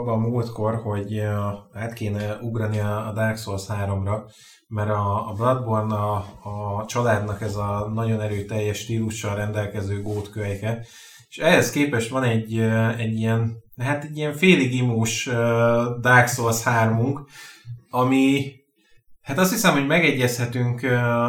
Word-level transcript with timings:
abba 0.00 0.12
a 0.12 0.16
múltkor, 0.16 0.74
hogy 0.74 1.20
át 1.72 1.92
kéne 1.92 2.38
ugrani 2.40 2.78
a 2.78 3.12
Dark 3.14 3.36
Souls 3.36 3.62
3-ra, 3.68 4.20
mert 4.68 4.90
a, 4.90 5.28
a 5.28 5.32
Bloodborne 5.32 5.94
a, 5.94 6.14
a 6.42 6.84
családnak 6.86 7.40
ez 7.42 7.56
a 7.56 7.90
nagyon 7.94 8.20
erőteljes 8.20 8.78
stílussal 8.78 9.36
rendelkező 9.36 10.02
gótkölyke, 10.02 10.86
és 11.28 11.38
ehhez 11.38 11.70
képest 11.70 12.10
van 12.10 12.22
egy, 12.22 12.58
egy 12.98 13.18
ilyen, 13.18 13.56
hát 13.76 14.04
egy 14.04 14.16
ilyen 14.16 14.32
félig 14.32 14.74
imós 14.74 15.24
Dark 16.00 16.28
Souls 16.28 16.62
3 16.62 17.26
ami 17.90 18.54
Hát 19.26 19.38
azt 19.38 19.52
hiszem, 19.52 19.72
hogy 19.72 19.86
megegyezhetünk 19.86 20.80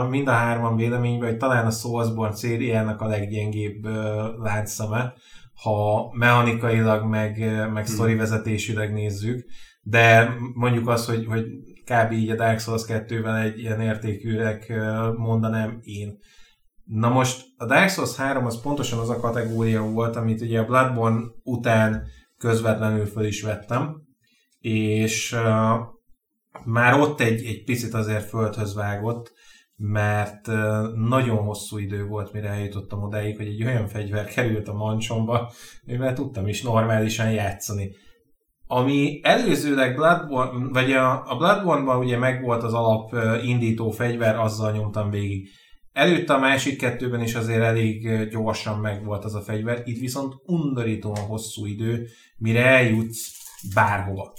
mind 0.10 0.28
a 0.28 0.32
hárman 0.32 0.76
véleményben, 0.76 1.30
hogy 1.30 1.38
talán 1.38 1.66
a 1.66 1.72
Soulsborne 1.72 2.36
szériának 2.36 3.02
a 3.02 3.08
leggyengébb 3.08 3.86
láncszeme, 4.44 5.14
ha 5.62 6.10
mechanikailag, 6.14 7.06
meg, 7.06 7.40
meg 7.74 7.86
hmm. 7.86 7.94
sztori 7.94 8.16
vezetésileg 8.16 8.94
nézzük, 8.94 9.46
de 9.82 10.36
mondjuk 10.54 10.88
azt, 10.88 11.10
hogy, 11.10 11.26
hogy 11.26 11.46
kb. 11.84 12.12
így 12.12 12.30
a 12.30 12.36
Dark 12.36 12.60
Souls 12.60 12.84
2-vel 12.88 13.44
egy 13.44 13.60
ilyen 13.60 13.82
értékűnek 13.82 14.74
mondanám 15.18 15.80
én. 15.82 16.18
Na 16.84 17.10
most 17.10 17.46
a 17.58 17.66
Dark 17.66 17.90
Souls 17.90 18.16
3 18.16 18.46
az 18.46 18.62
pontosan 18.62 19.00
az 19.00 19.10
a 19.10 19.20
kategória 19.20 19.82
volt, 19.82 20.16
amit 20.16 20.42
ugye 20.42 20.60
a 20.60 20.66
Bloodborne 20.66 21.22
után 21.44 22.04
közvetlenül 22.38 23.06
föl 23.06 23.26
is 23.26 23.42
vettem, 23.42 24.02
és 24.60 25.32
uh, 25.32 25.80
már 26.66 27.00
ott 27.00 27.20
egy, 27.20 27.46
egy 27.46 27.64
picit 27.64 27.94
azért 27.94 28.30
földhöz 28.30 28.76
vágott, 28.76 29.32
mert 29.78 30.48
nagyon 30.96 31.38
hosszú 31.38 31.78
idő 31.78 32.06
volt, 32.06 32.34
mire 32.34 32.50
eljutottam 32.50 33.04
odáig, 33.04 33.38
hogy 33.38 33.48
egy 33.48 33.64
olyan 33.64 33.88
fegyver 33.88 34.26
került 34.26 34.68
a 34.68 34.74
mancsomba, 34.74 35.52
mivel 35.86 36.14
tudtam 36.14 36.48
is 36.48 36.62
normálisan 36.62 37.32
játszani. 37.32 37.96
Ami 38.68 39.20
előzőleg 39.24 39.96
Bloodborne, 39.96 40.70
vagy 40.70 40.92
a, 40.92 41.32
a 41.32 41.38
Bloodborne-ban 41.38 41.98
ugye 41.98 42.18
megvolt 42.18 42.64
az 42.64 42.74
alap 42.74 43.16
indító 43.44 43.90
fegyver, 43.90 44.36
azzal 44.36 44.72
nyomtam 44.72 45.10
végig. 45.10 45.50
Előtte 45.92 46.34
a 46.34 46.40
másik 46.40 46.78
kettőben 46.78 47.22
is 47.22 47.36
azért 47.36 47.64
elég 47.64 48.28
gyorsan 48.30 48.80
megvolt 48.80 49.24
az 49.24 49.36
a 49.36 49.42
fegyver, 49.42 49.82
itt 49.86 50.00
viszont 50.00 50.34
undorítóan 50.46 51.26
hosszú 51.26 51.66
idő, 51.66 52.08
mire 52.38 52.66
eljutsz 52.66 53.32
bárhova. 53.74 54.34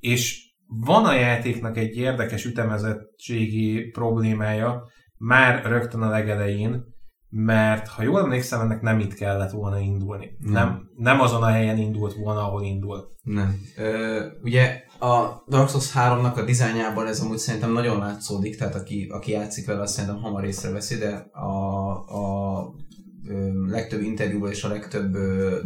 És 0.00 0.47
van 0.68 1.04
a 1.04 1.12
játéknak 1.12 1.76
egy 1.76 1.96
érdekes 1.96 2.44
ütemezettségi 2.44 3.80
problémája, 3.80 4.86
már 5.18 5.64
rögtön 5.64 6.02
a 6.02 6.08
legelején, 6.08 6.84
mert 7.30 7.88
ha 7.88 8.02
jól 8.02 8.20
emlékszem, 8.20 8.60
ennek 8.60 8.80
nem 8.80 8.98
itt 8.98 9.14
kellett 9.14 9.50
volna 9.50 9.78
indulni. 9.78 10.36
Nem. 10.38 10.52
Nem, 10.52 10.90
nem 10.96 11.20
azon 11.20 11.42
a 11.42 11.46
helyen 11.46 11.78
indult 11.78 12.14
volna, 12.14 12.40
ahol 12.40 12.62
indul. 12.62 13.14
Nem. 13.22 13.60
Ö, 13.76 14.26
ugye 14.42 14.82
a 15.00 15.42
Dark 15.48 15.68
Souls 15.68 15.92
3-nak 15.94 16.36
a 16.36 16.44
dizájnjában 16.44 17.06
ez 17.06 17.20
amúgy 17.20 17.38
szerintem 17.38 17.72
nagyon 17.72 17.98
látszódik, 17.98 18.56
tehát 18.56 18.74
aki, 18.74 19.06
aki 19.10 19.30
játszik 19.30 19.66
vele, 19.66 19.80
azt 19.80 19.94
szerintem 19.94 20.20
hamar 20.20 20.44
észreveszi, 20.44 20.96
de 20.96 21.28
a, 21.32 21.88
a 21.90 22.74
ö, 23.28 23.66
legtöbb 23.66 24.00
interjúból 24.00 24.48
és 24.48 24.64
a 24.64 24.68
legtöbb 24.68 25.12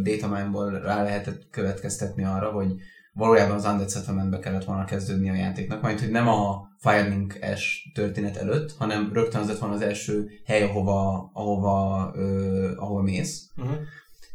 datamine-ból 0.03 0.71
rá 0.71 1.03
lehetett 1.03 1.49
következtetni 1.51 2.25
arra, 2.25 2.51
hogy 2.51 2.75
valójában 3.13 3.57
az 3.57 3.65
Undead 3.65 3.91
Settlement-be 3.91 4.39
kellett 4.39 4.65
volna 4.65 4.85
kezdődni 4.85 5.31
a 5.31 5.35
játéknak, 5.35 5.83
majd 5.83 6.01
hogy 6.01 6.11
nem 6.11 6.29
a 6.29 6.71
Firelink-es 6.79 7.91
történet 7.95 8.37
előtt, 8.37 8.73
hanem 8.79 9.11
rögtön 9.13 9.41
az 9.41 9.49
lett 9.49 9.59
volna 9.59 9.75
az 9.75 9.81
első 9.81 10.31
hely, 10.45 10.63
ahova, 10.63 11.31
ahova, 11.33 12.11
ö, 12.15 12.71
ahova 12.77 13.03
mész. 13.03 13.51
Uh-huh. 13.57 13.77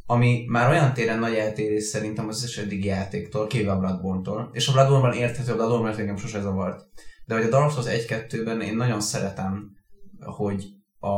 Ami 0.06 0.46
már 0.48 0.70
olyan 0.70 0.94
téren 0.94 1.20
nagy 1.20 1.34
eltérés 1.34 1.84
szerintem 1.84 2.28
az 2.28 2.44
összes 2.44 2.58
eddigi 2.58 2.88
játéktól, 2.88 3.48
kivéve 3.48 3.72
a 3.72 3.80
Bloodborne-tól. 3.80 4.50
És 4.52 4.68
a 4.68 4.72
Bloodborne-ban 4.72 5.14
érthető, 5.14 5.52
a 5.52 5.56
Bloodborne 5.56 5.86
mert 5.86 6.00
engem 6.00 6.18
sose 6.18 6.42
zavart. 6.42 6.86
De 7.26 7.36
hogy 7.36 7.44
a 7.44 7.50
Dark 7.50 7.72
Souls 7.72 7.88
1-2-ben 7.88 8.62
én 8.62 8.76
nagyon 8.76 9.02
szeretem, 9.02 9.72
hogy 10.20 10.66
a, 11.00 11.10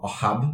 a 0.00 0.10
hub 0.20 0.44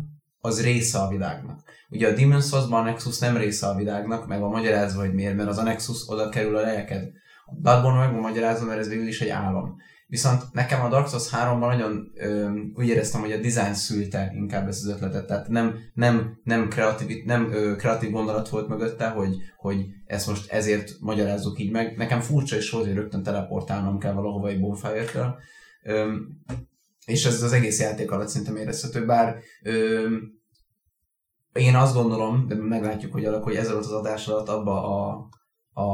az 0.40 0.62
része 0.62 0.98
a 0.98 1.08
világnak. 1.08 1.62
Ugye 1.90 2.08
a 2.08 2.12
Demon's 2.12 2.48
Souls-ban 2.48 2.80
a 2.80 2.84
Nexus 2.84 3.18
nem 3.18 3.36
része 3.36 3.66
a 3.66 3.74
világnak, 3.74 4.26
meg 4.26 4.40
van 4.40 4.50
magyarázva, 4.50 5.00
hogy 5.00 5.14
miért, 5.14 5.36
mert 5.36 5.48
az 5.48 5.58
a 5.58 5.62
Nexus 5.62 6.08
oda 6.08 6.28
kerül 6.28 6.56
a 6.56 6.60
lelked. 6.60 7.10
A 7.46 7.54
Bloodborne 7.54 7.98
meg 7.98 8.12
van 8.12 8.20
magyarázva, 8.20 8.66
mert 8.66 8.78
ez 8.78 8.88
végül 8.88 9.06
is 9.06 9.20
egy 9.20 9.28
állam. 9.28 9.76
Viszont 10.06 10.42
nekem 10.52 10.80
a 10.80 10.88
Dark 10.88 11.08
Souls 11.08 11.28
3-ban 11.32 11.58
nagyon 11.58 12.10
ö, 12.14 12.50
úgy 12.74 12.88
éreztem, 12.88 13.20
hogy 13.20 13.32
a 13.32 13.40
design 13.40 13.72
szülte 13.72 14.32
inkább 14.34 14.68
ezt 14.68 14.84
az 14.84 14.90
ötletet, 14.90 15.26
tehát 15.26 15.48
nem, 15.48 15.74
nem, 15.94 16.40
nem, 16.44 16.68
kreatív, 16.68 17.24
nem 17.24 17.52
ö, 17.52 17.76
kreatív 17.76 18.10
gondolat 18.10 18.48
volt 18.48 18.68
mögötte, 18.68 19.08
hogy, 19.08 19.36
hogy 19.56 19.86
ezt 20.06 20.26
most 20.26 20.52
ezért 20.52 20.90
magyarázzuk 21.00 21.58
így 21.58 21.70
meg. 21.70 21.96
Nekem 21.96 22.20
furcsa 22.20 22.56
is 22.56 22.70
volt, 22.70 22.84
hogy 22.84 22.94
rögtön 22.94 23.22
teleportálnom 23.22 23.98
kell 23.98 24.12
valahova 24.12 24.48
egy 24.48 24.60
bonfire-től. 24.60 25.38
És 27.10 27.24
ez 27.24 27.42
az 27.42 27.52
egész 27.52 27.80
játék 27.80 28.10
alatt 28.10 28.28
szinte 28.28 28.52
érezhető, 28.58 29.04
bár 29.04 29.36
ö, 29.62 30.06
én 31.52 31.74
azt 31.74 31.94
gondolom, 31.94 32.46
de 32.48 32.54
meglátjuk, 32.54 33.12
hogy 33.12 33.24
alakul, 33.24 33.44
hogy 33.44 33.56
ezzel 33.56 33.76
az 33.76 33.90
adás 33.90 34.28
alatt 34.28 34.48
abba 34.48 35.04
a, 35.04 35.28
a 35.82 35.86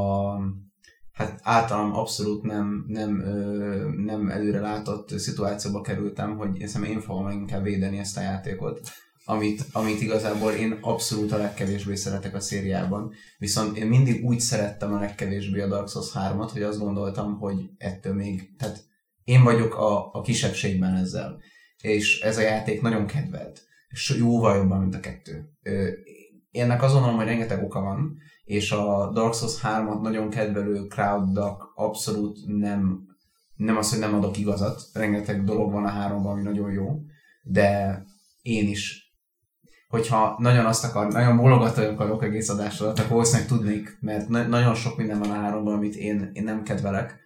hát 1.11 1.39
általam 1.43 1.95
abszolút 1.95 2.43
nem, 2.43 2.85
nem, 2.87 3.19
ö, 3.19 3.89
nem 3.95 4.29
előre 4.29 4.59
látott 4.59 5.19
szituációba 5.19 5.81
kerültem, 5.81 6.37
hogy 6.37 6.59
én 6.59 6.83
én 6.83 7.01
fogom 7.01 7.29
inkább 7.29 7.63
védeni 7.63 7.97
ezt 7.97 8.17
a 8.17 8.21
játékot, 8.21 8.79
amit, 9.25 9.65
amit 9.71 10.01
igazából 10.01 10.51
én 10.51 10.77
abszolút 10.81 11.31
a 11.31 11.37
legkevésbé 11.37 11.95
szeretek 11.95 12.35
a 12.35 12.39
szériában. 12.39 13.11
Viszont 13.37 13.77
én 13.77 13.87
mindig 13.87 14.25
úgy 14.25 14.39
szerettem 14.39 14.93
a 14.93 14.99
legkevésbé 14.99 15.61
a 15.61 15.67
Dark 15.67 15.89
Souls 15.89 16.11
3-at, 16.13 16.49
hogy 16.53 16.61
azt 16.61 16.79
gondoltam, 16.79 17.37
hogy 17.37 17.69
ettől 17.77 18.13
még, 18.13 18.55
tehát 18.57 18.83
én 19.27 19.43
vagyok 19.43 19.75
a, 19.75 20.13
a 20.13 20.21
kisebbségben 20.21 20.95
ezzel. 20.95 21.41
És 21.81 22.19
ez 22.21 22.37
a 22.37 22.41
játék 22.41 22.81
nagyon 22.81 23.05
kedvelt 23.05 23.65
és 23.89 24.15
jóval 24.17 24.55
jobban, 24.55 24.79
mint 24.79 24.95
a 24.95 24.99
kettő. 24.99 25.49
Ennek 26.51 26.83
azon 26.83 27.03
hogy 27.03 27.25
rengeteg 27.25 27.63
oka 27.63 27.81
van, 27.81 28.17
és 28.43 28.71
a 28.71 29.11
Dark 29.13 29.33
Souls 29.33 29.59
3-at 29.61 30.01
nagyon 30.01 30.29
kedvelő 30.29 30.87
crowdnak 30.87 31.71
abszolút 31.75 32.37
nem, 32.45 32.99
nem 33.55 33.77
az, 33.77 33.89
hogy 33.89 33.99
nem 33.99 34.13
adok 34.13 34.37
igazat, 34.37 34.81
rengeteg 34.93 35.43
dolog 35.43 35.71
van 35.71 35.85
a 35.85 35.89
háromban, 35.89 36.31
ami 36.31 36.41
nagyon 36.41 36.71
jó, 36.71 36.99
de 37.41 38.03
én 38.41 38.67
is 38.67 39.05
hogyha 39.87 40.35
nagyon 40.39 40.65
azt 40.65 40.83
akar, 40.83 41.11
nagyon 41.11 41.37
bologatni 41.37 41.85
akarok 41.85 42.23
egész 42.23 42.49
adás 42.49 42.79
alatt, 42.81 42.99
akkor 42.99 43.11
valószínűleg 43.11 43.47
tudnék, 43.47 43.97
mert 43.99 44.27
na- 44.27 44.47
nagyon 44.47 44.75
sok 44.75 44.97
minden 44.97 45.19
van 45.19 45.29
a 45.29 45.33
háromban, 45.33 45.73
amit 45.73 45.95
én, 45.95 46.29
én 46.33 46.43
nem 46.43 46.63
kedvelek. 46.63 47.25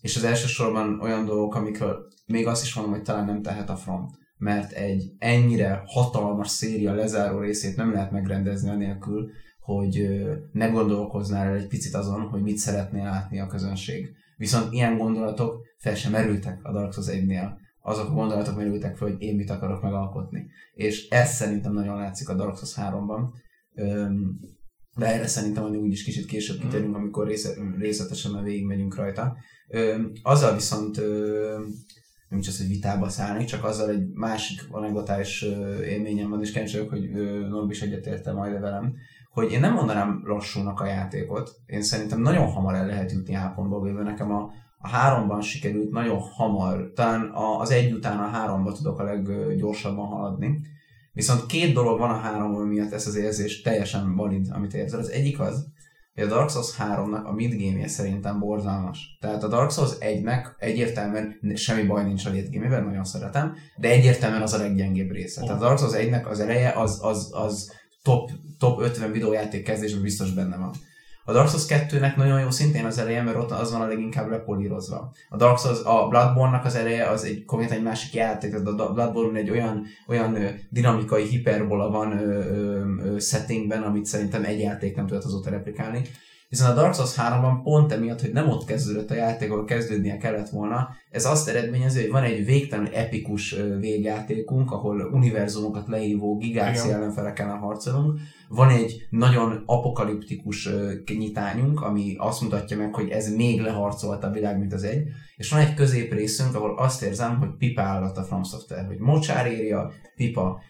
És 0.00 0.16
az 0.16 0.24
elsősorban 0.24 1.00
olyan 1.00 1.24
dolgok, 1.24 1.54
amikről 1.54 2.06
még 2.26 2.46
azt 2.46 2.64
is 2.64 2.74
mondom, 2.74 2.94
hogy 2.94 3.02
talán 3.02 3.24
nem 3.24 3.42
tehet 3.42 3.70
a 3.70 3.76
front 3.76 4.18
mert 4.40 4.72
egy 4.72 5.12
ennyire 5.18 5.82
hatalmas 5.86 6.48
széria 6.48 6.94
lezáró 6.94 7.38
részét 7.38 7.76
nem 7.76 7.92
lehet 7.92 8.10
megrendezni 8.10 8.68
anélkül, 8.70 9.30
hogy 9.60 10.08
ne 10.52 10.68
gondolkoznál 10.68 11.46
el 11.46 11.54
egy 11.54 11.66
picit 11.66 11.94
azon, 11.94 12.20
hogy 12.20 12.42
mit 12.42 12.56
szeretnél 12.56 13.04
látni 13.04 13.40
a 13.40 13.46
közönség. 13.46 14.10
Viszont 14.36 14.72
ilyen 14.72 14.96
gondolatok 14.96 15.66
fel 15.78 15.94
sem 15.94 16.12
merültek 16.12 16.60
a 16.62 16.72
Dark 16.72 16.92
Souls 16.92 17.08
1-nél. 17.10 17.50
Azok 17.82 18.08
a 18.08 18.12
gondolatok 18.12 18.56
merültek 18.56 18.96
fel, 18.96 19.08
hogy 19.08 19.22
én 19.22 19.36
mit 19.36 19.50
akarok 19.50 19.82
megalkotni. 19.82 20.46
És 20.74 21.08
ez 21.08 21.30
szerintem 21.30 21.72
nagyon 21.72 21.96
látszik 21.96 22.28
a 22.28 22.34
Dark 22.34 22.56
Souls 22.56 22.74
3-ban. 22.76 23.20
De 24.96 25.06
erre 25.06 25.26
szerintem 25.26 25.62
hogy 25.62 25.76
úgyis 25.76 26.04
kicsit 26.04 26.26
később 26.26 26.56
mhm. 26.56 26.66
kitérünk, 26.66 26.96
amikor 26.96 27.30
részletesen 27.78 28.44
végigmegyünk 28.44 28.94
rajta. 28.94 29.36
Azzal 30.22 30.54
viszont 30.54 31.00
nem 32.28 32.38
is 32.38 32.48
az, 32.48 32.58
hogy 32.58 32.68
vitába 32.68 33.08
szállni, 33.08 33.44
csak 33.44 33.64
azzal 33.64 33.90
egy 33.90 34.08
másik 34.14 34.60
anekdotális 34.70 35.42
élményem 35.84 36.30
van, 36.30 36.40
és 36.40 36.52
kíváncsi 36.52 36.78
hogy 36.78 37.10
Norbi 37.48 37.72
is 37.72 37.82
egyetérte 37.82 38.32
majd 38.32 38.60
velem, 38.60 38.94
hogy 39.30 39.52
én 39.52 39.60
nem 39.60 39.74
mondanám 39.74 40.22
lassúnak 40.24 40.80
a 40.80 40.86
játékot, 40.86 41.50
én 41.66 41.82
szerintem 41.82 42.20
nagyon 42.20 42.46
hamar 42.46 42.74
el 42.74 42.86
lehet 42.86 43.12
jutni 43.12 43.34
A 43.34 43.52
pontba, 43.54 43.82
véve 43.82 44.02
nekem 44.02 44.32
a, 44.32 44.50
a 44.78 44.88
háromban 44.88 45.40
sikerült 45.40 45.90
nagyon 45.90 46.18
hamar, 46.18 46.92
talán 46.94 47.30
az 47.60 47.70
egy 47.70 47.92
után 47.92 48.18
a 48.18 48.28
háromba 48.28 48.72
tudok 48.72 48.98
a 48.98 49.02
leggyorsabban 49.02 50.06
haladni, 50.06 50.60
Viszont 51.12 51.46
két 51.46 51.74
dolog 51.74 51.98
van 51.98 52.10
a 52.10 52.18
háromban 52.18 52.66
miatt 52.66 52.92
ez 52.92 53.06
az 53.06 53.14
érzés 53.14 53.60
teljesen 53.60 54.16
valid, 54.16 54.46
amit 54.50 54.74
érzel. 54.74 54.98
Az 54.98 55.10
egyik 55.10 55.40
az, 55.40 55.66
hogy 56.14 56.22
a 56.22 56.26
Dark 56.26 56.50
Souls 56.50 56.76
3-nak 56.78 57.24
a 57.24 57.32
midgame 57.32 57.88
szerintem 57.88 58.38
borzalmas. 58.38 59.18
Tehát 59.20 59.42
a 59.42 59.48
Dark 59.48 59.70
Souls 59.70 59.90
1-nek 60.00 60.46
egyértelműen 60.58 61.38
semmi 61.54 61.82
baj 61.82 62.04
nincs 62.04 62.26
a 62.26 62.30
late 62.30 62.80
nagyon 62.80 63.04
szeretem, 63.04 63.54
de 63.76 63.88
egyértelműen 63.88 64.42
az 64.42 64.52
a 64.52 64.58
leggyengébb 64.58 65.10
része. 65.10 65.40
Tehát 65.40 65.62
a 65.62 65.64
Dark 65.64 65.78
Souls 65.78 65.94
1-nek 65.96 66.28
az 66.28 66.40
eleje 66.40 66.70
az, 66.70 66.98
az, 67.02 67.30
az 67.32 67.72
top, 68.02 68.30
top 68.58 68.80
50 68.80 69.12
videójáték 69.12 69.64
kezdésben 69.64 70.02
biztos 70.02 70.32
benne 70.32 70.56
van. 70.56 70.74
A 71.30 71.32
Dark 71.32 71.48
Souls 71.48 71.64
2-nek 71.68 72.16
nagyon 72.16 72.40
jó 72.40 72.50
szintén 72.50 72.84
az 72.84 72.98
eleje, 72.98 73.22
mert 73.22 73.36
ott 73.36 73.50
az 73.50 73.72
van 73.72 73.80
a 73.80 73.86
leginkább 73.86 74.30
lepolírozva. 74.30 75.12
A 75.28 75.36
Dark 75.36 75.58
Souls, 75.58 75.78
a 75.84 76.08
Bloodborne-nak 76.08 76.64
az 76.64 76.74
eleje 76.74 77.06
az 77.06 77.24
egy 77.24 77.44
konkrétan 77.44 77.76
egy 77.76 77.82
másik 77.82 78.14
játék, 78.14 78.50
tehát 78.50 78.66
a 78.66 78.92
Bloodborne 78.92 79.38
egy 79.38 79.50
olyan, 79.50 79.86
olyan 80.08 80.36
dinamikai 80.70 81.24
hiperbola 81.26 81.90
van 81.90 82.12
ö, 82.12 82.24
ö, 82.24 82.84
ö, 83.02 83.18
settingben, 83.18 83.82
amit 83.82 84.04
szerintem 84.04 84.44
egy 84.44 84.60
játék 84.60 84.96
nem 84.96 85.06
tudott 85.06 85.24
azóta 85.24 85.50
replikálni. 85.50 86.02
Viszont 86.50 86.70
a 86.70 86.74
Dark 86.74 86.94
Souls 86.94 87.14
3-ban 87.16 87.62
pont 87.62 87.92
emiatt, 87.92 88.20
hogy 88.20 88.32
nem 88.32 88.48
ott 88.48 88.64
kezdődött 88.64 89.10
a 89.10 89.14
játék, 89.14 89.50
ahol 89.50 89.64
kezdődnie 89.64 90.16
kellett 90.16 90.48
volna, 90.48 90.88
ez 91.10 91.24
azt 91.24 91.48
eredményezi, 91.48 92.00
hogy 92.00 92.10
van 92.10 92.22
egy 92.22 92.44
végtelenül 92.44 92.94
epikus 92.94 93.56
végjátékunk, 93.80 94.70
ahol 94.70 95.00
univerzumokat 95.00 95.88
lehívó 95.88 96.36
gigáxi 96.36 96.90
ellenfelekkel 96.90 97.56
harcolunk, 97.56 98.20
van 98.48 98.68
egy 98.68 99.06
nagyon 99.10 99.62
apokaliptikus 99.66 100.68
nyitányunk, 101.18 101.80
ami 101.80 102.14
azt 102.18 102.40
mutatja 102.40 102.76
meg, 102.76 102.94
hogy 102.94 103.08
ez 103.08 103.34
még 103.34 103.60
leharcolta 103.60 104.26
a 104.26 104.32
világ, 104.32 104.58
mint 104.58 104.72
az 104.72 104.84
egy, 104.84 105.02
és 105.36 105.50
van 105.50 105.60
egy 105.60 105.74
középrészünk, 105.74 106.54
ahol 106.54 106.78
azt 106.78 107.02
érzem, 107.02 107.38
hogy 107.38 107.48
pipa 107.58 107.82
állat 107.82 108.16
a 108.16 108.22
From 108.22 108.42
Software, 108.42 108.86
hogy 108.86 108.98
mocsár 108.98 109.52
írja, 109.52 109.92
pipa, 110.16 110.60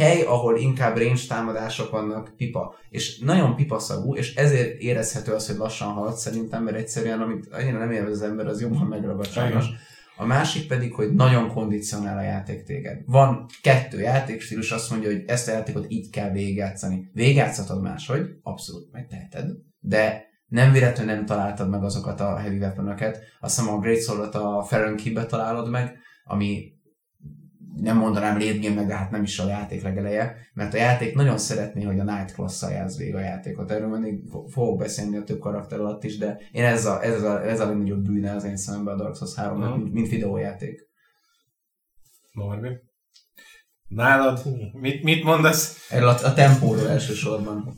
hely, 0.00 0.22
ahol 0.22 0.58
inkább 0.58 0.96
range 0.96 1.20
támadások 1.28 1.90
vannak, 1.90 2.32
pipa. 2.36 2.74
És 2.88 3.18
nagyon 3.18 3.56
pipaszagú, 3.56 4.14
és 4.14 4.34
ezért 4.34 4.80
érezhető 4.80 5.32
az, 5.32 5.46
hogy 5.46 5.56
lassan 5.56 5.88
halad 5.88 6.16
szerintem, 6.16 6.62
mert 6.62 6.76
egyszerűen, 6.76 7.20
amit 7.20 7.48
annyira 7.50 7.78
nem 7.78 7.90
élvez 7.90 8.12
az 8.12 8.22
ember, 8.22 8.46
az 8.46 8.60
jobban 8.60 8.86
megragad 8.86 9.26
sajnos. 9.26 9.66
A 10.16 10.26
másik 10.26 10.68
pedig, 10.68 10.94
hogy 10.94 11.14
nagyon 11.14 11.48
kondicionál 11.48 12.18
a 12.18 12.22
játék 12.22 12.62
téged. 12.62 13.00
Van 13.06 13.46
kettő 13.62 14.00
játékstílus, 14.00 14.70
azt 14.70 14.90
mondja, 14.90 15.10
hogy 15.10 15.22
ezt 15.26 15.48
a 15.48 15.52
játékot 15.52 15.86
így 15.88 16.10
kell 16.10 16.30
végigjátszani. 16.30 17.10
Végigjátszhatod 17.12 17.82
máshogy, 17.82 18.30
abszolút 18.42 18.92
megteheted, 18.92 19.50
de 19.80 20.28
nem 20.46 20.72
véletlenül 20.72 21.14
nem 21.14 21.26
találtad 21.26 21.70
meg 21.70 21.84
azokat 21.84 22.20
a 22.20 22.36
heavy 22.36 22.58
weapon 22.58 22.88
Azt 22.88 23.58
hiszem 23.58 23.74
a 23.74 23.78
Great 23.78 24.02
Sword-ot 24.02 24.34
a 24.34 24.62
Ferenkibe 24.62 25.26
találod 25.26 25.70
meg, 25.70 25.98
ami 26.24 26.72
nem 27.76 27.96
mondanám 27.96 28.36
meg, 28.74 28.86
de 28.86 28.94
hát 28.94 29.10
nem 29.10 29.22
is 29.22 29.38
a 29.38 29.48
játék 29.48 29.82
legeleje, 29.82 30.36
mert 30.54 30.74
a 30.74 30.76
játék 30.76 31.14
nagyon 31.14 31.38
szeretné, 31.38 31.82
hogy 31.82 31.98
a 31.98 32.04
Night 32.04 32.32
class 32.32 32.62
játsz 32.62 32.96
végig 32.96 33.14
a 33.14 33.20
játékot. 33.20 33.70
Erről 33.70 33.98
még 33.98 34.22
fogok 34.48 34.78
beszélni 34.78 35.16
a 35.16 35.24
több 35.24 35.38
karakter 35.38 35.80
alatt 35.80 36.04
is, 36.04 36.18
de 36.18 36.40
én 36.52 36.64
ez 36.64 36.86
a, 36.86 37.04
ez 37.04 37.22
a, 37.22 37.46
ez 37.46 37.60
a 37.60 37.66
legnagyobb 37.66 38.04
bűne 38.04 38.34
az 38.34 38.44
én 38.44 38.56
szememben 38.56 38.94
a 38.94 39.02
Dark 39.02 39.16
Souls 39.16 39.34
3 39.34 39.60
uh-huh. 39.60 39.76
mint, 39.76 39.92
mint 39.92 40.08
videójáték. 40.08 40.88
Norbi? 42.32 42.68
Nálad 43.88 44.42
mit, 44.72 45.02
mit 45.02 45.24
mondasz? 45.24 45.86
Erről 45.90 46.08
a, 46.08 46.24
a 46.24 46.32
tempóról 46.32 46.88
elsősorban 46.88 47.74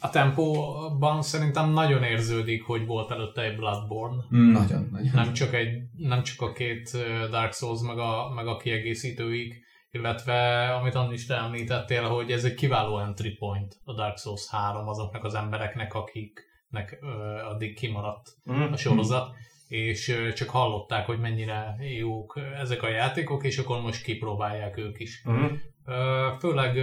a 0.00 0.10
tempóban 0.10 1.22
szerintem 1.22 1.70
nagyon 1.70 2.02
érződik, 2.02 2.64
hogy 2.64 2.86
volt 2.86 3.10
előtte 3.10 3.42
egy 3.42 3.56
Bloodborne. 3.56 4.24
Mm, 4.36 4.52
nagyon, 4.52 4.88
nagyon. 4.92 5.10
Nem 5.14 5.32
csak, 5.32 5.54
egy, 5.54 5.82
nem 5.96 6.22
csak 6.22 6.40
a 6.40 6.52
két 6.52 6.90
Dark 7.30 7.52
Souls, 7.52 7.80
meg 7.80 7.98
a, 7.98 8.32
meg 8.34 8.46
a 8.46 8.56
kiegészítőik, 8.56 9.66
illetve 9.90 10.68
amit 10.74 10.94
Anni 10.94 11.14
is 11.14 11.28
említettél, 11.28 12.02
hogy 12.02 12.30
ez 12.30 12.44
egy 12.44 12.54
kiváló 12.54 12.98
entry 12.98 13.30
point 13.30 13.80
a 13.84 13.94
Dark 13.94 14.18
Souls 14.18 14.48
3 14.50 14.88
azoknak 14.88 15.24
az 15.24 15.34
embereknek, 15.34 15.94
akiknek 15.94 16.98
ö, 17.00 17.06
addig 17.52 17.74
kimaradt 17.76 18.28
mm. 18.52 18.72
a 18.72 18.76
sorozat, 18.76 19.34
és 19.68 20.08
ö, 20.08 20.32
csak 20.32 20.48
hallották, 20.48 21.06
hogy 21.06 21.18
mennyire 21.18 21.76
jók 21.98 22.40
ezek 22.56 22.82
a 22.82 22.88
játékok, 22.88 23.44
és 23.44 23.58
akkor 23.58 23.80
most 23.80 24.02
kipróbálják 24.02 24.76
ők 24.76 25.00
is. 25.00 25.22
Mm. 25.30 25.44
Ö, 25.84 26.28
főleg 26.38 26.76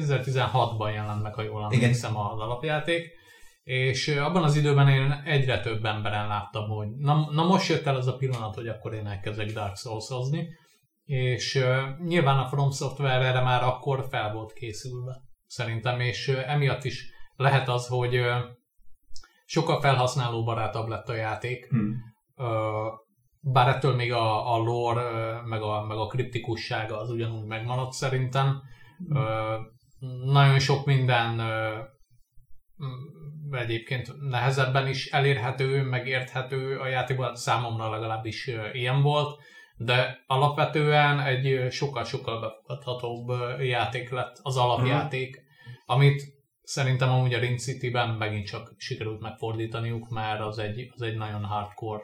2016-ban 0.00 0.92
jelent 0.92 1.22
meg, 1.22 1.34
ha 1.34 1.42
jól 1.42 1.62
emlékszem 1.72 2.16
az 2.16 2.40
alapjáték, 2.40 3.10
és 3.62 4.08
abban 4.08 4.42
az 4.42 4.56
időben 4.56 4.88
én 4.88 5.22
egyre 5.24 5.60
több 5.60 5.84
emberen 5.84 6.28
láttam, 6.28 6.68
hogy 6.68 6.88
na, 6.88 7.28
na 7.30 7.44
most 7.44 7.68
jött 7.68 7.86
el 7.86 7.96
az 7.96 8.06
a 8.06 8.16
pillanat, 8.16 8.54
hogy 8.54 8.68
akkor 8.68 8.94
én 8.94 9.06
elkezdek 9.06 9.52
Dark 9.52 9.76
Souls-ozni, 9.76 10.48
és 11.04 11.54
uh, 11.54 11.98
nyilván 12.06 12.38
a 12.38 12.46
From 12.46 12.70
Software 12.70 13.26
erre 13.26 13.40
már 13.40 13.62
akkor 13.62 14.06
fel 14.10 14.32
volt 14.32 14.52
készülve, 14.52 15.22
szerintem, 15.46 16.00
és 16.00 16.28
uh, 16.28 16.50
emiatt 16.50 16.84
is 16.84 17.10
lehet 17.36 17.68
az, 17.68 17.86
hogy 17.86 18.18
uh, 18.18 18.38
sokkal 19.46 19.80
felhasználóbarátabb 19.80 20.88
lett 20.88 21.08
a 21.08 21.14
játék, 21.14 21.68
hmm. 21.68 21.94
bár 23.40 23.68
ettől 23.68 23.94
még 23.94 24.12
a, 24.12 24.54
a 24.54 24.58
lore, 24.58 25.40
meg 25.44 25.62
a, 25.62 25.84
meg 25.86 25.96
a 25.96 26.06
kriptikussága 26.06 26.98
az 26.98 27.10
ugyanúgy 27.10 27.46
megmaradt 27.46 27.92
szerintem. 27.92 28.62
Hmm. 29.08 29.74
Nagyon 30.24 30.58
sok 30.58 30.86
minden 30.86 31.40
egyébként 33.50 34.28
nehezebben 34.28 34.88
is 34.88 35.10
elérhető, 35.10 35.82
megérthető 35.82 36.78
a 36.78 36.86
játékban, 36.86 37.34
számomra 37.34 37.90
legalábbis 37.90 38.50
ilyen 38.72 39.02
volt, 39.02 39.40
de 39.76 40.24
alapvetően 40.26 41.20
egy 41.20 41.70
sokkal-sokkal 41.70 42.40
befogadhatóbb 42.40 43.28
játék 43.60 44.10
lett 44.10 44.36
az 44.42 44.56
alapjáték, 44.56 45.40
mm. 45.40 45.72
amit 45.86 46.22
szerintem 46.62 47.10
amúgy 47.10 47.34
a 47.34 47.38
Ring 47.38 47.58
City-ben 47.58 48.08
megint 48.08 48.46
csak 48.46 48.74
sikerült 48.76 49.20
megfordítaniuk, 49.20 50.08
mert 50.08 50.40
az 50.40 50.58
egy, 50.58 50.90
az 50.94 51.02
egy 51.02 51.16
nagyon 51.16 51.44
hardcore 51.44 52.02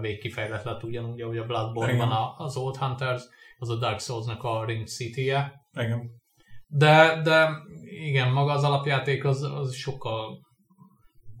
végkifejlet 0.00 0.64
lett 0.64 0.82
ugyanúgy, 0.82 1.20
ahogy 1.20 1.38
a 1.38 1.46
Bloodborne-ban 1.46 2.34
az 2.36 2.56
Old 2.56 2.76
Hunters, 2.76 3.22
az 3.58 3.70
a 3.70 3.76
Dark 3.76 4.00
Souls-nak 4.00 4.42
a 4.42 4.64
Ring 4.64 4.86
City-je. 4.86 5.52
Igen. 5.72 6.10
De, 6.70 7.20
de 7.22 7.48
igen, 8.06 8.32
maga 8.32 8.52
az 8.52 8.64
alapjáték 8.64 9.24
az, 9.24 9.42
az 9.42 9.74
sokkal 9.74 10.46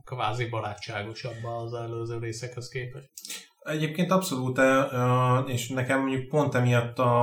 kvázi 0.04 0.48
barátságosabb 0.48 1.44
az 1.44 1.74
előző 1.74 2.18
részekhez 2.18 2.68
képest. 2.68 3.08
Egyébként 3.58 4.10
abszolút, 4.10 4.60
és 5.46 5.68
nekem 5.68 6.00
mondjuk 6.00 6.28
pont 6.28 6.54
emiatt 6.54 6.98
a, 6.98 7.22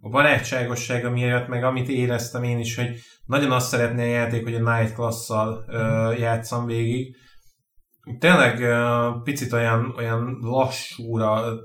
a 0.00 0.08
barátságosság 0.08 1.12
miatt, 1.12 1.48
meg 1.48 1.64
amit 1.64 1.88
éreztem 1.88 2.42
én 2.42 2.58
is, 2.58 2.76
hogy 2.76 2.96
nagyon 3.26 3.52
azt 3.52 3.68
szeretné 3.68 4.02
a 4.02 4.16
játék, 4.16 4.42
hogy 4.42 4.54
a 4.54 4.76
Night 4.76 4.94
Class-szal 4.94 5.64
uh, 5.66 6.18
játszam 6.18 6.66
végig. 6.66 7.16
Tényleg 8.18 8.64
picit 9.22 9.52
olyan, 9.52 9.94
olyan 9.96 10.38
lassúra 10.40 11.58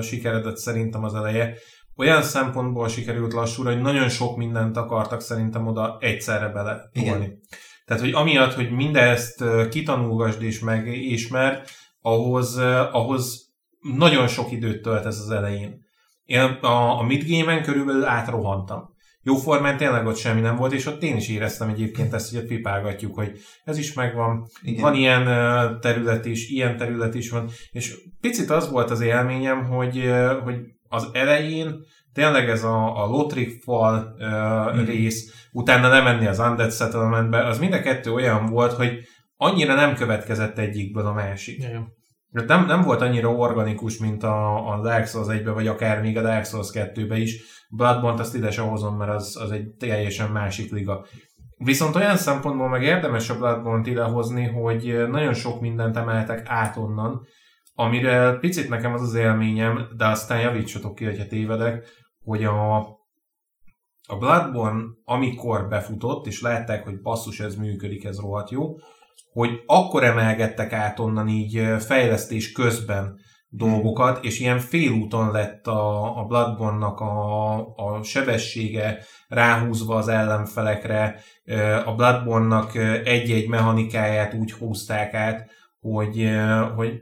sikeredett 0.00 0.56
szerintem 0.56 1.04
az 1.04 1.14
eleje, 1.14 1.54
olyan 1.96 2.22
szempontból 2.22 2.88
sikerült 2.88 3.32
lassúra, 3.32 3.72
hogy 3.72 3.80
nagyon 3.80 4.08
sok 4.08 4.36
mindent 4.36 4.76
akartak 4.76 5.20
szerintem 5.20 5.66
oda 5.66 5.96
egyszerre 6.00 6.48
bele 6.48 6.90
tolni. 6.92 7.38
Tehát, 7.84 8.02
hogy 8.02 8.12
amiatt, 8.12 8.52
hogy 8.52 8.70
mindezt 8.70 9.44
kitanulgasd 9.70 10.42
és 10.42 10.60
megismerd, 10.60 11.64
ahhoz, 12.00 12.56
ahhoz 12.92 13.52
nagyon 13.80 14.26
sok 14.26 14.52
időt 14.52 14.82
tölt 14.82 15.06
ez 15.06 15.18
az 15.18 15.30
elején. 15.30 15.80
Én 16.24 16.40
a, 16.40 16.98
a 16.98 17.02
midgame-en 17.02 17.62
körülbelül 17.62 18.04
átrohantam. 18.04 18.90
Jóformán 19.22 19.76
tényleg 19.76 20.06
ott 20.06 20.16
semmi 20.16 20.40
nem 20.40 20.56
volt, 20.56 20.72
és 20.72 20.86
ott 20.86 21.02
én 21.02 21.16
is 21.16 21.28
éreztem 21.28 21.68
egyébként 21.68 22.12
ezt, 22.12 22.30
hogy 22.30 22.38
ott 22.38 22.46
pipálgatjuk, 22.46 23.14
hogy 23.14 23.38
ez 23.64 23.78
is 23.78 23.92
megvan, 23.92 24.46
Igen. 24.62 24.82
van 24.82 24.94
ilyen 24.94 25.24
terület 25.80 26.26
is, 26.26 26.48
ilyen 26.48 26.76
terület 26.76 27.14
is 27.14 27.30
van, 27.30 27.48
és 27.70 27.94
picit 28.20 28.50
az 28.50 28.70
volt 28.70 28.90
az 28.90 29.00
élményem, 29.00 29.64
hogy, 29.64 30.10
hogy 30.44 30.56
az 30.92 31.08
elején 31.12 31.84
tényleg 32.12 32.48
ez 32.48 32.64
a, 32.64 33.02
a 33.02 33.06
Lotrick 33.06 33.62
fal 33.62 34.14
uh, 34.18 34.76
mm. 34.76 34.84
rész, 34.84 35.48
utána 35.52 35.88
nem 35.88 36.04
menni 36.04 36.26
az 36.26 36.38
Undead 36.38 36.72
Settlementbe, 36.72 37.46
az 37.46 37.58
mind 37.58 37.72
a 37.72 37.80
kettő 37.80 38.12
olyan 38.12 38.46
volt, 38.46 38.72
hogy 38.72 38.98
annyira 39.36 39.74
nem 39.74 39.94
következett 39.94 40.58
egyikből 40.58 41.06
a 41.06 41.12
másik. 41.12 41.62
Yeah. 41.62 41.82
Nem, 42.46 42.66
nem 42.66 42.82
volt 42.82 43.00
annyira 43.00 43.28
organikus, 43.28 43.98
mint 43.98 44.22
a, 44.22 44.68
a 44.72 44.80
Dark 44.80 45.06
Souls 45.06 45.28
1 45.28 45.44
vagy 45.44 45.66
akár 45.66 46.00
még 46.00 46.16
a 46.16 46.22
Dark 46.22 46.44
Souls 46.44 46.68
2-be 46.72 47.16
is. 47.16 47.42
Bloodborne-t 47.70 48.20
azt 48.20 48.34
ide 48.34 48.50
sem 48.50 48.68
hozom, 48.68 48.96
mert 48.96 49.10
az, 49.10 49.36
az 49.40 49.50
egy 49.50 49.68
teljesen 49.68 50.30
másik 50.30 50.72
liga. 50.72 51.06
Viszont 51.56 51.96
olyan 51.96 52.16
szempontból 52.16 52.68
meg 52.68 52.82
érdemes 52.82 53.30
a 53.30 53.38
Bloodborne-t 53.38 53.86
idehozni, 53.86 54.44
hogy 54.46 55.08
nagyon 55.10 55.34
sok 55.34 55.60
mindent 55.60 55.96
emeltek 55.96 56.42
át 56.44 56.76
onnan, 56.76 57.26
amire 57.74 58.32
picit 58.40 58.68
nekem 58.68 58.92
az 58.92 59.02
az 59.02 59.14
élményem, 59.14 59.88
de 59.96 60.06
aztán 60.06 60.40
javítsatok 60.40 60.94
ki, 60.94 61.04
hogyha 61.04 61.26
tévedek, 61.26 61.86
hogy 62.24 62.44
a, 62.44 62.76
a 64.08 64.16
Bloodborne, 64.18 64.82
amikor 65.04 65.68
befutott, 65.68 66.26
és 66.26 66.40
látták, 66.40 66.84
hogy 66.84 67.00
basszus, 67.00 67.40
ez 67.40 67.54
működik, 67.54 68.04
ez 68.04 68.18
rohadt 68.18 68.50
jó, 68.50 68.74
hogy 69.32 69.62
akkor 69.66 70.04
emelgettek 70.04 70.72
át 70.72 70.98
onnan 70.98 71.28
így 71.28 71.66
fejlesztés 71.78 72.52
közben 72.52 73.18
dolgokat, 73.48 74.24
és 74.24 74.40
ilyen 74.40 74.58
félúton 74.58 75.30
lett 75.30 75.66
a, 75.66 76.18
a 76.18 76.24
Bloodborne-nak 76.24 77.00
a, 77.00 77.54
a 77.76 78.02
sebessége 78.02 78.98
ráhúzva 79.28 79.96
az 79.96 80.08
ellenfelekre, 80.08 81.20
a 81.84 81.94
Bloodborne-nak 81.94 82.74
egy-egy 83.04 83.48
mechanikáját 83.48 84.34
úgy 84.34 84.52
húzták 84.52 85.14
át, 85.14 85.50
hogy, 85.80 86.30
hogy 86.76 87.00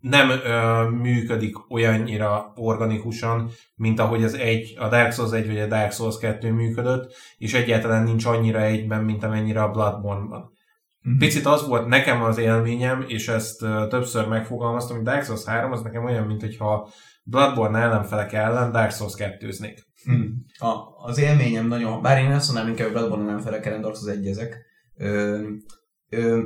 nem 0.00 0.30
ö, 0.30 0.88
működik 0.88 1.70
olyannyira 1.70 2.52
organikusan, 2.54 3.50
mint 3.74 3.98
ahogy 3.98 4.24
az 4.24 4.34
egy, 4.34 4.76
a 4.78 4.88
Dark 4.88 5.12
Souls 5.12 5.32
1 5.32 5.46
vagy 5.46 5.58
a 5.58 5.66
Dark 5.66 5.92
Souls 5.92 6.18
2 6.18 6.52
működött, 6.52 7.14
és 7.36 7.54
egyáltalán 7.54 8.02
nincs 8.02 8.24
annyira 8.24 8.60
egyben, 8.60 9.04
mint 9.04 9.22
amennyire 9.22 9.62
a 9.62 9.70
Bloodborne-ban. 9.70 10.50
Mm-hmm. 11.08 11.18
Picit 11.18 11.46
az 11.46 11.66
volt 11.66 11.86
nekem 11.86 12.22
az 12.22 12.38
élményem, 12.38 13.04
és 13.06 13.28
ezt 13.28 13.62
ö, 13.62 13.86
többször 13.88 14.26
megfogalmaztam, 14.26 14.96
hogy 14.96 15.04
Dark 15.04 15.24
Souls 15.24 15.44
3 15.44 15.72
az 15.72 15.82
nekem 15.82 16.04
olyan, 16.04 16.26
mint 16.26 16.40
hogyha 16.40 16.88
Bloodborne 17.24 17.78
ellenfelek 17.78 18.32
ellen 18.32 18.72
Dark 18.72 18.90
Souls 18.90 19.14
2-znék. 19.16 19.78
Mm. 20.10 20.22
A, 20.58 20.74
az 21.06 21.18
élményem 21.18 21.66
nagyon, 21.66 22.02
bár 22.02 22.22
én 22.22 22.32
azt 22.32 22.46
mondanám 22.46 22.70
inkább, 22.70 22.86
hogy 22.86 22.96
Bloodborne 22.96 23.28
ellenfelek 23.28 23.66
ellen 23.66 23.80
Dark 23.80 23.96
Souls 23.96 24.16
1 24.16 24.26
ezek, 24.26 24.66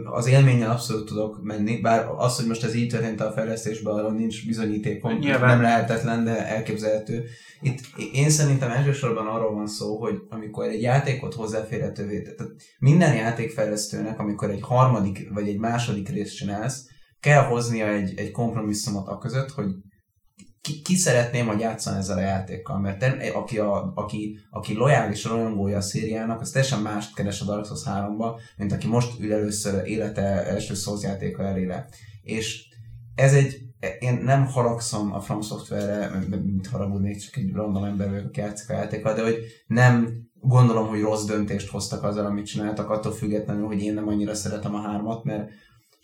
az 0.05 0.27
élménnyel 0.27 0.71
abszolút 0.71 1.07
tudok 1.07 1.43
menni, 1.43 1.81
bár 1.81 2.09
az, 2.17 2.37
hogy 2.37 2.47
most 2.47 2.65
ez 2.65 2.75
így 2.75 2.89
történt 2.89 3.21
a 3.21 3.33
fejlesztésben, 3.33 3.95
arról 3.95 4.13
nincs 4.13 4.47
bizonyítékom, 4.47 5.19
Nyilván. 5.19 5.49
nem 5.49 5.63
lehetetlen, 5.63 6.25
de 6.25 6.47
elképzelhető. 6.47 7.25
Itt 7.61 7.81
én 8.13 8.31
szerintem 8.31 8.71
elsősorban 8.71 9.27
arról 9.27 9.55
van 9.55 9.67
szó, 9.67 9.99
hogy 9.99 10.15
amikor 10.29 10.65
egy 10.65 10.83
játékot 10.83 11.35
hozzáférhetővé, 11.35 12.23
tehát 12.23 12.53
minden 12.79 13.15
játékfejlesztőnek, 13.15 14.19
amikor 14.19 14.51
egy 14.51 14.63
harmadik 14.63 15.29
vagy 15.33 15.49
egy 15.49 15.59
második 15.59 16.09
részt 16.09 16.37
csinálsz, 16.37 16.87
kell 17.21 17.43
hoznia 17.43 17.89
egy, 17.89 18.13
egy 18.17 18.31
kompromisszumot 18.31 19.09
a 19.09 19.19
között, 19.19 19.51
hogy 19.51 19.75
ki, 20.63 20.83
ki 20.83 20.95
szeretném, 20.95 21.47
hogy 21.47 21.61
játszani 21.61 21.99
ezzel 21.99 22.17
a 22.17 22.21
játékkal, 22.21 22.79
mert 22.79 22.99
ten, 22.99 23.21
aki, 23.35 23.59
a, 23.59 23.93
aki, 23.95 24.39
aki 24.51 24.75
lojális 24.75 25.25
rajongója 25.25 25.77
a 25.77 25.81
szériának, 25.81 26.41
az 26.41 26.51
teljesen 26.51 26.81
mást 26.81 27.15
keres 27.15 27.41
a 27.41 27.45
Dark 27.45 27.67
Souls 27.67 27.83
3-ba, 27.87 28.41
mint 28.57 28.73
aki 28.73 28.87
most 28.87 29.21
ül 29.21 29.33
először 29.33 29.87
élete 29.87 30.23
első 30.47 30.75
Souls 30.75 31.03
játéka 31.03 31.43
elére. 31.43 31.89
És 32.23 32.65
ez 33.15 33.35
egy, 33.35 33.61
én 33.99 34.15
nem 34.15 34.47
haragszom 34.47 35.13
a 35.13 35.21
From 35.21 35.41
Software-re, 35.41 36.21
mint 36.45 36.67
haragudnék, 36.67 37.19
csak 37.19 37.37
egy 37.37 37.53
random 37.53 37.85
ember 37.85 38.11
vagyok, 38.11 38.27
aki 38.27 38.41
játszik 38.41 38.71
a 38.71 38.73
játékkal, 38.73 39.15
de 39.15 39.23
hogy 39.23 39.37
nem 39.67 40.09
gondolom, 40.41 40.89
hogy 40.89 41.01
rossz 41.01 41.25
döntést 41.25 41.71
hoztak 41.71 42.03
azzal, 42.03 42.27
amit 42.27 42.47
csináltak, 42.47 42.91
attól 42.91 43.13
függetlenül, 43.13 43.67
hogy 43.67 43.83
én 43.83 43.95
nem 43.95 44.09
annyira 44.09 44.35
szeretem 44.35 44.75
a 44.75 44.81
hármat, 44.81 45.25
mert 45.25 45.51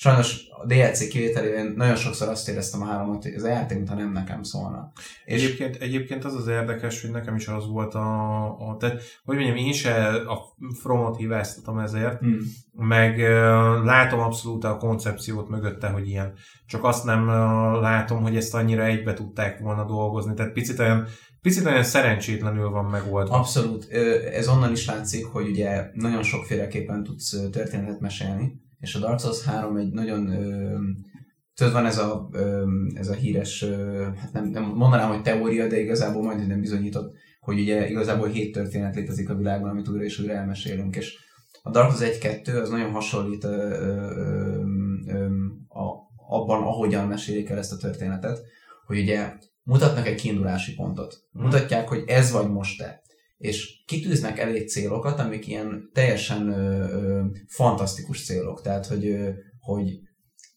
sajnos 0.01 0.49
a 0.51 0.67
DLC 0.67 1.09
kivételével 1.09 1.73
nagyon 1.77 1.97
sokszor 1.97 2.29
azt 2.29 2.49
éreztem 2.49 2.83
a 2.83 2.85
háromot, 2.85 3.23
hogy 3.23 3.33
ez 3.33 3.43
a 3.43 3.49
játék, 3.49 3.77
mintha 3.77 3.95
nem 3.95 4.13
nekem 4.13 4.43
szólna. 4.43 4.93
És 5.25 5.45
egyébként, 5.45 5.77
egyébként 5.77 6.25
az 6.25 6.35
az 6.35 6.47
érdekes, 6.47 7.01
hogy 7.01 7.11
nekem 7.11 7.37
is 7.37 7.49
az 7.49 7.67
volt 7.69 7.95
a, 7.95 8.45
a 8.69 8.77
tehát, 8.79 9.03
hogy 9.25 9.37
mondjam, 9.37 9.57
én 9.57 9.73
se 9.73 10.07
a 10.07 10.57
Fromot 10.81 11.17
hibáztatom 11.17 11.79
ezért, 11.79 12.19
hmm. 12.19 12.39
meg 12.73 13.19
látom 13.85 14.21
abszolút 14.21 14.65
a 14.65 14.77
koncepciót 14.77 15.49
mögötte, 15.49 15.89
hogy 15.89 16.09
ilyen. 16.09 16.33
Csak 16.67 16.85
azt 16.85 17.05
nem 17.05 17.27
látom, 17.81 18.23
hogy 18.23 18.37
ezt 18.37 18.55
annyira 18.55 18.85
egybe 18.85 19.13
tudták 19.13 19.59
volna 19.59 19.85
dolgozni. 19.85 20.35
Tehát 20.35 20.53
picit 20.53 20.79
olyan 20.79 21.07
picit 21.43 21.67
olyan 21.67 21.83
szerencsétlenül 21.83 22.71
van 22.71 22.85
megoldva. 22.85 23.37
Abszolút. 23.37 23.93
Ez 24.33 24.49
onnan 24.49 24.73
is 24.73 24.87
látszik, 24.87 25.27
hogy 25.27 25.49
ugye 25.49 25.91
nagyon 25.93 26.23
sokféleképpen 26.23 27.03
tudsz 27.03 27.51
történetet 27.51 28.01
mesélni 28.01 28.67
és 28.81 28.95
a 28.95 28.99
Dark 28.99 29.21
Souls 29.21 29.45
3 29.45 29.77
egy 29.77 29.93
nagyon 29.93 30.27
tudod, 31.55 31.73
van 31.73 31.87
ez 31.87 31.99
a, 31.99 32.29
ez 32.95 33.09
a 33.09 33.15
híres, 33.15 33.65
hát 34.17 34.33
nem, 34.33 34.45
nem 34.45 34.65
mondanám, 34.65 35.09
hogy 35.09 35.23
teória, 35.23 35.67
de 35.67 35.81
igazából 35.81 36.23
majd 36.23 36.47
nem 36.47 36.61
bizonyított, 36.61 37.17
hogy 37.41 37.61
ugye 37.61 37.89
igazából 37.89 38.29
hét 38.29 38.53
történet 38.53 38.95
létezik 38.95 39.31
a 39.31 39.35
világban, 39.35 39.71
amit 39.71 39.89
újra 39.89 40.05
és 40.05 40.19
újra 40.19 40.33
elmesélünk, 40.33 40.97
és 40.97 41.19
a 41.63 41.71
Dark 41.71 41.97
Souls 41.97 42.19
1-2 42.19 42.63
az 42.63 42.71
nagyon 42.71 42.91
hasonlít 42.91 43.45
ö, 43.45 43.49
ö, 43.49 44.63
ö, 45.07 45.27
a, 45.69 45.83
abban, 46.29 46.63
ahogyan 46.63 47.07
mesélik 47.07 47.49
el 47.49 47.59
ezt 47.59 47.73
a 47.73 47.77
történetet, 47.77 48.43
hogy 48.87 48.99
ugye 48.99 49.33
mutatnak 49.63 50.07
egy 50.07 50.21
kiindulási 50.21 50.75
pontot. 50.75 51.23
Mutatják, 51.33 51.89
hogy 51.89 52.05
ez 52.07 52.31
vagy 52.31 52.51
most 52.51 52.79
te 52.79 53.03
és 53.39 53.83
kitűznek 53.87 54.39
elég 54.39 54.69
célokat, 54.69 55.19
amik 55.19 55.47
ilyen 55.47 55.91
teljesen 55.93 56.49
ö, 56.49 56.89
ö, 56.91 57.25
fantasztikus 57.47 58.25
célok. 58.25 58.63
Tehát, 58.63 58.87
hogy, 58.87 59.07
ö, 59.07 59.31
hogy 59.61 59.99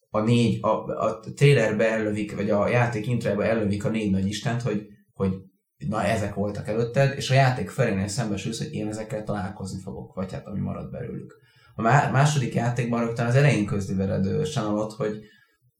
a 0.09 0.19
négy, 0.19 0.57
a, 0.61 0.67
a 1.07 1.19
trailerbe 1.19 1.91
ellövik, 1.91 2.35
vagy 2.35 2.49
a 2.49 2.67
játék 2.67 3.07
intrába 3.07 3.45
ellövik 3.45 3.85
a 3.85 3.89
négy 3.89 4.11
nagy 4.11 4.27
istent, 4.27 4.61
hogy, 4.61 4.87
hogy 5.13 5.33
na 5.87 6.03
ezek 6.03 6.33
voltak 6.33 6.67
előtted, 6.67 7.17
és 7.17 7.29
a 7.29 7.33
játék 7.33 7.69
felénél 7.69 8.07
szembesülsz, 8.07 8.57
hogy 8.57 8.73
én 8.73 8.87
ezekkel 8.87 9.23
találkozni 9.23 9.81
fogok, 9.81 10.13
vagy 10.13 10.31
hát 10.31 10.47
ami 10.47 10.59
marad 10.59 10.91
belőlük. 10.91 11.39
A 11.75 11.81
második 12.11 12.53
játékban 12.53 13.05
rögtön 13.05 13.25
az 13.25 13.35
elején 13.35 13.65
közli 13.65 13.95
veled 13.95 14.45
Sanalot, 14.45 14.93
hogy 14.93 15.19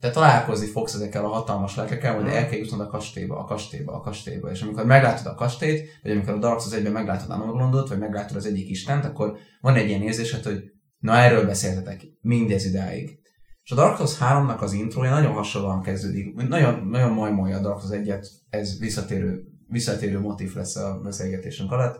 te 0.02 0.10
találkozni 0.10 0.68
fogsz 0.68 0.94
ezekkel 0.94 1.26
a 1.26 1.28
hatalmas 1.28 1.76
lelkekkel, 1.76 2.16
hogy 2.16 2.28
el 2.28 2.50
kell 2.50 2.58
jutnod 2.58 2.80
a 2.80 2.88
kastélyba, 2.88 3.40
a 3.40 3.44
kastélyba, 3.44 3.94
a 3.94 4.02
kastélyba. 4.02 4.52
És 4.52 4.62
amikor 4.62 4.86
meglátod 4.86 5.26
a 5.26 5.36
kastélyt, 5.36 6.00
vagy 6.04 6.12
amikor 6.12 6.34
a 6.34 6.38
Dark 6.38 6.60
Souls 6.60 6.76
1 6.76 6.92
meglátod 6.92 7.30
Anorlondot, 7.30 7.90
vagy 7.90 8.00
meglátod 8.00 8.38
az 8.38 8.46
egyik 8.46 8.70
istent, 8.70 9.06
akkor 9.06 9.38
van 9.62 9.76
egy 9.76 9.88
ilyen 9.88 10.02
érzésed, 10.02 10.44
hogy 10.44 10.72
na 11.00 11.16
erről 11.16 11.46
beszéltetek 11.46 12.02
mindez 12.22 12.66
idáig. 12.66 13.20
És 13.64 13.72
a 13.72 13.76
Dark 13.76 13.98
Souls 13.98 14.18
3-nak 14.20 14.60
az 14.60 14.74
introja 14.74 15.12
nagyon 15.12 15.34
hasonlóan 15.34 15.82
kezdődik. 15.82 16.36
Nagyon, 16.48 16.88
nagyon 16.88 17.12
majmolja 17.12 17.58
a 17.58 17.62
Dark 17.62 17.82
Souls 17.82 18.02
1-et, 18.04 18.28
ez 18.50 18.80
visszatérő, 18.80 19.44
visszatérő 19.68 20.20
motiv 20.20 20.56
lesz 20.56 20.76
a 20.76 21.00
beszélgetésünk 21.04 21.72
alatt 21.72 22.00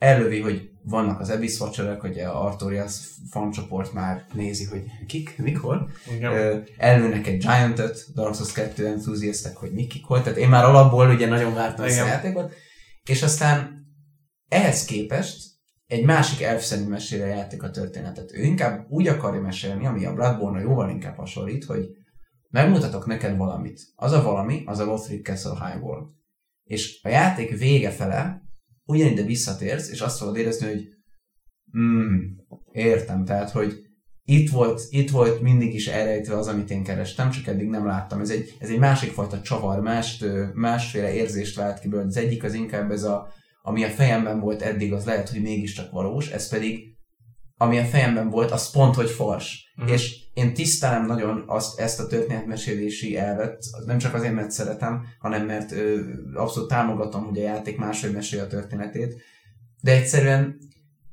elővi, 0.00 0.40
hogy 0.40 0.70
vannak 0.82 1.20
az 1.20 1.30
Abyss 1.30 1.60
Watcherek, 1.60 2.00
hogy 2.00 2.18
a 2.18 2.44
Artorias 2.44 2.92
fancsoport 3.30 3.92
már 3.92 4.26
nézi, 4.32 4.64
hogy 4.64 4.82
kik, 5.06 5.38
mikor. 5.38 5.86
Igen. 6.16 6.64
Előnek 6.76 7.26
egy 7.26 7.38
Giant-öt, 7.38 8.06
Dark 8.14 8.34
Souls 8.34 8.52
2 8.52 8.86
enthusiastek, 8.86 9.56
hogy 9.56 9.72
mi, 9.72 9.86
kik, 9.86 10.04
hol. 10.04 10.22
Tehát 10.22 10.38
én 10.38 10.48
már 10.48 10.64
alapból 10.64 11.10
ugye 11.10 11.28
nagyon 11.28 11.54
vártam 11.54 11.84
ezt 11.84 12.00
a 12.00 12.06
játékot. 12.06 12.52
És 13.04 13.22
aztán 13.22 13.86
ehhez 14.48 14.84
képest 14.84 15.48
egy 15.86 16.04
másik 16.04 16.42
elfszerű 16.42 16.84
mesél 16.84 17.22
a 17.22 17.26
játék 17.26 17.62
a 17.62 17.70
történetet. 17.70 18.32
Ő 18.32 18.42
inkább 18.42 18.86
úgy 18.88 19.06
akarja 19.06 19.40
mesélni, 19.40 19.86
ami 19.86 20.04
a 20.04 20.14
bloodborne 20.14 20.60
jóval 20.60 20.90
inkább 20.90 21.16
hasonlít, 21.16 21.64
hogy 21.64 21.86
megmutatok 22.48 23.06
neked 23.06 23.36
valamit. 23.36 23.80
Az 23.94 24.12
a 24.12 24.22
valami, 24.22 24.62
az 24.66 24.78
a 24.78 24.84
Lothric 24.84 25.26
Castle 25.26 25.66
High 25.66 25.82
World. 25.82 26.10
És 26.64 27.00
a 27.02 27.08
játék 27.08 27.58
vége 27.58 27.90
fele 27.90 28.42
ugyanide 28.90 29.22
visszatérsz, 29.22 29.90
és 29.90 30.00
azt 30.00 30.18
fogod 30.18 30.36
érezni, 30.36 30.66
hogy 30.66 30.88
mm, 31.78 32.16
értem, 32.72 33.24
tehát, 33.24 33.50
hogy 33.50 33.88
itt 34.24 34.50
volt, 34.50 34.82
itt 34.90 35.10
volt 35.10 35.40
mindig 35.40 35.74
is 35.74 35.86
elrejtve 35.86 36.36
az, 36.36 36.46
amit 36.46 36.70
én 36.70 36.82
kerestem, 36.82 37.30
csak 37.30 37.46
eddig 37.46 37.68
nem 37.68 37.86
láttam. 37.86 38.20
Ez 38.20 38.30
egy, 38.30 38.54
ez 38.58 38.70
egy 38.70 38.78
másik 38.78 39.10
fajta 39.10 39.40
csavar, 39.40 39.80
más, 39.80 40.24
másféle 40.54 41.14
érzést 41.14 41.56
vált 41.56 41.78
ki 41.78 41.88
belőle. 41.88 42.08
Az 42.08 42.16
egyik 42.16 42.44
az 42.44 42.54
inkább 42.54 42.90
ez 42.90 43.02
a, 43.02 43.32
ami 43.62 43.84
a 43.84 43.88
fejemben 43.88 44.40
volt 44.40 44.62
eddig, 44.62 44.92
az 44.92 45.04
lehet, 45.04 45.28
hogy 45.28 45.42
mégiscsak 45.42 45.90
valós, 45.90 46.30
ez 46.30 46.48
pedig, 46.48 46.96
ami 47.62 47.78
a 47.78 47.84
fejemben 47.84 48.30
volt, 48.30 48.50
az 48.50 48.70
pont, 48.70 48.94
hogy 48.94 49.10
fals. 49.10 49.72
Uh-huh. 49.76 49.92
És 49.92 50.16
én 50.34 50.54
tisztelem 50.54 51.06
nagyon 51.06 51.44
azt, 51.46 51.80
ezt 51.80 52.00
a 52.00 52.06
történetmesélési 52.06 53.16
elvet, 53.16 53.64
nem 53.86 53.98
csak 53.98 54.14
azért, 54.14 54.34
mert 54.34 54.50
szeretem, 54.50 55.04
hanem 55.18 55.46
mert 55.46 55.72
ö, 55.72 56.00
abszolút 56.34 56.68
támogatom, 56.68 57.24
hogy 57.24 57.38
a 57.38 57.42
játék 57.42 57.78
máshogy 57.78 58.12
mesél 58.12 58.40
a 58.40 58.46
történetét, 58.46 59.22
de 59.80 59.92
egyszerűen 59.92 60.58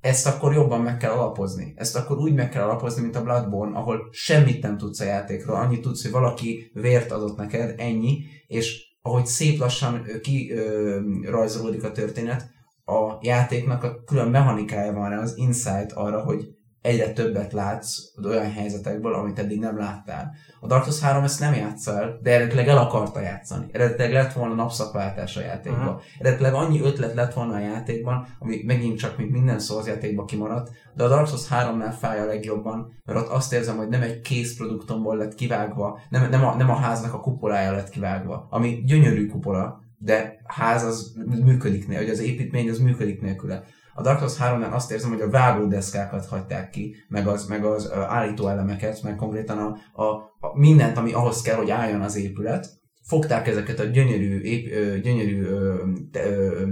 ezt 0.02 0.28
akkor 0.28 0.54
jobban 0.54 0.82
meg 0.82 0.98
kell 0.98 1.12
alapozni. 1.12 1.74
Ezt 1.76 1.96
akkor 1.96 2.18
úgy 2.18 2.34
meg 2.34 2.50
kell 2.50 2.64
alapozni, 2.64 3.02
mint 3.02 3.16
a 3.16 3.24
Bloodborne, 3.24 3.78
ahol 3.78 4.08
semmit 4.12 4.62
nem 4.62 4.78
tudsz 4.78 5.00
a 5.00 5.06
játékról, 5.06 5.56
annyit 5.56 5.82
tudsz, 5.82 6.02
hogy 6.02 6.12
valaki 6.12 6.72
vért 6.74 7.12
adott 7.12 7.38
neked, 7.38 7.76
ennyi, 7.78 8.26
és 8.48 8.86
ahogy 9.02 9.26
szép 9.26 9.60
lassan 9.60 10.06
kirajzolódik 10.22 11.84
a 11.84 11.92
történet, 11.92 12.50
a 12.90 13.18
játéknak 13.22 13.84
a 13.84 14.04
külön 14.06 14.28
mechanikája 14.28 14.94
van 14.94 15.10
rá, 15.10 15.18
az 15.18 15.38
insight 15.38 15.92
arra, 15.92 16.24
hogy 16.24 16.58
egyre 16.82 17.12
többet 17.14 17.54
látsz 17.54 17.98
olyan 18.24 18.52
helyzetekből, 18.52 19.14
amit 19.14 19.40
eddig 19.40 19.60
nem 19.60 19.78
láttál. 19.78 20.36
A 20.60 20.68
Dark 20.68 20.84
Souls 20.84 21.00
3 21.00 21.24
ezt 21.24 21.40
nem 21.40 21.54
játsza 21.54 22.00
el, 22.02 22.20
de 22.22 22.32
eredetileg 22.32 22.68
el 22.68 22.78
akarta 22.78 23.20
játszani. 23.20 23.66
Eredetileg 23.72 24.12
lett 24.12 24.34
volna 24.34 24.54
napszakváltás 24.54 25.38
a 25.38 25.42
játékban. 25.42 25.88
Uh-huh. 25.88 26.02
Eredetileg 26.20 26.54
annyi 26.54 26.82
ötlet 26.82 27.14
lett 27.14 27.34
volna 27.34 27.54
a 27.54 27.60
játékban, 27.60 28.28
ami 28.40 28.62
megint 28.66 28.98
csak, 28.98 29.18
mint 29.18 29.32
minden 29.32 29.60
Souls 29.60 29.86
játékban 29.86 30.26
kimaradt, 30.26 30.72
de 30.94 31.04
a 31.04 31.08
Dark 31.08 31.28
Souls 31.28 31.48
3-nál 31.50 31.96
fáj 32.00 32.20
a 32.20 32.26
legjobban, 32.26 33.02
mert 33.06 33.20
ott 33.20 33.30
azt 33.30 33.54
érzem, 33.54 33.78
hogy 33.78 33.90
nem 33.90 34.02
egy 34.02 34.22
készproduktomból 34.22 35.18
lett 35.18 35.36
kivágva, 35.36 36.00
nem, 36.10 36.30
nem, 36.30 36.46
a, 36.46 36.56
nem 36.56 36.70
a 36.70 36.76
háznak 36.76 37.14
a 37.14 37.20
kupolája 37.20 37.72
lett 37.72 37.90
kivágva, 37.90 38.48
ami 38.50 38.84
gyönyörű 38.86 39.28
kupola, 39.28 39.86
de 39.98 40.42
ház 40.44 40.84
az 40.84 41.14
működik 41.44 41.88
nélkül, 41.88 42.06
hogy 42.06 42.16
az 42.16 42.20
építmény 42.20 42.70
az 42.70 42.80
működik 42.80 43.22
nélküle. 43.22 43.64
A 43.94 44.02
Dark 44.02 44.20
Souls 44.20 44.36
3-nál 44.40 44.72
azt 44.72 44.92
érzem, 44.92 45.10
hogy 45.10 45.22
a 45.22 45.30
vágódeszkákat 45.30 46.26
hagyták 46.26 46.70
ki, 46.70 46.96
meg 47.08 47.28
az, 47.28 47.48
meg 47.48 47.66
az 47.66 47.92
állító 47.92 48.48
elemeket, 48.48 49.04
meg 49.04 49.16
konkrétan 49.16 49.58
a, 49.58 50.02
a, 50.04 50.06
a 50.40 50.58
mindent, 50.58 50.98
ami 50.98 51.14
ahhoz 51.14 51.42
kell, 51.42 51.56
hogy 51.56 51.70
álljon 51.70 52.02
az 52.02 52.16
épület. 52.16 52.70
Fogták 53.04 53.48
ezeket 53.48 53.80
a 53.80 53.84
gyönyörű, 53.84 54.40
ép, 54.40 54.72
ö, 54.72 55.00
gyönyörű 55.00 55.44
ö, 55.44 55.84
ö, 56.12 56.66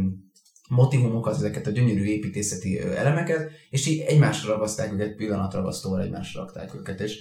motivumokat, 0.69 1.35
ezeket 1.35 1.67
a 1.67 1.71
gyönyörű 1.71 2.03
építészeti 2.03 2.79
elemeket, 2.79 3.51
és 3.69 3.87
így 3.87 3.99
egymásra 3.99 4.53
ragaszták 4.53 4.93
őket, 4.93 5.15
pillanatragasztóval 5.15 6.01
egymásra 6.01 6.41
rakták 6.41 6.75
őket, 6.75 6.99
és 6.99 7.19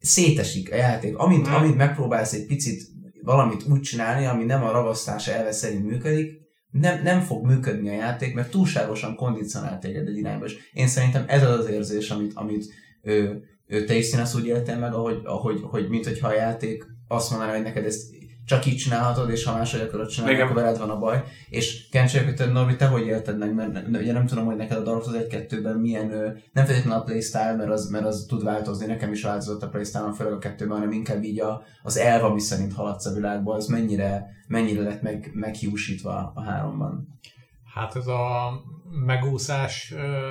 szétesik 0.00 0.72
a 0.72 0.76
játék. 0.76 1.16
Amint, 1.16 1.46
amint 1.46 1.76
megpróbálsz 1.76 2.32
egy 2.32 2.46
picit 2.46 2.82
valamit 3.30 3.64
úgy 3.68 3.80
csinálni, 3.80 4.26
ami 4.26 4.44
nem 4.44 4.64
a 4.64 4.70
ragasztás 4.70 5.28
elve 5.28 5.52
szerint 5.52 5.86
működik, 5.86 6.40
nem, 6.70 7.02
nem 7.02 7.20
fog 7.20 7.46
működni 7.46 7.88
a 7.88 7.92
játék, 7.92 8.34
mert 8.34 8.50
túlságosan 8.50 9.14
kondicionál 9.14 9.78
téged 9.78 10.08
egy 10.08 10.16
irányba. 10.16 10.44
És 10.44 10.56
én 10.72 10.86
szerintem 10.86 11.24
ez 11.26 11.42
az 11.42 11.58
az 11.58 11.68
érzés, 11.70 12.10
amit, 12.10 12.32
amit 12.34 12.64
ő, 13.02 13.42
ő 13.66 13.84
te 13.84 13.94
is 13.94 14.04
színasz 14.04 14.34
úgy 14.34 14.46
éltél 14.46 14.78
meg, 14.78 14.92
ahogy, 14.92 15.20
ahogy, 15.24 15.60
hogy 15.62 15.88
mint 15.88 16.06
hogyha 16.06 16.28
a 16.28 16.34
játék 16.34 16.84
azt 17.08 17.30
mondaná, 17.30 17.52
hogy 17.52 17.62
neked 17.62 17.84
ezt 17.84 18.10
csak 18.50 18.66
így 18.66 18.76
csinálhatod, 18.76 19.30
és 19.30 19.44
ha 19.44 19.52
máshogy 19.56 19.80
akarod 19.80 20.08
csinálni, 20.08 20.34
Igen. 20.34 20.46
akkor 20.46 20.62
veled 20.62 20.78
van 20.78 20.90
a 20.90 20.98
baj. 20.98 21.22
És 21.48 21.88
te, 21.88 22.46
Norbi, 22.46 22.76
te 22.76 22.86
hogy 22.86 23.06
élted 23.06 23.38
meg? 23.38 23.54
Mert 23.54 23.88
ugye 23.88 24.12
nem 24.12 24.26
tudom, 24.26 24.44
hogy 24.44 24.56
neked 24.56 24.76
a 24.76 24.82
Dark 24.82 25.04
Souls 25.04 25.24
1-2-ben 25.28 25.76
milyen, 25.76 26.08
nem 26.52 26.64
feltétlenül 26.64 27.00
a 27.00 27.02
playstyle, 27.02 27.56
mert 27.56 27.70
az, 27.70 27.90
mert 27.90 28.04
az 28.04 28.24
tud 28.28 28.44
változni, 28.44 28.86
nekem 28.86 29.12
is 29.12 29.22
változott 29.22 29.62
a 29.62 29.68
playstyle 29.68 30.12
főleg 30.12 30.32
a 30.32 30.38
kettőben, 30.38 30.76
hanem 30.76 30.92
inkább 30.92 31.22
így 31.22 31.40
a, 31.40 31.62
az 31.82 31.96
elv, 31.96 32.24
ami 32.24 32.40
szerint 32.40 32.72
haladsz 32.72 33.06
a 33.06 33.14
világba, 33.14 33.54
az 33.54 33.66
mennyire, 33.66 34.26
mennyire 34.48 34.82
lett 34.82 35.02
meg, 35.02 35.30
meghiúsítva 35.34 36.32
a 36.34 36.42
háromban. 36.42 37.18
Hát 37.74 37.96
ez 37.96 38.06
a 38.06 38.50
megúszás 39.06 39.92
ö, 39.96 40.30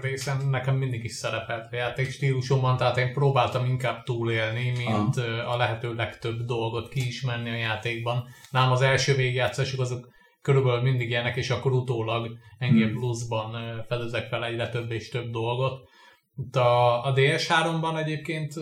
részen 0.00 0.48
nekem 0.48 0.76
mindig 0.76 1.04
is 1.04 1.12
szerepelt 1.12 1.72
a 1.72 1.76
játék 1.76 2.10
stílusomban, 2.10 2.76
tehát 2.76 2.96
én 2.96 3.12
próbáltam 3.12 3.64
inkább 3.64 4.02
túlélni, 4.02 4.72
mint 4.76 5.16
ö, 5.16 5.38
a 5.38 5.56
lehető 5.56 5.94
legtöbb 5.94 6.40
dolgot 6.40 6.88
kiismerni 6.88 7.50
a 7.50 7.56
játékban. 7.56 8.24
Nálam 8.50 8.72
az 8.72 8.80
első 8.80 9.14
végigjátszások 9.14 9.80
azok 9.80 10.08
körülbelül 10.42 10.82
mindig 10.82 11.10
ilyenek, 11.10 11.36
és 11.36 11.50
akkor 11.50 11.72
utólag 11.72 12.26
NG 12.58 12.82
Hmm. 12.82 12.92
Plus-ban 12.92 13.82
fedezek 13.88 14.28
fel 14.28 14.44
egyre 14.44 14.68
több 14.68 14.90
és 14.90 15.08
több 15.08 15.30
dolgot. 15.30 15.88
Itt 16.36 16.56
a, 16.56 17.04
a 17.04 17.12
DS3-ban 17.12 17.98
egyébként 17.98 18.52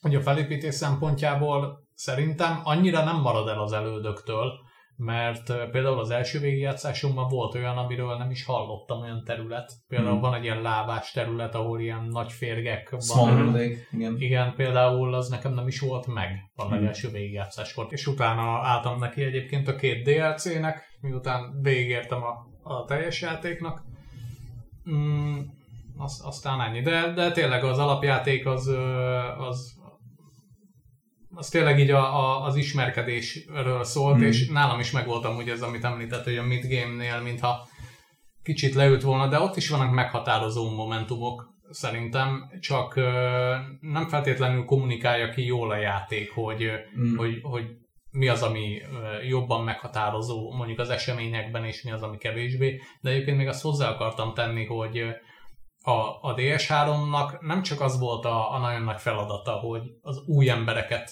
hogy 0.00 0.14
a 0.14 0.20
felépítés 0.20 0.74
szempontjából 0.74 1.86
szerintem 1.94 2.60
annyira 2.64 3.04
nem 3.04 3.20
marad 3.20 3.48
el 3.48 3.60
az 3.60 3.72
elődöktől, 3.72 4.52
mert 5.00 5.70
például 5.70 5.98
az 5.98 6.10
első 6.10 6.38
végigjátszásomban 6.38 7.28
volt 7.28 7.54
olyan, 7.54 7.76
amiről 7.76 8.16
nem 8.16 8.30
is 8.30 8.44
hallottam 8.44 9.00
olyan 9.00 9.24
terület. 9.24 9.72
Például 9.88 10.10
Hmm. 10.10 10.20
van 10.20 10.34
egy 10.34 10.42
ilyen 10.42 10.62
lábás 10.62 11.10
terület, 11.12 11.54
ahol 11.54 11.80
ilyen 11.80 12.04
nagy 12.04 12.32
férgek 12.32 12.90
van. 12.90 13.28
Igen. 13.90 14.16
Igen, 14.18 14.54
például 14.54 15.14
az 15.14 15.28
nekem 15.28 15.54
nem 15.54 15.66
is 15.66 15.80
volt 15.80 16.06
meg 16.06 16.30
a 16.54 16.62
Hmm. 16.62 16.72
legelső 16.74 17.10
végigjátszáskor. 17.10 17.86
És 17.90 18.06
utána 18.06 18.42
álltam 18.42 18.98
neki 18.98 19.22
egyébként 19.22 19.68
a 19.68 19.76
két 19.76 20.04
DLC-nek, 20.04 20.98
miután 21.00 21.60
végigértem 21.62 22.22
a, 22.22 22.46
a 22.62 22.84
teljes 22.84 23.20
játéknak. 23.20 23.82
Mm, 24.90 25.38
az, 25.96 26.22
aztán 26.24 26.60
ennyi. 26.60 26.80
De, 26.80 27.12
de 27.12 27.32
tényleg 27.32 27.64
az 27.64 27.78
alapjáték 27.78 28.46
az, 28.46 28.66
az, 29.38 29.77
az 31.34 31.48
tényleg 31.48 31.78
így 31.78 31.90
a, 31.90 32.18
a, 32.18 32.44
az 32.44 32.56
ismerkedésről 32.56 33.84
szólt, 33.84 34.16
Hmm. 34.16 34.26
és 34.26 34.48
nálam 34.48 34.80
is 34.80 34.90
megvoltam 34.90 35.36
ugye 35.36 35.52
ez, 35.52 35.62
amit 35.62 35.84
említett, 35.84 36.24
hogy 36.24 36.36
a 36.36 36.42
midgame-nél, 36.42 37.20
mintha 37.20 37.68
kicsit 38.42 38.74
leült 38.74 39.02
volna, 39.02 39.28
de 39.28 39.40
ott 39.40 39.56
is 39.56 39.68
vannak 39.68 39.92
meghatározó 39.92 40.70
momentumok 40.70 41.56
szerintem, 41.70 42.50
csak 42.60 42.94
nem 43.80 44.08
feltétlenül 44.08 44.64
kommunikálja 44.64 45.28
ki 45.30 45.44
jól 45.44 45.70
a 45.70 45.76
játék, 45.76 46.30
hogy, 46.30 46.70
Mm. 46.98 47.16
hogy, 47.16 47.38
hogy 47.42 47.64
mi 48.10 48.28
az, 48.28 48.42
ami 48.42 48.80
jobban 49.28 49.64
meghatározó 49.64 50.52
mondjuk 50.52 50.78
az 50.78 50.90
eseményekben, 50.90 51.64
és 51.64 51.82
mi 51.82 51.90
az, 51.90 52.02
ami 52.02 52.16
kevésbé. 52.16 52.80
De 53.00 53.10
egyébként 53.10 53.36
még 53.36 53.48
azt 53.48 53.62
hozzá 53.62 53.90
akartam 53.90 54.34
tenni, 54.34 54.64
hogy 54.64 55.04
a, 55.88 56.18
a 56.20 56.34
DS3-nak 56.34 57.40
nem 57.40 57.62
csak 57.62 57.80
az 57.80 57.98
volt 57.98 58.24
a, 58.24 58.54
a 58.54 58.58
nagyon 58.58 58.82
nagy 58.82 59.00
feladata, 59.00 59.52
hogy 59.52 59.82
az 60.02 60.22
új 60.26 60.50
embereket 60.50 61.10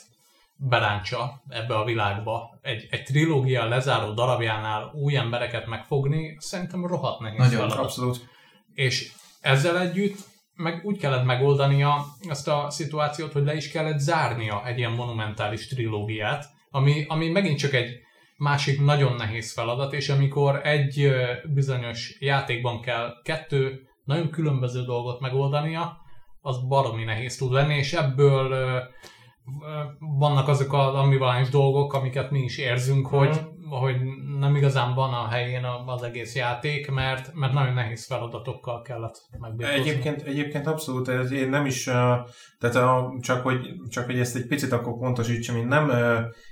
beráncsa 0.56 1.42
ebbe 1.48 1.74
a 1.74 1.84
világba. 1.84 2.58
Egy, 2.62 2.86
egy 2.90 3.02
trilógia 3.02 3.68
lezáró 3.68 4.12
darabjánál 4.12 4.90
új 4.94 5.16
embereket 5.16 5.66
megfogni, 5.66 6.36
szerintem 6.38 6.86
rohadt 6.86 7.20
nehéz 7.20 7.38
Nagyon, 7.38 7.60
feladat. 7.60 7.78
Abszolút. 7.78 8.28
És 8.74 9.12
ezzel 9.40 9.80
együtt 9.80 10.18
meg 10.54 10.80
úgy 10.84 10.98
kellett 10.98 11.24
megoldania 11.24 12.04
azt 12.28 12.48
a 12.48 12.70
szituációt, 12.70 13.32
hogy 13.32 13.44
le 13.44 13.54
is 13.54 13.70
kellett 13.70 13.98
zárnia 13.98 14.66
egy 14.66 14.78
ilyen 14.78 14.92
monumentális 14.92 15.66
trilógiát, 15.66 16.44
ami, 16.70 17.04
ami 17.08 17.28
megint 17.28 17.58
csak 17.58 17.72
egy 17.72 18.00
másik 18.36 18.80
nagyon 18.80 19.14
nehéz 19.14 19.52
feladat, 19.52 19.92
és 19.92 20.08
amikor 20.08 20.66
egy 20.66 21.10
bizonyos 21.44 22.16
játékban 22.20 22.80
kell 22.80 23.12
kettő 23.22 23.85
nagyon 24.06 24.30
különböző 24.30 24.84
dolgot 24.84 25.20
megoldania, 25.20 25.96
az 26.40 26.66
baromi 26.68 27.04
nehéz 27.04 27.36
tud 27.36 27.52
lenni, 27.52 27.74
és 27.74 27.92
ebből 27.92 28.50
ö, 28.50 28.76
ö, 28.76 29.82
vannak 30.18 30.48
azok 30.48 30.72
az 30.72 30.94
ambivalens 30.94 31.48
dolgok, 31.48 31.92
amiket 31.92 32.30
mi 32.30 32.38
is 32.38 32.58
érzünk, 32.58 33.06
hogy, 33.06 33.40
hogy 33.70 33.96
nem 34.38 34.56
igazán 34.56 34.94
van 34.94 35.14
a 35.14 35.28
helyén 35.28 35.64
az 35.86 36.02
egész 36.02 36.34
játék, 36.34 36.90
mert, 36.90 37.34
mert 37.34 37.52
nagyon 37.52 37.74
nehéz 37.74 38.06
feladatokkal 38.06 38.82
kellett 38.82 39.14
megbírkozni. 39.38 39.80
Egyébként, 39.80 40.22
egyébként 40.22 40.66
abszolút, 40.66 41.08
ez 41.08 41.30
én 41.30 41.48
nem 41.48 41.66
is, 41.66 41.84
tehát 41.84 42.76
a, 42.76 43.18
csak, 43.20 43.42
hogy, 43.42 43.58
csak 43.88 44.04
hogy 44.04 44.18
ezt 44.18 44.36
egy 44.36 44.46
picit 44.46 44.72
akkor 44.72 44.98
pontosítsam, 44.98 45.56
én 45.56 45.66
nem 45.66 45.90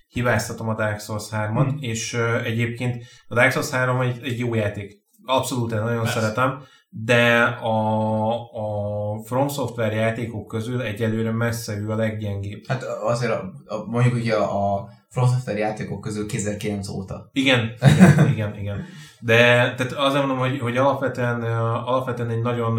hibáztatom 0.08 0.68
a 0.68 0.74
Dark 0.74 1.00
Souls 1.00 1.28
3-at, 1.30 1.66
Hmm. 1.68 1.76
és 1.80 2.14
egyébként 2.44 3.04
a 3.28 3.34
Dark 3.34 3.50
Souls 3.52 3.70
3 3.70 4.00
egy, 4.00 4.22
egy 4.22 4.38
jó 4.38 4.54
játék. 4.54 5.02
Abszolút, 5.24 5.72
én 5.72 5.80
nagyon 5.80 6.02
Persze. 6.02 6.20
szeretem, 6.20 6.62
de 6.96 7.42
a, 7.42 8.30
a 8.52 9.22
From 9.24 9.48
Software 9.48 9.94
játékok 9.94 10.46
közül 10.46 10.82
egyelőre 10.82 11.30
messze 11.30 11.76
ő 11.76 11.90
a 11.90 11.96
leggyengébb. 11.96 12.66
Hát 12.66 12.82
azért 12.82 13.32
a, 13.32 13.52
a, 13.66 13.84
mondjuk 13.86 14.14
ugye 14.14 14.34
a, 14.34 14.74
a 14.74 14.88
From 15.08 15.28
Software 15.28 15.58
játékok 15.58 16.00
közül 16.00 16.26
2009 16.26 16.88
óta. 16.88 17.28
Igen, 17.32 17.72
igen, 17.80 18.28
igen, 18.28 18.58
igen. 18.58 18.84
De 19.20 19.36
tehát 19.74 19.92
azért 19.92 20.26
mondom, 20.26 20.38
hogy, 20.38 20.58
hogy 20.58 20.76
alapvetően, 20.76 21.42
alapvetően 21.84 22.30
egy 22.30 22.42
nagyon, 22.42 22.78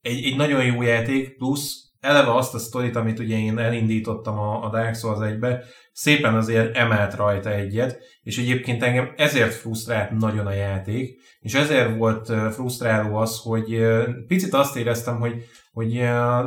egy, 0.00 0.24
egy 0.24 0.36
nagyon 0.36 0.64
jó 0.64 0.82
játék, 0.82 1.36
plusz 1.36 1.83
eleve 2.04 2.34
azt 2.34 2.54
a 2.54 2.58
sztorit, 2.58 2.96
amit 2.96 3.18
ugye 3.18 3.38
én 3.38 3.58
elindítottam 3.58 4.38
a, 4.38 4.64
a 4.64 4.70
Dark 4.70 4.94
Souls 4.94 5.18
1-be, 5.20 5.64
szépen 5.92 6.34
azért 6.34 6.76
emelt 6.76 7.14
rajta 7.14 7.50
egyet, 7.50 7.98
és 8.22 8.38
egyébként 8.38 8.82
engem 8.82 9.12
ezért 9.16 9.54
frusztrált 9.54 10.10
nagyon 10.10 10.46
a 10.46 10.52
játék, 10.52 11.20
és 11.40 11.54
ezért 11.54 11.96
volt 11.96 12.32
frusztráló 12.52 13.16
az, 13.16 13.40
hogy 13.42 13.86
picit 14.26 14.54
azt 14.54 14.76
éreztem, 14.76 15.20
hogy, 15.20 15.34
hogy 15.72 15.92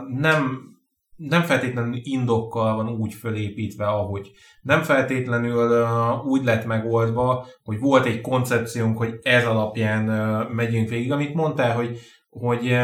nem, 0.07 0.59
nem 1.15 1.41
feltétlenül 1.41 1.99
indokkal 2.03 2.75
van 2.75 2.89
úgy 2.89 3.13
fölépítve, 3.13 3.85
ahogy. 3.85 4.31
Nem 4.61 4.81
feltétlenül 4.83 5.85
úgy 6.25 6.43
lett 6.43 6.65
megoldva, 6.65 7.47
hogy 7.63 7.79
volt 7.79 8.05
egy 8.05 8.21
koncepciónk, 8.21 8.97
hogy 8.97 9.19
ez 9.21 9.45
alapján 9.45 10.03
megyünk 10.51 10.89
végig, 10.89 11.11
amit 11.11 11.33
mondtál, 11.33 11.75
hogy, 11.75 11.99
hogy 12.29 12.77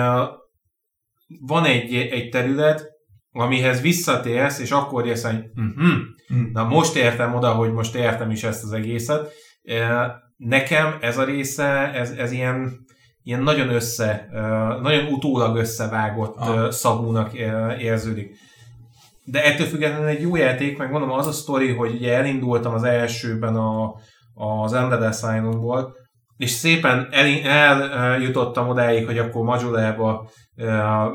van 1.39 1.65
egy, 1.65 1.93
egy 1.95 2.29
terület, 2.29 2.91
amihez 3.31 3.81
visszatérsz, 3.81 4.59
és 4.59 4.71
akkor 4.71 5.05
jössz, 5.05 5.23
hogy 5.23 5.43
uh-huh, 5.55 6.01
Mm. 6.33 6.51
na 6.51 6.63
most 6.63 6.95
értem 6.95 7.35
oda, 7.35 7.51
hogy 7.51 7.71
most 7.71 7.95
értem 7.95 8.31
is 8.31 8.43
ezt 8.43 8.63
az 8.63 8.71
egészet. 8.71 9.31
Nekem 10.37 10.97
ez 11.01 11.17
a 11.17 11.23
része, 11.23 11.93
ez, 11.93 12.11
ez 12.11 12.31
ilyen, 12.31 12.85
ilyen 13.23 13.41
nagyon 13.43 13.69
össze, 13.69 14.27
nagyon 14.81 15.05
utólag 15.13 15.55
összevágott 15.57 16.35
Ah. 16.37 16.71
szagúnak 16.71 17.33
érződik. 17.79 18.35
De 19.25 19.43
ettől 19.43 19.67
függetlenül 19.67 20.07
egy 20.07 20.21
jó 20.21 20.35
játék, 20.35 20.77
meg 20.77 20.91
mondom, 20.91 21.11
az 21.11 21.27
a 21.27 21.31
sztori, 21.31 21.71
hogy 21.73 21.93
ugye 21.93 22.13
elindultam 22.13 22.73
az 22.73 22.83
elsőben 22.83 23.55
a, 23.55 23.93
az 24.33 24.73
Ended 24.73 25.01
Asylumból, 25.01 25.95
és 26.43 26.49
szépen 26.51 27.07
el- 27.43 27.91
eljutottam 27.91 28.67
odáig, 28.67 29.05
hogy 29.05 29.17
akkor 29.17 29.43
Majorába 29.43 30.29
uh, 30.57 30.65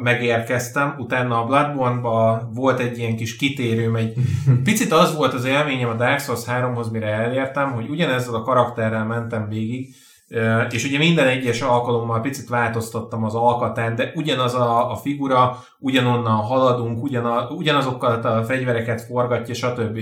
megérkeztem, 0.03 0.95
utána 0.99 1.43
a 1.43 1.47
Bloodborne-ba 1.47 2.49
volt 2.55 2.79
egy 2.81 2.99
ilyen 2.99 3.17
kis 3.17 3.37
kitérőm, 3.37 3.97
egy 3.97 4.15
picit 4.65 4.93
az 4.93 5.17
volt 5.17 5.35
az 5.35 5.45
élményem 5.45 5.89
a 5.89 5.95
Dark 5.95 6.21
Souls 6.21 6.45
3-hoz, 6.47 6.91
mire 6.91 7.07
elértem, 7.07 7.73
hogy 7.73 7.89
ugyanezzel 7.89 8.35
a 8.35 8.43
karakterrel 8.43 9.05
mentem 9.05 9.49
végig, 9.49 9.95
Ö, 10.31 10.61
és 10.61 10.85
ugye 10.85 10.99
minden 10.99 11.27
egyes 11.27 11.61
alkalommal 11.61 12.21
picit 12.21 12.49
változtattam 12.49 13.25
az 13.25 13.35
alkatán, 13.35 13.95
de 13.95 14.13
ugyanaz 14.15 14.55
a, 14.55 14.91
a 14.91 14.97
figura, 14.97 15.59
ugyanonnan 15.79 16.37
haladunk, 16.37 17.03
ugyana, 17.03 17.49
ugyanazokkal 17.51 18.21
a 18.21 18.45
fegyvereket 18.45 19.01
forgatja, 19.03 19.55
stb. 19.55 19.99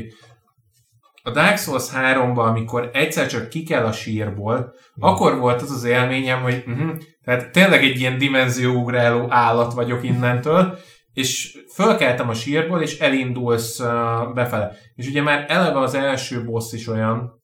A 1.26 1.30
Dark 1.30 1.58
Souls 1.58 1.84
3-ban, 1.94 2.46
amikor 2.46 2.90
egyszer 2.92 3.26
csak 3.26 3.48
ki 3.48 3.62
kell 3.62 3.84
a 3.84 3.92
sírból, 3.92 4.74
akkor 4.98 5.38
volt 5.38 5.62
az 5.62 5.70
az 5.70 5.84
élményem, 5.84 6.42
hogy 6.42 6.64
uh-huh, 6.66 6.96
tehát 7.24 7.50
tényleg 7.50 7.84
egy 7.84 8.00
ilyen 8.00 8.18
dimenzióugráló 8.18 9.26
állat 9.28 9.72
vagyok 9.72 10.04
innentől, 10.04 10.78
és 11.12 11.58
fölkeltem 11.74 12.28
a 12.28 12.34
sírból, 12.34 12.82
és 12.82 12.98
elindulsz 12.98 13.80
uh, 13.80 14.34
befele. 14.34 14.72
És 14.94 15.08
ugye 15.08 15.22
már 15.22 15.44
eleve 15.48 15.80
az 15.80 15.94
első 15.94 16.44
boss 16.44 16.72
is 16.72 16.88
olyan, 16.88 17.42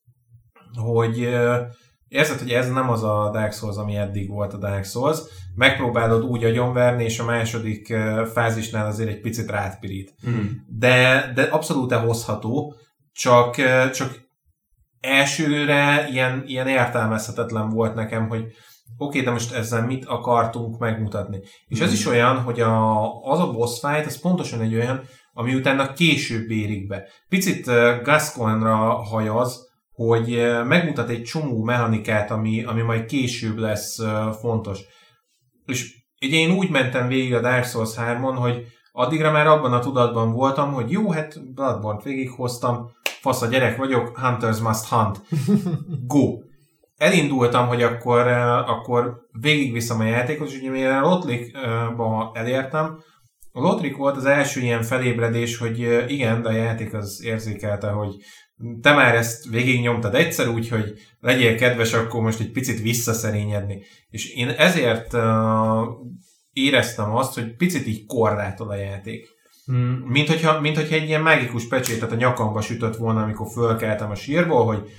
hogy 0.75 1.19
uh, 1.19 1.55
érzed, 2.07 2.39
hogy 2.39 2.51
ez 2.51 2.69
nem 2.69 2.89
az 2.89 3.03
a 3.03 3.29
Dark 3.33 3.53
Souls, 3.53 3.75
ami 3.75 3.95
eddig 3.95 4.29
volt 4.29 4.53
a 4.53 4.57
Dark 4.57 4.85
Souls, 4.85 5.19
megpróbálod 5.55 6.23
úgy 6.23 6.43
agyonverni, 6.43 7.03
és 7.03 7.19
a 7.19 7.25
második 7.25 7.87
uh, 7.89 8.25
fázisnál 8.25 8.85
azért 8.85 9.09
egy 9.09 9.21
picit 9.21 9.49
rátpirít. 9.49 10.15
Mm. 10.29 10.45
De, 10.67 11.31
de 11.35 11.41
abszolút 11.41 11.93
hozható, 11.93 12.75
csak, 13.13 13.55
csak 13.91 14.21
elsőre 14.99 16.07
ilyen, 16.11 16.43
ilyen 16.47 16.67
értelmezhetetlen 16.67 17.69
volt 17.69 17.95
nekem, 17.95 18.27
hogy 18.27 18.41
oké, 18.41 18.55
okay, 18.97 19.21
de 19.21 19.31
most 19.31 19.53
ezzel 19.53 19.85
mit 19.85 20.05
akartunk 20.05 20.79
megmutatni. 20.79 21.39
És 21.67 21.79
ez 21.79 21.93
is 21.93 22.05
olyan, 22.05 22.41
hogy 22.41 22.59
a, 22.59 23.05
az 23.23 23.39
a 23.39 23.51
boss 23.51 23.79
fight, 23.79 24.05
az 24.05 24.19
pontosan 24.19 24.61
egy 24.61 24.75
olyan, 24.75 25.01
ami 25.33 25.55
utána 25.55 25.93
később 25.93 26.49
érik 26.49 26.87
be. 26.87 27.07
Picit 27.29 27.65
Gascoigne-ra 28.03 28.77
hajaz, 28.93 29.71
hogy 29.93 30.47
megmutat 30.65 31.09
egy 31.09 31.23
csomó 31.23 31.63
mechanikát, 31.63 32.31
ami, 32.31 32.63
ami 32.63 32.81
majd 32.81 33.05
később 33.05 33.57
lesz 33.57 33.99
fontos. 34.39 34.79
És 35.65 35.95
ugye 36.21 36.37
én 36.37 36.51
úgy 36.51 36.69
mentem 36.69 37.07
végig 37.07 37.33
a 37.33 37.41
Dark 37.41 37.65
Souls 37.65 37.93
3-on, 37.97 38.35
hogy 38.37 38.65
addigra 38.91 39.31
már 39.31 39.47
abban 39.47 39.73
a 39.73 39.79
tudatban 39.79 40.31
voltam, 40.31 40.73
hogy 40.73 40.91
jó, 40.91 41.11
hát 41.11 41.53
Bloodborne-t 41.53 42.03
végighoztam, 42.03 42.91
fasz 43.23 43.41
a 43.41 43.47
gyerek 43.47 43.77
vagyok, 43.77 44.17
Hunters 44.17 44.59
must 44.59 44.85
hunt. 44.85 45.21
Go! 46.07 46.37
Elindultam, 46.97 47.67
hogy 47.67 47.81
akkor, 47.81 48.27
akkor 48.67 49.27
végigviszem 49.39 49.99
a 49.99 50.03
játékot, 50.03 50.49
és 50.49 50.57
ugye 50.59 50.69
mire 50.69 50.99
Lotlikba 50.99 52.31
elértem, 52.33 52.97
a 53.55 53.61
Lotrik 53.61 53.97
volt 53.97 54.17
az 54.17 54.25
első 54.25 54.61
ilyen 54.61 54.81
felébredés, 54.81 55.57
hogy 55.57 55.79
igen, 56.07 56.41
de 56.41 56.49
a 56.49 56.51
játék 56.51 56.93
az 56.93 57.23
érzékelte, 57.23 57.89
hogy 57.89 58.15
te 58.81 58.93
már 58.93 59.15
ezt 59.15 59.49
végignyomtad 59.49 60.15
egyszer 60.15 60.47
úgy, 60.47 60.69
hogy 60.69 60.93
legyél 61.19 61.55
kedves, 61.55 61.93
akkor 61.93 62.21
most 62.21 62.39
egy 62.39 62.51
picit 62.51 62.81
visszaszerényedni. 62.81 63.83
És 64.09 64.29
én 64.35 64.49
ezért 64.49 65.13
uh, 65.13 65.21
éreztem 66.51 67.15
azt, 67.15 67.33
hogy 67.33 67.55
picit 67.55 67.87
így 67.87 68.05
korlátol 68.05 68.69
a 68.69 68.75
játék. 68.75 69.27
Hmm. 69.65 70.03
Mint, 70.07 70.27
hogyha, 70.27 70.59
mint 70.59 70.75
hogyha 70.75 70.95
egy 70.95 71.07
ilyen 71.07 71.21
mágikus 71.21 71.67
pecsétet 71.67 72.11
a 72.11 72.15
nyakamba 72.15 72.61
sütött 72.61 72.95
volna, 72.95 73.23
amikor 73.23 73.47
fölkeltem 73.51 74.09
a 74.09 74.15
sírból, 74.15 74.65
hogy 74.65 74.89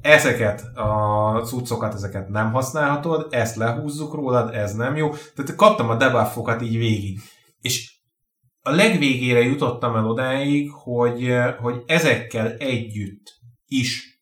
ezeket 0.00 0.76
a 0.76 1.40
cuccokat, 1.44 1.94
ezeket 1.94 2.28
nem 2.28 2.52
használhatod, 2.52 3.26
ezt 3.30 3.56
lehúzzuk 3.56 4.14
rólad, 4.14 4.54
ez 4.54 4.74
nem 4.74 4.96
jó. 4.96 5.10
Tehát 5.10 5.54
kaptam 5.56 5.88
a 5.88 5.96
debuffokat 5.96 6.62
így 6.62 6.78
végig. 6.78 7.20
És 7.60 7.92
a 8.62 8.70
legvégére 8.70 9.40
jutottam 9.40 9.96
el 9.96 10.06
odáig, 10.06 10.70
hogy, 10.70 11.34
hogy 11.60 11.82
ezekkel 11.86 12.52
együtt 12.58 13.40
is 13.66 14.12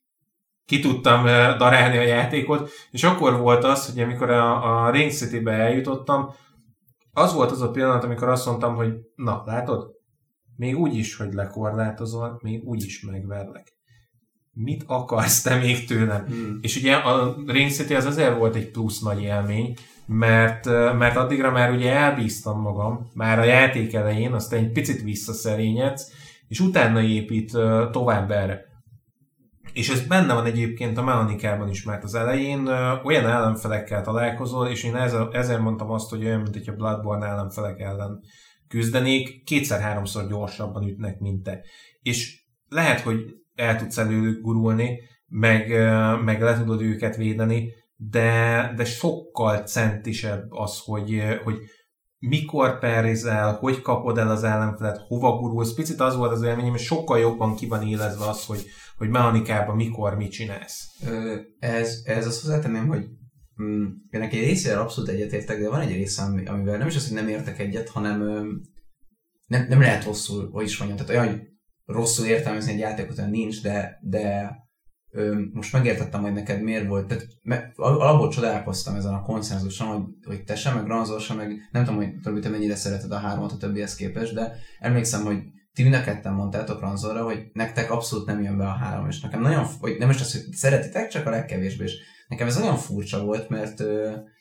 ki 0.66 0.80
tudtam 0.80 1.24
darálni 1.58 1.96
a 1.96 2.02
játékot, 2.02 2.70
és 2.90 3.04
akkor 3.04 3.38
volt 3.38 3.64
az, 3.64 3.92
hogy 3.92 4.02
amikor 4.02 4.30
a, 4.30 4.84
a 4.86 4.90
Ring 4.90 5.10
City-be 5.10 5.52
eljutottam, 5.52 6.34
az 7.12 7.32
volt 7.34 7.50
az 7.50 7.60
a 7.60 7.70
pillanat, 7.70 8.04
amikor 8.04 8.28
azt 8.28 8.46
mondtam, 8.46 8.74
hogy 8.74 8.92
na, 9.14 9.42
látod? 9.46 9.98
Még 10.56 10.78
úgy 10.78 10.94
is, 10.94 11.16
hogy 11.16 11.32
lekorlátozol, 11.32 12.38
még 12.42 12.64
úgy 12.64 12.84
is 12.84 13.04
megverlek. 13.10 13.78
Mit 14.52 14.84
akarsz 14.86 15.42
te 15.42 15.54
még 15.54 15.86
tőlem? 15.86 16.24
Hmm. 16.26 16.58
És 16.62 16.76
ugye 16.76 16.94
a 16.94 17.36
Ring 17.46 17.70
City 17.70 17.94
az 17.94 18.04
azért 18.04 18.38
volt 18.38 18.54
egy 18.54 18.70
plusz 18.70 19.00
nagy 19.00 19.22
élmény, 19.22 19.74
mert, 20.06 20.64
mert 20.98 21.16
addigra 21.16 21.50
már 21.50 21.70
ugye 21.70 21.92
elbíztam 21.92 22.60
magam, 22.60 23.10
már 23.14 23.38
a 23.38 23.44
játék 23.44 23.94
elején, 23.94 24.32
aztán 24.32 24.58
egy 24.58 24.72
picit 24.72 25.02
visszaszerényedsz, 25.02 26.12
és 26.48 26.60
utána 26.60 27.00
épít 27.00 27.50
tovább 27.90 28.30
erre. 28.30 28.69
És 29.80 29.88
ez 29.88 30.06
benne 30.06 30.34
van 30.34 30.44
egyébként 30.44 30.98
a 30.98 31.02
mechanikában 31.02 31.68
is, 31.68 31.82
mert 31.84 32.04
az 32.04 32.14
elején 32.14 32.66
olyan 33.04 33.26
ellenfelekkel 33.26 34.02
találkozol, 34.02 34.68
és 34.68 34.84
én 34.84 34.96
ezért 35.32 35.60
mondtam 35.60 35.90
azt, 35.90 36.10
hogy 36.10 36.24
olyan, 36.24 36.40
mint 36.40 36.54
hogyha 36.54 36.74
Bloodborne 36.74 37.26
ellenfelek 37.26 37.80
ellen 37.80 38.20
küzdenék, 38.68 39.44
kétszer-háromszor 39.44 40.28
gyorsabban 40.28 40.88
ütnek, 40.88 41.18
mint 41.18 41.42
te. 41.42 41.60
És 42.02 42.44
lehet, 42.68 43.00
hogy 43.00 43.18
el 43.54 43.76
tudsz 43.76 43.98
előlük 43.98 44.42
gurulni, 44.42 44.98
meg, 45.26 45.68
meg 46.24 46.42
le 46.42 46.58
tudod 46.58 46.80
őket 46.80 47.16
védeni, 47.16 47.72
de, 47.96 48.72
de 48.76 48.84
sokkal 48.84 49.58
centisebb 49.58 50.46
az, 50.50 50.80
hogy, 50.84 51.22
hogy 51.44 51.58
mikor 52.18 52.78
perizel, 52.78 53.52
hogy 53.52 53.80
kapod 53.80 54.18
el 54.18 54.30
az 54.30 54.44
ellenfelet, 54.44 55.00
hova 55.06 55.36
gurulsz. 55.36 55.74
Picit 55.74 56.00
az 56.00 56.16
volt 56.16 56.32
az 56.32 56.42
élményem, 56.42 56.70
hogy 56.70 56.80
sokkal 56.80 57.18
jobban 57.18 57.54
ki 57.54 57.66
van 57.66 57.82
élezve 57.82 58.28
az, 58.28 58.46
hogy, 58.46 58.64
hogy 59.00 59.08
mechanikában 59.08 59.76
mikor 59.76 60.16
mit 60.16 60.30
csinálsz. 60.30 60.86
Ö, 61.06 61.36
ez, 61.58 62.00
ez 62.04 62.26
azt 62.26 62.42
hozzátenném, 62.42 62.86
hogy 62.86 63.06
mm, 63.62 63.86
ennek 64.10 64.32
egy 64.32 64.44
részére 64.44 64.78
abszolút 64.78 65.10
egyetértek, 65.10 65.60
de 65.60 65.68
van 65.68 65.80
egy 65.80 65.92
része, 65.92 66.22
amivel 66.22 66.78
nem 66.78 66.86
is 66.86 66.96
az, 66.96 67.06
hogy 67.06 67.16
nem 67.16 67.28
értek 67.28 67.58
egyet, 67.58 67.88
hanem 67.88 68.18
nem, 69.46 69.66
nem 69.68 69.80
lehet 69.80 70.04
rosszul, 70.04 70.50
hogy 70.50 70.64
is 70.64 70.78
mondjam, 70.78 71.06
tehát 71.06 71.22
olyan 71.22 71.40
rosszul 71.84 72.26
értelmezni 72.26 72.72
egy 72.72 72.78
játékot, 72.78 73.18
olyan 73.18 73.30
nincs, 73.30 73.62
de, 73.62 73.98
de 74.02 74.54
most 75.52 75.72
megértettem, 75.72 76.22
hogy 76.22 76.32
neked 76.32 76.62
miért 76.62 76.86
volt, 76.86 77.06
tehát 77.06 77.26
me, 77.42 77.72
alapból 77.76 78.30
csodálkoztam 78.30 78.94
ezen 78.94 79.14
a 79.14 79.22
konszenzuson, 79.22 79.88
hogy, 79.88 80.04
hogy 80.24 80.44
te 80.44 80.54
sem, 80.54 80.74
meg 80.74 80.84
Granzor 80.84 81.20
sem, 81.20 81.36
meg 81.36 81.52
nem 81.72 81.84
tudom, 81.84 82.20
hogy 82.22 82.40
te 82.40 82.48
mennyire 82.48 82.76
szereted 82.76 83.12
a 83.12 83.18
hármat 83.18 83.52
a 83.52 83.56
többihez 83.56 83.94
képest, 83.94 84.34
de 84.34 84.56
emlékszem, 84.78 85.24
hogy 85.24 85.38
ti 85.80 85.88
mind 85.88 86.00
a 86.00 86.04
ketten 86.04 86.32
mondtátok 86.32 86.80
Ranzorra, 86.80 87.24
hogy 87.24 87.50
nektek 87.52 87.90
abszolút 87.90 88.26
nem 88.26 88.42
jön 88.42 88.56
be 88.56 88.64
a 88.64 88.76
három, 88.76 89.08
és 89.08 89.20
nekem 89.20 89.40
nagyon, 89.40 89.66
hogy 89.80 89.96
nem 89.98 90.10
is 90.10 90.20
az, 90.20 90.32
hogy 90.32 90.52
szeretitek, 90.52 91.08
csak 91.08 91.26
a 91.26 91.30
legkevésbé, 91.30 91.84
és 91.84 91.96
nekem 92.28 92.46
ez 92.46 92.58
nagyon 92.58 92.76
furcsa 92.76 93.24
volt, 93.24 93.48
mert, 93.48 93.78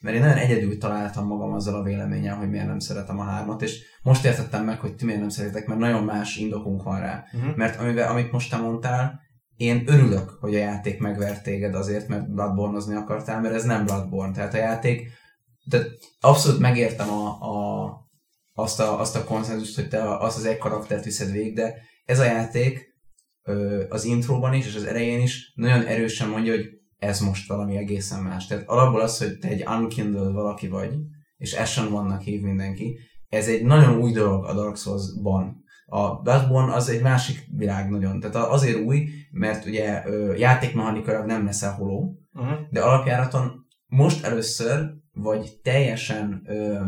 mert 0.02 0.15
én 0.15 0.21
nagyon 0.21 0.38
egyedül 0.38 0.78
találtam 0.78 1.28
magam 1.28 1.54
azzal 1.54 1.75
a 1.75 1.84
véleményen, 1.84 2.36
hogy 2.36 2.49
miért 2.49 2.67
nem 2.67 2.80
szeretem 2.80 3.19
a 3.19 3.23
hármat, 3.23 3.62
és 3.62 3.82
most 4.04 4.25
értettem 4.25 4.65
meg, 4.65 4.80
hogy 4.80 4.95
ti 4.95 5.06
miért 5.06 5.19
nem 5.19 5.30
szeretitek, 5.30 5.67
mert 5.67 5.80
nagyon 5.80 6.04
más 6.04 6.36
indokunk 6.36 6.84
van 6.84 6.99
rá. 6.99 7.23
Uh-huh. 7.34 7.56
Mert 7.56 7.80
amivel, 7.80 8.10
amit 8.12 8.32
most 8.32 8.49
te 8.49 8.58
mondtál, 8.58 9.19
én 9.56 9.84
örülök, 9.86 10.38
hogy 10.39 10.56
a 10.56 10.60
játék 10.60 10.99
megvert 10.99 11.43
téged 11.43 11.75
azért, 11.75 12.08
mert 12.08 12.34
bloodborne 12.34 12.97
akartál, 12.97 13.41
mert 13.41 13.54
ez 13.54 13.63
nem 13.63 13.86
Bloodborne. 13.86 14.34
Tehát 14.34 14.54
a 14.54 14.58
játék, 14.58 15.12
tehát 15.69 15.88
abszolút 16.19 16.60
megértem 16.60 17.10
a, 17.10 17.28
a, 17.28 17.86
azt, 18.62 18.80
a, 18.80 19.00
azt 19.00 19.15
a 19.15 19.24
konszenzust, 19.24 19.76
hogy 19.76 19.88
te 19.88 20.17
azt 20.17 20.38
az 20.38 20.45
egy 20.45 20.58
karaktert 20.58 21.04
viszed 21.04 21.32
végig, 21.32 21.56
de 21.56 21.76
ez 22.06 22.19
a 22.19 22.24
játék 22.24 22.88
az 23.89 24.04
intróban 24.04 24.54
is, 24.54 24.65
és 24.67 24.76
az 24.76 24.84
elején 24.84 25.22
is 25.22 25.52
nagyon 25.56 25.86
erősen 25.86 26.30
mondja, 26.30 26.56
hogy 26.56 26.65
ez 26.98 27.19
most 27.19 27.48
valami 27.48 27.78
egészen 27.78 28.24
más. 28.24 28.48
Tehát 28.48 28.67
alapból 28.67 29.02
az, 29.02 29.17
hogy 29.17 29.38
te 29.38 29.48
egy 29.48 29.65
unkindled 29.67 30.34
valaki 30.34 30.67
vagy, 30.67 30.93
és 31.38 31.54
Ashen 31.54 31.91
vannak 31.91 32.22
hív 32.22 32.41
mindenki, 32.41 33.00
ez 33.30 33.48
egy 33.48 33.63
nagyon 33.63 33.98
új 33.98 34.12
dolog 34.12 34.45
a 34.45 34.54
Dark 34.54 34.78
Souls-ban. 34.78 35.63
A 35.86 36.22
Bloodborne 36.22 36.74
az 36.74 36.89
egy 36.89 37.02
másik 37.02 37.48
világ 37.56 37.89
nagyon. 37.89 38.19
Tehát 38.19 38.36
azért 38.36 38.80
új, 38.80 39.10
mert 39.32 39.65
ugye 39.65 40.04
játékmechanikailag 40.38 41.26
nem 41.26 41.45
leszel 41.45 41.74
holó, 41.74 42.19
uh-huh. 42.34 42.58
de 42.69 42.82
alapjáraton 42.82 43.52
most 43.86 44.26
először, 44.26 44.91
vagy 45.13 45.60
teljesen 45.63 46.41
ö, 46.45 46.80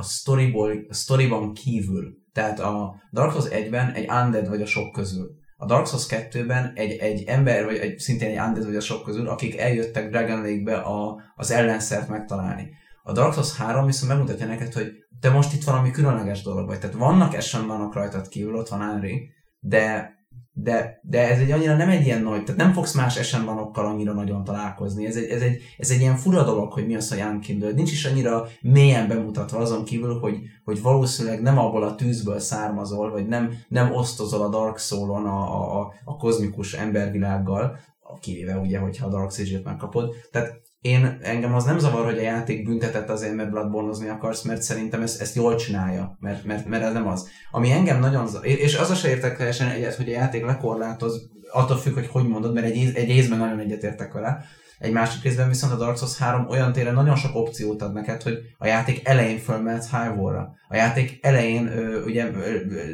a 0.00 0.02
storyból, 0.02 0.86
a 0.88 0.94
storyban 0.94 1.52
kívül. 1.52 2.18
Tehát 2.32 2.60
a 2.60 2.94
Dark 3.12 3.32
Souls 3.32 3.46
1-ben 3.48 3.92
egy 3.92 4.08
undead 4.08 4.48
vagy 4.48 4.62
a 4.62 4.66
sok 4.66 4.92
közül. 4.92 5.30
A 5.56 5.66
Dark 5.66 5.86
Souls 5.86 6.06
2-ben 6.08 6.72
egy, 6.74 6.90
egy 6.90 7.22
ember, 7.26 7.64
vagy 7.64 7.76
egy, 7.76 7.98
szintén 7.98 8.30
egy 8.30 8.46
undead 8.46 8.66
vagy 8.66 8.76
a 8.76 8.80
sok 8.80 9.04
közül, 9.04 9.28
akik 9.28 9.58
eljöttek 9.58 10.10
Dragon 10.10 10.40
Lake-be 10.40 10.76
a, 10.76 11.22
az 11.34 11.50
ellenszert 11.50 12.08
megtalálni. 12.08 12.70
A 13.02 13.12
Dark 13.12 13.32
Souls 13.32 13.56
3 13.56 13.86
viszont 13.86 14.12
megmutatja 14.12 14.46
neked, 14.46 14.72
hogy 14.72 14.92
te 15.20 15.30
most 15.30 15.52
itt 15.52 15.64
valami 15.64 15.90
különleges 15.90 16.42
dolog 16.42 16.66
vagy. 16.66 16.78
Tehát 16.78 16.96
vannak 16.96 17.34
esembanok 17.34 17.94
rajtad 17.94 18.28
kívül, 18.28 18.54
ott 18.54 18.68
van 18.68 18.80
Henry, 18.80 19.30
de 19.58 20.14
de, 20.52 21.00
de 21.02 21.28
ez 21.28 21.38
egy 21.38 21.50
annyira 21.50 21.76
nem 21.76 21.88
egy 21.88 22.04
ilyen 22.04 22.22
nagy, 22.22 22.44
tehát 22.44 22.60
nem 22.60 22.72
fogsz 22.72 22.94
más 22.94 23.16
esemvanokkal 23.16 23.86
annyira 23.86 24.12
nagyon 24.12 24.44
találkozni. 24.44 25.06
Ez 25.06 25.16
egy, 25.16 25.28
ez, 25.28 25.42
egy, 25.42 25.62
ez 25.78 25.90
egy 25.90 26.00
ilyen 26.00 26.16
fura 26.16 26.44
dolog, 26.44 26.72
hogy 26.72 26.86
mi 26.86 26.94
az 26.94 27.12
a 27.12 27.16
Young 27.16 27.40
Kindle. 27.40 27.70
Nincs 27.70 27.92
is 27.92 28.04
annyira 28.04 28.46
mélyen 28.60 29.08
bemutatva 29.08 29.58
azon 29.58 29.84
kívül, 29.84 30.18
hogy, 30.18 30.38
hogy 30.64 30.82
valószínűleg 30.82 31.42
nem 31.42 31.58
abból 31.58 31.82
a 31.82 31.94
tűzből 31.94 32.38
származol, 32.38 33.10
vagy 33.10 33.26
nem, 33.26 33.52
nem 33.68 33.92
osztozol 33.92 34.42
a 34.42 34.48
Dark 34.48 34.78
Soul-on 34.78 35.26
a, 35.26 35.80
a, 35.80 35.92
a 36.04 36.16
kozmikus 36.16 36.74
embervilággal, 36.74 37.78
kivéve 38.20 38.58
ugye, 38.58 38.78
hogyha 38.78 39.06
a 39.06 39.10
Dark 39.10 39.32
Sage-et 39.32 39.64
megkapod. 39.64 40.14
Tehát 40.30 40.60
én, 40.80 41.18
engem 41.22 41.54
az 41.54 41.64
nem 41.64 41.78
zavar, 41.78 42.04
hogy 42.04 42.18
a 42.18 42.22
játék 42.22 42.64
büntetett 42.64 43.08
azért, 43.08 43.34
mert 43.34 43.50
bloodborne 43.50 44.12
akarsz, 44.12 44.42
mert 44.42 44.62
szerintem 44.62 45.02
ezt, 45.02 45.20
ezt 45.20 45.34
jól 45.34 45.54
csinálja, 45.54 46.16
mert, 46.20 46.44
mert, 46.44 46.66
mert 46.66 46.82
ez 46.82 46.92
nem 46.92 47.08
az. 47.08 47.28
Ami 47.50 47.70
engem 47.70 48.00
nagyon 48.00 48.26
zavar, 48.26 48.46
és 48.46 48.76
az 48.76 48.90
a 48.90 48.94
se 48.94 49.08
értek 49.08 49.36
teljesen 49.36 49.68
egyet, 49.68 49.94
hogy 49.94 50.08
a 50.08 50.12
játék 50.12 50.44
lekorlátoz, 50.44 51.30
attól 51.52 51.76
függ, 51.76 51.94
hogy 51.94 52.06
hogy 52.06 52.28
mondod, 52.28 52.54
mert 52.54 52.66
egy, 52.66 52.94
egy 52.94 53.08
részben 53.10 53.38
nagyon 53.38 53.58
egyetértek 53.58 54.12
vele, 54.12 54.44
egy 54.78 54.92
másik 54.92 55.22
részben 55.22 55.48
viszont 55.48 55.72
a 55.72 55.76
Dark 55.76 55.96
Souls 55.96 56.18
3 56.18 56.48
olyan 56.48 56.72
téren 56.72 56.94
nagyon 56.94 57.16
sok 57.16 57.34
opciót 57.34 57.82
ad 57.82 57.92
neked, 57.92 58.22
hogy 58.22 58.38
a 58.58 58.66
játék 58.66 59.08
elején 59.08 59.38
fölmehetsz 59.38 59.90
high 59.90 60.22
A 60.68 60.76
játék 60.76 61.18
elején 61.22 61.66
ö, 61.66 62.04
ugye 62.04 62.30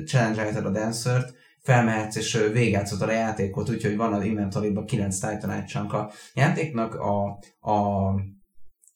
challenge 0.07 0.61
a 0.64 0.70
Dancer-t, 0.70 1.35
felmehetsz 1.66 2.16
és 2.16 2.38
végigjátszod 2.52 3.02
a 3.02 3.11
játékot, 3.11 3.70
úgyhogy 3.70 3.96
van 3.96 4.12
az 4.12 4.24
inventory 4.24 4.72
9 4.87 5.18
Titanite 5.18 5.64
chunk. 5.64 5.92
A 5.92 6.11
játéknak 6.35 6.94
a, 6.94 7.38
a, 7.61 8.07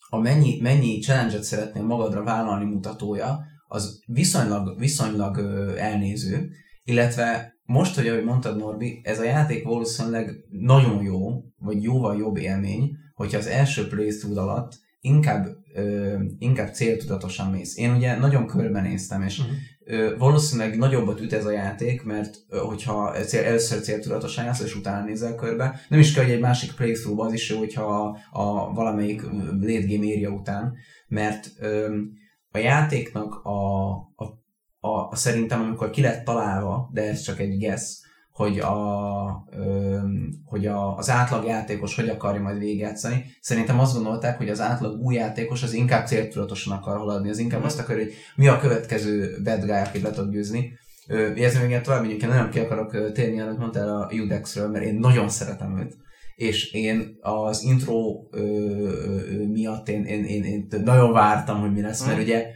a 0.09 0.18
mennyi, 0.18 0.61
mennyi 0.61 0.98
challenge-et 0.98 1.42
szeretnél 1.42 1.83
magadra 1.83 2.22
vállalni 2.22 2.64
mutatója, 2.64 3.40
az 3.66 4.02
viszonylag, 4.06 4.78
viszonylag 4.78 5.38
elnéző, 5.78 6.50
illetve 6.85 7.54
most, 7.64 7.96
hogy 7.96 8.09
ahogy 8.09 8.24
mondtad 8.24 8.56
Norbi, 8.56 9.00
ez 9.02 9.18
a 9.18 9.24
játék 9.24 9.64
valószínűleg 9.64 10.44
nagyon 10.48 11.02
jó, 11.02 11.44
vagy 11.59 11.83
jóval 11.83 12.16
jobb 12.16 12.37
élmény, 12.37 12.96
hogyha 13.14 13.38
az 13.38 13.46
első 13.46 13.88
playthrough 13.88 14.40
alatt 14.40 14.78
inkább, 15.00 15.46
ö, 15.74 16.14
inkább 16.38 16.74
céltudatosan 16.74 17.50
mész. 17.50 17.76
Én 17.76 17.94
ugye 17.94 18.18
nagyon 18.18 18.46
körbenéztem, 18.46 19.22
és 19.22 19.38
Mhm. 19.38 19.48
ö, 19.85 20.16
valószínűleg 20.18 20.78
nagyobbat 20.78 21.20
üt 21.20 21.33
ez 21.33 21.44
a 21.44 21.50
játék, 21.50 22.02
mert 22.02 22.37
ö, 22.48 22.59
hogyha 22.59 23.11
cél, 23.12 23.44
először 23.44 23.80
céltudatosan 23.80 24.44
játszol, 24.44 24.66
és 24.66 24.76
utána 24.76 25.04
nézel 25.04 25.35
körbe, 25.35 25.80
nem 25.88 26.00
is 26.00 26.12
kell, 26.12 26.24
hogy 26.24 26.33
egy 26.33 26.40
másik 26.40 26.72
playthrough 26.74 27.24
az 27.24 27.33
is 27.33 27.50
jó, 27.50 27.59
hogyha 27.59 27.83
a, 27.85 28.16
a 28.30 28.72
valamelyik 28.72 29.22
late 29.61 29.87
game 29.87 30.06
area 30.14 30.30
után, 30.30 30.74
mert 31.09 31.50
ö, 31.59 31.96
a 32.52 32.59
játéknak 32.59 33.35
a, 33.44 33.88
a, 34.16 34.24
a, 34.80 34.88
a 35.11 35.16
szerintem, 35.16 35.61
amikor 35.61 35.90
ki 35.90 36.00
lett 36.00 36.24
találva, 36.24 36.90
de 36.92 37.02
ez 37.09 37.20
csak 37.20 37.40
egy 37.40 37.59
guess, 37.59 37.98
hogy, 38.40 38.59
a, 38.59 39.44
ö, 39.50 39.96
hogy 40.44 40.66
a, 40.66 40.96
az 40.96 41.11
átlag 41.11 41.44
játékos 41.44 41.94
hogy 41.94 42.09
akarja 42.09 42.40
majd 42.40 42.59
végigjátszani. 42.59 43.24
Szerintem 43.40 43.81
azt 43.81 43.94
gondolták, 43.94 44.37
hogy 44.37 44.48
az 44.48 44.61
átlag 44.61 45.00
új 45.00 45.14
játékos 45.14 45.62
az 45.62 45.72
inkább 45.72 46.07
céltudatosan 46.07 46.76
akar 46.76 46.96
haladni, 46.96 47.31
az 47.31 47.38
inkább 47.38 47.64
azt 47.64 47.79
akarja, 47.79 48.03
hogy 48.05 48.12
mi 48.37 48.48
a 48.48 48.59
következő 48.59 49.40
bad 49.44 49.61
guy, 49.61 49.70
akit 49.70 50.03
le 50.03 50.11
tud 50.11 50.31
győzni. 50.31 50.79
Érzem, 51.35 51.68
hogy 51.68 51.83
tovább 51.83 52.03
megyünk, 52.03 52.22
én 52.22 52.29
nagyon 52.29 52.50
ki 52.50 52.59
akarok 52.59 53.12
térni, 53.12 53.40
amit 53.40 53.59
mondtál 53.59 53.88
a 53.88 54.11
Udexről, 54.12 54.68
mert 54.68 54.85
én 54.85 54.94
nagyon 54.94 55.29
szeretem 55.29 55.79
őt 55.79 55.96
és 56.40 56.72
én 56.72 57.18
az 57.20 57.62
intro 57.62 58.26
ö, 58.31 58.40
ö, 58.40 59.46
miatt 59.46 59.88
én, 59.88 60.05
én, 60.05 60.24
én, 60.24 60.44
én 60.44 60.66
nagyon 60.85 61.12
vártam, 61.12 61.61
hogy 61.61 61.72
mi 61.72 61.81
lesz, 61.81 62.07
mert 62.07 62.18
Mm. 62.18 62.22
ugye 62.22 62.46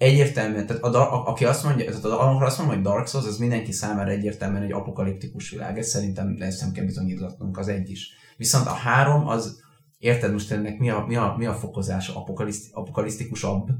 egyértelműen, 0.00 0.66
tehát 0.66 0.82
a, 0.82 1.14
a, 1.14 1.26
aki 1.26 1.44
azt 1.44 1.64
mondja, 1.64 1.84
tehát 1.84 2.04
a, 2.04 2.38
azt 2.38 2.58
mondom, 2.58 2.76
hogy 2.76 2.84
Dark 2.84 3.06
Souls, 3.06 3.26
az 3.26 3.38
mindenki 3.38 3.72
számára 3.72 4.10
egyértelműen 4.10 4.62
egy 4.62 4.72
apokaliptikus 4.72 5.50
világ, 5.50 5.78
ez 5.78 5.88
szerintem 5.88 6.36
ezt 6.38 6.60
nem 6.60 6.72
kell 6.72 6.84
bizonyítgatnunk, 6.84 7.58
az 7.58 7.68
egy 7.68 7.90
is. 7.90 8.12
Viszont 8.36 8.66
a 8.66 8.72
három 8.72 9.28
az, 9.28 9.60
érted 9.98 10.32
most 10.32 10.52
ennek 10.52 10.78
mi 10.78 10.90
a, 10.90 11.04
mi 11.08 11.16
a, 11.16 11.34
mi 11.38 11.46
a 11.46 11.54
fokozása, 11.54 12.16
apokaliszt, 12.16 12.72
apokalisztikusabb, 12.72 13.70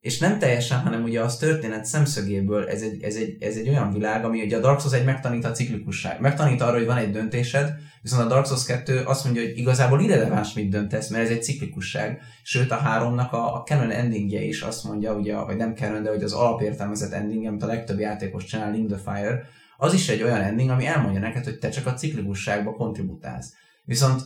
és 0.00 0.18
nem 0.18 0.38
teljesen, 0.38 0.80
hanem 0.80 1.02
ugye 1.02 1.20
az 1.20 1.36
történet 1.36 1.84
szemszögéből 1.84 2.68
ez 2.68 2.82
egy, 2.82 3.02
ez 3.02 3.14
egy, 3.14 3.42
ez 3.42 3.56
egy 3.56 3.68
olyan 3.68 3.92
világ, 3.92 4.24
ami 4.24 4.42
ugye 4.42 4.56
a 4.56 4.60
Dark 4.60 4.80
Souls 4.80 4.94
egy 4.96 5.04
megtanít 5.04 5.44
a 5.44 5.50
ciklikusság. 5.50 6.20
Megtanít 6.20 6.60
arra, 6.60 6.76
hogy 6.76 6.86
van 6.86 6.96
egy 6.96 7.10
döntésed, 7.10 7.74
viszont 8.02 8.22
a 8.22 8.28
Dark 8.28 8.46
Souls 8.46 8.64
2 8.64 9.02
azt 9.04 9.24
mondja, 9.24 9.42
hogy 9.42 9.58
igazából 9.58 10.00
irreleváns, 10.00 10.52
mit 10.52 10.70
döntesz, 10.70 11.08
mert 11.08 11.24
ez 11.24 11.30
egy 11.30 11.42
ciklikusság. 11.42 12.20
Sőt, 12.42 12.70
a 12.70 12.76
háromnak 12.76 13.32
a, 13.32 13.54
a 13.54 13.62
canon 13.62 13.90
endingje 13.90 14.42
is 14.42 14.62
azt 14.62 14.84
mondja, 14.84 15.14
ugye, 15.14 15.36
vagy 15.36 15.56
nem 15.56 15.74
canon, 15.74 16.02
de 16.02 16.10
hogy 16.10 16.22
az 16.22 16.32
alapértelmezett 16.32 17.12
ending, 17.12 17.46
amit 17.46 17.62
a 17.62 17.66
legtöbb 17.66 17.98
játékos 17.98 18.44
csinál, 18.44 18.70
Link 18.70 18.92
the 18.92 19.12
Fire, 19.12 19.42
az 19.76 19.94
is 19.94 20.08
egy 20.08 20.22
olyan 20.22 20.40
ending, 20.40 20.70
ami 20.70 20.86
elmondja 20.86 21.20
neked, 21.20 21.44
hogy 21.44 21.58
te 21.58 21.68
csak 21.68 21.86
a 21.86 21.94
ciklikusságba 21.94 22.72
kontributálsz. 22.72 23.52
Viszont 23.84 24.22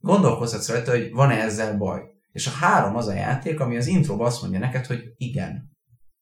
gondolkozhatsz 0.00 0.68
rajta, 0.68 0.90
hogy 0.90 1.10
van-e 1.12 1.34
ezzel 1.34 1.76
baj. 1.76 2.00
És 2.32 2.46
a 2.46 2.50
három 2.50 2.96
az 2.96 3.06
a 3.06 3.14
játék, 3.14 3.60
ami 3.60 3.76
az 3.76 3.86
introban 3.86 4.26
azt 4.26 4.42
mondja 4.42 4.58
neked, 4.58 4.86
hogy 4.86 5.02
igen. 5.16 5.76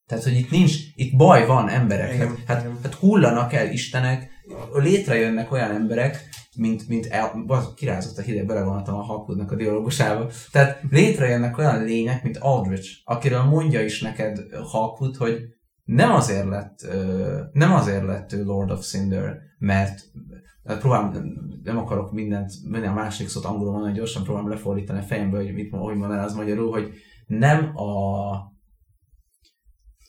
Tehát, 0.06 0.24
hogy 0.24 0.36
itt 0.36 0.50
nincs, 0.50 0.76
itt 0.94 1.16
baj 1.16 1.46
van 1.46 1.68
emberek. 1.68 2.14
Igen, 2.14 2.28
Hát, 2.46 2.62
hát, 2.62 2.72
hát 2.82 2.94
hullanak 2.94 3.52
el 3.52 3.70
istenek, 3.70 4.30
létrejönnek 4.72 5.52
olyan 5.52 5.70
emberek, 5.70 6.28
mint, 6.56 6.88
mint 6.88 7.06
el, 7.06 7.44
az, 7.46 7.74
kirázott 7.74 8.18
a 8.18 8.22
hideg, 8.22 8.46
belegondoltam 8.46 8.94
a 8.94 9.02
Hawkwoodnak 9.02 9.52
a 9.52 9.56
dialógusába. 9.56 10.30
Tehát 10.52 10.80
létrejönnek 10.90 11.58
olyan 11.58 11.84
lények, 11.84 12.22
mint 12.22 12.36
Aldrich, 12.36 12.90
akiről 13.04 13.42
mondja 13.42 13.82
is 13.82 14.00
neked 14.00 14.38
Hawkwood, 14.70 15.16
hogy 15.16 15.38
nem 15.84 16.12
azért 16.12 16.48
lett, 16.48 16.86
nem 17.52 17.72
azért 17.72 18.04
lett 18.04 18.32
Lord 18.44 18.70
of 18.70 18.86
Cinder, 18.86 19.38
mert 19.58 20.00
hát 20.66 20.80
próbálom, 20.80 21.12
nem 21.62 21.78
akarok 21.78 22.12
mindent, 22.12 22.52
minden 22.64 22.92
másik 22.92 23.28
szót 23.28 23.44
angolul 23.44 23.72
mondani, 23.72 23.94
gyorsan 23.94 24.22
próbálom 24.22 24.48
lefordítani 24.48 24.98
a 24.98 25.02
fejembe, 25.02 25.36
hogy 25.36 25.54
mit 25.54 25.74
hogy 25.74 25.96
mondaná 25.96 26.24
az 26.24 26.34
magyarul, 26.34 26.70
hogy 26.70 26.92
nem 27.26 27.76
a 27.76 28.54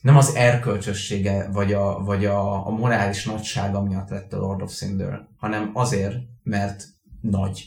nem 0.00 0.16
az 0.16 0.34
erkölcsössége, 0.34 1.50
vagy 1.52 1.72
a, 1.72 2.04
vagy 2.04 2.24
a, 2.24 2.66
a 2.66 2.70
morális 2.70 3.24
nagysága 3.24 3.82
miatt 3.82 4.08
lett 4.08 4.32
a 4.32 4.38
Lord 4.38 4.62
of 4.62 4.74
Cinder, 4.74 5.28
hanem 5.36 5.70
azért, 5.74 6.16
mert 6.42 6.84
nagy. 7.20 7.64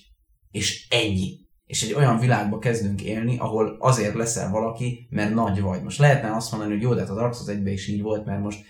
És 0.51 0.87
ennyi. 0.89 1.39
És 1.65 1.83
egy 1.83 1.93
olyan 1.93 2.19
világba 2.19 2.59
kezdünk 2.59 3.01
élni, 3.01 3.37
ahol 3.37 3.75
azért 3.79 4.13
leszel 4.13 4.51
valaki, 4.51 5.07
mert 5.09 5.33
nagy 5.33 5.61
vagy. 5.61 5.83
Most 5.83 5.99
lehetne 5.99 6.35
azt 6.35 6.51
mondani, 6.51 6.73
hogy 6.73 6.81
jó, 6.81 6.93
de 6.93 6.99
hát 6.99 7.09
a 7.09 7.15
Dark 7.15 7.33
Souls 7.33 7.49
1 7.49 7.67
is 7.67 7.87
így 7.87 8.01
volt, 8.01 8.25
mert 8.25 8.41
most 8.41 8.65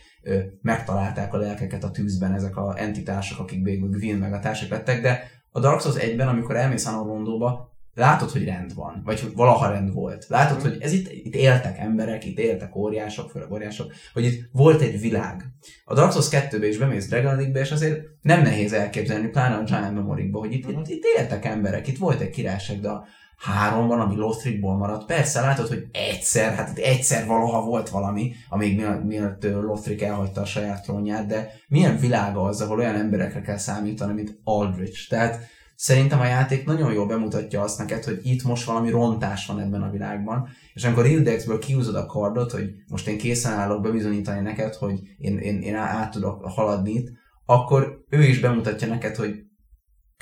megtalálták 0.61 1.33
a 1.33 1.37
lelkeket 1.37 1.83
a 1.83 1.91
tűzben 1.91 2.33
ezek 2.33 2.57
a 2.57 2.73
entitások, 2.77 3.39
akik 3.39 3.63
végül 3.63 3.89
Gwyn 3.89 4.17
meg 4.17 4.33
a 4.33 4.39
társak 4.39 4.69
lettek, 4.69 5.01
de 5.01 5.23
a 5.51 5.59
Dark 5.59 5.81
Souls 5.81 5.97
1-ben, 5.97 6.27
amikor 6.27 6.55
elmész 6.55 6.85
Anor 6.85 7.05
Londóba, 7.05 7.71
látod, 7.93 8.29
hogy 8.29 8.45
rend 8.45 8.73
van, 8.73 9.01
vagy 9.05 9.21
hogy 9.21 9.33
valaha 9.35 9.71
rend 9.71 9.93
volt. 9.93 10.25
Látod, 10.27 10.61
hogy 10.61 10.77
ez 10.79 10.91
itt, 10.91 11.11
itt 11.11 11.35
éltek 11.35 11.77
emberek, 11.77 12.25
itt 12.25 12.39
éltek 12.39 12.75
óriások, 12.75 13.29
főleg 13.29 13.51
óriások, 13.51 13.93
hogy 14.13 14.25
itt 14.25 14.49
volt 14.51 14.81
egy 14.81 14.99
világ. 14.99 15.43
A 15.85 15.93
Dark 15.93 16.11
Souls 16.11 16.27
2-be 16.31 16.67
is 16.67 16.77
bemész 16.77 17.07
Dragon 17.07 17.35
League-be, 17.35 17.59
és 17.59 17.71
azért 17.71 18.01
nem 18.21 18.41
nehéz 18.41 18.73
elképzelni, 18.73 19.27
pláne 19.27 19.55
a 19.55 19.63
Giant 19.63 19.93
memory 19.93 20.29
hogy 20.31 20.53
itt, 20.53 20.69
itt, 20.69 20.87
itt, 20.87 21.03
éltek 21.17 21.45
emberek, 21.45 21.87
itt 21.87 21.97
volt 21.97 22.21
egy 22.21 22.29
királyság, 22.29 22.79
de 22.79 22.89
a 22.89 23.05
háromban, 23.41 23.99
ami 23.99 24.15
Lothrikból 24.15 24.77
maradt, 24.77 25.05
persze 25.05 25.41
látod, 25.41 25.67
hogy 25.67 25.87
egyszer, 25.91 26.55
hát 26.55 26.69
itt 26.69 26.83
egyszer 26.83 27.25
valaha 27.27 27.61
volt 27.61 27.89
valami, 27.89 28.33
amíg 28.49 28.81
mielőtt, 29.03 29.43
ö, 29.43 29.61
Lothrik 29.61 30.01
elhagyta 30.01 30.41
a 30.41 30.45
saját 30.45 30.83
trónját, 30.83 31.27
de 31.27 31.53
milyen 31.67 31.97
világa 31.97 32.41
az, 32.41 32.61
ahol 32.61 32.77
olyan 32.77 32.95
emberekre 32.95 33.41
kell 33.41 33.57
számítani, 33.57 34.13
mint 34.13 34.39
Aldrich. 34.43 35.09
Tehát 35.09 35.39
szerintem 35.75 36.19
a 36.19 36.25
játék 36.25 36.65
nagyon 36.65 36.93
jól 36.93 37.05
bemutatja 37.05 37.61
azt 37.61 37.77
neked, 37.77 38.03
hogy 38.03 38.19
itt 38.23 38.43
most 38.43 38.65
valami 38.65 38.89
rontás 38.89 39.45
van 39.45 39.59
ebben 39.59 39.81
a 39.81 39.91
világban, 39.91 40.47
és 40.73 40.83
amikor 40.83 41.05
Indexből 41.05 41.59
kiúzod 41.59 41.95
a 41.95 42.05
kardot, 42.05 42.51
hogy 42.51 42.73
most 42.87 43.07
én 43.07 43.17
készen 43.17 43.53
állok 43.53 43.81
bebizonyítani 43.81 44.41
neked, 44.41 44.73
hogy 44.73 44.99
én, 45.17 45.37
én, 45.37 45.61
én 45.61 45.75
át 45.75 46.11
tudok 46.11 46.45
haladni 46.45 46.91
itt, 46.91 47.09
akkor 47.45 48.05
ő 48.09 48.23
is 48.23 48.39
bemutatja 48.39 48.87
neked, 48.87 49.15
hogy 49.15 49.43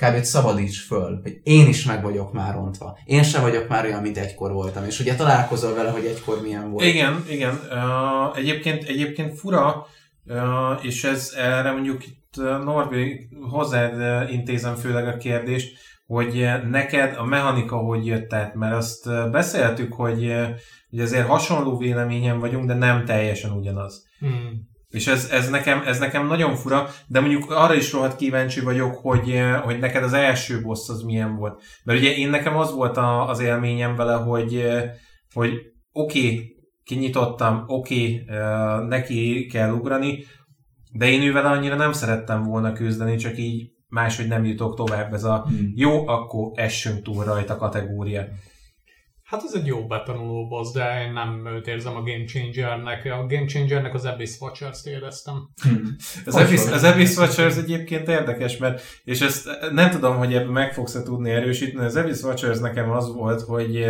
kb. 0.00 0.22
szabadíts 0.22 0.86
föl, 0.86 1.20
hogy 1.22 1.40
én 1.42 1.68
is 1.68 1.84
meg 1.84 2.02
vagyok 2.02 2.32
már 2.32 2.54
rontva. 2.54 2.98
Én 3.04 3.22
sem 3.22 3.42
vagyok 3.42 3.68
már 3.68 3.84
olyan, 3.84 4.02
mint 4.02 4.18
egykor 4.18 4.52
voltam. 4.52 4.84
És 4.84 5.00
ugye 5.00 5.14
találkozol 5.14 5.74
vele, 5.74 5.90
hogy 5.90 6.04
egykor 6.04 6.42
milyen 6.42 6.70
volt. 6.70 6.84
Igen, 6.84 7.24
igen. 7.28 7.60
Uh, 7.70 8.38
egyébként, 8.38 8.84
egyébként 8.84 9.38
fura, 9.38 9.86
uh, 10.24 10.84
és 10.84 11.04
ez 11.04 11.34
erre 11.36 11.72
mondjuk 11.72 12.06
itt 12.06 12.36
Norvi 12.64 13.28
hozzád 13.50 14.30
intézem 14.30 14.74
főleg 14.74 15.06
a 15.06 15.16
kérdést, 15.16 15.78
hogy 16.06 16.50
neked 16.70 17.16
a 17.18 17.24
mechanika 17.24 17.76
hogy 17.76 18.06
jött 18.06 18.32
át, 18.32 18.54
mert 18.54 18.74
azt 18.74 19.30
beszéltük, 19.30 19.92
hogy, 19.92 20.34
hogy 20.90 21.00
azért 21.00 21.26
hasonló 21.26 21.76
véleményen 21.76 22.38
vagyunk, 22.38 22.66
de 22.66 22.74
nem 22.74 23.04
teljesen 23.04 23.50
ugyanaz. 23.50 24.06
Hmm. 24.18 24.69
És 24.90 25.06
ez, 25.06 25.28
ez, 25.30 25.50
nekem, 25.50 25.82
ez 25.86 25.98
nekem 25.98 26.26
nagyon 26.26 26.54
fura, 26.54 26.88
de 27.06 27.20
mondjuk 27.20 27.50
arra 27.50 27.74
is 27.74 27.92
rohadt 27.92 28.16
kíváncsi 28.16 28.60
vagyok, 28.60 28.94
hogy, 28.94 29.30
eh, 29.30 29.60
hogy 29.62 29.78
neked 29.78 30.02
az 30.02 30.12
első 30.12 30.62
boss 30.62 30.88
az 30.88 31.02
milyen 31.02 31.36
volt. 31.36 31.62
Mert 31.84 31.98
ugye 31.98 32.14
én 32.16 32.30
nekem 32.30 32.56
az 32.56 32.72
volt 32.72 32.96
a, 32.96 33.28
az 33.28 33.40
élményem 33.40 33.96
vele, 33.96 34.14
hogy, 34.14 34.54
eh, 34.54 34.90
hogy 35.32 35.52
oké, 35.92 36.18
okay, 36.18 36.56
kinyitottam, 36.84 37.64
oké, 37.66 38.24
okay, 38.26 38.86
neki 38.86 39.46
kell 39.46 39.72
ugrani, 39.72 40.24
de 40.92 41.08
én 41.10 41.22
ővel 41.22 41.46
annyira 41.46 41.76
nem 41.76 41.92
szerettem 41.92 42.42
volna 42.42 42.72
küzdeni, 42.72 43.16
csak 43.16 43.38
így 43.38 43.70
máshogy 43.88 44.28
nem 44.28 44.44
jutok 44.44 44.76
tovább. 44.76 45.12
Ez 45.12 45.24
a 45.24 45.42
Hmm. 45.42 45.72
jó, 45.74 46.08
akkor 46.08 46.50
essünk 46.54 47.02
túl 47.02 47.24
rajta 47.24 47.56
kategória. 47.56 48.28
Hát 49.30 49.42
ez 49.44 49.54
egy 49.54 49.66
jó 49.66 49.86
betanuló 49.86 50.46
boss, 50.48 50.72
de 50.72 51.04
én 51.06 51.12
nem 51.12 51.46
őt 51.46 51.66
érzem 51.66 51.96
a 51.96 52.02
Game 52.02 52.24
Changernek. 52.24 53.04
A 53.04 53.26
Game 53.26 53.46
Changernek 53.46 53.94
az 53.94 54.04
Abyss 54.04 54.40
Watchers-t 54.40 54.86
éreztem. 54.86 55.34
Hmm. 55.62 55.96
Az 56.24 56.34
Abyss, 56.34 56.66
az 56.66 56.84
Abyss 56.84 57.16
Watchers 57.16 57.56
egyébként 57.56 58.08
érdekes, 58.08 58.56
mert, 58.56 58.82
és 59.04 59.20
ezt 59.20 59.48
nem 59.72 59.90
tudom, 59.90 60.16
hogy 60.16 60.34
ebben 60.34 60.52
meg 60.52 60.72
fogsz-e 60.72 61.02
tudni 61.02 61.30
erősíteni, 61.30 61.84
az 61.84 61.96
Abyss 61.96 62.22
Watchers 62.22 62.58
nekem 62.58 62.90
az 62.90 63.14
volt, 63.14 63.40
hogy 63.40 63.86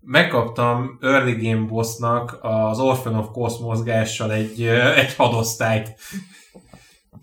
megkaptam 0.00 0.98
Early 1.00 1.48
Game 1.48 1.66
Bossnak 1.66 2.38
az 2.42 2.78
Orphan 2.78 3.14
of 3.14 3.28
Cosmos 3.32 3.66
mozgással 3.66 4.32
egy, 4.32 4.62
egy 4.96 5.14
hadosztályt. 5.14 5.94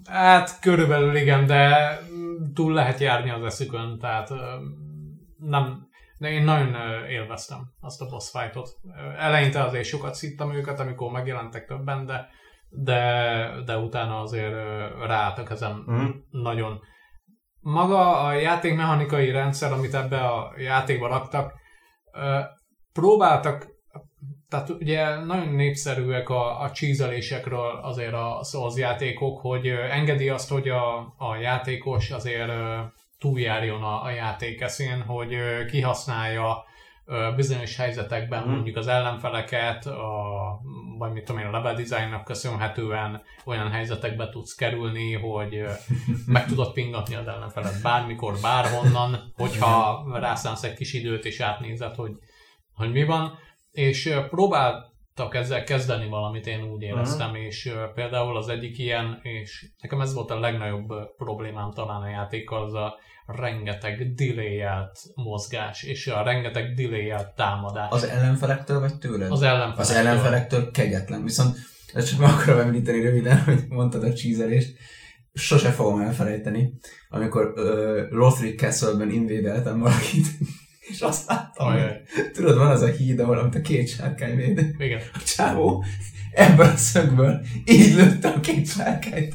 Hát 0.09 0.59
körülbelül 0.59 1.15
igen, 1.15 1.45
de 1.45 1.75
mm, 2.11 2.53
túl 2.53 2.73
lehet 2.73 2.99
járni 2.99 3.29
az 3.29 3.43
eszükön, 3.43 3.97
tehát 3.99 4.29
nem, 5.37 5.86
de 6.17 6.29
én 6.29 6.43
nagyon 6.43 6.75
élveztem 7.09 7.59
azt 7.79 8.01
a 8.01 8.05
boss 8.09 8.29
fightot. 8.29 8.69
Eleinte 9.17 9.63
azért 9.63 9.85
sokat 9.85 10.13
szittam 10.15 10.53
őket, 10.53 10.79
amikor 10.79 11.11
megjelentek 11.11 11.65
többen, 11.65 12.05
de, 12.05 12.27
de, 12.69 13.49
de 13.65 13.77
utána 13.77 14.19
azért 14.21 14.53
ö, 14.53 14.87
ráálltak 15.05 15.49
ezen 15.49 15.83
Mhm. 15.85 16.05
nagyon. 16.29 16.79
Maga 17.59 18.23
a 18.23 18.33
játékmechanikai 18.33 19.31
rendszer, 19.31 19.71
amit 19.71 19.93
ebbe 19.93 20.19
a 20.19 20.53
játékba 20.57 21.07
raktak, 21.07 21.53
próbáltak, 22.93 23.67
tehát 24.49 24.69
ugye 24.69 25.23
nagyon 25.23 25.53
népszerűek 25.53 26.29
a, 26.29 26.61
a 26.61 26.71
csízelésekről 26.71 27.79
azért 27.81 28.13
a 28.13 28.43
Souls 28.43 28.75
játékok, 28.75 29.41
hogy 29.41 29.67
engedi 29.67 30.29
azt, 30.29 30.49
hogy 30.49 30.69
a, 30.69 30.97
a 31.17 31.35
játékos 31.41 32.11
azért 32.11 32.51
túljárjon 33.19 33.83
a, 33.83 34.03
a 34.03 34.09
játékeszén, 34.09 35.01
hogy 35.01 35.33
ö, 35.33 35.65
kihasználja 35.65 36.65
bizonyos 37.35 37.75
helyzetekben 37.75 38.41
Mhm. 38.43 38.51
mondjuk 38.51 38.75
az 38.75 38.87
ellenfeleket, 38.87 39.85
a, 39.85 40.59
vagy 40.97 41.11
mit 41.11 41.23
tudom 41.23 41.41
én, 41.41 41.47
a 41.47 41.51
level 41.51 41.73
designnak 41.75 42.23
köszönhetően 42.23 43.21
olyan 43.45 43.71
helyzetekbe 43.71 44.29
tudsz 44.29 44.55
kerülni, 44.55 45.13
hogy 45.13 45.63
meg 46.25 46.45
tudod 46.45 46.73
pingatni 46.73 47.15
az 47.15 47.27
ellenfelet 47.27 47.81
bármikor, 47.81 48.33
bárhonnan, 48.41 49.33
hogyha 49.35 50.03
rászánsz 50.19 50.63
egy 50.63 50.73
kis 50.73 50.93
időt 50.93 51.25
és 51.25 51.39
átnézed, 51.39 51.95
hogy, 51.95 52.11
hogy 52.73 52.91
mi 52.91 53.03
van. 53.03 53.39
És 53.71 54.05
ö, 54.05 54.25
próbáltak 55.17 55.43
ezzel 55.43 55.63
kezdeni 55.63 56.07
valamit, 56.07 56.47
én 56.47 56.63
úgy 56.63 56.81
éreztem, 56.81 57.35
és 57.35 57.65
ö, 57.65 57.83
például 57.95 58.37
az 58.37 58.47
egyik 58.47 58.77
ilyen, 58.77 59.19
és 59.21 59.65
nekem 59.81 60.01
ez 60.01 60.13
volt 60.13 60.31
a 60.31 60.39
legnagyobb 60.39 61.15
problémám 61.17 61.71
talán 61.71 62.01
a 62.01 62.09
játékkal, 62.09 62.63
az 62.63 62.73
a 62.73 62.95
rengeteg 63.25 64.13
delay 64.13 64.63
mozgás, 65.15 65.83
és 65.83 66.07
a 66.07 66.23
rengeteg 66.23 66.73
delay 66.73 67.13
támadás. 67.35 67.91
Az 67.91 68.03
ellenfelektől 68.03 68.79
vagy 68.79 68.97
tőled? 68.97 69.31
az 69.31 69.41
ellenfelektől. 69.41 69.81
Az 69.81 69.91
ellenfelektől 69.91 70.71
kegyetlen. 70.71 71.23
Viszont 71.23 71.57
ezt 71.93 72.09
csak 72.09 72.19
meg 72.19 72.29
akarom 72.29 72.59
említeni 72.59 73.01
röviden, 73.01 73.43
hogy 73.43 73.63
mondtad 73.69 74.03
a 74.03 74.13
cheezelést. 74.13 74.77
Sose 75.33 75.71
fogom 75.71 76.01
elfelejteni, 76.01 76.73
amikor 77.09 77.53
uh, 77.55 78.11
Lothric 78.11 78.61
Castle-ben 78.61 79.09
invédeltem 79.09 79.79
valakit, 79.79 80.27
és 80.89 81.01
azt 81.01 81.27
láttam, 81.27 81.71
hogy 81.71 81.81
tudod, 82.33 82.57
van 82.57 82.71
az 82.71 82.81
a 82.81 82.87
híd, 82.87 83.19
ahol 83.19 83.37
amit 83.37 83.55
a 83.55 83.61
két 83.61 83.89
sárkány 83.89 84.35
véd. 84.35 84.65
Igen. 84.77 85.01
A 85.13 85.19
csávó 85.35 85.83
ebből 86.31 86.65
a 86.65 86.77
szögből 86.77 87.41
így 87.65 87.95
lőtte 87.95 88.27
a 88.27 88.39
két 88.39 88.67
sárkányt. 88.67 89.33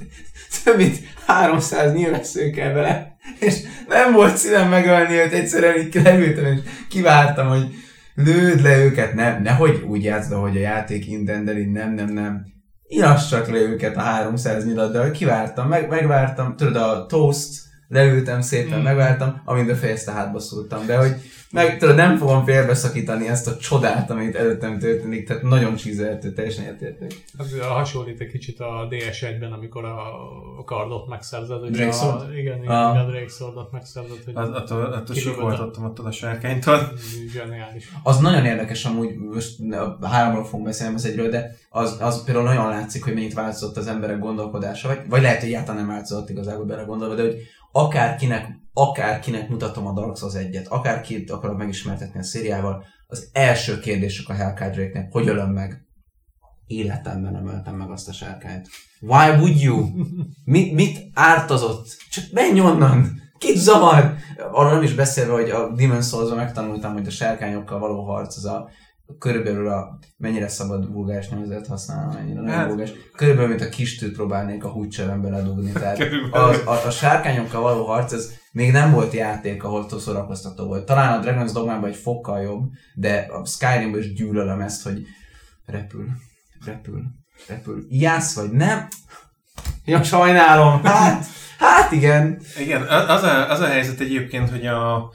Több 0.65 0.77
mint 0.77 0.99
300 1.27 1.93
nyilvessző 1.93 2.53
vele, 2.55 3.17
és 3.39 3.61
nem 3.89 4.13
volt 4.13 4.37
szívem 4.37 4.69
megölni 4.69 5.15
őt, 5.15 5.33
egyszerűen 5.33 5.79
így 5.79 5.95
leültem, 5.95 6.45
és 6.45 6.59
kivártam, 6.89 7.49
hogy 7.49 7.75
lőd 8.15 8.63
le 8.63 8.77
őket, 8.77 9.15
nem, 9.15 9.43
nehogy 9.43 9.85
úgy 9.89 10.05
játszd, 10.05 10.33
hogy 10.33 10.57
a 10.57 10.61
játék 10.61 11.07
intendeli, 11.07 11.65
nem, 11.65 11.95
nem, 11.95 12.09
nem. 12.09 12.45
Iass 12.89 13.29
csak 13.29 13.49
le 13.49 13.59
őket 13.59 13.97
a 13.97 14.01
300 14.01 14.67
nyiladdal, 14.67 15.11
kivártam, 15.11 15.69
meg, 15.69 15.89
megvártam, 15.89 16.57
tudod, 16.57 16.77
a 16.77 17.07
toast, 17.07 17.63
leültem 17.93 18.41
szépen, 18.41 18.79
Mm. 18.79 18.83
megvártam, 18.83 19.43
amint 19.45 19.67
befejezte, 19.67 20.13
hátba 20.13 20.39
szúrtam, 20.39 20.87
de 20.87 20.97
hogy 20.97 21.13
meg 21.51 21.79
tudod, 21.79 21.97
nem 21.97 22.17
fogom 22.17 22.45
félbeszakítani 22.45 23.29
ezt 23.29 23.47
a 23.49 23.57
csodát, 23.57 24.11
amit 24.11 24.37
előttem 24.37 24.79
történik, 24.79 25.27
tehát 25.27 25.43
nagyon 25.43 25.75
csízeltő, 25.77 26.33
teljesen 26.33 26.65
értérték. 26.65 27.25
Ez 27.39 27.59
hasonlít 27.61 28.21
egy 28.21 28.29
kicsit 28.31 28.61
a 28.61 28.89
DS1-ben, 28.91 29.53
amikor 29.53 29.85
a 29.85 29.97
a 30.59 30.65
kardot 30.65 31.09
megszerzed. 31.09 31.61
hogy 31.61 31.71
Drake 31.71 31.97
a? 31.97 32.27
Igen, 32.37 32.59
igen, 32.63 32.75
Ah. 32.75 33.01
a 33.07 33.11
Drake 33.11 33.29
Swordot 33.29 33.73
megszerzed. 33.73 34.17
Hogy 34.25 34.33
Az, 34.37 34.49
attól, 34.49 34.83
attól 34.83 35.17
a- 35.17 35.19
sikoltottam 35.19 35.85
attól 35.85 36.07
a 36.07 36.11
sárkánytól. 36.11 36.93
Zseniális. 37.33 37.89
Az 38.03 38.19
nagyon 38.19 38.45
érdekes, 38.45 38.85
amúgy 38.85 39.15
most 39.17 39.57
a 40.01 40.07
háromról 40.07 40.45
fogunk 40.45 40.65
beszélni, 40.65 40.95
az 40.95 41.07
egyről, 41.07 41.29
de 41.31 41.55
az, 41.71 41.97
az 42.01 42.25
például 42.25 42.47
nagyon 42.47 42.69
látszik, 42.69 43.05
hogy 43.05 43.15
mennyit 43.15 43.35
változott 43.35 43.77
az 43.77 43.87
emberek 43.87 44.19
gondolkodása, 44.19 44.89
vagy, 44.89 44.99
vagy 45.09 45.23
lehet, 45.23 45.41
hogy 45.41 45.49
egyáltalán 45.49 45.81
nem 45.85 45.91
változott 45.95 46.31
igazából 46.31 46.65
belegondolva, 46.65 47.15
de 47.15 47.23
hogy 47.23 47.37
akárkinek, 47.73 48.49
akárkinek 48.73 49.49
mutatom 49.49 49.87
a 49.87 49.93
Dark 49.93 50.17
Souls 50.17 50.35
egyet, 50.35 50.67
akárkit 50.67 51.31
akarok 51.31 51.57
megismertetni 51.57 52.21
a 52.21 52.23
szériával, 52.23 52.85
az 53.07 53.29
első 53.33 53.79
kérdésük 53.79 54.29
a 54.29 54.33
Hellkite 54.33 55.09
hogy 55.11 55.29
ölöm 55.29 55.51
meg? 55.51 55.87
Életemben 56.67 57.33
nem 57.33 57.47
öltem 57.47 57.75
meg 57.75 57.91
azt 57.91 58.09
a 58.09 58.13
sárkányt. 58.13 58.69
Why 59.01 59.29
would 59.29 59.61
you? 59.61 59.89
Mit, 60.45 60.73
mit 60.73 61.11
ártozott? 61.15 61.97
Csak 62.11 62.25
menj 62.33 62.61
onnan! 62.61 63.21
Kit 63.39 63.57
zavar? 63.57 64.15
Arról 64.53 64.73
nem 64.73 64.83
is 64.83 64.95
beszélve, 64.95 65.33
hogy 65.33 65.51
a 65.51 65.73
Demon's 65.73 66.09
souls 66.09 66.35
megtanultam, 66.35 66.93
hogy 66.93 67.07
a 67.07 67.11
sárkányokkal 67.11 67.79
való 67.79 68.05
harc 68.05 68.37
az 68.37 68.45
a 68.45 68.69
körülbelül 69.19 69.69
a 69.69 69.99
mennyire 70.17 70.49
szabad 70.49 70.93
vulgáris 70.93 71.29
nevezet 71.29 71.67
használni, 71.67 72.15
mennyire 72.15 72.41
nem 72.41 72.55
Hát- 72.55 72.69
vulgáris. 72.69 72.93
Körülbelül, 73.17 73.49
mint 73.49 73.61
a 73.61 73.69
kis 73.69 73.99
tűt 73.99 74.13
próbálnék 74.15 74.65
a 74.65 74.69
húgycsövembe 74.69 75.29
ledugni. 75.29 75.73
Tehát 75.81 76.01
az, 76.31 76.61
a, 76.65 76.87
a, 76.87 76.91
sárkányokkal 76.91 77.63
való 77.63 77.85
harc, 77.85 78.13
ez 78.13 78.33
még 78.53 78.73
nem 78.73 78.93
volt 78.93 79.13
játék, 79.13 79.65
ahol 79.65 79.87
szórakoztató 79.99 80.67
volt. 80.67 80.87
Talán 80.87 81.19
a 81.19 81.25
Dragon's 81.25 81.51
Dogmában 81.53 81.89
egy 81.89 81.97
fokkal 81.97 82.41
jobb, 82.41 82.71
de 82.95 83.27
a 83.31 83.45
Skyrimben 83.47 84.01
is 84.01 84.13
gyűlölöm 84.13 84.61
ezt, 84.61 84.83
hogy 84.83 85.07
repül, 85.67 86.07
repül, 86.67 87.03
repül. 87.49 87.87
Jász 87.89 88.35
vagy 88.35 88.51
nem? 88.51 88.89
Ja, 89.85 90.03
sajnálom. 90.03 90.83
Hát, 90.83 91.25
hát 91.59 91.93
igen. 91.93 92.41
Igen, 92.59 92.83
az 92.83 93.23
a, 93.23 93.51
az 93.51 93.61
a 93.61 93.67
helyzet 93.67 94.01
egyébként, 94.01 94.51
hogy 94.51 94.67
a, 94.67 95.13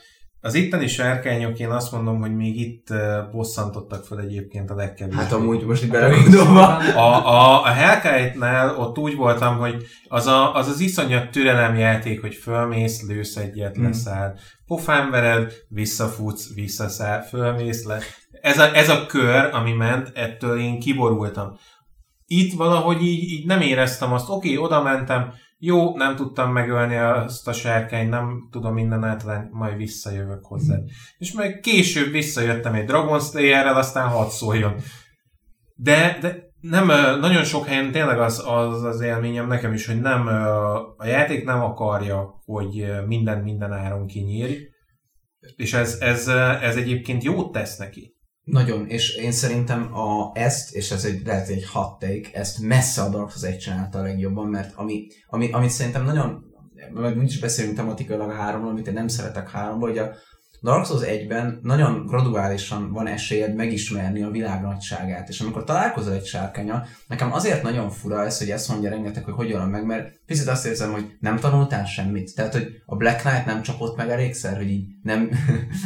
az 0.48 0.54
itteni 0.54 0.88
sárkányok, 0.88 1.60
én 1.60 1.70
azt 1.70 1.92
mondom, 1.92 2.20
hogy 2.20 2.36
még 2.36 2.60
itt 2.60 2.88
bosszantottak 3.32 4.06
fel 4.06 4.20
egyébként 4.20 4.70
a 4.70 4.76
legkevésbé. 4.76 5.22
Hát 5.22 5.32
amúgy 5.32 5.64
most 5.64 5.84
így 5.84 5.90
belegondolva. 5.90 6.78
A, 6.78 7.28
a, 7.28 7.64
a 7.64 7.66
Hellkite-nál 7.66 8.76
ott 8.76 8.98
úgy 8.98 9.16
voltam, 9.16 9.58
hogy 9.58 9.86
az, 10.08 10.28
a, 10.28 10.56
az 10.56 10.68
az 10.68 10.80
iszonyat 10.80 11.30
türelemjáték, 11.30 12.22
hogy 12.22 12.36
fölmész, 12.36 13.08
lősz 13.08 13.36
egyet, 13.36 13.76
Hmm. 13.76 13.86
leszáll. 13.86 14.36
Pofán 14.66 15.10
vered, 15.10 15.54
visszafutsz, 15.70 16.54
visszaszáll, 16.54 17.22
fölmész, 17.22 17.86
le. 17.86 18.00
Ez 18.42 18.60
a, 18.60 18.76
ez 18.76 18.90
a 18.90 19.06
kör, 19.06 19.50
ami 19.54 19.72
ment, 19.72 20.12
ettől 20.14 20.60
én 20.60 20.80
kiborultam. 20.80 21.58
Itt 22.26 22.54
valahogy 22.54 23.02
így, 23.02 23.32
így 23.32 23.46
nem 23.46 23.62
éreztem 23.62 24.14
azt, 24.14 24.30
oké, 24.30 24.54
okay, 24.54 24.66
oda 24.66 24.82
mentem, 24.82 25.34
jó, 25.60 25.96
nem 25.96 26.16
tudtam 26.16 26.52
megölni 26.52 26.96
azt 26.96 27.48
a 27.48 27.54
sárkányt, 27.54 28.10
nem 28.10 28.48
tudom 28.52 28.74
minden 28.74 29.04
átlenni, 29.04 29.48
majd 29.52 29.78
visszajövök 29.78 30.46
hozzá. 30.46 30.76
És 31.18 31.32
meg 31.32 31.60
később 31.60 32.12
visszajöttem 32.12 32.74
egy 32.74 32.86
Dragon 32.86 33.20
Slayer-rel, 33.20 33.76
aztán 33.78 34.08
hadd 34.08 34.30
szóljon. 34.30 34.76
De, 35.76 36.18
de 36.22 36.48
nem, 36.62 36.88
nagyon 37.20 37.44
sok 37.44 37.66
helyen 37.66 37.92
tényleg 37.92 38.20
az, 38.20 38.44
az 38.46 38.84
az 38.84 39.02
élményem 39.02 39.48
nekem 39.48 39.74
is, 39.74 39.86
hogy 39.86 40.02
nem, 40.02 40.28
a 40.98 41.06
játék 41.06 41.46
nem 41.46 41.62
akarja, 41.62 42.42
hogy 42.46 42.86
minden 43.08 43.44
minden 43.44 43.74
áron 43.74 44.08
kinyírj, 44.08 44.58
és 45.56 45.74
ez, 45.74 45.98
ez, 46.00 46.28
ez 46.62 46.76
egyébként 46.76 47.24
jót 47.24 47.52
tesz 47.52 47.78
neki. 47.78 48.17
Nagyon, 48.48 48.88
és 48.88 49.16
én 49.16 49.32
szerintem 49.32 49.94
a, 49.96 50.32
ezt, 50.34 50.76
és 50.76 50.92
ez 50.92 51.06
egy, 51.06 51.22
lehet 51.26 51.48
egy 51.48 51.66
hot 51.66 52.00
take, 52.00 52.30
ezt 52.34 52.60
messze 52.60 53.02
a 53.02 53.10
Dark 53.10 53.32
Souls 53.32 53.54
1 53.54 53.58
csinálta 53.58 54.00
a 54.00 54.02
legjobban, 54.02 54.48
mert 54.48 54.72
ami, 54.76 55.08
ami, 55.28 55.52
amit 55.52 55.70
szerintem 55.70 56.06
nagyon, 56.06 56.44
meg 56.94 57.18
úgyis 57.18 57.40
beszélünk 57.40 57.76
tematikailag 57.76 58.30
a 58.30 58.34
háromról, 58.34 58.72
amit 58.72 58.88
én 58.88 58.94
nem 58.94 59.08
szeretek 59.08 59.50
háromból, 59.50 59.90
hogy 59.90 59.98
a 59.98 60.12
Dark 60.62 60.86
Souls 60.86 61.04
1-ben 61.06 61.60
nagyon 61.64 62.06
graduálisan 62.06 62.92
van 62.92 63.08
esélyed 63.08 63.56
megismerni 63.56 64.24
a 64.24 64.30
világ 64.30 64.62
nagyságát, 64.62 65.30
és 65.30 65.40
amikor 65.40 65.64
találkozol 65.64 66.14
egy 66.14 66.26
sárkánya, 66.26 66.84
nekem 67.08 67.34
azért 67.34 67.64
nagyon 67.64 67.90
fura 67.90 68.26
ez, 68.26 68.38
hogy 68.38 68.50
ezt 68.50 68.70
mondja 68.70 68.90
rengeteg, 68.90 69.24
hogy 69.24 69.34
hogy 69.34 69.52
ölöm 69.52 69.70
meg, 69.70 69.86
mert 69.86 70.20
picit 70.26 70.48
azt 70.48 70.66
érzem, 70.66 70.92
hogy 70.92 71.06
nem 71.20 71.38
tanultál 71.40 71.86
semmit. 71.86 72.36
Tehát, 72.36 72.54
hogy 72.54 72.68
a 72.86 72.96
Black 72.96 73.20
Knight 73.20 73.46
nem 73.46 73.62
csapott 73.62 73.98
meg 73.98 74.10
elégszer, 74.10 74.58
hogy 74.58 74.70
így 74.70 74.86
nem 75.04 75.30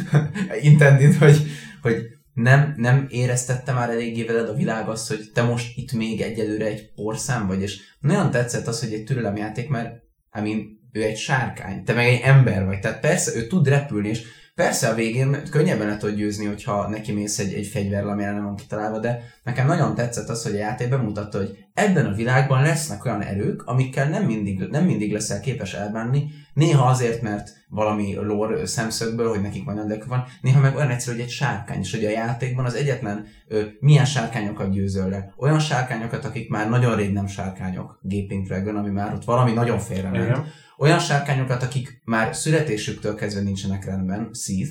intended, 0.70 1.14
hogy, 1.14 1.42
hogy 1.82 2.20
nem, 2.32 2.74
nem 2.76 3.06
éreztette 3.10 3.72
már 3.72 3.90
eléggé 3.90 4.24
veled 4.24 4.48
a 4.48 4.54
világ 4.54 4.88
azt, 4.88 5.08
hogy 5.08 5.30
te 5.34 5.42
most 5.42 5.76
itt 5.76 5.92
még 5.92 6.20
egyelőre 6.20 6.64
egy 6.64 6.92
porszám 6.94 7.46
vagy, 7.46 7.62
és 7.62 7.80
nagyon 8.00 8.30
tetszett 8.30 8.66
az, 8.66 8.80
hogy 8.80 8.92
egy 8.92 9.04
türelemjáték, 9.04 9.68
mert 9.68 9.94
I 10.38 10.40
mean, 10.40 10.80
ő 10.92 11.02
egy 11.02 11.16
sárkány, 11.16 11.84
te 11.84 11.92
meg 11.92 12.06
egy 12.06 12.20
ember 12.22 12.64
vagy, 12.64 12.80
tehát 12.80 13.00
persze 13.00 13.34
ő 13.34 13.46
tud 13.46 13.68
repülni, 13.68 14.08
és 14.08 14.22
persze 14.54 14.88
a 14.88 14.94
végén 14.94 15.42
könnyebben 15.50 15.86
le 15.86 15.96
tudod 15.96 16.14
győzni, 16.14 16.44
hogyha 16.44 16.88
neki 16.88 17.12
mész 17.12 17.38
egy, 17.38 17.52
egy 17.52 17.66
fegyverrel, 17.66 18.08
amire 18.08 18.32
nem 18.32 18.44
van 18.44 18.56
kitalálva, 18.56 18.98
de 18.98 19.22
nekem 19.44 19.66
nagyon 19.66 19.94
tetszett 19.94 20.28
az, 20.28 20.42
hogy 20.42 20.54
a 20.54 20.58
játék 20.58 20.88
bemutatta, 20.88 21.38
hogy 21.38 21.56
ebben 21.74 22.06
a 22.06 22.14
világban 22.14 22.62
lesznek 22.62 23.04
olyan 23.04 23.22
erők, 23.22 23.62
amikkel 23.66 24.08
nem 24.08 24.24
mindig, 24.24 24.58
nem 24.70 24.84
mindig 24.84 25.12
leszel 25.12 25.40
képes 25.40 25.74
elbánni, 25.74 26.30
néha 26.54 26.88
azért, 26.88 27.22
mert 27.22 27.50
valami 27.68 28.14
lore 28.14 28.66
szemszögből, 28.66 29.28
hogy 29.28 29.40
nekik 29.40 29.64
van 29.64 29.78
öndek 29.78 30.04
van, 30.04 30.24
néha 30.40 30.60
meg 30.60 30.76
olyan 30.76 30.90
egyszerű, 30.90 31.16
hogy 31.16 31.24
egy 31.24 31.30
sárkány, 31.30 31.80
és 31.80 31.94
hogy 31.94 32.04
a 32.04 32.10
játékban 32.10 32.64
az 32.64 32.74
egyetlen 32.74 33.26
ö, 33.48 33.62
milyen 33.80 34.04
sárkányokat 34.04 34.70
győzöl 34.70 35.08
le. 35.08 35.32
Olyan 35.36 35.58
sárkányokat, 35.58 36.24
akik 36.24 36.48
már 36.48 36.68
nagyon 36.68 36.96
rég 36.96 37.12
nem 37.12 37.26
sárkányok, 37.26 37.98
Gaping 38.02 38.46
Dragon, 38.46 38.76
ami 38.76 38.90
már 38.90 39.14
ott 39.14 39.24
valami 39.24 39.52
nagyon 39.52 39.78
félrement. 39.78 40.24
Igen. 40.24 40.44
Olyan 40.82 40.98
sárkányokat, 40.98 41.62
akik 41.62 42.00
már 42.04 42.36
születésüktől 42.36 43.14
kezdve 43.14 43.42
nincsenek 43.42 43.84
rendben, 43.84 44.30
Sith, 44.32 44.70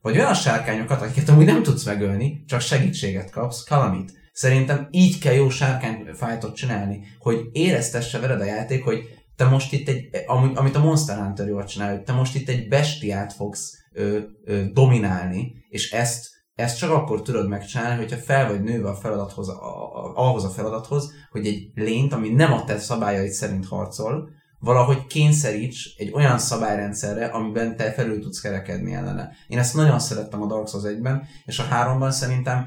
vagy 0.00 0.18
olyan 0.18 0.34
sárkányokat, 0.34 1.02
akiket 1.02 1.28
amúgy 1.28 1.44
nem 1.44 1.62
tudsz 1.62 1.84
megölni, 1.84 2.44
csak 2.46 2.60
segítséget 2.60 3.30
kapsz, 3.30 3.64
Calamit. 3.64 4.12
Szerintem 4.32 4.88
így 4.90 5.18
kell 5.18 5.34
jó 5.34 5.50
sárkányfájtot 5.50 6.56
csinálni, 6.56 7.00
hogy 7.18 7.48
éreztesse 7.52 8.18
veled 8.18 8.40
a 8.40 8.44
játék, 8.44 8.84
hogy 8.84 9.02
te 9.36 9.44
most 9.44 9.72
itt 9.72 9.88
egy, 9.88 10.08
amit 10.54 10.76
a 10.76 10.84
Monster 10.84 11.18
Hunter 11.18 11.48
jól 11.48 11.64
csinál, 11.64 12.02
te 12.02 12.12
most 12.12 12.34
itt 12.34 12.48
egy 12.48 12.68
bestiát 12.68 13.32
fogsz 13.32 13.74
ö, 13.92 14.18
ö, 14.44 14.64
dominálni, 14.72 15.52
és 15.68 15.92
ezt, 15.92 16.28
ezt 16.54 16.78
csak 16.78 16.90
akkor 16.90 17.22
tudod 17.22 17.48
megcsinálni, 17.48 17.96
hogyha 17.96 18.16
fel 18.16 18.48
vagy 18.48 18.62
nőve 18.62 18.88
a 18.88 18.94
feladathoz, 18.94 19.48
a, 19.48 19.52
a, 19.52 20.12
ahhoz 20.14 20.44
a 20.44 20.50
feladathoz, 20.50 21.12
hogy 21.30 21.46
egy 21.46 21.70
lényt, 21.74 22.12
ami 22.12 22.28
nem 22.28 22.52
a 22.52 22.64
te 22.64 22.78
szabályait 22.78 23.32
szerint 23.32 23.66
harcol, 23.66 24.38
valahogy 24.60 25.06
kényszeríts 25.06 25.94
egy 25.96 26.10
olyan 26.12 26.38
szabályrendszerre, 26.38 27.26
amiben 27.26 27.76
te 27.76 27.92
felül 27.92 28.20
tudsz 28.20 28.40
kerekedni 28.40 28.94
ellene. 28.94 29.30
Én 29.46 29.58
ezt 29.58 29.74
nagyon 29.74 29.98
szerettem 29.98 30.42
a 30.42 30.46
Dark 30.46 30.68
Souls 30.68 30.84
1-ben, 30.86 31.22
és 31.44 31.58
a 31.58 31.68
3-ban 31.70 32.10
szerintem 32.10 32.66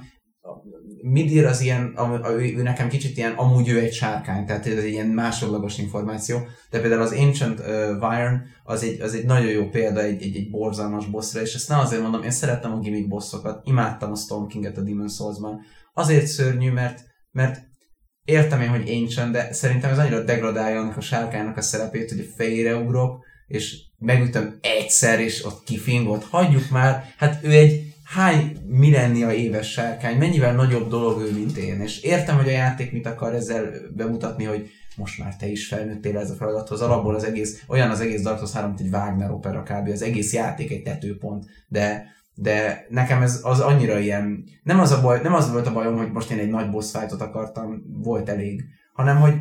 Midir 1.05 1.45
az 1.45 1.61
ilyen, 1.61 1.97
ő, 2.29 2.57
ő 2.57 2.61
nekem 2.61 2.89
kicsit 2.89 3.17
ilyen, 3.17 3.33
amúgy 3.33 3.69
ő 3.69 3.79
egy 3.79 3.93
sárkány, 3.93 4.45
tehát 4.45 4.67
ez 4.67 4.83
egy 4.83 4.91
ilyen 4.91 5.07
másodlagos 5.07 5.77
információ, 5.77 6.39
de 6.69 6.79
például 6.79 7.01
az 7.01 7.11
Ancient 7.11 7.59
uh, 7.59 7.65
Vyron 7.99 8.41
az 8.63 8.83
egy, 8.83 9.01
az 9.01 9.13
egy 9.13 9.25
nagyon 9.25 9.49
jó 9.49 9.69
példa 9.69 10.01
egy, 10.01 10.21
egy, 10.21 10.35
egy 10.35 10.49
borzalmas 10.49 11.05
bosszra, 11.05 11.41
és 11.41 11.53
ezt 11.53 11.69
nem 11.69 11.79
azért 11.79 12.01
mondom, 12.01 12.23
én 12.23 12.31
szerettem 12.31 12.71
a 12.71 12.79
gimmick 12.79 13.07
bossokat, 13.07 13.67
imádtam 13.67 14.11
a 14.11 14.15
Storm 14.15 14.47
King-et 14.47 14.77
a 14.77 14.81
Demon 14.81 15.09
Souls-ban. 15.09 15.59
Azért 15.93 16.25
szörnyű, 16.25 16.71
mert, 16.71 17.03
mert 17.31 17.61
értem 18.25 18.61
én, 18.61 18.69
hogy 18.69 18.89
Ancient, 18.89 19.31
de 19.31 19.53
szerintem 19.53 19.91
ez 19.91 19.97
annyira 19.97 20.23
degradálja 20.23 20.79
annak 20.79 20.97
a 20.97 21.01
sárkánynak 21.01 21.57
a 21.57 21.61
szerepét, 21.61 22.09
hogy 22.09 22.19
a 22.19 22.35
fejére 22.35 22.75
ugrok, 22.75 23.25
és 23.47 23.81
megütöm 23.99 24.57
egyszer, 24.61 25.19
és 25.19 25.45
ott 25.45 25.63
kifingott, 25.63 26.23
hagyjuk 26.23 26.69
már, 26.69 27.13
hát 27.17 27.43
ő 27.43 27.49
egy 27.49 27.93
hány 28.03 28.57
millennia 28.67 29.33
éves 29.33 29.71
sárkány, 29.71 30.17
mennyivel 30.17 30.55
nagyobb 30.55 30.89
dolog 30.89 31.21
ő, 31.21 31.31
mint 31.31 31.57
én. 31.57 31.81
És 31.81 32.01
értem, 32.01 32.37
hogy 32.37 32.47
a 32.47 32.51
játék 32.51 32.91
mit 32.91 33.05
akar 33.05 33.33
ezzel 33.33 33.71
bemutatni, 33.95 34.43
hogy 34.43 34.69
most 34.95 35.19
már 35.19 35.35
te 35.35 35.47
is 35.47 35.67
felnőttél 35.67 36.17
ez 36.17 36.29
a 36.29 36.35
feladathoz. 36.35 36.81
Alapból 36.81 37.15
az 37.15 37.23
egész, 37.23 37.63
olyan 37.67 37.89
az 37.89 37.99
egész 37.99 38.21
Dark 38.21 38.37
Souls 38.37 38.51
3, 38.51 38.69
mint 38.69 38.81
egy 38.81 38.93
Wagner 38.93 39.31
opera 39.31 39.63
kb. 39.63 39.87
Az 39.87 40.01
egész 40.01 40.33
játék 40.33 40.71
egy 40.71 40.81
tetőpont, 40.81 41.45
de 41.67 42.11
de 42.35 42.85
nekem 42.89 43.21
ez 43.21 43.39
az 43.43 43.59
annyira 43.59 43.99
ilyen, 43.99 44.43
nem 44.63 44.79
az, 44.79 44.91
a 44.91 45.01
baj, 45.01 45.21
nem 45.21 45.33
az 45.33 45.51
volt 45.51 45.67
a 45.67 45.73
bajom, 45.73 45.97
hogy 45.97 46.11
most 46.11 46.31
én 46.31 46.39
egy 46.39 46.49
nagy 46.49 46.69
boss 46.69 46.91
fightot 46.91 47.21
akartam, 47.21 47.83
volt 48.03 48.29
elég, 48.29 48.63
hanem 48.93 49.17
hogy 49.17 49.33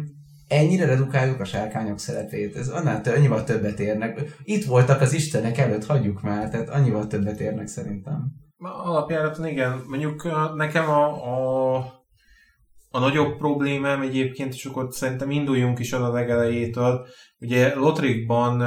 ennyire 0.49 0.86
redukáljuk 0.86 1.40
a 1.40 1.45
sárkányok 1.45 1.99
szerepét, 1.99 2.57
ez 2.57 2.68
annál 2.68 3.01
tő, 3.01 3.12
annyival 3.12 3.45
többet 3.45 3.80
érnek. 3.80 4.20
Itt 4.45 4.64
voltak 4.64 5.01
az 5.01 5.12
istenek 5.12 5.59
előtt, 5.59 5.86
hagyjuk 5.86 6.22
már, 6.22 6.51
tehát 6.51 6.68
annyival 6.68 7.07
többet 7.07 7.40
érnek 7.40 7.66
szerintem. 7.66 8.32
Alapjáraton 8.59 9.47
igen, 9.47 9.82
mondjuk 9.88 10.28
nekem 10.57 10.90
a, 10.90 11.07
a, 11.07 11.76
a 12.90 12.99
nagyobb 12.99 13.36
problémám 13.36 14.01
egyébként, 14.03 14.55
és 14.55 14.64
akkor 14.64 14.86
szerintem 14.90 15.30
induljunk 15.30 15.78
is 15.78 15.93
el 15.93 16.05
a 16.05 16.12
legelejétől. 16.12 17.07
Ugye 17.40 17.74
Lotrikban 17.74 18.62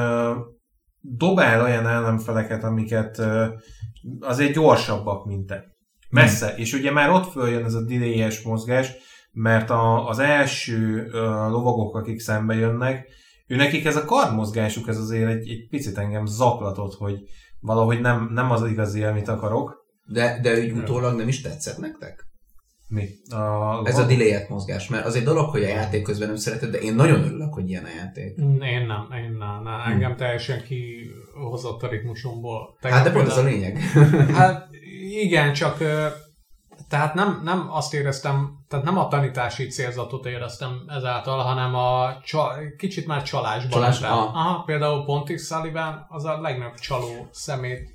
dobál 1.13 1.61
olyan 1.61 1.87
ellenfeleket, 1.87 2.63
amiket 2.63 3.21
azért 4.19 4.53
gyorsabbak, 4.53 5.25
mint 5.25 5.47
te. 5.47 5.63
Messze. 6.09 6.47
Hmm. 6.47 6.57
És 6.57 6.73
ugye 6.73 6.91
már 6.91 7.09
ott 7.09 7.31
följön 7.31 7.63
ez 7.63 7.73
a 7.73 7.85
delay 7.85 8.31
mozgás, 8.43 8.91
mert 9.31 9.69
a, 9.69 10.07
az 10.07 10.19
első 10.19 11.07
lovagok, 11.49 11.95
akik 11.95 12.19
szembe 12.19 12.53
jönnek, 12.53 13.07
ő 13.47 13.55
nekik 13.55 13.85
ez 13.85 13.95
a 13.95 14.05
kardmozgásuk, 14.05 14.87
ez 14.87 14.97
azért 14.97 15.29
egy, 15.29 15.49
egy 15.49 15.67
picit 15.69 15.97
engem 15.97 16.25
zaklatott, 16.25 16.93
hogy 16.93 17.19
valahogy 17.59 18.01
nem, 18.01 18.29
nem 18.31 18.51
az 18.51 18.69
igazi, 18.69 19.03
amit 19.03 19.27
akarok. 19.27 19.83
De, 20.05 20.39
de 20.41 20.59
úgy 20.59 20.71
utólag 20.71 21.17
nem 21.17 21.27
is 21.27 21.41
tetszett 21.41 21.77
nektek? 21.77 22.24
Mi? 22.87 23.09
A... 23.29 23.81
Ez 23.83 23.97
a 23.97 24.05
delay 24.05 24.45
mozgás, 24.49 24.87
mert 24.89 25.05
az 25.05 25.15
egy 25.15 25.23
dolog, 25.23 25.49
hogy 25.49 25.63
a 25.63 25.67
játék 25.67 26.03
közben 26.03 26.27
nem 26.27 26.37
szereted, 26.37 26.71
de 26.71 26.77
én 26.77 26.95
nagyon 26.95 27.23
örülök, 27.23 27.53
hogy 27.53 27.69
ilyen 27.69 27.83
a 27.83 27.95
játék. 27.97 28.37
Én 28.37 28.45
nem, 28.45 29.07
én 29.11 29.31
nem. 29.37 29.63
nem. 29.63 29.79
Engem 29.85 30.09
hmm. 30.09 30.17
teljesen 30.17 30.63
kihozott 30.63 31.83
a 31.83 31.87
ritmusomból. 31.87 32.77
Tegnap 32.81 32.99
hát 32.99 33.07
de 33.07 33.13
pont 33.13 33.27
ez 33.27 33.37
a 33.37 33.43
lényeg. 33.43 33.77
hát 34.39 34.67
igen, 35.09 35.53
csak 35.53 35.77
tehát 36.89 37.13
nem, 37.13 37.41
nem 37.43 37.67
azt 37.71 37.93
éreztem, 37.93 38.65
tehát 38.67 38.85
nem 38.85 38.97
a 38.97 39.07
tanítási 39.07 39.67
célzatot 39.67 40.25
éreztem 40.25 40.83
ezáltal, 40.87 41.43
hanem 41.43 41.75
a 41.75 42.17
csa, 42.23 42.53
kicsit 42.77 43.07
már 43.07 43.23
csalásban. 43.23 43.69
Csalás, 43.69 44.01
aha. 44.01 44.31
aha. 44.33 44.63
például 44.63 45.05
Pontis 45.05 45.41
Sullivan 45.41 46.05
az 46.09 46.25
a 46.25 46.41
legnagyobb 46.41 46.75
csaló 46.75 47.27
szemét 47.31 47.94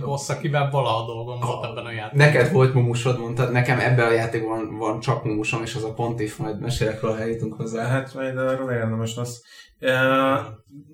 Bossz, 0.00 0.28
akivel 0.28 0.70
valaha 0.70 1.06
dolgom 1.06 1.40
volt 1.40 1.64
ebben 1.64 1.84
a 1.84 1.92
játékban. 1.92 2.26
Neked 2.26 2.52
volt 2.52 2.74
mumusod, 2.74 3.18
mondtad, 3.18 3.52
nekem 3.52 3.78
ebben 3.78 4.06
a 4.06 4.12
játékban 4.12 4.76
van 4.78 5.00
csak 5.00 5.24
mumusom, 5.24 5.62
és 5.62 5.74
az 5.74 5.84
a 5.84 5.92
pontif, 5.92 6.38
majd 6.38 6.60
mesélek 6.60 7.00
róla, 7.00 7.18
eljutunk 7.18 7.54
hozzá. 7.54 7.86
Hát 7.86 8.14
majd 8.14 8.38
arról 8.38 8.70
érdemes 8.70 9.16
lesz. 9.16 9.42
Uh, 9.80 10.46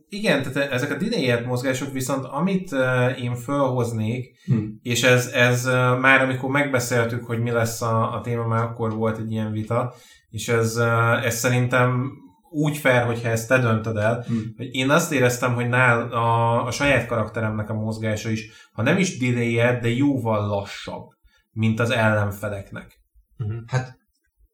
igen, 0.08 0.42
tehát 0.42 0.72
ezek 0.72 0.90
a 0.90 0.96
delay 0.96 1.44
mozgások 1.44 1.92
viszont 1.92 2.24
amit 2.24 2.72
uh, 2.72 3.22
én 3.22 3.34
felhoznék, 3.34 4.38
hmm. 4.44 4.78
és 4.82 5.02
ez, 5.02 5.26
ez 5.26 5.66
uh, 5.66 5.72
már 5.98 6.22
amikor 6.22 6.50
megbeszéltük, 6.50 7.24
hogy 7.24 7.38
mi 7.38 7.50
lesz 7.50 7.82
a, 7.82 8.14
a 8.14 8.20
téma, 8.20 8.46
már 8.46 8.62
akkor 8.62 8.94
volt 8.94 9.18
egy 9.18 9.32
ilyen 9.32 9.52
vita, 9.52 9.94
és 10.30 10.48
ez, 10.48 10.76
uh, 10.76 11.24
ez 11.24 11.34
szerintem 11.34 12.10
úgy 12.56 12.76
fair, 12.76 13.02
hogyha 13.02 13.28
ezt 13.28 13.48
te 13.48 13.58
döntöd 13.58 13.96
el, 13.96 14.22
hmm. 14.26 14.54
hogy 14.56 14.74
én 14.74 14.90
azt 14.90 15.12
éreztem, 15.12 15.54
hogy 15.54 15.68
nál 15.68 16.12
a, 16.12 16.64
a 16.66 16.70
saját 16.70 17.06
karakteremnek 17.06 17.70
a 17.70 17.74
mozgása 17.74 18.30
is, 18.30 18.68
ha 18.72 18.82
nem 18.82 18.98
is 18.98 19.18
delay 19.18 19.78
de 19.80 19.88
jóval 19.88 20.46
lassabb, 20.46 21.08
mint 21.52 21.80
az 21.80 21.90
ellenfeleknek. 21.90 23.00
Hmm. 23.36 23.64
Hát 23.66 23.98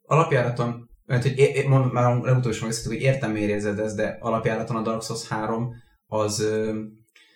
alapjáraton, 0.02 0.90
mert 1.04 1.22
hogy 1.22 1.38
é, 1.38 1.68
mond, 1.68 1.92
már 1.92 2.16
legutóbb 2.16 2.52
is 2.52 2.84
hogy 2.84 3.00
értem, 3.00 3.30
miért 3.30 3.50
érzed 3.50 3.78
ezt, 3.78 3.96
de 3.96 4.16
alapjáraton 4.20 4.76
a 4.76 4.82
Dark 4.82 5.02
Souls 5.02 5.28
3 5.28 5.74
az, 6.06 6.48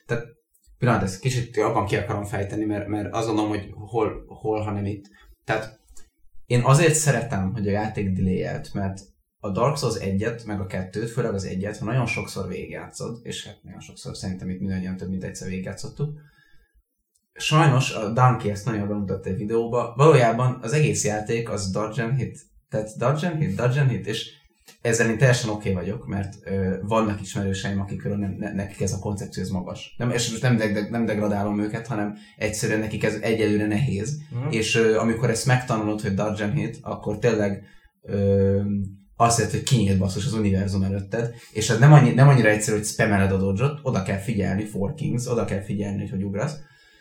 tehát 0.06 0.24
pillanat, 0.78 1.02
ezt 1.02 1.20
kicsit 1.20 1.56
abban 1.56 1.86
ki 1.86 1.96
akarom 1.96 2.24
fejteni, 2.24 2.64
mert, 2.64 2.86
mert 2.86 3.14
azt 3.14 3.26
gondolom, 3.26 3.50
hogy 3.50 3.70
hol, 3.72 4.24
hol, 4.26 4.60
ha 4.60 4.70
nem 4.70 4.84
itt. 4.84 5.04
Tehát 5.44 5.80
én 6.46 6.62
azért 6.64 6.94
szeretem, 6.94 7.52
hogy 7.52 7.68
a 7.68 7.70
játék 7.70 8.12
delay 8.12 8.60
mert 8.72 9.00
a 9.46 9.50
Dark 9.50 9.76
Souls 9.76 9.96
1-et, 9.98 10.46
meg 10.46 10.60
a 10.60 10.66
2-t, 10.66 11.10
főleg 11.12 11.34
az 11.34 11.48
1-et, 11.50 11.76
ha 11.78 11.84
nagyon 11.84 12.06
sokszor 12.06 12.48
végigjátszod, 12.48 13.18
és 13.22 13.46
hát 13.46 13.58
nagyon 13.62 13.80
sokszor 13.80 14.16
szerintem 14.16 14.50
itt 14.50 14.60
mindannyian 14.60 14.96
több 14.96 15.08
mint 15.08 15.24
egyszer 15.24 15.48
végigjátszottuk, 15.48 16.18
sajnos 17.36 17.92
a 17.92 18.12
Donkey 18.12 18.50
ezt 18.50 18.64
nagyon 18.64 18.88
bemutatta 18.88 19.28
egy 19.28 19.36
videóba, 19.36 19.92
valójában 19.96 20.58
az 20.62 20.72
egész 20.72 21.04
játék 21.04 21.50
az 21.50 21.70
dodge 21.70 22.02
and 22.02 22.16
hit. 22.16 22.40
Tehát 22.68 22.88
dodge 22.98 23.28
and 23.28 23.38
hit, 23.38 23.54
dodge 23.54 23.80
and 23.80 23.90
hit, 23.90 24.06
és 24.06 24.30
ezzel 24.80 25.10
én 25.10 25.18
teljesen 25.18 25.50
oké 25.50 25.70
okay 25.70 25.84
vagyok, 25.84 26.06
mert 26.06 26.34
ö, 26.44 26.76
vannak 26.82 27.20
ismerőseim, 27.20 27.80
akikről 27.80 28.16
nem, 28.16 28.36
ne, 28.38 28.52
nekik 28.52 28.80
ez 28.80 28.92
a 28.92 28.98
koncepció 28.98 29.42
ez 29.42 29.48
magas. 29.48 29.94
Nem, 29.98 30.10
és 30.10 30.30
most 30.30 30.42
nem, 30.42 30.56
de, 30.56 30.88
nem 30.90 31.04
degradálom 31.04 31.60
őket, 31.60 31.86
hanem 31.86 32.16
egyszerűen 32.36 32.80
nekik 32.80 33.04
ez 33.04 33.14
egyelőre 33.14 33.66
nehéz. 33.66 34.20
Mm. 34.36 34.48
És 34.50 34.74
ö, 34.74 34.98
amikor 34.98 35.30
ezt 35.30 35.46
megtanulod, 35.46 36.00
hogy 36.00 36.14
dodge 36.14 36.44
and 36.44 36.54
hit, 36.54 36.78
akkor 36.82 37.18
tényleg 37.18 37.64
ö, 38.02 38.60
jelenti, 39.18 39.56
hogy 39.56 39.66
kinyílt 39.66 39.98
basszus 39.98 40.26
az 40.26 40.32
univerzum 40.32 40.82
előtted, 40.82 41.34
és 41.52 41.70
ez 41.70 41.78
nem, 41.78 41.92
annyi, 41.92 42.10
nem 42.10 42.28
annyira 42.28 42.48
egyszerű, 42.48 42.76
hogy 42.76 42.86
spameled 42.86 43.32
a 43.32 43.36
dodge 43.36 43.64
oda 43.82 44.02
kell 44.02 44.18
figyelni, 44.18 44.64
for 44.64 44.94
kings, 44.94 45.26
oda 45.26 45.44
kell 45.44 45.62
figyelni, 45.62 46.00
hogy 46.00 46.10
hogy 46.10 46.22
ugrasz. 46.22 46.56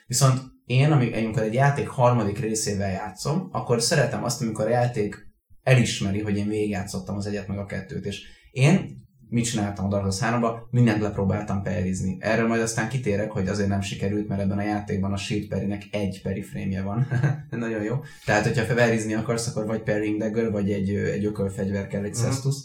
Viszont 0.07 0.39
én, 0.65 0.91
amikor 0.91 1.41
egy 1.41 1.53
játék 1.53 1.87
harmadik 1.87 2.39
részével 2.39 2.91
játszom, 2.91 3.49
akkor 3.51 3.81
szeretem 3.81 4.23
azt, 4.23 4.41
amikor 4.41 4.65
a 4.65 4.69
játék 4.69 5.33
elismeri, 5.63 6.21
hogy 6.21 6.37
én 6.37 6.47
végigjátszottam 6.47 7.15
az 7.15 7.25
egyet 7.25 7.47
meg 7.47 7.57
a 7.57 7.65
kettőt, 7.65 8.05
és 8.05 8.21
én 8.51 9.04
mit 9.29 9.45
csináltam 9.45 9.85
a 9.85 9.87
Dark 9.87 10.03
Souls 10.03 10.19
3 10.19 10.67
mindent 10.69 11.01
lepróbáltam 11.01 11.61
perizni. 11.61 12.17
Erről 12.19 12.47
majd 12.47 12.61
aztán 12.61 12.89
kitérek, 12.89 13.31
hogy 13.31 13.47
azért 13.47 13.69
nem 13.69 13.81
sikerült, 13.81 14.27
mert 14.27 14.41
ebben 14.41 14.57
a 14.57 14.63
játékban 14.63 15.13
a 15.13 15.17
shield 15.17 15.47
perinek 15.47 15.83
egy 15.91 16.21
peri 16.23 16.41
frame 16.41 16.81
van. 16.81 17.07
Nagyon 17.49 17.83
jó. 17.83 17.95
Tehát, 18.25 18.43
hogyha 18.43 18.73
perizni 18.73 19.13
akarsz, 19.13 19.47
akkor 19.47 19.65
vagy 19.65 19.81
parrying 19.81 20.19
dagger, 20.19 20.51
vagy 20.51 20.71
egy, 20.71 20.89
egy 20.89 21.25
ökölfegyver 21.25 21.87
kell, 21.87 22.03
egy 22.03 22.15
uh-huh. 22.15 22.29
Cestus. 22.29 22.55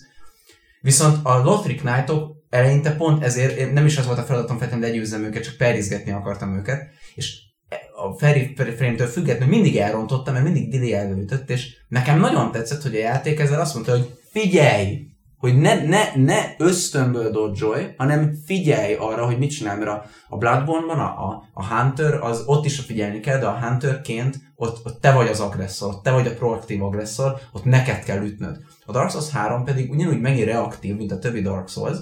Viszont 0.81 1.19
a 1.23 1.43
Lothric 1.43 1.81
Knightok 1.81 2.37
eleinte 2.51 2.97
pont 2.97 3.25
ezért, 3.25 3.73
nem 3.73 3.87
is 3.87 3.99
az 3.99 4.07
volt 4.07 4.19
a 4.19 4.23
feladatom 4.23 4.59
feltétlenül 4.59 4.89
legyőzzem 4.89 5.25
őket, 5.25 5.43
csak 5.43 5.57
perizgetni 5.57 6.13
akartam 6.13 6.57
őket, 6.57 6.89
és 7.15 7.49
a 7.95 8.19
Ferry 8.19 8.55
frame-től 8.55 9.07
függetlenül 9.07 9.55
mindig 9.55 9.77
elrontottam, 9.77 10.33
mert 10.33 10.45
mindig 10.45 10.71
delay 10.71 10.95
elvőtött, 10.95 11.51
és 11.51 11.77
nekem 11.89 12.21
nagyon 12.21 12.53
tetszett, 12.53 12.83
hogy 12.83 12.95
a 12.95 12.99
játék 12.99 13.39
ezzel 13.39 13.61
azt 13.61 13.75
mondta, 13.75 13.93
hogy 13.93 14.19
figyelj, 14.31 15.11
hogy 15.41 15.59
ne, 15.59 15.85
ne, 15.85 16.03
ne 16.15 16.55
ösztönből 16.59 17.31
dodge 17.31 17.95
hanem 17.97 18.33
figyelj 18.45 18.95
arra, 18.95 19.27
hogy 19.27 19.39
mit 19.39 19.51
csinál, 19.51 19.77
mert 19.77 19.91
a, 19.91 20.05
a 20.29 20.37
Bloodborne-ban 20.37 20.99
a, 20.99 21.29
a, 21.29 21.49
a 21.53 21.75
Hunter, 21.75 22.15
az 22.15 22.43
ott 22.47 22.65
is 22.65 22.81
figyelni 22.81 23.21
kell, 23.21 23.39
de 23.39 23.47
a 23.47 23.59
Hunterként 23.61 24.37
ott, 24.57 24.87
ott 24.87 25.01
te 25.01 25.13
vagy 25.13 25.29
az 25.29 25.41
agresszor, 25.41 25.89
ott 25.89 26.03
te 26.03 26.11
vagy 26.11 26.27
a 26.27 26.35
proaktív 26.35 26.83
agresszor, 26.83 27.41
ott 27.53 27.65
neked 27.65 28.03
kell 28.03 28.25
ütnöd. 28.25 28.57
A 28.87 28.93
Dark 28.93 29.11
Souls 29.11 29.31
3 29.31 29.65
pedig 29.65 29.91
ugyanúgy 29.91 30.21
megint 30.21 30.47
reaktív, 30.47 30.97
mint 30.97 31.13
a 31.13 31.19
többi 31.19 31.41
Dark 31.41 31.69
Souls, 31.69 31.99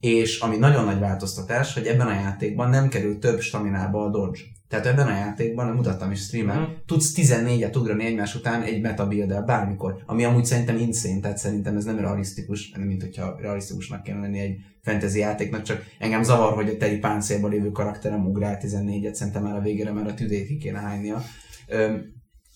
és 0.00 0.40
ami 0.40 0.56
nagyon 0.56 0.84
nagy 0.84 0.98
változtatás, 0.98 1.74
hogy 1.74 1.86
ebben 1.86 2.06
a 2.06 2.14
játékban 2.14 2.70
nem 2.70 2.88
kerül 2.88 3.18
több 3.18 3.40
staminába 3.40 4.04
a 4.04 4.10
dodge. 4.10 4.40
Tehát 4.68 4.86
ebben 4.86 5.06
a 5.06 5.16
játékban, 5.16 5.74
mutattam 5.74 6.10
is 6.10 6.20
streamen, 6.20 6.60
mm. 6.60 6.64
tudsz 6.86 7.12
14-et 7.16 7.76
ugrani 7.76 8.04
egymás 8.04 8.34
után 8.34 8.62
egy 8.62 8.80
meta 8.80 9.06
build 9.06 9.44
bármikor, 9.44 10.02
ami 10.06 10.24
amúgy 10.24 10.44
szerintem 10.44 10.76
insane, 10.76 11.20
tehát 11.20 11.38
szerintem 11.38 11.76
ez 11.76 11.84
nem 11.84 11.98
realisztikus, 11.98 12.70
nem 12.70 12.82
mint 12.82 13.02
hogyha 13.02 13.36
realisztikusnak 13.40 14.02
kellene 14.02 14.24
lenni 14.24 14.38
egy 14.38 14.56
fantasy 14.82 15.18
játéknak, 15.18 15.62
csak 15.62 15.82
engem 15.98 16.22
zavar, 16.22 16.52
hogy 16.52 16.68
a 16.68 16.76
teli 16.76 16.98
páncélban 16.98 17.50
lévő 17.50 17.70
karakterem 17.70 18.26
ugrál 18.26 18.58
14-et, 18.62 19.12
szerintem 19.12 19.42
már 19.42 19.56
a 19.56 19.60
végére, 19.60 19.92
mert 19.92 20.10
a 20.10 20.14
tüdét 20.14 20.46
ki 20.46 20.56
kéne 20.56 20.78
hánynia. 20.78 21.22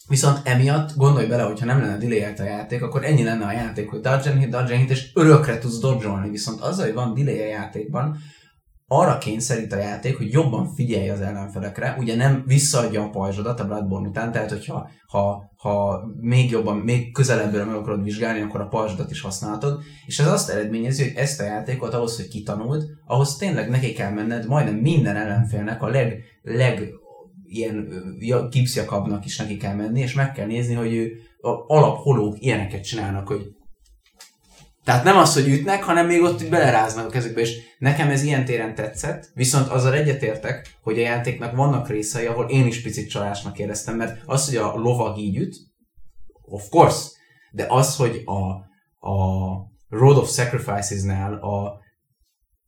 Viszont 0.08 0.40
emiatt 0.44 0.96
gondolj 0.96 1.26
bele, 1.26 1.42
hogy 1.42 1.60
ha 1.60 1.66
nem 1.66 1.80
lenne 1.80 1.96
delay 1.96 2.22
a 2.38 2.42
játék, 2.42 2.82
akkor 2.82 3.04
ennyi 3.04 3.22
lenne 3.22 3.44
a 3.44 3.52
játék, 3.52 3.88
hogy 3.88 4.00
dodge 4.00 4.36
hit, 4.36 4.48
dodge 4.48 4.76
hit, 4.76 4.90
és 4.90 5.10
örökre 5.14 5.58
tudsz 5.58 5.78
dodge 5.78 6.28
Viszont 6.30 6.60
azzal, 6.60 6.84
hogy 6.84 6.94
van 6.94 7.14
delay 7.14 7.40
a 7.40 7.46
játékban, 7.46 8.16
arra 8.92 9.18
kényszerít 9.18 9.72
a 9.72 9.76
játék, 9.76 10.16
hogy 10.16 10.32
jobban 10.32 10.74
figyelj 10.74 11.08
az 11.08 11.20
ellenfelekre, 11.20 11.96
ugye 11.98 12.16
nem 12.16 12.42
visszaadja 12.46 13.02
a 13.02 13.10
pajzsodat 13.10 13.60
a 13.60 13.66
Bloodborne 13.66 14.08
után, 14.08 14.32
tehát 14.32 14.50
hogyha 14.50 14.90
ha, 15.06 15.52
ha 15.56 16.04
még 16.20 16.50
jobban, 16.50 16.76
még 16.76 17.12
közelebbről 17.12 17.64
meg 17.64 17.74
akarod 17.74 18.02
vizsgálni, 18.02 18.40
akkor 18.40 18.60
a 18.60 18.68
pajzsodat 18.68 19.10
is 19.10 19.20
használhatod, 19.20 19.82
és 20.06 20.18
ez 20.18 20.26
azt 20.26 20.50
eredményezi, 20.50 21.02
hogy 21.02 21.12
ezt 21.16 21.40
a 21.40 21.44
játékot 21.44 21.94
ahhoz, 21.94 22.16
hogy 22.16 22.28
kitanuld, 22.28 22.84
ahhoz 23.06 23.36
tényleg 23.36 23.70
neki 23.70 23.92
kell 23.92 24.12
menned 24.12 24.46
majdnem 24.46 24.74
minden 24.74 25.16
ellenfélnek 25.16 25.82
a 25.82 25.88
leg, 25.88 26.22
leg 26.42 26.88
ilyen 27.46 27.88
gipszjakabnak 28.50 29.24
is 29.24 29.38
neki 29.38 29.56
kell 29.56 29.74
menni, 29.74 30.00
és 30.00 30.14
meg 30.14 30.32
kell 30.32 30.46
nézni, 30.46 30.74
hogy 30.74 30.94
ő 30.94 31.12
alapholók 31.66 32.36
ilyeneket 32.40 32.84
csinálnak, 32.84 33.28
hogy 33.28 33.54
tehát 34.84 35.04
nem 35.04 35.16
az, 35.16 35.34
hogy 35.34 35.48
ütnek, 35.48 35.82
hanem 35.82 36.06
még 36.06 36.22
ott 36.22 36.48
beleráznak 36.48 37.06
a 37.06 37.10
kezükbe, 37.10 37.40
és 37.40 37.58
nekem 37.78 38.08
ez 38.08 38.22
ilyen 38.22 38.44
téren 38.44 38.74
tetszett, 38.74 39.30
viszont 39.34 39.68
azzal 39.68 39.94
egyetértek, 39.94 40.78
hogy 40.82 40.98
a 40.98 41.02
játéknak 41.02 41.56
vannak 41.56 41.88
részei, 41.88 42.26
ahol 42.26 42.48
én 42.48 42.66
is 42.66 42.82
picit 42.82 43.10
csalásnak 43.10 43.58
éreztem, 43.58 43.96
mert 43.96 44.22
az, 44.26 44.46
hogy 44.46 44.56
a 44.56 44.74
lovag 44.74 45.18
így 45.18 45.36
üt, 45.36 45.56
of 46.42 46.68
course, 46.68 47.08
de 47.50 47.66
az, 47.68 47.96
hogy 47.96 48.22
a, 48.24 48.40
a 49.10 49.54
Road 49.88 50.16
of 50.16 50.30
Sacrifices-nál 50.30 51.34
a 51.34 51.80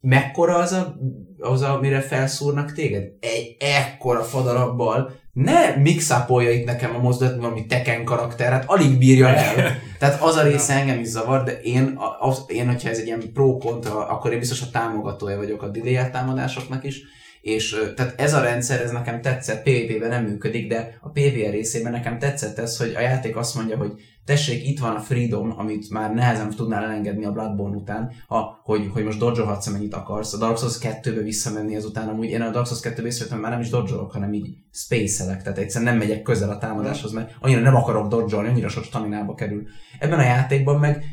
mekkora 0.00 0.56
az 0.56 0.72
a, 0.72 0.96
az, 1.38 1.62
amire 1.62 2.00
felszúrnak 2.00 2.72
téged? 2.72 3.04
Egy 3.20 3.56
ekkora 3.58 4.22
fadarabbal, 4.22 5.12
ne 5.32 5.76
mixapolja 5.76 6.50
itt 6.50 6.64
nekem 6.64 6.94
a 6.94 6.98
mozdulat, 6.98 7.36
valami 7.36 7.66
teken 7.66 8.04
karakter, 8.04 8.52
hát 8.52 8.64
alig 8.66 8.98
bírja 8.98 9.28
el. 9.28 9.54
Tehát 9.98 10.22
az 10.22 10.36
a 10.36 10.42
része 10.42 10.74
engem 10.74 10.98
is 10.98 11.08
zavar, 11.08 11.42
de 11.42 11.60
én, 11.60 11.98
az, 12.18 12.44
én 12.46 12.66
hogyha 12.66 12.88
ez 12.88 12.98
egy 12.98 13.06
ilyen 13.06 13.32
pro-kontra, 13.32 14.06
akkor 14.08 14.32
én 14.32 14.38
biztos 14.38 14.62
a 14.62 14.70
támogatója 14.72 15.36
vagyok 15.36 15.62
a 15.62 15.68
delay 15.68 16.10
támadásoknak 16.10 16.84
is, 16.84 17.00
és 17.42 17.92
tehát 17.96 18.20
ez 18.20 18.34
a 18.34 18.40
rendszer, 18.40 18.80
ez 18.80 18.90
nekem 18.90 19.20
tetszett, 19.20 19.62
PvP-ben 19.62 20.08
nem 20.08 20.24
működik, 20.24 20.68
de 20.68 20.98
a 21.00 21.08
PvR 21.08 21.50
részében 21.50 21.92
nekem 21.92 22.18
tetszett 22.18 22.58
ez, 22.58 22.76
hogy 22.76 22.92
a 22.96 23.00
játék 23.00 23.36
azt 23.36 23.54
mondja, 23.54 23.76
hogy 23.76 23.92
tessék, 24.24 24.68
itt 24.68 24.78
van 24.78 24.96
a 24.96 25.00
Freedom, 25.00 25.54
amit 25.56 25.90
már 25.90 26.14
nehezen 26.14 26.50
tudnál 26.50 26.84
elengedni 26.84 27.24
a 27.24 27.32
Bloodborne 27.32 27.76
után, 27.76 28.12
ha, 28.26 28.60
hogy, 28.62 28.90
hogy 28.92 29.04
most 29.04 29.18
dodge 29.18 29.42
amennyit 29.42 29.94
akarsz. 29.94 30.32
A 30.32 30.38
Dark 30.38 30.58
Souls 30.58 30.78
2-be 30.80 31.20
visszamenni 31.20 31.74
ezután, 31.74 32.08
amúgy 32.08 32.28
én 32.28 32.40
a 32.40 32.50
Dark 32.50 32.66
Souls 32.66 32.80
2-be 32.82 33.02
visszajöttem, 33.02 33.40
már 33.40 33.50
nem 33.50 33.60
is 33.60 33.68
dodge 33.68 33.94
hanem 34.10 34.32
így 34.32 34.56
space 34.72 35.24
tehát 35.24 35.58
egyszerűen 35.58 35.90
nem 35.90 36.00
megyek 36.00 36.22
közel 36.22 36.50
a 36.50 36.58
támadáshoz, 36.58 37.12
mert 37.12 37.36
annyira 37.40 37.60
nem 37.60 37.76
akarok 37.76 38.08
dodge 38.08 38.36
annyira 38.36 38.68
sok 38.68 38.84
staminába 38.84 39.34
kerül. 39.34 39.62
Ebben 39.98 40.18
a 40.18 40.22
játékban 40.22 40.80
meg 40.80 41.04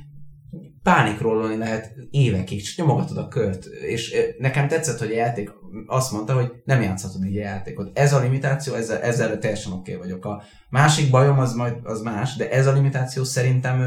pánikrólolni 0.93 1.57
lehet 1.57 1.93
évekig, 2.09 2.63
csak 2.63 2.77
nyomogatod 2.77 3.17
a 3.17 3.27
kört. 3.27 3.65
És 3.65 4.15
nekem 4.37 4.67
tetszett, 4.67 4.99
hogy 4.99 5.11
a 5.11 5.15
játék 5.15 5.51
azt 5.85 6.11
mondta, 6.11 6.33
hogy 6.33 6.51
nem 6.63 6.81
játszhatod 6.81 7.25
így 7.25 7.37
a 7.37 7.41
játékot. 7.41 7.97
Ez 7.97 8.13
a 8.13 8.19
limitáció, 8.19 8.73
ezzel, 8.73 9.01
ezzel 9.01 9.37
teljesen 9.37 9.71
oké 9.71 9.95
okay 9.95 10.07
vagyok. 10.07 10.25
A 10.25 10.43
másik 10.69 11.11
bajom 11.11 11.39
az 11.39 11.53
majd 11.53 11.75
az 11.83 12.01
más, 12.01 12.35
de 12.35 12.49
ez 12.49 12.67
a 12.67 12.73
limitáció 12.73 13.23
szerintem 13.23 13.83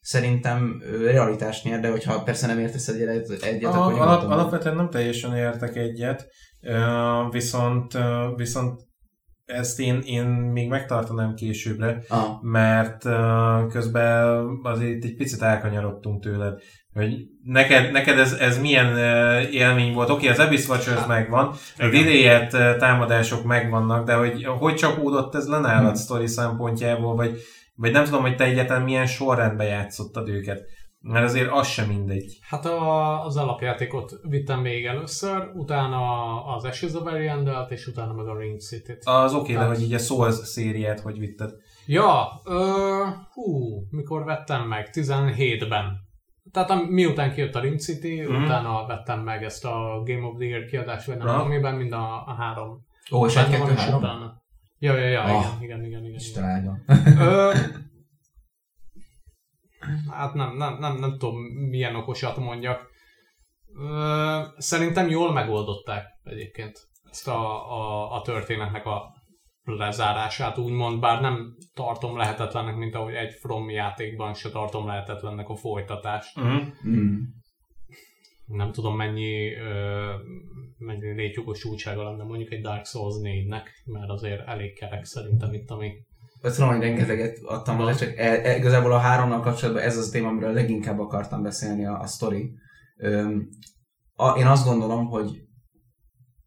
szerintem 0.00 0.82
realitást 1.02 1.64
nyer, 1.64 1.80
de 1.80 1.90
hogyha 1.90 2.22
persze 2.22 2.46
nem 2.46 2.58
értesz 2.58 2.88
egyet, 2.88 3.30
egyet 3.30 3.74
a, 3.74 3.86
akkor 3.86 4.00
alap, 4.00 4.30
Alapvetően 4.30 4.76
nem 4.76 4.90
teljesen 4.90 5.36
értek 5.36 5.76
egyet, 5.76 6.28
viszont, 7.30 7.98
viszont 8.36 8.80
ezt 9.52 9.80
én, 9.80 10.00
én 10.04 10.24
még 10.24 10.68
megtartanám 10.68 11.34
későbbre, 11.34 12.02
ah. 12.08 12.42
mert 12.42 13.04
uh, 13.04 13.66
közben 13.66 14.44
azért 14.62 15.04
egy 15.04 15.16
picit 15.16 15.42
elkanyarodtunk 15.42 16.22
tőled, 16.22 16.60
hogy 16.92 17.14
neked, 17.44 17.92
neked 17.92 18.18
ez, 18.18 18.32
ez 18.32 18.60
milyen 18.60 18.92
uh, 18.92 19.54
élmény 19.54 19.92
volt. 19.92 20.10
Oké, 20.10 20.28
okay, 20.28 20.38
az 20.38 20.46
Abyss 20.46 20.68
Watchers 20.68 20.98
hát, 20.98 21.08
megvan, 21.08 21.54
a 21.78 21.86
uh, 22.54 22.76
támadások 22.76 23.44
megvannak, 23.44 24.06
de 24.06 24.14
hogy 24.14 24.44
hogy 24.44 24.74
csapódott 24.74 25.34
ez 25.34 25.48
le 25.48 25.58
nálad 25.58 25.84
hmm. 25.84 25.94
sztori 25.94 26.26
szempontjából, 26.26 27.14
vagy, 27.14 27.38
vagy 27.74 27.92
nem 27.92 28.04
tudom, 28.04 28.20
hogy 28.20 28.36
te 28.36 28.44
egyáltalán 28.44 28.82
milyen 28.82 29.06
sorrendben 29.06 29.66
játszottad 29.66 30.28
őket. 30.28 30.62
Mert 31.02 31.24
azért 31.24 31.50
az 31.50 31.66
sem 31.66 31.88
mindegy. 31.88 32.38
Hát 32.42 32.66
a, 32.66 33.24
az 33.24 33.36
alapjátékot 33.36 34.12
vittem 34.22 34.60
még 34.60 34.86
először, 34.86 35.50
utána 35.54 36.44
az 36.44 36.64
Ashes 36.64 36.92
of 36.92 37.06
Ariandelt, 37.06 37.70
és 37.70 37.86
utána 37.86 38.12
meg 38.12 38.26
a 38.26 38.38
Ring 38.38 38.60
City-t. 38.60 39.02
Az 39.04 39.34
oké, 39.34 39.54
okay, 39.54 39.64
de 39.64 39.74
hogy 39.74 39.82
így 39.82 39.94
a 39.94 39.98
Souls 39.98 40.34
szériát 40.34 41.00
hogy 41.00 41.18
vitted? 41.18 41.50
Ja, 41.86 42.40
ö, 42.44 43.04
hú, 43.32 43.82
mikor 43.90 44.24
vettem 44.24 44.68
meg? 44.68 44.88
17-ben. 44.92 46.08
Tehát 46.52 46.88
miután 46.88 47.32
kijött 47.32 47.54
a 47.54 47.60
Ring 47.60 47.78
City, 47.78 48.22
mm. 48.22 48.44
utána 48.44 48.86
vettem 48.86 49.20
meg 49.20 49.44
ezt 49.44 49.64
a 49.64 50.02
Game 50.04 50.26
of 50.26 50.36
the 50.38 50.46
Year 50.46 50.64
kiadást, 50.64 51.06
vagy 51.06 51.16
nem 51.16 51.40
amiben 51.40 51.74
mind 51.74 51.92
a, 51.92 52.24
a 52.26 52.34
három. 52.38 52.86
Ó, 53.12 53.26
és 53.26 53.36
egy 53.36 53.50
kettő 53.50 53.74
három? 53.74 54.02
Ja, 54.78 54.94
ja, 54.96 55.08
ja, 55.08 55.22
oh, 55.22 55.44
igen, 55.60 55.84
igen, 55.84 55.84
igen. 55.84 56.04
igen. 56.04 56.14
Isten 56.14 56.84
hát 60.10 60.34
nem, 60.34 60.56
nem, 60.56 60.78
nem, 60.78 60.96
nem 60.96 61.18
tudom 61.18 61.36
milyen 61.68 61.96
okosat 61.96 62.36
mondjak. 62.36 62.88
Szerintem 64.56 65.08
jól 65.08 65.32
megoldották 65.32 66.04
egyébként 66.22 66.88
ezt 67.10 67.28
a, 67.28 67.72
a, 67.72 68.12
a 68.12 68.22
történetnek 68.22 68.86
a 68.86 69.18
lezárását, 69.64 70.58
úgymond, 70.58 71.00
bár 71.00 71.20
nem 71.20 71.56
tartom 71.74 72.16
lehetetlennek, 72.16 72.76
mint 72.76 72.94
ahogy 72.94 73.14
egy 73.14 73.32
From 73.32 73.70
játékban 73.70 74.34
se 74.34 74.50
tartom 74.50 74.86
lehetetlennek 74.86 75.48
a 75.48 75.56
folytatást. 75.56 76.36
Uh-huh. 76.38 76.62
Mm. 76.86 77.16
Nem 78.46 78.72
tudom 78.72 78.96
mennyi, 78.96 79.54
ö, 79.54 80.14
mennyi 80.78 81.14
létjogosultsága 81.14 82.02
lenne 82.02 82.22
mondjuk 82.22 82.52
egy 82.52 82.60
Dark 82.60 82.86
Souls 82.86 83.14
4-nek, 83.22 83.64
mert 83.84 84.08
azért 84.08 84.46
elég 84.46 84.78
kerek 84.78 85.04
szerintem 85.04 85.52
itt, 85.52 85.70
ami 85.70 85.92
azt 86.42 86.54
tudom, 86.54 86.70
hogy 86.70 86.80
rengeteget 86.80 87.38
adtam 87.44 87.76
vele, 87.76 87.94
csak 87.94 88.16
e, 88.16 88.40
e, 88.44 88.56
igazából 88.56 88.92
a 88.92 88.98
háromnal 88.98 89.40
kapcsolatban 89.40 89.82
ez 89.82 89.96
az 89.96 90.08
a 90.08 90.10
téma, 90.10 90.28
amiről 90.28 90.52
leginkább 90.52 90.98
akartam 90.98 91.42
beszélni 91.42 91.86
a, 91.86 92.00
a 92.00 92.06
sztori. 92.06 92.52
Öm, 92.96 93.48
a, 94.14 94.28
én 94.38 94.46
azt 94.46 94.66
gondolom, 94.66 95.06
hogy 95.06 95.42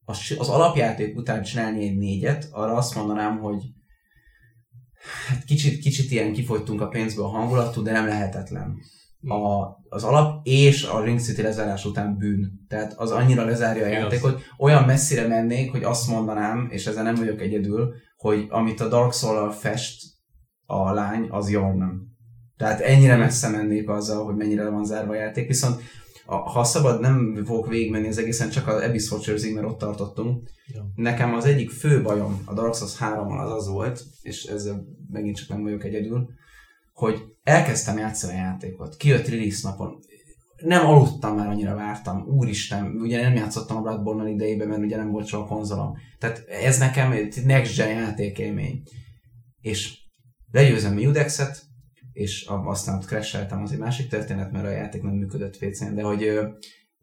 az, 0.05 0.35
az 0.37 0.49
alapjáték 0.49 1.17
után 1.17 1.43
csinálni 1.43 1.87
egy 1.87 1.97
négyet, 1.97 2.47
arra 2.51 2.73
azt 2.73 2.95
mondanám, 2.95 3.39
hogy 3.39 3.63
hát 5.27 5.43
kicsit, 5.43 5.79
kicsit 5.79 6.11
ilyen 6.11 6.33
kifogytunk 6.33 6.81
a 6.81 6.87
pénzből 6.87 7.25
a 7.25 7.29
hangulatú, 7.29 7.81
de 7.81 7.91
nem 7.91 8.07
lehetetlen. 8.07 8.77
A, 9.27 9.63
az 9.89 10.03
alap 10.03 10.45
és 10.47 10.83
a 10.83 11.03
Ring 11.03 11.19
City 11.19 11.41
lezárás 11.41 11.85
után 11.85 12.17
bűn. 12.17 12.65
Tehát 12.67 12.93
az 12.93 13.11
annyira 13.11 13.45
lezárja 13.45 13.85
a 13.85 13.87
játékot. 13.87 14.41
Olyan 14.57 14.83
messzire 14.83 15.27
mennék, 15.27 15.71
hogy 15.71 15.83
azt 15.83 16.07
mondanám, 16.07 16.67
és 16.71 16.85
ezzel 16.85 17.03
nem 17.03 17.15
vagyok 17.15 17.41
egyedül, 17.41 17.93
hogy 18.23 18.47
amit 18.49 18.79
a 18.79 18.87
Dark 18.87 19.13
soul 19.13 19.51
fest 19.51 20.01
a 20.65 20.93
lány, 20.93 21.27
az 21.29 21.49
nem. 21.49 22.01
Tehát 22.57 22.79
ennyire 22.79 23.15
messze 23.15 23.49
mennék 23.49 23.89
azzal, 23.89 24.25
hogy 24.25 24.35
mennyire 24.35 24.69
van 24.69 24.85
zárva 24.85 25.11
a 25.11 25.15
játék, 25.15 25.47
viszont 25.47 25.81
a, 26.25 26.35
ha 26.35 26.63
szabad, 26.63 26.99
nem 26.99 27.43
fogok 27.45 27.67
végigmenni 27.67 28.07
az 28.07 28.17
egészen, 28.17 28.49
csak 28.49 28.67
az 28.67 28.81
Abyss 28.81 29.11
watchers 29.11 29.49
mert 29.53 29.67
ott 29.67 29.77
tartottunk. 29.77 30.49
Ja. 30.67 30.91
Nekem 30.95 31.33
az 31.33 31.45
egyik 31.45 31.69
fő 31.69 32.01
bajom 32.01 32.41
a 32.45 32.53
Dark 32.53 32.75
Souls 32.75 32.97
3 32.97 33.31
az 33.31 33.51
az 33.51 33.67
volt, 33.67 34.03
és 34.21 34.43
ezzel 34.43 34.85
megint 35.11 35.35
csak 35.35 35.49
nem 35.49 35.63
vagyok 35.63 35.83
egyedül, 35.83 36.29
hogy 36.93 37.21
elkezdtem 37.43 37.97
játszani 37.97 38.33
a 38.33 38.41
játékot. 38.41 38.95
Kijött 38.95 39.27
release 39.27 39.69
napon 39.69 39.99
nem 40.63 40.85
aludtam 40.85 41.35
már, 41.35 41.47
annyira 41.47 41.75
vártam. 41.75 42.25
Úristen, 42.27 42.85
ugye 42.85 43.21
nem 43.21 43.35
játszottam 43.35 43.77
a 43.77 43.81
Bloodborne 43.81 44.29
idejében, 44.29 44.67
mert 44.67 44.81
ugye 44.81 44.97
nem 44.97 45.11
volt 45.11 45.25
soha 45.25 45.45
konzolom. 45.45 45.97
Tehát 46.19 46.43
ez 46.47 46.77
nekem 46.77 47.11
egy 47.11 47.41
next 47.45 47.75
gen 47.77 47.89
játékélmény. 47.89 48.81
És 49.61 49.97
legyőzem 50.51 50.97
Udexet, 50.97 51.63
és 52.13 52.45
aztán 52.47 52.95
ott 52.95 53.05
crasheltem, 53.05 53.61
az 53.61 53.71
egy 53.71 53.77
másik 53.77 54.07
történet, 54.07 54.51
mert 54.51 54.65
a 54.65 54.69
játék 54.69 55.01
nem 55.01 55.13
működött 55.13 55.57
PC-n, 55.57 55.95
de 55.95 56.01
hogy 56.01 56.39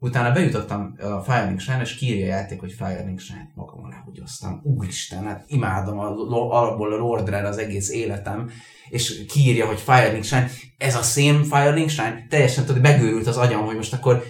Utána 0.03 0.31
bejutottam 0.31 0.95
a 0.99 1.19
Firing 1.19 1.59
Shrine, 1.59 1.81
és 1.81 1.95
kírja 1.95 2.25
a 2.25 2.27
játék, 2.27 2.59
hogy 2.59 2.71
Firing 2.71 3.19
Shrine. 3.19 3.51
Magam 3.55 3.83
alá 3.83 4.03
aztán 4.23 4.61
úristen, 4.63 5.23
hát 5.23 5.43
imádom 5.47 5.99
a, 5.99 6.05
alapból 6.51 6.93
a 6.93 6.97
Lord 6.97 7.29
Rare 7.29 7.47
az 7.47 7.57
egész 7.57 7.89
életem, 7.89 8.49
és 8.89 9.25
kiírja, 9.25 9.65
hogy 9.65 9.79
Firing 9.79 10.23
Shrine. 10.23 10.49
Ez 10.77 10.95
a 10.95 11.01
szém 11.01 11.43
Firing 11.43 11.89
Shrine? 11.89 12.25
Teljesen 12.29 12.65
tudod, 12.65 12.81
megőrült 12.81 13.27
az 13.27 13.37
agyam, 13.37 13.65
hogy 13.65 13.75
most 13.75 13.93
akkor 13.93 14.23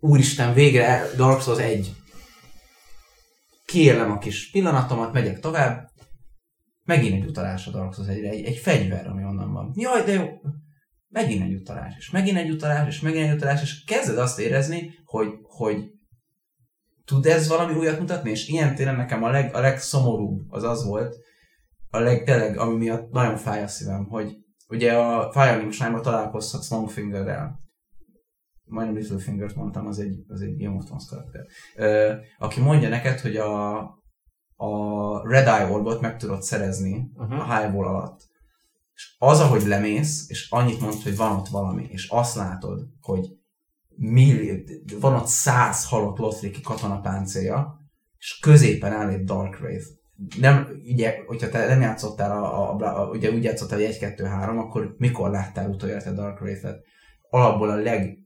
úristen, 0.00 0.54
végre 0.54 1.10
Dark 1.16 1.40
Souls 1.40 1.58
1. 1.58 1.94
Kiélem 3.64 4.10
a 4.10 4.18
kis 4.18 4.50
pillanatomat, 4.50 5.12
megyek 5.12 5.40
tovább, 5.40 5.90
megint 6.84 7.22
egy 7.22 7.28
utalás 7.28 7.66
a 7.66 7.70
Dark 7.70 7.94
Souls 7.94 8.08
1-re, 8.10 8.28
egy, 8.28 8.44
egy 8.44 8.56
fegyver, 8.56 9.06
ami 9.06 9.24
onnan 9.24 9.52
van. 9.52 9.72
Jaj, 9.74 10.02
de 10.04 10.12
jó, 10.12 10.26
megint 11.08 11.42
egy 11.42 11.54
utalás, 11.54 11.94
és 11.98 12.10
megint 12.10 12.36
egy 12.36 12.50
utalás, 12.50 12.86
és 12.86 13.00
megint 13.00 13.28
egy 13.28 13.34
utalás, 13.34 13.62
és 13.62 13.84
kezded 13.84 14.18
azt 14.18 14.38
érezni, 14.38 14.90
hogy, 15.04 15.28
hogy 15.42 15.90
tud 17.04 17.26
ez 17.26 17.48
valami 17.48 17.74
újat 17.74 17.98
mutatni, 17.98 18.30
és 18.30 18.48
ilyen 18.48 18.74
téren 18.74 18.96
nekem 18.96 19.22
a, 19.22 19.30
leg, 19.30 19.54
a 19.54 19.60
legszomorúbb 19.60 20.52
az 20.52 20.62
az 20.62 20.84
volt, 20.84 21.16
a 21.90 21.98
leg, 21.98 22.24
tényleg, 22.24 22.58
ami 22.58 22.76
miatt 22.76 23.10
nagyon 23.10 23.36
fáj 23.36 23.62
a 23.62 23.68
szívem, 23.68 24.04
hogy 24.04 24.36
ugye 24.68 24.92
a 24.92 25.32
Fire 25.32 25.50
Emblem 25.50 25.70
Shrine-ban 25.70 26.02
találkozhatsz 26.02 26.70
Longfingerrel, 26.70 27.60
majdnem 28.64 28.96
Littlefingert 28.96 29.54
mondtam, 29.54 29.86
az 29.86 29.98
egy, 29.98 30.24
az 30.28 30.40
egy 30.40 30.56
Game 30.56 30.76
of 30.76 30.84
Thrones 30.84 31.04
karakter, 31.08 31.46
ö, 31.76 32.14
aki 32.38 32.60
mondja 32.60 32.88
neked, 32.88 33.20
hogy 33.20 33.36
a, 33.36 33.78
a 34.56 35.28
Red 35.28 35.46
Eye 35.46 35.66
Orbot 35.66 36.00
meg 36.00 36.16
tudod 36.16 36.42
szerezni 36.42 37.10
uh-huh. 37.14 37.50
a 37.50 37.58
highball 37.58 37.86
alatt. 37.86 38.27
És 38.98 39.14
az, 39.18 39.40
ahogy 39.40 39.66
lemész, 39.66 40.24
és 40.28 40.50
annyit 40.50 40.80
mondsz, 40.80 41.02
hogy 41.02 41.16
van 41.16 41.36
ott 41.36 41.48
valami, 41.48 41.86
és 41.90 42.08
azt 42.08 42.34
látod, 42.34 42.86
hogy 43.00 43.26
millió, 43.96 44.54
van 45.00 45.14
ott 45.14 45.26
száz 45.26 45.88
halott 45.88 46.18
Lothriki 46.18 46.60
katonapáncélja, 46.60 47.80
és 48.18 48.38
középen 48.38 48.92
áll 48.92 49.08
egy 49.08 49.24
Dark 49.24 49.60
Wraith. 49.60 49.86
Nem, 50.38 50.68
ugye, 50.84 51.14
hogyha 51.26 51.48
te 51.48 51.66
nem 51.66 51.80
játszottál, 51.80 52.44
a, 52.44 52.70
a, 52.70 53.00
a, 53.00 53.08
ugye 53.10 53.30
úgy 53.30 53.44
játszottál, 53.44 53.78
hogy 53.78 53.96
1-2-3, 54.00 54.58
akkor 54.58 54.94
mikor 54.96 55.30
láttál 55.30 55.70
utoljára 55.70 56.02
te 56.02 56.12
Dark 56.12 56.40
Wraith-et? 56.40 56.80
Alapból 57.30 57.70
a 57.70 57.76
leg, 57.76 58.18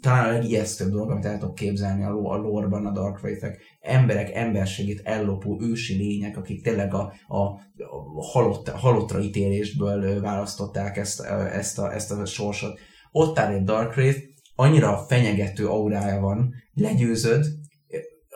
talán 0.00 0.28
a 0.28 0.32
legijesztőbb 0.32 0.90
dolog, 0.90 1.10
amit 1.10 1.24
el 1.24 1.38
tudok 1.38 1.54
képzelni 1.54 2.04
a, 2.04 2.08
a 2.08 2.36
lore-ban 2.36 2.86
a 2.86 2.92
Dark 2.92 3.22
Wraith-ek. 3.22 3.62
Emberek 3.80 4.34
emberségét 4.34 5.00
ellopó 5.04 5.58
ősi 5.62 5.96
lények, 5.96 6.36
akik 6.36 6.62
tényleg 6.62 6.94
a, 6.94 7.12
a, 7.26 7.36
a 7.36 8.24
halott, 8.32 8.68
halottra 8.68 9.20
ítélésből 9.20 10.20
választották 10.20 10.96
ezt, 10.96 11.20
ezt, 11.52 11.78
a, 11.78 11.94
ezt 11.94 12.10
a 12.10 12.24
sorsot. 12.24 12.78
Ott 13.12 13.38
áll 13.38 13.52
egy 13.52 13.64
Dark 13.64 13.96
Wraith, 13.96 14.18
annyira 14.54 15.04
fenyegető 15.08 15.68
aurája 15.68 16.20
van, 16.20 16.54
legyőzöd, 16.74 17.46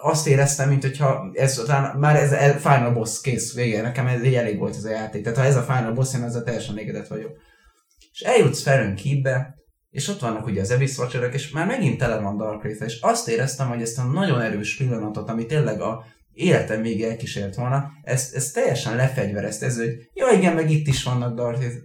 azt 0.04 0.26
éreztem, 0.26 0.68
mint 0.68 0.82
hogyha 0.82 1.30
ez, 1.32 1.54
talán 1.54 1.98
már 1.98 2.16
ez 2.16 2.32
a 2.32 2.58
Final 2.58 2.92
Boss 2.92 3.20
kész, 3.20 3.54
vége, 3.54 3.82
nekem 3.82 4.06
ez 4.06 4.22
egy 4.22 4.34
elég 4.34 4.58
volt 4.58 4.76
ez 4.76 4.84
a 4.84 4.90
játék. 4.90 5.22
Tehát 5.22 5.38
ha 5.38 5.44
ez 5.44 5.56
a 5.56 5.62
Final 5.62 5.92
Boss, 5.92 6.14
én 6.14 6.22
ezzel 6.22 6.42
teljesen 6.42 6.74
elégedett 6.74 7.06
vagyok. 7.06 7.32
És 8.12 8.20
eljutsz 8.20 8.62
Ferön 8.62 8.94
Kibbe, 8.94 9.54
és 9.94 10.08
ott 10.08 10.20
vannak 10.20 10.46
ugye 10.46 10.60
az 10.60 10.70
Abyss 10.70 10.98
watcher 10.98 11.30
és 11.32 11.50
már 11.50 11.66
megint 11.66 11.98
tele 11.98 12.18
van 12.20 12.36
Dark 12.36 12.64
Wraith, 12.64 12.84
és 12.84 13.00
azt 13.00 13.28
éreztem, 13.28 13.68
hogy 13.68 13.82
ezt 13.82 13.98
a 13.98 14.02
nagyon 14.02 14.40
erős 14.40 14.76
pillanatot, 14.76 15.28
ami 15.28 15.46
tényleg 15.46 15.80
a 15.80 16.04
életem 16.32 16.80
még 16.80 17.02
elkísért 17.02 17.54
volna, 17.54 17.90
ezt, 18.02 18.34
ezt 18.34 18.54
teljesen 18.54 18.96
lefegyverezte, 18.96 19.66
ez, 19.66 19.76
hogy 19.76 20.10
ja 20.14 20.30
igen, 20.30 20.54
meg 20.54 20.70
itt 20.70 20.86
is 20.86 21.02
vannak 21.02 21.34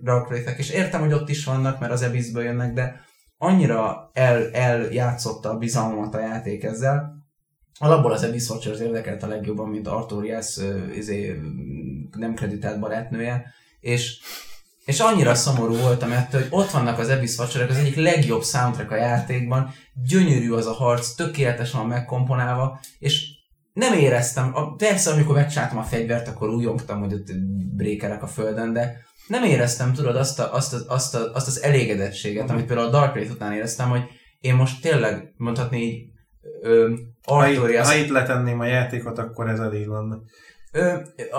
Dark 0.04 0.30
Wraith-ek, 0.30 0.58
és 0.58 0.70
értem, 0.70 1.02
hogy 1.02 1.14
ott 1.14 1.30
is 1.30 1.46
vannak, 1.46 1.80
mert 1.80 1.92
az 1.92 2.02
Abyssből 2.02 2.44
jönnek, 2.44 2.74
de 2.74 3.02
annyira 3.38 4.10
el, 4.14 4.52
eljátszotta 4.52 5.50
a 5.50 5.58
bizalmat 5.58 6.16
a 6.16 6.20
játék 6.20 6.64
ezzel. 6.64 7.28
Alapból 7.80 8.12
az 8.12 8.24
Abyss 8.24 8.50
Watchers 8.50 8.80
érdekelt 8.80 9.24
a 9.24 9.28
legjobban, 9.28 9.70
mint 9.70 9.88
Artorias 9.88 10.60
izé, 10.96 11.40
nem 12.18 12.34
kreditált 12.34 12.80
barátnője, 12.80 13.54
és 13.80 14.20
és 14.90 15.00
annyira 15.00 15.36
szomorú 15.36 15.76
voltam 15.76 16.12
ettől, 16.12 16.42
hogy 16.42 16.50
ott 16.52 16.70
vannak 16.70 17.00
az 17.00 17.10
Abyss 17.10 17.38
Watcherek, 17.38 17.70
az 17.70 17.78
egyik 17.78 17.96
legjobb 17.96 18.44
soundtrack 18.44 18.92
a 18.92 18.96
játékban, 18.96 19.74
gyönyörű 20.08 20.52
az 20.52 20.66
a 20.66 20.74
harc, 20.74 21.16
tökéletesen 21.16 21.80
van 21.80 21.90
megkomponálva, 21.90 22.80
és 23.00 23.26
nem 23.74 23.94
éreztem, 23.94 24.52
a, 24.54 24.76
persze 24.76 25.12
amikor 25.12 25.36
megcsáltam 25.36 25.78
a 25.78 25.84
fegyvert, 25.84 26.28
akkor 26.28 26.50
újongtam, 26.50 27.00
hogy 27.00 27.14
ott 27.14 27.28
brékerek 27.76 28.24
a 28.24 28.28
földön, 28.28 28.74
de 28.74 28.98
nem 29.28 29.44
éreztem, 29.44 29.94
tudod, 29.94 30.16
azt, 30.16 30.40
a, 30.40 30.54
azt, 30.54 30.74
a, 30.74 30.78
azt, 30.88 31.16
a, 31.16 31.34
azt 31.34 31.48
az 31.48 31.62
elégedettséget, 31.62 32.50
amit 32.50 32.66
például 32.66 32.88
a 32.88 32.92
Dark 32.92 33.14
Wraith 33.14 33.32
után 33.32 33.54
éreztem, 33.54 33.90
hogy 33.90 34.04
én 34.40 34.56
most 34.56 34.82
tényleg, 34.82 35.34
mondhatni 35.38 35.82
így, 35.82 36.06
ö, 36.62 36.94
Artorias... 37.24 37.88
Ha, 37.88 37.94
ha 37.94 38.00
itt 38.00 38.10
letenném 38.10 38.60
a 38.60 38.66
játékot, 38.66 39.18
akkor 39.18 39.50
ez 39.50 39.60
elég 39.60 39.88
lenne. 39.88 40.16
Ö, 40.72 40.96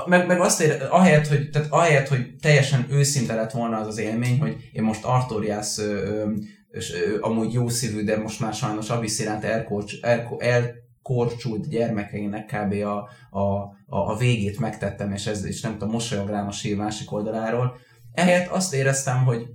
meg, 0.07 0.27
meg 0.27 0.41
azt 0.41 0.61
ér, 0.61 0.87
ahelyett, 0.91 1.27
hogy, 1.27 1.51
tehát 1.51 1.73
ahelyett, 1.73 2.09
hogy 2.09 2.37
teljesen 2.41 2.87
őszinte 2.91 3.35
lett 3.35 3.51
volna 3.51 3.77
az 3.77 3.87
az 3.87 3.99
élmény, 3.99 4.41
hogy 4.41 4.71
én 4.73 4.83
most 4.83 5.05
Artorias 5.05 5.79
ö, 5.79 5.83
ö, 5.85 6.33
és, 6.71 6.95
amúgy 7.21 7.53
jó 7.53 7.69
szívű, 7.69 8.05
de 8.05 8.19
most 8.19 8.41
már 8.41 8.55
sajnos 8.55 8.91
Abyss 8.91 9.19
iránt 9.19 9.45
elkorcs, 9.45 10.03
elko, 10.03 10.39
elkorcsult 10.39 11.69
gyermekeinek 11.69 12.47
kb. 12.47 12.73
A, 12.73 13.09
a, 13.31 13.47
a, 13.87 13.99
a 14.11 14.17
végét 14.17 14.59
megtettem, 14.59 15.13
és, 15.13 15.27
ez, 15.27 15.45
és 15.45 15.61
nem 15.61 15.73
tudom, 15.73 15.91
mosolyog 15.91 16.29
rám 16.29 16.47
a 16.47 16.53
sír 16.53 16.77
másik 16.77 17.13
oldaláról. 17.13 17.77
Ehelyett 18.13 18.49
azt 18.49 18.75
éreztem, 18.75 19.25
hogy 19.25 19.47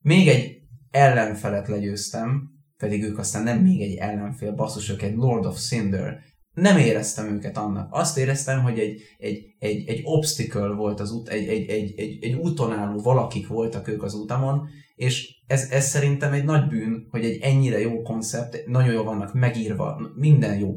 még 0.00 0.28
egy 0.28 0.58
ellenfelet 0.90 1.68
legyőztem, 1.68 2.50
pedig 2.76 3.04
ők 3.04 3.18
aztán 3.18 3.42
nem 3.42 3.58
még 3.58 3.80
egy 3.80 3.94
ellenfél, 3.94 4.52
basszus, 4.52 4.90
ők 4.90 5.02
egy 5.02 5.16
Lord 5.16 5.46
of 5.46 5.58
Cinder, 5.58 6.18
nem 6.54 6.76
éreztem 6.76 7.26
őket 7.26 7.56
annak. 7.56 7.88
Azt 7.90 8.18
éreztem, 8.18 8.62
hogy 8.62 8.78
egy, 8.78 9.02
egy, 9.18 9.54
egy, 9.58 9.88
egy 9.88 10.00
obstacle 10.04 10.74
volt 10.74 11.00
az 11.00 11.12
út, 11.12 11.28
egy, 11.28 11.48
egy, 11.48 11.68
egy, 11.68 11.94
egy, 11.96 12.24
egy 12.24 12.34
úton 12.34 12.72
álló 12.72 13.00
valakik 13.00 13.46
voltak 13.46 13.88
ők 13.88 14.02
az 14.02 14.14
utamon, 14.14 14.68
és 14.96 15.34
ez, 15.46 15.68
ez 15.70 15.88
szerintem 15.88 16.32
egy 16.32 16.44
nagy 16.44 16.66
bűn, 16.68 17.06
hogy 17.10 17.24
egy 17.24 17.38
ennyire 17.42 17.80
jó 17.80 18.02
koncept, 18.02 18.66
nagyon 18.66 18.92
jól 18.92 19.04
vannak 19.04 19.34
megírva, 19.34 20.00
minden 20.14 20.58
jó, 20.58 20.76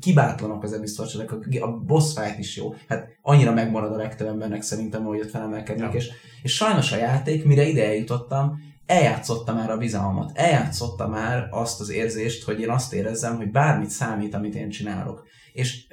kibátlanak 0.00 0.62
az 0.62 0.72
ebisztorcsolek, 0.72 1.32
a 1.60 1.78
boss 1.86 2.14
fight 2.14 2.38
is 2.38 2.56
jó, 2.56 2.74
hát 2.88 3.08
annyira 3.22 3.52
megmarad 3.52 3.92
a 3.92 3.96
legtöbb 3.96 4.28
embernek 4.28 4.62
szerintem, 4.62 5.04
hogy 5.04 5.20
ott 5.20 5.30
felemelkednek, 5.30 5.92
ja. 5.92 5.98
és, 5.98 6.10
és 6.42 6.54
sajnos 6.54 6.92
a 6.92 6.96
játék, 6.96 7.44
mire 7.44 7.68
ide 7.68 7.86
eljutottam, 7.86 8.60
eljátszotta 8.88 9.54
már 9.54 9.70
a 9.70 9.76
bizalmat, 9.76 10.30
eljátszotta 10.34 11.08
már 11.08 11.48
azt 11.50 11.80
az 11.80 11.90
érzést, 11.90 12.44
hogy 12.44 12.60
én 12.60 12.70
azt 12.70 12.92
érezzem, 12.92 13.36
hogy 13.36 13.50
bármit 13.50 13.90
számít, 13.90 14.34
amit 14.34 14.54
én 14.54 14.70
csinálok. 14.70 15.26
És 15.52 15.86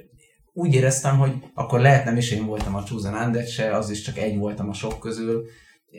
úgy 0.54 0.74
éreztem, 0.74 1.18
hogy 1.18 1.34
akkor 1.54 1.80
lehet 1.80 2.06
nem 2.06 2.18
is 2.18 2.32
én 2.32 2.46
voltam 2.46 2.76
a 2.76 2.84
Chosen 2.84 3.14
Undead 3.14 3.48
se, 3.48 3.76
az 3.76 3.90
is 3.90 4.02
csak 4.02 4.18
egy 4.18 4.38
voltam 4.38 4.70
a 4.70 4.74
sok 4.74 5.00
közül, 5.00 5.46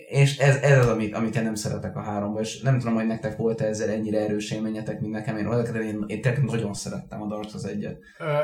és 0.09 0.39
ez, 0.39 0.57
ez 0.57 0.79
az, 0.79 0.89
amit, 0.89 1.15
amit 1.15 1.37
én 1.37 1.43
nem 1.43 1.55
szeretek 1.55 1.97
a 1.97 2.01
háromba, 2.01 2.41
és 2.41 2.61
nem 2.61 2.79
tudom, 2.79 2.95
hogy 2.95 3.07
nektek 3.07 3.37
volt 3.37 3.61
ezzel 3.61 3.91
ennyire 3.91 4.21
erős 4.21 4.51
élményetek, 4.51 5.01
mint 5.01 5.13
nekem, 5.13 5.37
én, 5.37 5.47
én, 5.75 5.83
én, 5.83 6.05
én 6.07 6.21
tényleg 6.21 6.45
nagyon 6.45 6.75
szerettem 6.75 7.23
a 7.23 7.27
Dark 7.27 7.49
az 7.55 7.65
egyet. 7.65 7.99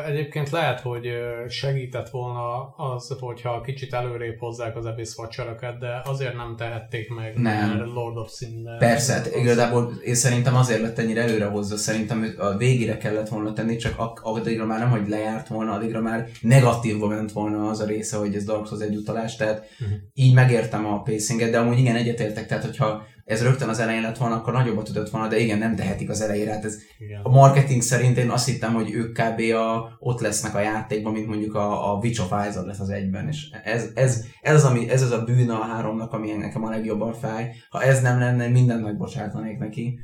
Egyébként 0.07 0.51
lehet, 0.51 0.81
hogy 0.81 1.09
segített 1.49 2.11
volna 2.11 2.75
az, 2.77 3.17
hogyha 3.21 3.61
kicsit 3.61 3.93
előrébb 3.93 4.39
hozzák 4.39 4.77
az 4.77 4.85
Abyss 4.85 5.17
watcher 5.17 5.77
de 5.79 6.03
azért 6.05 6.37
nem 6.37 6.55
tehették 6.57 7.15
meg, 7.15 7.39
nem. 7.39 7.69
mert 7.69 7.93
Lord 7.93 8.17
of 8.17 8.33
Sin. 8.33 8.69
Persze, 8.79 9.13
hát 9.13 9.37
igazából 9.37 9.93
én 10.05 10.15
szerintem 10.15 10.57
azért 10.57 10.81
lett 10.81 10.99
ennyire 10.99 11.23
előre 11.23 11.45
hozza, 11.45 11.77
szerintem 11.77 12.35
a 12.39 12.57
végére 12.57 12.97
kellett 12.97 13.29
volna 13.29 13.53
tenni, 13.53 13.77
csak 13.77 13.95
addigra 14.23 14.67
már 14.67 14.79
nem, 14.79 14.91
hogy 14.91 15.09
lejárt 15.09 15.49
volna, 15.49 15.73
addigra 15.73 16.01
már 16.01 16.29
negatívba 16.41 17.07
ment 17.07 17.33
volna 17.33 17.69
az 17.69 17.81
a 17.81 17.87
része, 17.87 18.17
hogy 18.17 18.35
ez 18.35 18.45
Dark 18.45 18.67
Souls 18.67 18.83
egy 18.83 18.97
utalás, 18.97 19.37
tehát 19.37 19.67
uh-huh. 19.81 19.99
így 20.15 20.35
megértem 20.35 20.87
a 20.87 21.03
pacing 21.03 21.41
de 21.51 21.59
amúgy 21.59 21.79
igen, 21.79 21.97
egyetértek, 21.97 22.47
tehát 22.47 22.65
hogyha 22.65 23.03
ez 23.25 23.43
rögtön 23.43 23.69
az 23.69 23.79
elején 23.79 24.03
lett 24.03 24.19
volna, 24.19 24.35
akkor 24.35 24.53
nagyobbat 24.53 24.85
tudott 24.85 25.11
volna, 25.11 25.29
de 25.29 25.39
igen, 25.39 25.59
nem 25.59 25.77
tehetik 25.77 26.11
az 26.11 26.21
elejére. 26.21 26.53
Hát 26.53 26.65
ez 26.65 26.79
igen. 26.99 27.21
a 27.23 27.29
marketing 27.29 27.83
szerint 27.83 28.17
én 28.17 28.31
azt 28.31 28.47
hittem, 28.47 28.75
hogy 28.75 28.91
ők 28.91 29.13
kb. 29.13 29.41
A, 29.55 29.97
ott 29.99 30.21
lesznek 30.21 30.55
a 30.55 30.61
játékban, 30.61 31.13
mint 31.13 31.27
mondjuk 31.27 31.55
a, 31.55 31.93
a 31.93 31.99
Witch 31.99 32.21
of 32.21 32.49
Isaac 32.49 32.67
lesz 32.67 32.81
az 32.81 32.91
egyben, 32.91 33.29
és 33.29 33.47
ez, 33.65 33.91
ez, 33.95 34.25
ez, 34.41 34.55
az, 34.55 34.65
ami, 34.65 34.91
ez 34.91 35.03
az 35.03 35.11
a 35.11 35.25
bűn 35.25 35.51
a 35.51 35.61
háromnak, 35.61 36.13
ami 36.13 36.31
nekem 36.31 36.65
a 36.65 36.71
legjobban 36.71 37.13
fáj. 37.13 37.55
Ha 37.71 37.83
ez 37.83 38.01
nem 38.01 38.19
lenne, 38.19 38.49
minden 38.49 38.81
nagy 38.81 38.97
bocsátanék 38.97 39.59
neki 39.59 39.99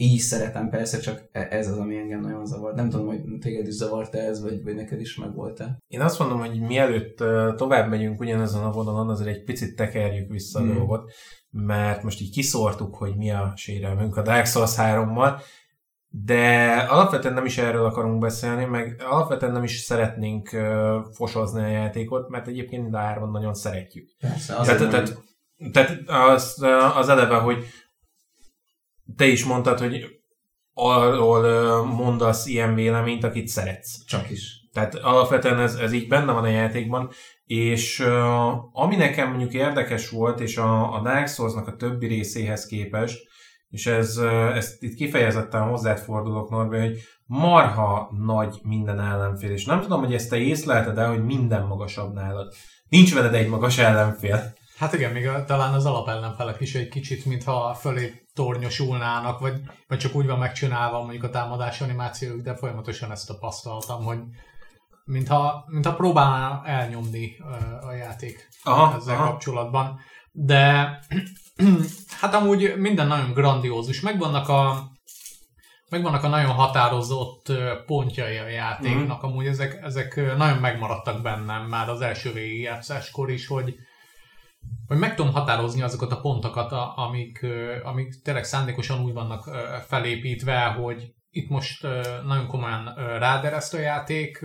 így 0.00 0.14
is 0.14 0.22
szeretem 0.22 0.68
persze, 0.68 0.98
csak 0.98 1.28
e- 1.32 1.48
ez 1.50 1.70
az, 1.70 1.78
ami 1.78 1.96
engem 1.96 2.20
nagyon 2.20 2.46
zavart. 2.46 2.74
Nem 2.74 2.90
tudom, 2.90 3.06
hogy 3.06 3.20
téged 3.40 3.66
is 3.66 3.74
zavart 3.74 4.14
-e 4.14 4.18
ez, 4.18 4.42
vagy, 4.42 4.62
vagy 4.62 4.74
neked 4.74 5.00
is 5.00 5.16
meg 5.16 5.34
volt-e? 5.34 5.78
Én 5.86 6.00
azt 6.00 6.18
mondom, 6.18 6.38
hogy 6.38 6.60
mielőtt 6.60 7.16
tovább 7.56 7.88
megyünk 7.88 8.20
ugyanezen 8.20 8.62
a 8.62 8.70
vonalon, 8.70 9.08
azért 9.08 9.36
egy 9.36 9.44
picit 9.44 9.76
tekerjük 9.76 10.30
vissza 10.30 10.60
hmm. 10.60 10.70
a 10.70 10.74
dolgot, 10.74 11.12
mert 11.50 12.02
most 12.02 12.20
így 12.20 12.30
kiszórtuk, 12.30 12.94
hogy 12.96 13.16
mi 13.16 13.30
a 13.30 13.52
sérelmünk 13.56 14.16
a 14.16 14.22
Dark 14.22 14.46
Souls 14.46 14.74
3-mal, 14.76 15.40
de 16.08 16.72
alapvetően 16.88 17.34
nem 17.34 17.44
is 17.44 17.58
erről 17.58 17.84
akarunk 17.84 18.18
beszélni, 18.20 18.64
meg 18.64 19.02
alapvetően 19.08 19.52
nem 19.52 19.62
is 19.62 19.78
szeretnénk 19.78 20.48
fosozni 21.12 21.62
a 21.62 21.66
játékot, 21.66 22.28
mert 22.28 22.46
egyébként 22.46 22.82
mind 22.82 22.94
a 22.94 22.98
hárman 22.98 23.30
nagyon 23.30 23.54
szeretjük. 23.54 24.08
Persze, 24.18 24.54
tehát, 24.54 24.90
tehát, 24.90 25.22
tehát 25.72 25.98
az, 26.06 26.64
az 26.96 27.08
eleve, 27.08 27.36
hogy 27.36 27.64
te 29.16 29.26
is 29.26 29.44
mondtad, 29.44 29.78
hogy 29.78 30.06
arról 30.74 31.84
mondasz 31.84 32.46
ilyen 32.46 32.74
véleményt, 32.74 33.24
akit 33.24 33.48
szeretsz. 33.48 34.04
Csak 34.06 34.30
is. 34.30 34.58
Tehát 34.72 34.94
alapvetően 34.94 35.60
ez, 35.60 35.74
ez 35.74 35.92
így 35.92 36.08
benne 36.08 36.32
van 36.32 36.44
a 36.44 36.48
játékban, 36.48 37.10
és 37.44 38.00
uh, 38.00 38.82
ami 38.82 38.96
nekem 38.96 39.28
mondjuk 39.28 39.52
érdekes 39.52 40.10
volt, 40.10 40.40
és 40.40 40.56
a, 40.56 40.94
a 40.94 41.02
Dark 41.02 41.28
Souls-nak 41.28 41.66
a 41.66 41.76
többi 41.76 42.06
részéhez 42.06 42.66
képest, 42.66 43.18
és 43.68 43.86
ez, 43.86 44.18
uh, 44.18 44.56
ezt 44.56 44.82
itt 44.82 44.94
kifejezetten 44.94 45.62
hozzád 45.62 45.98
fordulok, 45.98 46.50
Norbi, 46.50 46.78
hogy 46.78 46.98
marha 47.24 48.10
nagy 48.26 48.60
minden 48.62 49.00
ellenfél, 49.00 49.50
és 49.50 49.64
nem 49.64 49.80
tudom, 49.80 50.00
hogy 50.00 50.14
ezt 50.14 50.30
te 50.30 50.36
észlelted 50.36 50.98
el, 50.98 51.08
hogy 51.08 51.24
minden 51.24 51.66
magasabb 51.66 52.14
nálad. 52.14 52.52
Nincs 52.88 53.14
veled 53.14 53.34
egy 53.34 53.48
magas 53.48 53.78
ellenfél. 53.78 54.52
Hát 54.78 54.92
igen, 54.92 55.12
még 55.12 55.26
a, 55.28 55.44
talán 55.44 55.74
az 55.74 55.86
alapellenfelek 55.86 56.60
is 56.60 56.74
egy 56.74 56.88
kicsit, 56.88 57.24
mintha 57.24 57.74
fölé 57.74 58.26
tornyosulnának, 58.34 59.38
vagy, 59.38 59.60
vagy 59.88 59.98
csak 59.98 60.14
úgy 60.14 60.26
van 60.26 60.38
megcsinálva 60.38 61.00
mondjuk 61.00 61.22
a 61.22 61.30
támadás 61.30 61.80
animációk, 61.80 62.40
de 62.40 62.56
folyamatosan 62.56 63.10
ezt 63.10 63.26
tapasztaltam, 63.26 64.04
hogy 64.04 64.18
mintha, 65.04 65.64
mintha 65.66 65.94
próbálná 65.94 66.62
elnyomni 66.64 67.36
a 67.80 67.92
játék 67.92 68.48
aha, 68.62 68.96
ezzel 68.96 69.14
aha. 69.14 69.30
kapcsolatban. 69.30 70.00
De 70.32 70.98
hát 72.20 72.34
amúgy 72.34 72.74
minden 72.76 73.06
nagyon 73.06 73.32
grandiózus. 73.32 74.00
Megvannak 74.00 74.48
a, 74.48 74.90
megvannak 75.90 76.24
a 76.24 76.28
nagyon 76.28 76.52
határozott 76.52 77.52
pontjai 77.86 78.36
a 78.36 78.48
játéknak. 78.48 79.26
Mm. 79.26 79.28
Amúgy 79.28 79.46
ezek, 79.46 79.78
ezek 79.82 80.36
nagyon 80.36 80.58
megmaradtak 80.58 81.22
bennem 81.22 81.62
már 81.62 81.88
az 81.88 82.00
első 82.00 82.32
végigjátszáskor 82.32 83.30
is, 83.30 83.46
hogy, 83.46 83.74
hogy 84.88 84.98
meg 84.98 85.14
tudom 85.14 85.32
határozni 85.32 85.82
azokat 85.82 86.12
a 86.12 86.20
pontokat, 86.20 86.72
amik, 86.94 87.46
amik 87.84 88.22
tényleg 88.22 88.44
szándékosan 88.44 89.04
úgy 89.04 89.12
vannak 89.12 89.50
felépítve, 89.86 90.64
hogy 90.64 91.12
itt 91.30 91.48
most 91.48 91.86
nagyon 92.26 92.46
komolyan 92.46 92.94
rádereszt 93.18 93.74
a 93.74 93.78
játék 93.78 94.44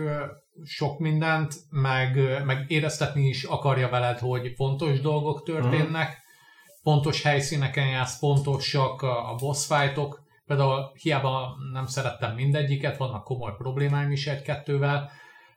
sok 0.64 0.98
mindent, 0.98 1.54
meg, 1.70 2.18
meg 2.44 2.64
éreztetni 2.68 3.28
is 3.28 3.44
akarja 3.44 3.88
veled, 3.88 4.18
hogy 4.18 4.52
fontos 4.56 5.00
dolgok 5.00 5.42
történnek, 5.42 6.08
mm. 6.08 6.82
pontos 6.82 7.22
helyszíneken 7.22 7.86
jársz, 7.86 8.18
pontosak 8.18 9.02
a 9.02 9.34
boss 9.38 9.66
fightok, 9.66 10.22
például 10.46 10.92
hiába 11.02 11.56
nem 11.72 11.86
szerettem 11.86 12.34
mindegyiket, 12.34 12.96
vannak 12.96 13.24
komoly 13.24 13.52
problémáim 13.56 14.10
is 14.10 14.26
egy-kettővel, 14.26 15.10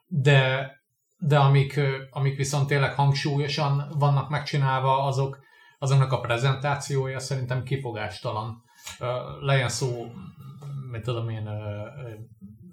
de, 0.07 0.71
de 1.19 1.39
amik, 1.39 1.79
amik 2.09 2.35
viszont 2.35 2.67
tényleg 2.67 2.93
hangsúlyosan 2.93 3.91
vannak 3.97 4.29
megcsinálva, 4.29 5.03
azok, 5.03 5.39
azoknak 5.79 6.11
a 6.11 6.19
prezentációja 6.19 7.19
szerintem 7.19 7.63
kifogástalan. 7.63 8.63
Legyen 9.41 9.69
szó 9.69 10.05
mit 10.91 11.01
tudom 11.01 11.29
én, 11.29 11.43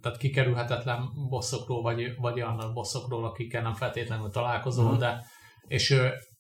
tehát 0.01 0.19
kikerülhetetlen 0.19 1.11
bosszokról, 1.29 1.83
vagy, 1.83 2.17
vagy 2.17 2.35
olyan 2.35 2.71
bosszokról, 2.75 3.25
akikkel 3.25 3.63
nem 3.63 3.75
feltétlenül 3.75 4.31
találkozol, 4.31 4.85
uh-huh. 4.85 5.01
de 5.01 5.25
és 5.67 5.97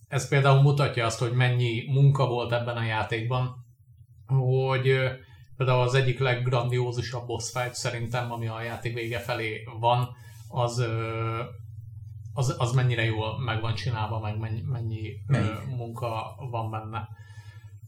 ez 0.08 0.28
például 0.28 0.62
mutatja 0.62 1.06
azt, 1.06 1.18
hogy 1.18 1.32
mennyi 1.32 1.84
munka 1.92 2.26
volt 2.26 2.52
ebben 2.52 2.76
a 2.76 2.84
játékban, 2.84 3.54
hogy 4.26 4.98
például 5.56 5.80
az 5.80 5.94
egyik 5.94 6.18
leggrandiózusabb 6.18 7.26
boss 7.26 7.50
fight 7.50 7.74
szerintem, 7.74 8.32
ami 8.32 8.46
a 8.46 8.62
játék 8.62 8.94
vége 8.94 9.18
felé 9.18 9.62
van, 9.80 10.08
az, 10.48 10.84
az, 12.34 12.54
az 12.58 12.72
mennyire 12.72 13.04
jól 13.04 13.40
meg 13.44 13.60
van 13.60 13.74
csinálva, 13.74 14.20
meg 14.20 14.38
mennyi, 14.38 14.62
mennyi 14.66 15.12
munka 15.76 16.36
van 16.50 16.70
benne. 16.70 17.08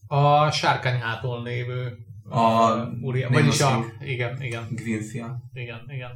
A 0.07 0.51
sárkány 0.51 1.01
hátul 1.01 1.42
lévő 1.42 1.99
a 2.28 2.70
Uriel, 3.01 3.30
vagyis 3.30 3.61
a, 3.61 3.84
igen, 4.01 4.42
igen. 4.42 4.66
Grinfia. 4.70 5.38
Igen, 5.53 5.80
igen. 5.88 6.11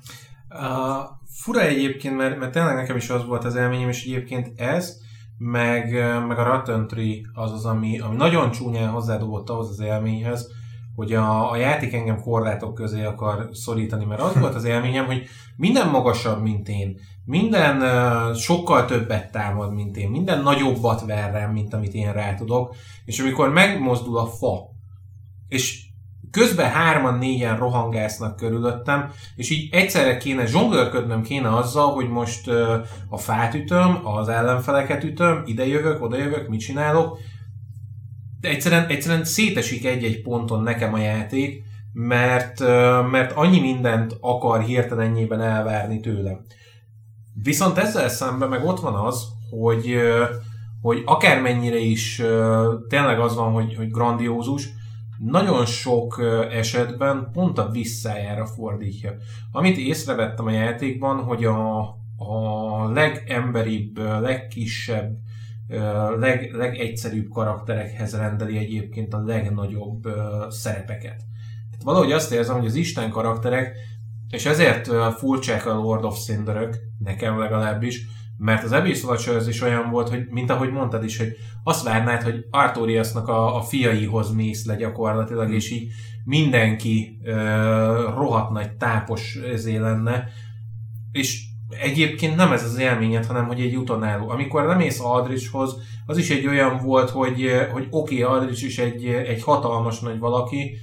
Uh, 0.49 1.07
fura 1.26 1.61
egyébként, 1.61 2.16
mert, 2.16 2.39
mert 2.39 2.53
tényleg 2.53 2.74
nekem 2.74 2.97
is 2.97 3.11
az 3.11 3.26
volt 3.26 3.45
az 3.45 3.55
élményem, 3.55 3.89
és 3.89 4.05
egyébként 4.05 4.61
ez, 4.61 4.97
meg, 5.39 5.93
meg 6.26 6.39
a 6.39 6.43
Ratentry 6.43 7.26
az 7.33 7.53
az, 7.53 7.64
ami, 7.64 7.99
ami 7.99 8.16
nagyon 8.16 8.51
csúnyán 8.51 8.91
hozzádobott 8.91 9.49
ahhoz 9.49 9.68
az 9.68 9.81
élményhez, 9.81 10.49
hogy 11.01 11.12
a, 11.12 11.51
a 11.51 11.57
játék 11.57 11.94
engem 11.94 12.20
korlátok 12.20 12.74
közé 12.74 13.05
akar 13.05 13.48
szorítani, 13.53 14.05
mert 14.05 14.20
az 14.20 14.38
volt 14.38 14.55
az 14.55 14.64
élményem, 14.64 15.07
hogy 15.07 15.22
minden 15.57 15.88
magasabb, 15.88 16.42
mint 16.42 16.68
én, 16.68 16.96
minden 17.24 17.76
uh, 17.76 18.36
sokkal 18.36 18.84
többet 18.84 19.30
támad, 19.32 19.74
mint 19.74 19.96
én, 19.96 20.09
minden 20.09 20.42
nagyobbat 20.42 21.07
ver 21.07 21.32
rám, 21.32 21.53
mint 21.53 21.74
amit 21.74 21.94
én 21.94 22.12
rá 22.12 22.34
tudok, 22.34 22.74
és 23.05 23.20
amikor 23.20 23.51
megmozdul 23.51 24.18
a 24.18 24.26
fa, 24.26 24.59
és 25.48 25.82
közben 26.30 26.70
hárman, 26.70 27.18
négyen 27.18 27.57
rohangásznak 27.57 28.36
körülöttem, 28.36 29.11
és 29.36 29.51
így 29.51 29.68
egyszerre 29.74 30.16
kéne 30.16 30.46
zsonglőrködnöm 30.46 31.22
kéne 31.22 31.57
azzal, 31.57 31.92
hogy 31.92 32.09
most 32.09 32.48
uh, 32.48 32.74
a 33.09 33.16
fát 33.16 33.55
ütöm, 33.55 34.01
az 34.05 34.28
ellenfeleket 34.28 35.05
ütöm, 35.05 35.42
ide 35.46 35.66
jövök, 35.66 36.03
oda 36.03 36.16
jövök, 36.16 36.48
mit 36.48 36.61
csinálok. 36.61 37.18
De 38.41 38.49
egyszerűen, 38.49 38.86
egyszerűen 38.86 39.24
szétesik 39.24 39.86
egy-egy 39.86 40.22
ponton 40.22 40.62
nekem 40.62 40.95
a 40.95 40.99
játék, 40.99 41.62
mert, 41.93 42.61
mert 43.11 43.32
annyi 43.32 43.61
mindent 43.61 44.16
akar 44.20 44.62
hirtelenjében 44.62 45.41
elvárni 45.41 46.01
tőlem. 46.01 46.41
Viszont 47.43 47.78
ezzel 47.78 48.09
szemben 48.09 48.49
meg 48.49 48.64
ott 48.64 48.80
van 48.80 48.95
az, 48.95 49.24
hogy, 49.51 49.97
hogy 50.82 51.03
akármennyire 51.05 51.78
is 51.78 52.22
tényleg 52.88 53.20
az 53.20 53.34
van, 53.34 53.53
hogy, 53.53 53.74
hogy 53.74 53.91
grandiózus, 53.91 54.68
nagyon 55.18 55.66
sok 55.66 56.22
esetben 56.51 57.28
pont 57.32 57.59
a 57.59 57.70
visszájára 57.70 58.47
fordítja. 58.47 59.14
Amit 59.53 59.76
észrevettem 59.76 60.47
a 60.47 60.51
játékban, 60.51 61.22
hogy 61.22 61.45
a, 61.45 61.78
a 62.16 62.93
legemberibb, 62.93 63.99
legkisebb, 63.99 65.16
leg, 66.18 66.51
legegyszerűbb 66.53 67.29
karakterekhez 67.29 68.16
rendeli 68.16 68.57
egyébként 68.59 69.14
a 69.14 69.23
legnagyobb 69.23 70.03
szerepeket. 70.49 71.16
Tehát 71.71 71.85
valahogy 71.85 72.12
azt 72.12 72.33
érzem, 72.33 72.57
hogy 72.57 72.66
az 72.66 72.75
Isten 72.75 73.11
karakterek, 73.11 73.77
és 74.31 74.47
ezért 74.47 74.91
furcsák 75.16 75.66
a 75.66 75.75
Lord 75.75 76.05
of 76.05 76.25
Cinderök, 76.25 76.77
nekem 76.99 77.39
legalábbis, 77.39 78.07
mert 78.39 78.64
az 78.64 78.73
Abyss 78.73 79.03
Watchers 79.03 79.47
is 79.47 79.62
olyan 79.62 79.91
volt, 79.91 80.09
hogy 80.09 80.27
mint 80.31 80.51
ahogy 80.51 80.71
mondtad 80.71 81.05
is, 81.05 81.18
hogy 81.18 81.37
azt 81.64 81.85
várnád, 81.85 82.23
hogy 82.23 82.47
Artoriasnak 82.51 83.29
a, 83.29 83.57
a 83.57 83.61
fiaihoz 83.61 84.35
mész 84.35 84.66
le 84.66 84.77
gyakorlatilag, 84.77 85.49
mm. 85.49 85.53
és 85.53 85.71
így 85.71 85.93
mindenki 86.25 87.18
uh, 87.23 87.33
rohadt 88.14 88.51
nagy 88.51 88.73
tápos 88.73 89.35
ezé 89.35 89.77
lenne, 89.77 90.29
és 91.12 91.49
egyébként 91.71 92.37
nem 92.37 92.53
ez 92.53 92.64
az 92.64 92.79
élményed, 92.79 93.27
hanem 93.27 93.47
hogy 93.47 93.61
egy 93.61 93.77
utonálló. 93.77 94.29
Amikor 94.29 94.64
lemész 94.64 95.01
Aldrichhoz, 95.01 95.77
az 96.07 96.18
is 96.18 96.31
egy 96.31 96.47
olyan 96.47 96.77
volt, 96.77 97.11
hogy, 97.11 97.51
hogy 97.73 97.87
oké, 97.91 98.23
okay, 98.23 98.35
Aldrich 98.35 98.64
is 98.64 98.79
egy, 98.79 99.05
egy 99.07 99.43
hatalmas 99.43 100.01
nagy 100.01 100.18
valaki, 100.18 100.77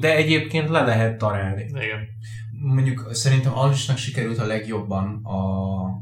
de 0.00 0.16
egyébként 0.16 0.68
le 0.68 0.84
lehet 0.84 1.18
találni. 1.18 1.62
Igen 1.62 2.16
mondjuk 2.60 3.08
szerintem 3.12 3.58
Alisnak 3.58 3.96
sikerült 3.96 4.38
a 4.38 4.46
legjobban 4.46 5.20
a, 5.24 5.38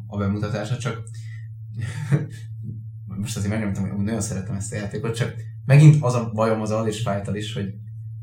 a 0.06 0.16
bemutatása, 0.16 0.76
csak 0.76 1.02
most 3.20 3.36
azért 3.36 3.52
megmondtam, 3.52 3.88
hogy 3.88 4.04
nagyon 4.04 4.20
szeretem 4.20 4.54
ezt 4.54 4.72
a 4.72 4.76
játékot, 4.76 5.16
csak 5.16 5.34
megint 5.64 5.96
az 6.00 6.14
a 6.14 6.30
bajom 6.34 6.60
az 6.60 6.70
Alice 6.70 7.10
fight 7.10 7.36
is, 7.36 7.54
hogy 7.54 7.74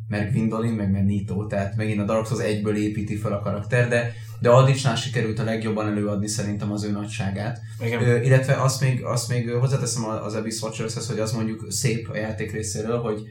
mert 0.07 0.31
Gwendolyn, 0.31 0.73
meg 0.73 0.91
mert 0.91 1.05
Nito, 1.05 1.45
tehát 1.45 1.75
megint 1.75 1.99
a 1.99 2.05
Dark 2.05 2.25
Souls 2.25 2.43
egyből 2.43 2.75
építi 2.75 3.15
fel 3.15 3.33
a 3.33 3.39
karakter, 3.39 3.87
de, 3.87 4.13
de 4.43 4.49
Aldrichsnál 4.49 4.95
sikerült 4.95 5.39
a 5.39 5.43
legjobban 5.43 5.87
előadni 5.87 6.27
szerintem 6.27 6.71
az 6.71 6.83
ő 6.83 6.91
nagyságát. 6.91 7.59
Ö, 7.79 8.21
illetve 8.21 8.61
azt 8.61 8.81
még, 8.81 9.03
azt 9.03 9.29
még 9.29 9.49
hozzáteszem 9.51 10.05
az 10.05 10.33
Abyss 10.33 10.61
Watchers-hez, 10.61 11.07
hogy 11.07 11.19
az 11.19 11.31
mondjuk 11.31 11.65
szép 11.71 12.09
a 12.09 12.17
játék 12.17 12.51
részéről, 12.51 13.01
hogy 13.01 13.21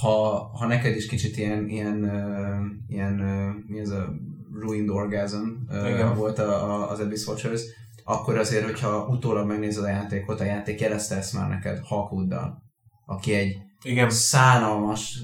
ha, 0.00 0.50
ha 0.54 0.66
neked 0.66 0.96
is 0.96 1.06
kicsit 1.06 1.36
ilyen, 1.36 1.68
ilyen, 1.68 2.04
uh, 2.04 2.96
ilyen 2.96 3.20
uh, 3.20 3.64
mi 3.66 3.78
ez 3.78 3.88
a 3.88 4.14
Ruined 4.60 4.88
Orgasm 4.88 5.46
uh, 5.68 6.16
volt 6.16 6.38
a, 6.38 6.70
a, 6.70 6.90
az 6.90 7.00
Abyss 7.00 7.26
Watchers, 7.26 7.62
akkor 8.04 8.38
azért, 8.38 8.64
hogyha 8.64 9.06
utólag 9.06 9.46
megnézed 9.46 9.84
a 9.84 9.88
játékot, 9.88 10.40
a 10.40 10.44
játék 10.44 10.80
jelezte 10.80 11.16
ezt 11.16 11.32
már 11.32 11.48
neked 11.48 11.80
Hawkwooddal, 11.82 12.62
aki 13.06 13.34
egy 13.34 13.56
Igen. 13.82 14.10
szánalmas 14.10 15.18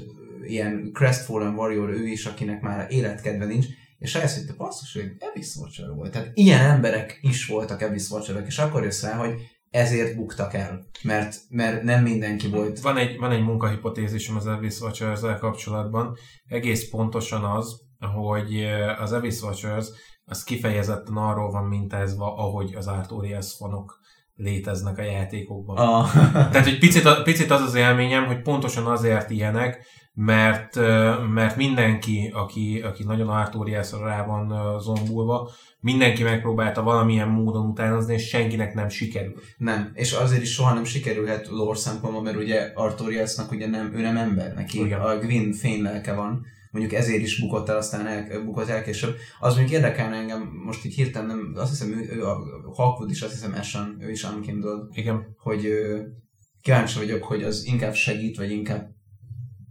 ilyen 0.47 0.91
Crestfallen 0.93 1.55
Warrior 1.55 1.91
ő 1.91 2.07
is, 2.07 2.27
akinek 2.27 2.61
már 2.61 2.87
életkedve 2.91 3.45
nincs, 3.45 3.67
és 4.05 4.15
rájössz, 4.15 4.47
hogy 4.47 4.57
basszus, 4.57 4.93
hogy 4.93 5.13
Abyss 5.19 5.57
Watcher 5.57 5.95
volt. 5.95 6.11
Tehát 6.11 6.31
ilyen 6.35 6.61
emberek 6.61 7.19
is 7.23 7.47
voltak 7.47 7.81
Abyss 7.81 8.11
Watcherek, 8.11 8.47
és 8.47 8.59
akkor 8.59 8.83
jössz 8.83 9.03
rá, 9.03 9.15
hogy 9.15 9.35
ezért 9.71 10.17
buktak 10.17 10.55
el, 10.55 10.87
mert, 11.03 11.37
mert 11.49 11.83
nem 11.83 12.03
mindenki 12.03 12.49
volt. 12.49 12.81
Van 12.81 12.97
egy, 12.97 13.19
van 13.19 13.31
egy 13.31 13.43
munkahipotézisem 13.43 14.37
az 14.37 14.47
Abyss 14.47 14.81
Watchers 14.81 15.21
kapcsolatban, 15.41 16.17
egész 16.47 16.91
pontosan 16.91 17.45
az, 17.45 17.81
hogy 18.15 18.55
eh, 18.55 19.03
az 19.03 19.13
Abyss 19.13 19.43
Watchers 19.43 19.87
az 20.25 20.45
kifejezetten 20.45 21.17
arról 21.17 21.51
van 21.51 21.65
mintázva, 21.65 22.37
ahogy 22.37 22.75
az 22.75 22.87
Artorias 22.87 23.55
fanok 23.59 24.01
léteznek 24.35 24.99
a 24.99 25.03
játékokban. 25.03 25.77
Ah. 25.77 26.13
Tehát, 26.33 26.65
hogy 26.65 26.79
picit, 26.79 27.23
picit 27.23 27.51
az 27.51 27.61
az 27.61 27.75
élményem, 27.75 28.27
hogy 28.27 28.43
pontosan 28.43 28.87
azért 28.87 29.31
ilyenek, 29.31 29.87
mert, 30.15 30.75
mert 31.33 31.57
mindenki, 31.57 32.31
aki, 32.35 32.81
aki 32.81 33.05
nagyon 33.05 33.29
Artoriasra 33.29 34.05
rá 34.05 34.27
van 34.27 34.79
zombulva, 34.81 35.51
mindenki 35.81 36.23
megpróbálta 36.23 36.83
valamilyen 36.83 37.29
módon 37.29 37.67
utánozni, 37.67 38.15
és 38.15 38.29
senkinek 38.29 38.75
nem 38.75 38.89
sikerül. 38.89 39.35
Nem, 39.57 39.91
és 39.95 40.13
azért 40.13 40.43
is 40.43 40.53
soha 40.53 40.75
nem 40.75 40.85
sikerülhet 40.85 41.49
lore 41.49 41.79
szempontból, 41.79 42.23
mert 42.23 42.37
ugye 42.37 42.73
Artoriasnak 42.75 43.51
ugye 43.51 43.69
nem, 43.69 43.93
ő 43.95 44.01
nem 44.01 44.17
ember, 44.17 44.55
neki 44.55 44.81
Igen. 44.81 45.01
a 45.01 45.19
Gwyn 45.19 45.53
fénylelke 45.53 46.15
van, 46.15 46.47
mondjuk 46.71 46.95
ezért 46.95 47.23
is 47.23 47.41
bukott 47.41 47.69
el, 47.69 47.77
aztán 47.77 48.07
el, 48.07 48.45
bukott 48.45 48.69
el 48.69 48.83
később. 48.83 49.17
Az 49.41 49.55
mondjuk 49.55 49.77
érdekelne 49.77 50.17
engem, 50.17 50.43
most 50.65 50.85
így 50.85 50.95
hirtelen 50.95 51.27
nem, 51.27 51.53
azt 51.57 51.71
hiszem, 51.71 51.93
ő, 51.93 52.17
ő 52.17 52.27
a 52.27 52.39
Hawkwood 52.75 53.11
is, 53.11 53.23
azt 53.23 53.33
hiszem 53.33 53.55
Ashen, 53.59 53.97
ő 54.01 54.11
is 54.11 54.25
Unkindled. 54.25 54.83
Igen. 54.93 55.37
Hogy 55.39 55.69
kíváncsi 56.63 56.99
vagyok, 56.99 57.23
hogy 57.23 57.43
az 57.43 57.65
inkább 57.67 57.95
segít, 57.95 58.37
vagy 58.37 58.51
inkább 58.51 58.94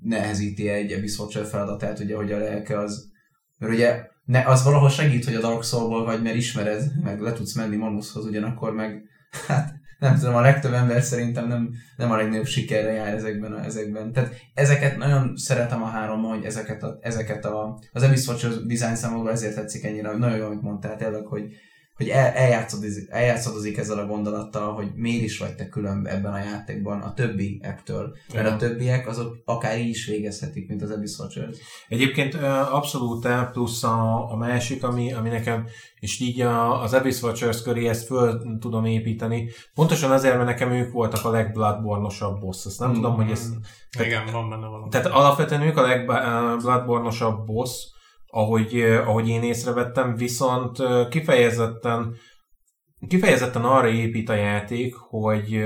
nehezíti 0.04 0.70
egy 0.70 0.92
Abyss 0.92 1.18
Watcher 1.18 1.46
feladatát, 1.46 2.00
ugye, 2.00 2.16
hogy 2.16 2.32
a 2.32 2.38
lelke 2.38 2.80
az... 2.80 3.12
Mert 3.58 3.74
ugye 3.74 4.08
ne, 4.26 4.44
az 4.46 4.64
valahol 4.64 4.90
segít, 4.90 5.26
hogy 5.26 5.36
a 5.36 5.40
Dark 5.40 5.64
Soul-ból 5.64 6.06
vagy, 6.06 6.22
mert 6.22 6.36
ismered, 6.36 6.92
meg 7.04 7.20
le 7.20 7.34
tudsz 7.34 7.56
menni 7.56 7.76
Manushoz, 7.76 8.26
ugyanakkor 8.26 8.74
meg, 8.74 9.04
hát 9.48 9.82
nem 10.00 10.18
tudom, 10.18 10.36
a 10.36 10.42
legtöbb 10.42 10.74
ember 10.74 11.02
szerintem 11.02 11.48
nem, 11.48 11.74
nem 11.98 12.12
a 12.12 12.16
legnagyobb 12.16 12.46
sikerre 12.46 12.92
jár 12.92 13.14
ezekben. 13.14 13.54
A, 13.54 13.64
ezekben. 13.64 14.14
Tehát 14.14 14.34
ezeket 14.54 14.98
nagyon 14.98 15.36
szeretem 15.36 15.84
a 15.84 15.88
háromban, 15.88 16.36
hogy 16.36 16.46
ezeket, 16.46 16.84
a, 16.84 16.98
ezeket 17.02 17.46
a, 17.46 17.80
az 17.92 18.04
Abyss 18.04 18.28
Watcher 18.28 18.52
design 18.52 18.96
számomra 18.96 19.32
ezért 19.32 19.56
tetszik 19.56 19.84
ennyire, 19.84 20.18
nagyon 20.18 20.38
jó, 20.38 20.46
amit 20.46 20.62
mondtál 20.62 20.96
tényleg, 20.96 21.26
hogy, 21.26 21.44
hogy 21.96 22.10
el, 22.10 22.32
eljátszadozik, 22.32 23.10
eljátszadozik 23.10 23.78
ezzel 23.78 23.98
a 23.98 24.06
gondolattal, 24.06 24.74
hogy 24.74 24.92
miért 24.96 25.24
is 25.24 25.38
vagy 25.38 25.56
te 25.56 25.70
külön 25.70 26.08
ebben 26.08 26.34
a 26.34 26.38
játékban 26.38 27.02
a 27.02 27.14
többi 27.14 27.62
apptől. 27.64 28.16
Mert 28.34 28.48
a 28.48 28.56
többiek 28.56 29.08
azok 29.08 29.38
akár 29.46 29.80
így 29.80 29.90
is 29.90 30.06
végezhetik, 30.06 30.68
mint 30.68 30.82
az 30.82 30.92
Abyss 30.92 31.20
Watchers. 31.20 31.58
Egyébként 31.88 32.34
abszolút 32.72 33.28
plusz 33.52 33.84
a, 33.84 34.32
a 34.32 34.36
másik, 34.36 34.84
ami, 34.84 35.14
ami 35.14 35.30
nekem, 35.30 35.68
és 36.00 36.20
így 36.20 36.42
a, 36.42 36.82
az 36.82 36.94
Abyss 36.94 37.22
Watchers 37.22 37.62
köré 37.62 37.88
ezt 37.88 38.06
föl 38.06 38.58
tudom 38.60 38.86
építeni. 38.86 39.50
Pontosan 39.74 40.12
azért, 40.12 40.36
mert 40.36 40.48
nekem 40.48 40.72
ők 40.72 40.92
voltak 40.92 41.26
a 41.26 41.30
legbloodbornosabb 41.30 42.40
boss. 42.40 42.66
Azt 42.66 42.80
nem 42.80 42.90
mm. 42.90 42.94
tudom, 42.94 43.16
hogy 43.16 43.32
ez... 43.32 43.50
Igen, 44.00 44.32
van 44.32 44.50
benne 44.50 44.68
valami. 44.68 44.90
Tehát 44.90 45.08
alapvetően 45.08 45.62
ők 45.62 45.78
a 45.78 45.82
legbloodbornosabb 45.82 47.46
boss, 47.46 47.92
ahogy, 48.36 48.82
ahogy 48.82 49.28
én 49.28 49.44
észrevettem, 49.44 50.16
viszont 50.16 50.78
kifejezetten, 51.10 52.16
kifejezetten 53.08 53.64
arra 53.64 53.88
épít 53.88 54.30
a 54.30 54.34
játék, 54.34 54.96
hogy 54.96 55.66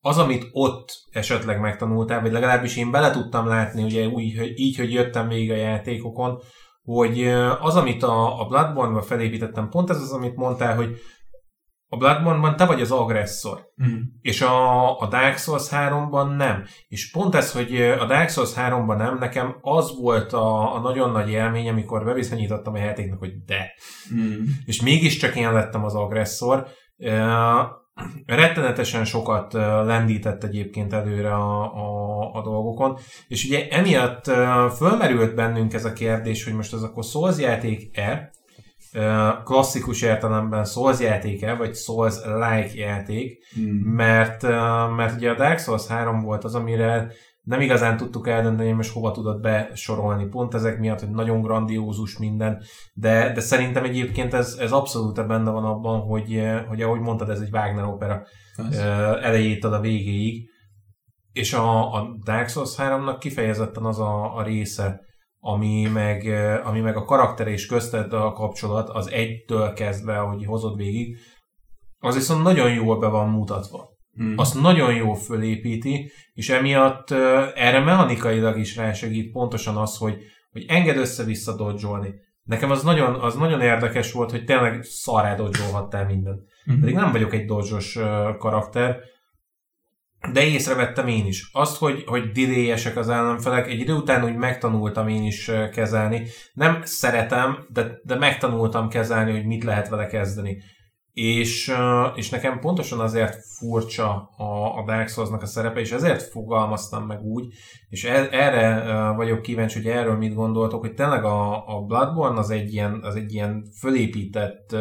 az, 0.00 0.18
amit 0.18 0.48
ott 0.52 0.88
esetleg 1.10 1.60
megtanultál, 1.60 2.20
vagy 2.20 2.32
legalábbis 2.32 2.76
én 2.76 2.90
bele 2.90 3.10
tudtam 3.10 3.46
látni, 3.46 3.82
ugye 3.82 4.06
úgy, 4.06 4.52
így, 4.54 4.76
hogy 4.76 4.92
jöttem 4.92 5.28
végig 5.28 5.50
a 5.50 5.56
játékokon, 5.56 6.38
hogy 6.82 7.24
az, 7.60 7.76
amit 7.76 8.02
a, 8.02 8.40
a 8.40 8.46
Bloodborne-ba 8.46 9.02
felépítettem, 9.02 9.68
pont 9.68 9.90
ez 9.90 10.00
az, 10.00 10.12
amit 10.12 10.36
mondtál, 10.36 10.76
hogy 10.76 10.96
a 11.92 11.96
Bloodborne-ban 11.96 12.56
te 12.56 12.66
vagy 12.66 12.80
az 12.80 12.90
agresszor, 12.90 13.72
mm. 13.84 14.00
és 14.20 14.40
a, 14.40 14.98
a 15.00 15.06
Dark 15.06 15.38
Souls 15.38 15.68
3-ban 15.70 16.36
nem. 16.36 16.64
És 16.88 17.10
pont 17.10 17.34
ez, 17.34 17.52
hogy 17.52 17.80
a 17.80 18.06
Dark 18.06 18.28
Souls 18.28 18.52
3-ban 18.56 18.96
nem, 18.96 19.18
nekem 19.18 19.56
az 19.60 19.98
volt 20.00 20.32
a, 20.32 20.74
a 20.74 20.80
nagyon 20.80 21.10
nagy 21.10 21.30
élmény, 21.30 21.68
amikor 21.68 22.04
bebizonyítottam 22.04 22.74
a 22.74 22.78
játéknak, 22.78 23.18
hogy 23.18 23.44
de. 23.44 23.72
Mm. 24.14 24.44
És 24.64 24.82
mégiscsak 24.82 25.36
én 25.36 25.52
lettem 25.52 25.84
az 25.84 25.94
agresszor. 25.94 26.66
Rettenetesen 28.26 29.04
sokat 29.04 29.52
lendített 29.52 30.44
egyébként 30.44 30.92
előre 30.92 31.34
a, 31.34 31.62
a, 31.62 32.30
a 32.32 32.42
dolgokon, 32.42 32.98
és 33.28 33.44
ugye 33.44 33.68
emiatt 33.68 34.24
fölmerült 34.76 35.34
bennünk 35.34 35.74
ez 35.74 35.84
a 35.84 35.92
kérdés, 35.92 36.44
hogy 36.44 36.54
most 36.54 36.72
ez 36.72 36.82
akkor 36.82 37.04
Souls 37.04 37.38
játék-e, 37.38 38.30
klasszikus 39.44 40.02
értelemben 40.02 40.64
Souls 40.64 41.00
játéke, 41.00 41.54
vagy 41.54 41.74
Souls-like 41.74 42.70
játék, 42.74 43.44
hmm. 43.54 43.74
mert, 43.74 44.42
mert 44.96 45.16
ugye 45.16 45.30
a 45.30 45.34
Dark 45.34 45.58
Souls 45.58 45.86
3 45.86 46.20
volt 46.20 46.44
az, 46.44 46.54
amire 46.54 47.12
nem 47.42 47.60
igazán 47.60 47.96
tudtuk 47.96 48.28
eldönteni, 48.28 48.68
hogy 48.68 48.76
most 48.76 48.92
hova 48.92 49.10
tudod 49.10 49.40
besorolni. 49.40 50.24
Pont 50.24 50.54
ezek 50.54 50.78
miatt, 50.78 51.00
hogy 51.00 51.10
nagyon 51.10 51.40
grandiózus 51.40 52.18
minden, 52.18 52.62
de, 52.94 53.32
de 53.32 53.40
szerintem 53.40 53.84
egyébként 53.84 54.34
ez, 54.34 54.56
ez 54.60 54.72
abszolút 54.72 55.26
benne 55.26 55.50
van 55.50 55.64
abban, 55.64 56.00
hogy, 56.00 56.42
hogy 56.68 56.82
ahogy 56.82 57.00
mondtad, 57.00 57.30
ez 57.30 57.40
egy 57.40 57.52
Wagner 57.52 57.84
opera 57.84 58.22
ez. 58.56 58.78
elejétől 59.22 59.72
a 59.72 59.80
végéig. 59.80 60.50
És 61.32 61.52
a, 61.52 61.94
a 61.94 62.16
Dark 62.24 62.48
Souls 62.48 62.74
3-nak 62.76 63.16
kifejezetten 63.18 63.84
az 63.84 63.98
a, 63.98 64.36
a 64.36 64.42
része, 64.42 65.00
ami 65.44 65.88
meg, 65.92 66.26
ami 66.64 66.80
meg 66.80 66.96
a 66.96 67.04
karakter 67.04 67.48
és 67.48 67.66
közted 67.66 68.12
a 68.12 68.32
kapcsolat, 68.32 68.88
az 68.88 69.10
egytől 69.10 69.72
kezdve, 69.72 70.18
ahogy 70.18 70.44
hozod 70.44 70.76
végig, 70.76 71.16
az 71.98 72.14
viszont 72.14 72.42
nagyon 72.42 72.72
jól 72.72 72.98
be 72.98 73.06
van 73.06 73.28
mutatva. 73.28 73.88
Hmm. 74.14 74.34
Azt 74.36 74.60
nagyon 74.60 74.94
jól 74.94 75.14
fölépíti, 75.14 76.10
és 76.32 76.50
emiatt 76.50 77.10
erre 77.54 77.80
mechanikailag 77.80 78.58
is 78.58 78.76
rásegít 78.76 79.32
pontosan 79.32 79.76
az, 79.76 79.96
hogy, 79.96 80.16
hogy 80.50 80.64
enged 80.68 80.96
össze-vissza 80.96 81.56
dodzsolni. 81.56 82.14
Nekem 82.42 82.70
az 82.70 82.82
nagyon, 82.82 83.14
az 83.14 83.34
nagyon 83.34 83.60
érdekes 83.60 84.12
volt, 84.12 84.30
hogy 84.30 84.44
tényleg 84.44 84.82
szarrá 84.82 85.34
dodzsolhattál 85.34 86.06
mindent. 86.06 86.42
Hmm. 86.64 86.80
Pedig 86.80 86.94
nem 86.94 87.12
vagyok 87.12 87.32
egy 87.32 87.44
dodzsos 87.44 87.98
karakter, 88.38 88.98
de 90.30 90.44
észrevettem 90.44 91.06
én 91.06 91.26
is. 91.26 91.50
Azt, 91.52 91.76
hogy, 91.76 92.04
hogy 92.06 92.30
diléjesek 92.30 92.96
az 92.96 93.08
ellenfelek, 93.08 93.68
egy 93.68 93.80
idő 93.80 93.92
után 93.92 94.24
úgy 94.24 94.36
megtanultam 94.36 95.08
én 95.08 95.22
is 95.22 95.50
kezelni. 95.72 96.26
Nem 96.52 96.80
szeretem, 96.84 97.66
de, 97.68 98.00
de 98.04 98.16
megtanultam 98.16 98.88
kezelni, 98.88 99.30
hogy 99.30 99.46
mit 99.46 99.64
lehet 99.64 99.88
vele 99.88 100.06
kezdeni. 100.06 100.62
És, 101.12 101.72
és 102.14 102.30
nekem 102.30 102.58
pontosan 102.58 103.00
azért 103.00 103.36
furcsa 103.58 104.30
a, 104.36 104.78
a 104.78 104.84
Dark 104.86 105.08
Souls-nak 105.08 105.42
a 105.42 105.46
szerepe, 105.46 105.80
és 105.80 105.92
ezért 105.92 106.22
fogalmaztam 106.22 107.06
meg 107.06 107.20
úgy, 107.20 107.46
és 107.88 108.04
e, 108.04 108.28
erre 108.30 109.10
vagyok 109.10 109.42
kíváncsi, 109.42 109.78
hogy 109.82 109.90
erről 109.90 110.16
mit 110.16 110.34
gondoltok, 110.34 110.80
hogy 110.80 110.94
tényleg 110.94 111.24
a, 111.24 111.66
a 111.76 111.80
Bloodborne 111.80 112.38
az 112.38 112.50
egy 112.50 112.72
ilyen, 112.72 113.00
az 113.02 113.16
egy 113.16 113.32
ilyen 113.32 113.64
fölépített 113.80 114.76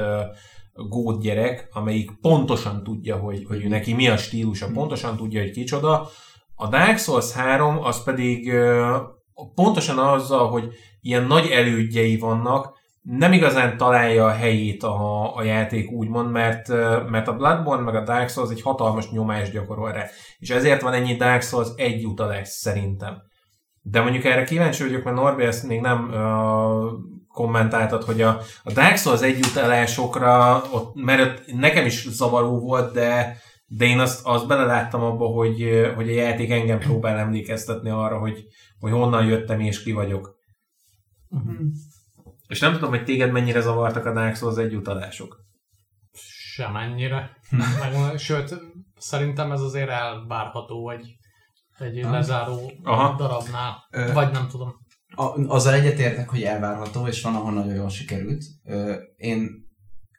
gót 0.73 1.21
gyerek, 1.21 1.69
amelyik 1.73 2.11
pontosan 2.21 2.83
tudja, 2.83 3.15
hogy, 3.15 3.45
hogy 3.47 3.67
neki 3.67 3.93
mi 3.93 4.07
a 4.07 4.17
stílusa, 4.17 4.65
hmm. 4.65 4.73
pontosan 4.73 5.17
tudja, 5.17 5.41
hogy 5.41 5.51
kicsoda. 5.51 6.09
A 6.55 6.67
Dark 6.67 6.97
Souls 6.97 7.31
3 7.31 7.83
az 7.83 8.03
pedig 8.03 8.53
pontosan 9.55 9.97
azzal, 9.97 10.49
hogy 10.49 10.73
ilyen 11.01 11.23
nagy 11.23 11.47
elődjei 11.47 12.17
vannak, 12.17 12.79
nem 13.01 13.33
igazán 13.33 13.77
találja 13.77 14.25
a 14.25 14.31
helyét 14.31 14.83
a, 14.83 15.35
a 15.35 15.43
játék 15.43 15.91
úgymond, 15.91 16.31
mert, 16.31 16.67
mert 17.09 17.27
a 17.27 17.35
Bloodborne 17.35 17.83
meg 17.83 17.95
a 17.95 18.03
Dark 18.03 18.29
Souls 18.29 18.49
egy 18.49 18.61
hatalmas 18.61 19.09
nyomást 19.09 19.51
gyakorol 19.51 19.91
rá. 19.91 20.05
És 20.39 20.49
ezért 20.49 20.81
van 20.81 20.93
ennyi 20.93 21.15
Dark 21.15 21.41
Souls 21.41 21.67
egy 21.75 22.05
utalás 22.05 22.47
szerintem. 22.47 23.21
De 23.81 24.01
mondjuk 24.01 24.23
erre 24.23 24.43
kíváncsi 24.43 24.83
vagyok, 24.83 25.03
mert 25.03 25.15
Norbi 25.15 25.43
ezt 25.43 25.67
még 25.67 25.81
nem 25.81 26.09
uh, 26.09 26.91
kommentáltad, 27.33 28.03
hogy 28.03 28.21
a, 28.21 28.41
a 28.63 28.71
Dark 28.71 28.97
Souls 28.97 29.21
együttállásokra, 29.21 30.63
ott, 30.71 30.95
mert 30.95 31.21
ott 31.21 31.53
nekem 31.53 31.85
is 31.85 32.07
zavaró 32.09 32.59
volt, 32.59 32.93
de, 32.93 33.37
de 33.65 33.85
én 33.85 33.99
azt, 33.99 34.25
azt 34.25 34.47
beleláttam 34.47 35.01
abba, 35.01 35.25
hogy, 35.25 35.91
hogy 35.95 36.09
a 36.09 36.13
játék 36.13 36.51
engem 36.51 36.79
próbál 36.79 37.17
emlékeztetni 37.17 37.89
arra, 37.89 38.19
hogy, 38.19 38.45
hogy 38.79 38.91
honnan 38.91 39.25
jöttem 39.25 39.59
és 39.59 39.83
ki 39.83 39.91
vagyok. 39.91 40.35
Uh-huh. 41.29 41.55
És 42.47 42.59
nem 42.59 42.73
tudom, 42.73 42.89
hogy 42.89 43.03
téged 43.03 43.31
mennyire 43.31 43.61
zavartak 43.61 44.05
a 44.05 44.13
Dark 44.13 44.35
Souls 44.35 44.57
együttalások. 44.57 45.39
Semennyire. 46.53 47.37
Meg, 47.49 48.17
sőt, 48.17 48.55
szerintem 48.97 49.51
ez 49.51 49.61
azért 49.61 49.89
elvárható 49.89 50.89
egy, 50.89 51.15
egy 51.77 52.03
lezáró 52.03 52.71
Aha. 52.83 53.15
darabnál. 53.15 53.87
Ö, 53.91 54.13
Vagy 54.13 54.31
nem 54.31 54.47
tudom 54.47 54.80
a, 55.15 55.23
azzal 55.47 55.73
egyetértek, 55.73 56.29
hogy 56.29 56.41
elvárható, 56.41 57.07
és 57.07 57.21
van, 57.21 57.35
ahol 57.35 57.53
nagyon 57.53 57.75
jól 57.75 57.89
sikerült. 57.89 58.43
Én 59.17 59.69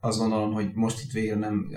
azt 0.01 0.19
gondolom, 0.19 0.53
hogy 0.53 0.71
most 0.75 1.03
itt 1.03 1.11
végre 1.11 1.35
nem 1.35 1.71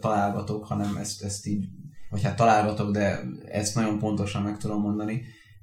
találgatok, 0.00 0.64
hanem 0.64 0.96
ezt, 0.96 1.22
ezt 1.22 1.46
így, 1.46 1.68
vagy 2.10 2.22
hát 2.22 2.36
találgatok, 2.36 2.90
de 2.90 3.22
ezt 3.44 3.74
nagyon 3.74 3.98
pontosan 3.98 4.42
meg 4.42 4.58
tudom 4.58 4.80
mondani. 4.80 5.22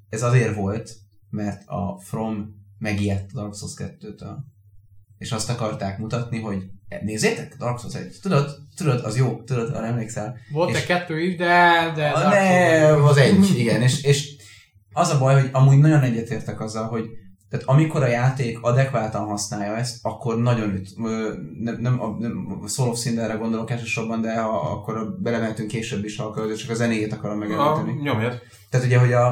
Ez 0.10 0.24
azért 0.24 0.56
volt, 0.56 0.96
mert 1.30 1.68
a 1.68 2.00
From 2.04 2.56
megijedt 2.78 3.32
Dark 3.34 3.56
Souls 3.56 3.74
2-től. 3.78 4.38
És 5.18 5.32
azt 5.32 5.50
akarták 5.50 5.98
mutatni, 5.98 6.40
hogy 6.40 6.64
nézzétek, 7.02 7.56
Dark 7.58 7.80
Souls 7.80 7.96
1, 7.96 8.18
tudod, 8.22 8.50
tudod, 8.76 9.06
az 9.06 9.18
jó, 9.18 9.44
tudod, 9.44 9.70
arra 9.70 9.86
emlékszel. 9.86 10.38
Volt 10.52 10.76
egy 10.76 10.86
kettő 10.86 11.20
is, 11.20 11.36
de... 11.36 11.92
de 11.96 12.08
a, 12.10 12.30
ne, 12.30 13.04
az 13.04 13.18
egy, 13.18 13.60
igen, 13.60 13.82
és, 13.82 14.04
és 14.04 14.37
az 14.98 15.10
a 15.10 15.20
baj, 15.20 15.42
hogy 15.42 15.50
amúgy 15.52 15.78
nagyon 15.78 16.02
egyetértek 16.02 16.62
azzal, 16.62 16.88
hogy 16.88 17.06
tehát 17.50 17.66
amikor 17.66 18.04
a 18.04 18.08
játék 18.08 18.58
adekváltan 18.62 19.26
használja 19.26 19.76
ezt, 19.76 19.98
akkor 20.02 20.42
nagyon 20.42 20.74
üt. 20.74 20.90
Nem, 21.60 21.78
nem, 21.80 22.00
nem 22.20 22.60
a 22.64 22.68
Soul 22.68 22.90
of 22.90 23.00
Cinderre 23.00 23.34
gondolok 23.34 23.72
elsősorban, 23.72 24.22
de 24.22 24.42
ha, 24.42 24.72
akkor 24.72 25.18
belementünk 25.20 25.68
később 25.68 26.04
is, 26.04 26.18
ha 26.18 26.24
akarod, 26.24 26.56
csak 26.56 26.70
a 26.70 26.74
zenéjét 26.74 27.14
akarom 27.14 27.38
megemlíteni. 27.38 28.02
Nyomjad. 28.02 28.42
Tehát 28.70 28.86
ugye, 28.86 28.98
hogy 28.98 29.14
a, 29.14 29.28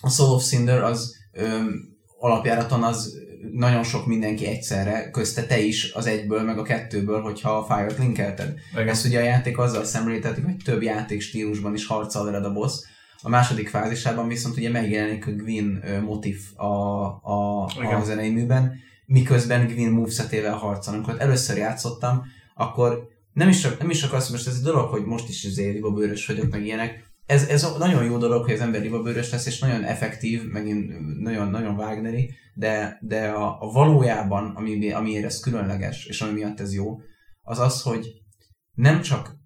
a 0.00 0.10
Soul 0.10 0.34
of 0.34 0.44
Cinder 0.44 0.82
az 0.82 1.14
öm, 1.32 1.74
alapjáraton 2.18 2.82
az 2.82 3.12
nagyon 3.52 3.82
sok 3.82 4.06
mindenki 4.06 4.46
egyszerre, 4.46 5.10
közte 5.10 5.46
te 5.46 5.60
is 5.60 5.92
az 5.92 6.06
egyből, 6.06 6.42
meg 6.42 6.58
a 6.58 6.62
kettőből, 6.62 7.20
hogyha 7.20 7.56
a 7.56 7.74
Fire-t 7.74 7.98
linkelted. 7.98 8.54
Ezt 8.74 9.06
ugye 9.06 9.18
a 9.18 9.24
játék 9.24 9.58
azzal 9.58 9.84
szemléltetik, 9.84 10.44
hogy 10.44 10.56
több 10.64 10.82
játék 10.82 11.20
stílusban 11.20 11.74
is 11.74 11.86
harcol 11.86 12.24
veled 12.24 12.44
a 12.44 12.52
boss, 12.52 12.74
a 13.24 13.28
második 13.28 13.68
fázisában 13.68 14.28
viszont 14.28 14.56
ugye 14.56 14.70
megjelenik 14.70 15.26
a 15.26 15.30
Gwyn 15.30 15.82
motiv 16.04 16.40
a, 16.56 16.64
a, 16.64 17.62
a 17.64 18.04
zenei 18.04 18.30
műben, 18.30 18.74
miközben 19.06 19.66
Gwyn 19.66 19.90
movesetével 19.90 20.54
harcol. 20.54 20.94
Amikor 20.94 21.14
először 21.18 21.56
játszottam, 21.56 22.22
akkor 22.54 23.08
nem 23.32 23.48
is 23.48 23.62
nem 23.78 23.90
is 23.90 24.02
azt, 24.02 24.30
most 24.30 24.46
ez 24.46 24.54
egy 24.56 24.62
dolog, 24.62 24.88
hogy 24.88 25.04
most 25.04 25.28
is 25.28 25.44
azért 25.44 25.92
bőrös 25.94 26.26
vagyok, 26.26 26.50
meg 26.50 26.64
ilyenek, 26.64 27.12
ez, 27.26 27.48
ez 27.48 27.66
nagyon 27.78 28.04
jó 28.04 28.18
dolog, 28.18 28.44
hogy 28.44 28.54
az 28.54 28.60
ember 28.60 28.80
libabőrös 28.80 29.30
lesz, 29.30 29.46
és 29.46 29.58
nagyon 29.58 29.84
effektív, 29.84 30.42
megint 30.50 31.20
nagyon, 31.20 31.50
nagyon 31.50 31.74
Wagneri, 31.74 32.30
de, 32.54 32.98
de 33.00 33.28
a, 33.28 33.56
a 33.60 33.72
valójában, 33.72 34.52
ami, 34.56 34.92
amiért 34.92 35.24
ez 35.24 35.40
különleges, 35.40 36.06
és 36.06 36.20
ami 36.20 36.32
miatt 36.32 36.60
ez 36.60 36.74
jó, 36.74 37.00
az 37.42 37.58
az, 37.58 37.82
hogy 37.82 38.06
nem 38.74 39.00
csak 39.00 39.36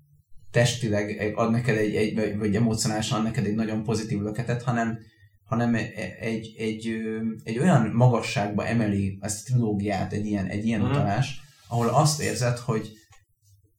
testileg 0.58 1.32
ad 1.36 1.50
neked 1.50 1.76
egy, 1.76 1.94
egy 1.94 2.36
vagy 2.38 2.54
emocionálisan 2.54 3.18
ad 3.18 3.24
neked 3.24 3.46
egy 3.46 3.54
nagyon 3.54 3.82
pozitív 3.82 4.20
löketet, 4.20 4.62
hanem, 4.62 4.98
hanem 5.44 5.74
e, 5.74 5.88
egy, 6.20 6.54
egy, 6.58 7.00
egy 7.44 7.58
olyan 7.58 7.90
magasságba 7.94 8.66
emeli 8.66 9.18
ezt 9.20 9.40
a 9.40 9.50
trilógiát 9.50 10.12
egy 10.12 10.26
ilyen, 10.26 10.46
egy 10.46 10.66
ilyen 10.66 10.80
mm. 10.80 10.84
utalás, 10.84 11.40
ahol 11.68 11.88
azt 11.88 12.20
érzed, 12.20 12.58
hogy 12.58 12.92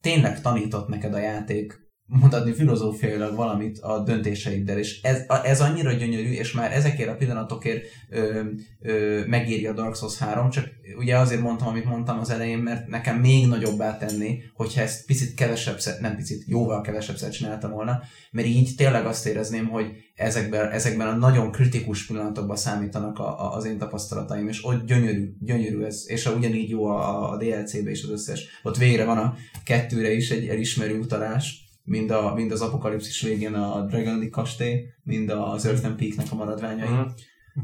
tényleg 0.00 0.40
tanított 0.40 0.88
neked 0.88 1.14
a 1.14 1.18
játék 1.18 1.78
mutatni 2.10 2.52
filozófiailag 2.52 3.34
valamit 3.34 3.78
a 3.78 3.98
döntéseiddel, 3.98 4.78
és 4.78 5.02
ez, 5.02 5.24
ez 5.44 5.60
annyira 5.60 5.92
gyönyörű, 5.92 6.30
és 6.30 6.52
már 6.52 6.72
ezekért 6.72 7.08
a 7.08 7.14
pillanatokért 7.14 7.84
ö, 8.08 8.42
ö, 8.80 9.20
megéri 9.26 9.66
a 9.66 9.72
Dark 9.72 9.96
Souls 9.96 10.18
3, 10.18 10.50
csak 10.50 10.68
ugye 10.98 11.18
azért 11.18 11.40
mondtam, 11.40 11.68
amit 11.68 11.84
mondtam 11.84 12.18
az 12.18 12.30
elején, 12.30 12.58
mert 12.58 12.86
nekem 12.86 13.16
még 13.16 13.46
nagyobbá 13.46 13.96
tenni, 13.96 14.42
hogyha 14.54 14.80
ezt 14.80 15.06
picit 15.06 15.34
kevesebb, 15.34 15.78
nem 16.00 16.16
picit, 16.16 16.44
jóval 16.46 16.80
kevesebb 16.80 17.30
csináltam 17.30 17.70
volna, 17.70 18.00
mert 18.30 18.46
így 18.46 18.74
tényleg 18.76 19.06
azt 19.06 19.26
érezném, 19.26 19.68
hogy 19.68 19.86
ezekben, 20.14 20.70
ezekben 20.70 21.08
a 21.08 21.16
nagyon 21.16 21.50
kritikus 21.50 22.06
pillanatokban 22.06 22.56
számítanak 22.56 23.18
a, 23.18 23.40
a, 23.40 23.56
az 23.56 23.64
én 23.64 23.78
tapasztalataim, 23.78 24.48
és 24.48 24.64
ott 24.64 24.86
gyönyörű, 24.86 25.32
gyönyörű 25.40 25.82
ez, 25.82 26.04
és 26.06 26.26
a, 26.26 26.32
ugyanígy 26.32 26.70
jó 26.70 26.86
a, 26.86 27.30
a 27.32 27.36
DLC-be 27.36 27.90
is 27.90 28.02
az 28.02 28.10
összes. 28.10 28.60
Ott 28.62 28.76
végre 28.76 29.04
van 29.04 29.18
a 29.18 29.34
kettőre 29.64 30.12
is 30.12 30.30
egy 30.30 30.48
elismerő 30.48 30.98
utalás, 30.98 31.69
mind, 31.84 32.10
a, 32.10 32.34
mind 32.34 32.52
az 32.52 32.60
apokalipszis 32.60 33.22
végén 33.22 33.54
a 33.54 33.86
Dragon 33.86 34.30
kastély, 34.30 34.84
mind 35.02 35.30
az 35.30 35.66
Earthen 35.66 35.96
Peak-nek 35.96 36.26
a 36.30 36.34
maradványai. 36.34 36.88
Uh-huh. 36.88 37.10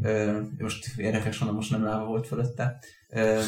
Uh, 0.03 0.37
most 0.59 0.99
érdekes 0.99 1.39
van, 1.39 1.55
most 1.55 1.71
nem 1.71 1.85
láva 1.85 2.05
volt 2.05 2.27
fölötte. 2.27 2.79
Uh, 3.11 3.41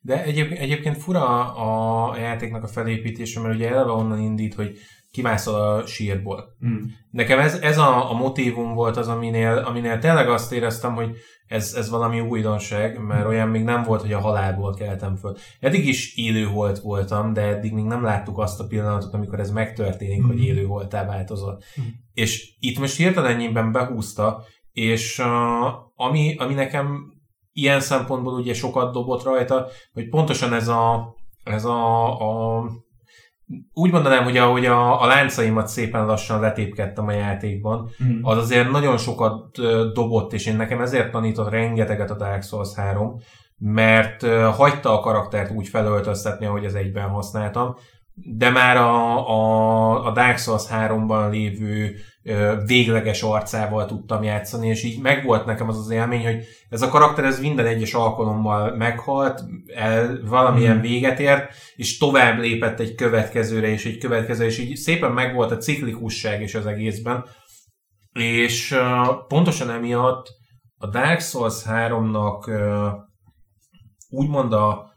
De 0.00 0.24
egyéb, 0.24 0.52
egyébként 0.52 0.96
fura 0.96 1.54
a 1.54 2.16
játéknak 2.16 2.62
a 2.62 2.68
felépítése, 2.68 3.40
mert 3.40 3.54
ugye 3.54 3.68
eleve 3.68 3.90
onnan 3.90 4.20
indít, 4.20 4.54
hogy 4.54 4.78
kimászol 5.10 5.54
a 5.54 5.86
sírból. 5.86 6.56
Mm. 6.66 6.76
Nekem 7.10 7.38
ez, 7.38 7.54
ez 7.54 7.78
a, 7.78 8.10
a 8.10 8.14
motivum 8.14 8.74
volt 8.74 8.96
az, 8.96 9.08
aminél, 9.08 9.52
aminél 9.66 9.98
tényleg 9.98 10.28
azt 10.28 10.52
éreztem, 10.52 10.94
hogy 10.94 11.16
ez, 11.46 11.74
ez 11.74 11.90
valami 11.90 12.20
újdonság, 12.20 12.98
mert 12.98 13.26
olyan 13.26 13.48
még 13.48 13.62
nem 13.64 13.82
volt, 13.82 14.00
hogy 14.00 14.12
a 14.12 14.20
halálból 14.20 14.74
keltem 14.74 15.16
föl. 15.16 15.36
Eddig 15.60 15.86
is 15.86 16.16
élő 16.16 16.48
volt 16.48 16.78
voltam, 16.78 17.32
de 17.32 17.40
eddig 17.40 17.72
még 17.72 17.84
nem 17.84 18.02
láttuk 18.02 18.38
azt 18.38 18.60
a 18.60 18.66
pillanatot, 18.66 19.14
amikor 19.14 19.40
ez 19.40 19.50
megtörténik, 19.50 20.22
mm. 20.22 20.26
hogy 20.26 20.44
élő 20.44 20.66
voltál 20.66 21.06
változott. 21.06 21.64
Mm. 21.80 21.84
És 22.14 22.54
itt 22.60 22.78
most 22.78 22.96
hirtelennyében 22.96 23.72
behúzta, 23.72 24.44
és 24.72 25.18
uh, 25.18 25.26
ami, 25.94 26.36
ami 26.38 26.54
nekem 26.54 27.18
ilyen 27.52 27.80
szempontból 27.80 28.32
ugye 28.32 28.54
sokat 28.54 28.92
dobott 28.92 29.22
rajta, 29.22 29.66
hogy 29.92 30.08
pontosan 30.08 30.52
ez 30.52 30.68
a, 30.68 31.14
ez 31.44 31.64
a, 31.64 32.04
a 32.20 32.64
úgy 33.72 33.92
mondanám, 33.92 34.24
hogy 34.24 34.36
ahogy 34.36 34.66
a, 34.66 35.02
a 35.02 35.06
láncaimat 35.06 35.68
szépen 35.68 36.06
lassan 36.06 36.40
letépkedtem 36.40 37.06
a 37.06 37.12
játékban, 37.12 37.90
mm. 38.04 38.18
az 38.22 38.36
azért 38.36 38.70
nagyon 38.70 38.96
sokat 38.96 39.56
dobott, 39.92 40.32
és 40.32 40.46
én 40.46 40.56
nekem 40.56 40.80
ezért 40.80 41.10
tanított 41.10 41.50
rengeteget 41.50 42.10
a 42.10 42.16
Dark 42.16 42.42
Souls 42.42 42.74
3, 42.74 43.16
mert 43.58 44.26
hagyta 44.56 44.98
a 44.98 45.00
karaktert 45.00 45.50
úgy 45.50 45.68
felöltöztetni, 45.68 46.46
ahogy 46.46 46.64
az 46.64 46.74
egyben 46.74 47.08
használtam, 47.08 47.74
de 48.14 48.50
már 48.50 48.76
a, 48.76 49.28
a, 49.28 50.04
a 50.06 50.12
Dark 50.12 50.38
Souls 50.38 50.64
3-ban 50.70 51.30
lévő 51.30 51.94
végleges 52.66 53.22
arcával 53.22 53.86
tudtam 53.86 54.22
játszani, 54.22 54.68
és 54.68 54.82
így 54.82 55.00
megvolt 55.00 55.46
nekem 55.46 55.68
az 55.68 55.78
az 55.78 55.90
élmény, 55.90 56.24
hogy 56.24 56.44
ez 56.68 56.82
a 56.82 56.88
karakter 56.88 57.24
ez 57.24 57.40
minden 57.40 57.66
egyes 57.66 57.94
alkalommal 57.94 58.76
meghalt, 58.76 59.42
el, 59.74 60.20
valamilyen 60.24 60.76
mm. 60.76 60.80
véget 60.80 61.20
ért, 61.20 61.54
és 61.76 61.98
tovább 61.98 62.38
lépett 62.38 62.80
egy 62.80 62.94
következőre, 62.94 63.68
és 63.68 63.84
egy 63.84 63.98
következő, 63.98 64.44
és 64.44 64.58
így 64.58 64.76
szépen 64.76 65.12
megvolt 65.12 65.50
a 65.50 65.56
ciklikusság 65.56 66.42
is 66.42 66.54
az 66.54 66.66
egészben, 66.66 67.24
és 68.12 68.70
uh, 68.70 69.26
pontosan 69.28 69.70
emiatt 69.70 70.26
a 70.76 70.86
Dark 70.86 71.20
Souls 71.20 71.62
3-nak 71.66 72.48
uh, 72.48 72.92
úgymond 74.08 74.52
a, 74.52 74.92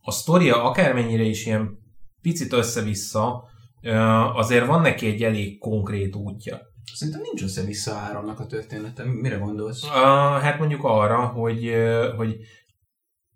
a 0.00 0.10
sztoria 0.10 0.62
akármennyire 0.62 1.22
is 1.22 1.46
ilyen 1.46 1.78
picit 2.22 2.52
össze-vissza, 2.52 3.49
azért 4.34 4.66
van 4.66 4.80
neki 4.80 5.06
egy 5.06 5.22
elég 5.22 5.58
konkrét 5.58 6.16
útja. 6.16 6.60
Szerintem 6.94 7.22
nincs 7.22 7.42
össze-vissza 7.42 7.94
áramnak 7.94 8.40
a 8.40 8.46
története. 8.46 9.04
Mire 9.04 9.36
gondolsz? 9.36 9.84
Uh, 9.84 9.90
hát 10.40 10.58
mondjuk 10.58 10.84
arra, 10.84 11.26
hogy, 11.26 11.74
hogy 12.16 12.36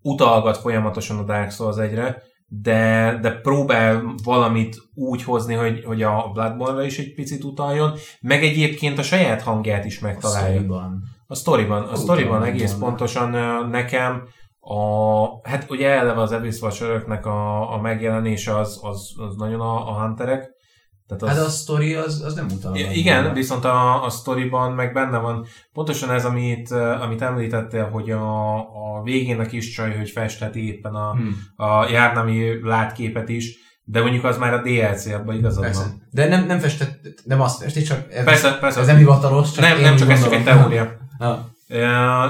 utalgat 0.03 0.57
folyamatosan 0.57 1.19
a 1.19 1.23
Dark 1.23 1.51
Souls 1.51 1.77
egyre, 1.77 2.23
de, 2.47 3.19
de 3.23 3.31
próbál 3.31 4.15
valamit 4.25 4.77
úgy 4.95 5.23
hozni, 5.23 5.55
hogy, 5.55 5.85
hogy 5.85 6.03
a 6.03 6.31
Bloodborne-ra 6.33 6.85
is 6.85 6.99
egy 6.99 7.15
picit 7.15 7.45
utaljon, 7.45 7.93
meg 8.21 8.45
egyébként 8.45 8.99
a 8.99 9.03
saját 9.03 9.43
hangját 9.43 9.85
is 9.85 9.99
megtalálja. 9.99 10.47
A 10.47 10.55
sztoriban. 10.55 11.03
A 11.27 11.35
sztoriban, 11.35 11.83
a 11.83 11.97
sztoriban 11.97 12.43
egész 12.43 12.73
pontosan 12.73 13.31
nekem 13.69 14.29
a, 14.65 15.49
hát 15.49 15.71
ugye 15.71 15.89
eleve 15.89 16.21
az 16.21 16.59
watcher 16.63 17.27
a, 17.27 17.73
a 17.73 17.81
megjelenése 17.81 18.59
az, 18.59 18.79
az, 18.83 19.13
az 19.17 19.37
nagyon 19.37 19.61
a, 19.61 19.89
a 19.89 20.01
hunterek. 20.01 20.53
Tehát 21.07 21.23
az, 21.23 21.29
hát 21.29 21.47
a 21.47 21.51
sztori 21.51 21.95
az, 21.95 22.23
az 22.23 22.35
nem 22.35 22.47
utal. 22.57 22.77
Igen, 22.77 23.23
benne. 23.23 23.35
viszont 23.35 23.65
a, 23.65 24.05
a 24.05 24.11
sztoriban 24.11 24.73
meg 24.73 24.93
benne 24.93 25.19
van 25.19 25.47
pontosan 25.73 26.11
ez, 26.11 26.25
amit, 26.25 26.71
amit 26.71 27.23
említettél, 27.23 27.89
hogy 27.91 28.11
a, 28.11 28.57
a 28.59 29.03
végén 29.03 29.41
a 29.41 29.47
kis 29.47 29.71
csaj, 29.71 29.97
hogy 29.97 30.11
festeti 30.11 30.67
éppen 30.67 30.95
a, 30.95 31.11
hmm. 31.11 31.37
a 31.57 31.89
járnami 31.91 32.61
látképet 32.63 33.29
is, 33.29 33.57
de 33.85 34.01
mondjuk 34.01 34.25
az 34.25 34.39
már 34.39 34.55
a 34.55 34.63
DLC, 34.63 35.07
abban 35.07 35.37
igazad 35.37 35.75
van. 35.75 36.03
De 36.11 36.29
nem, 36.29 36.47
nem 36.47 36.59
festett, 36.59 37.23
nem 37.25 37.41
azt 37.41 37.63
festi, 37.63 37.83
csak 37.83 38.13
ez, 38.13 38.25
persze, 38.25 38.59
persze. 38.59 38.81
ez 38.81 38.87
nem 38.87 38.97
hivatalos. 38.97 39.53
Csak 39.53 39.65
nem, 39.65 39.81
nem 39.81 39.97
csak 39.97 40.11
ez 40.11 40.23
csak 40.23 40.33
egy 40.33 40.45
teória. 40.45 40.93
Ah. 41.19 41.39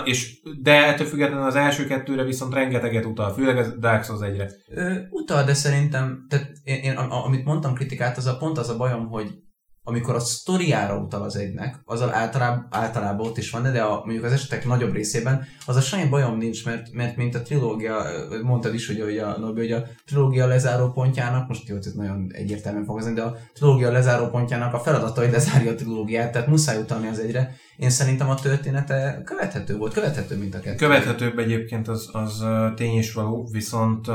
És, 0.05 0.41
de 0.63 0.87
ettől 0.87 1.07
függetlenül 1.07 1.47
az 1.47 1.55
első 1.55 1.87
kettőre 1.87 2.25
viszont 2.25 2.55
rengeteget 2.55 3.05
utal, 3.05 3.33
főleg 3.33 3.57
a 3.57 3.77
Dark 3.79 4.05
Souls 4.05 4.23
egyre. 4.23 4.51
Uh, 4.69 4.97
utal, 5.11 5.45
de 5.45 5.55
szerintem, 5.55 6.27
tehát 6.29 6.53
én, 6.65 6.83
én, 6.83 6.97
amit 6.97 7.45
mondtam 7.45 7.75
kritikát, 7.75 8.17
az 8.17 8.27
a 8.27 8.37
pont 8.37 8.59
az 8.59 8.69
a 8.69 8.77
bajom, 8.77 9.09
hogy 9.09 9.43
amikor 9.87 10.15
a 10.15 10.19
sztoriára 10.19 10.99
utal 10.99 11.23
az 11.23 11.37
egynek, 11.37 11.81
az 11.85 12.03
általában, 12.03 12.67
általában 12.71 13.27
ott 13.27 13.39
is 13.39 13.51
van, 13.51 13.63
de 13.63 13.83
a, 13.83 14.03
mondjuk 14.05 14.25
az 14.25 14.33
esetek 14.33 14.67
nagyobb 14.67 14.93
részében, 14.93 15.47
az 15.67 15.77
a 15.77 15.81
semmi 15.81 16.09
bajom 16.09 16.37
nincs, 16.37 16.65
mert, 16.65 16.93
mert 16.93 17.17
mint 17.17 17.35
a 17.35 17.43
trilógia, 17.43 18.03
mondtad 18.43 18.75
is, 18.75 18.87
hogy, 18.87 19.01
hogy 19.01 19.19
a, 19.19 19.39
Nobi, 19.39 19.61
hogy 19.61 19.73
a 19.73 19.85
trilógia 20.07 20.47
lezáró 20.47 20.91
pontjának, 20.91 21.49
most 21.49 21.69
jó, 21.69 21.77
ez 21.77 21.93
nagyon 21.93 22.31
egyértelműen 22.33 22.85
fogalmazni, 22.85 23.15
de 23.15 23.23
a 23.23 23.37
trilógia 23.55 23.91
lezáró 23.91 24.27
pontjának 24.27 24.75
a 24.75 24.79
feladata, 24.79 25.21
hogy 25.21 25.31
lezárja 25.31 25.71
a 25.71 25.75
trilógiát, 25.75 26.33
tehát 26.33 26.49
muszáj 26.49 26.81
utalni 26.81 27.09
az 27.09 27.19
egyre. 27.19 27.55
Én 27.77 27.91
szerintem 27.91 28.29
a 28.29 28.35
története 28.35 29.23
követhető 29.25 29.77
volt, 29.77 29.93
követhető, 29.93 30.39
mint 30.39 30.55
a 30.55 30.61
kettő. 30.61 30.77
Követhetőbb 30.77 31.39
egyébként 31.39 31.89
az, 31.89 32.09
az 32.13 32.45
tény 32.77 32.99
is 32.99 33.13
való, 33.13 33.49
viszont 33.53 34.07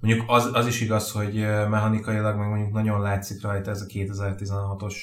mondjuk 0.00 0.24
az, 0.26 0.50
az 0.52 0.66
is 0.66 0.80
igaz, 0.80 1.10
hogy 1.10 1.34
mechanikailag 1.70 2.36
meg 2.36 2.48
mondjuk 2.48 2.72
nagyon 2.72 3.00
látszik 3.00 3.42
rajta 3.42 3.70
ez 3.70 3.80
a 3.80 3.86
2016-os 3.86 4.94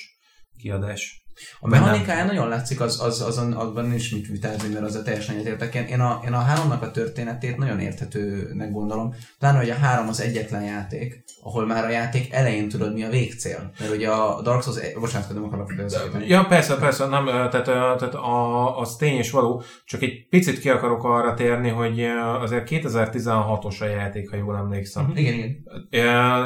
kiadás. 0.58 1.23
A 1.60 1.68
mechanikája 1.68 2.26
nagyon 2.26 2.48
látszik, 2.48 2.82
az, 2.82 3.02
az, 3.02 3.22
azon, 3.22 3.54
abban 3.54 3.86
nincs 3.86 4.14
mit 4.14 4.28
vitázni, 4.28 4.74
mert 4.74 4.86
az 4.86 4.96
a 4.96 5.02
teljesen 5.02 5.36
egyetértek. 5.36 5.76
Én 5.90 6.00
a, 6.00 6.22
én 6.26 6.34
a 6.34 6.40
háromnak 6.40 6.82
a 6.82 6.92
történetét 6.92 7.58
nagyon 7.58 7.80
érthetőnek 7.80 8.72
gondolom. 8.72 9.14
Talán, 9.40 9.58
hogy 9.58 9.70
a 9.70 9.76
három 9.76 10.08
az 10.08 10.22
egyetlen 10.22 10.64
játék, 10.64 11.24
ahol 11.44 11.66
már 11.66 11.86
a 11.86 11.90
játék 11.90 12.34
elején 12.34 12.70
tudod, 12.70 12.94
mi 12.94 13.04
a 13.04 13.10
végcél. 13.10 13.72
Mert 13.80 13.94
ugye 13.94 14.10
a 14.10 14.42
Dark 14.42 14.64
Souls, 14.64 14.94
bocsánat, 15.00 15.34
nem 15.34 15.44
akarok 15.44 15.74
beszélni. 15.78 16.28
Ja, 16.28 16.46
persze, 16.46 16.76
persze, 16.76 17.06
nem, 17.06 17.26
tehát, 17.26 17.64
tehát 17.64 18.14
a, 18.14 18.80
az 18.80 18.96
tény 18.96 19.18
és 19.18 19.32
való, 19.32 19.64
csak 19.86 20.02
egy 20.02 20.28
picit 20.30 20.60
ki 20.60 20.70
akarok 20.70 21.04
arra 21.04 21.34
térni, 21.34 21.70
hogy 21.70 22.04
azért 22.42 22.68
2016-os 22.70 23.82
a 23.82 23.86
játék, 23.86 24.30
ha 24.30 24.36
jól 24.36 24.58
emlékszem. 24.58 25.04
Uh-huh. 25.04 25.20
Igen, 25.20 25.34
igen. 25.34 25.64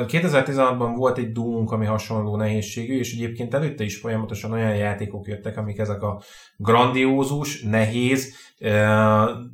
2016-ban 0.08 0.94
volt 0.96 1.18
egy 1.18 1.32
Doom, 1.32 1.66
ami 1.68 1.86
hasonló 1.86 2.36
nehézségű, 2.36 2.98
és 2.98 3.14
egyébként 3.14 3.54
előtte 3.54 3.84
is 3.84 3.98
folyamatosan 3.98 4.52
olyan 4.52 4.76
játékok 4.78 5.28
jöttek, 5.28 5.58
amik 5.58 5.78
ezek 5.78 6.02
a 6.02 6.22
grandiózus, 6.58 7.62
nehéz, 7.62 8.36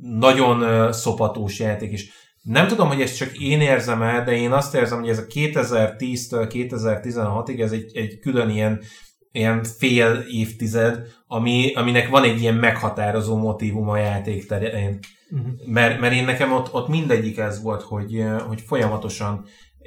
nagyon 0.00 0.92
szopatós 0.92 1.58
játék 1.58 1.92
is. 1.92 2.12
Nem 2.42 2.66
tudom, 2.66 2.88
hogy 2.88 3.00
ezt 3.00 3.16
csak 3.16 3.38
én 3.38 3.60
érzem 3.60 4.02
el, 4.02 4.24
de 4.24 4.32
én 4.32 4.52
azt 4.52 4.74
érzem, 4.74 5.00
hogy 5.00 5.08
ez 5.08 5.18
a 5.18 5.26
2010-től 5.26 6.48
2016-ig 6.52 7.60
ez 7.60 7.72
egy, 7.72 7.96
egy 7.96 8.18
külön 8.18 8.50
ilyen, 8.50 8.80
ilyen 9.32 9.64
fél 9.64 10.24
évtized, 10.30 11.00
ami, 11.26 11.72
aminek 11.74 12.08
van 12.08 12.24
egy 12.24 12.40
ilyen 12.40 12.54
meghatározó 12.54 13.36
motivum 13.36 13.88
a 13.88 13.96
játék 13.96 14.46
terén. 14.46 14.98
Uh-huh. 15.30 15.52
Mert, 15.66 16.00
mert 16.00 16.14
én 16.14 16.24
nekem 16.24 16.52
ott, 16.52 16.74
ott 16.74 16.88
mindegyik 16.88 17.38
ez 17.38 17.62
volt, 17.62 17.82
hogy, 17.82 18.24
hogy 18.46 18.60
folyamatosan 18.60 19.44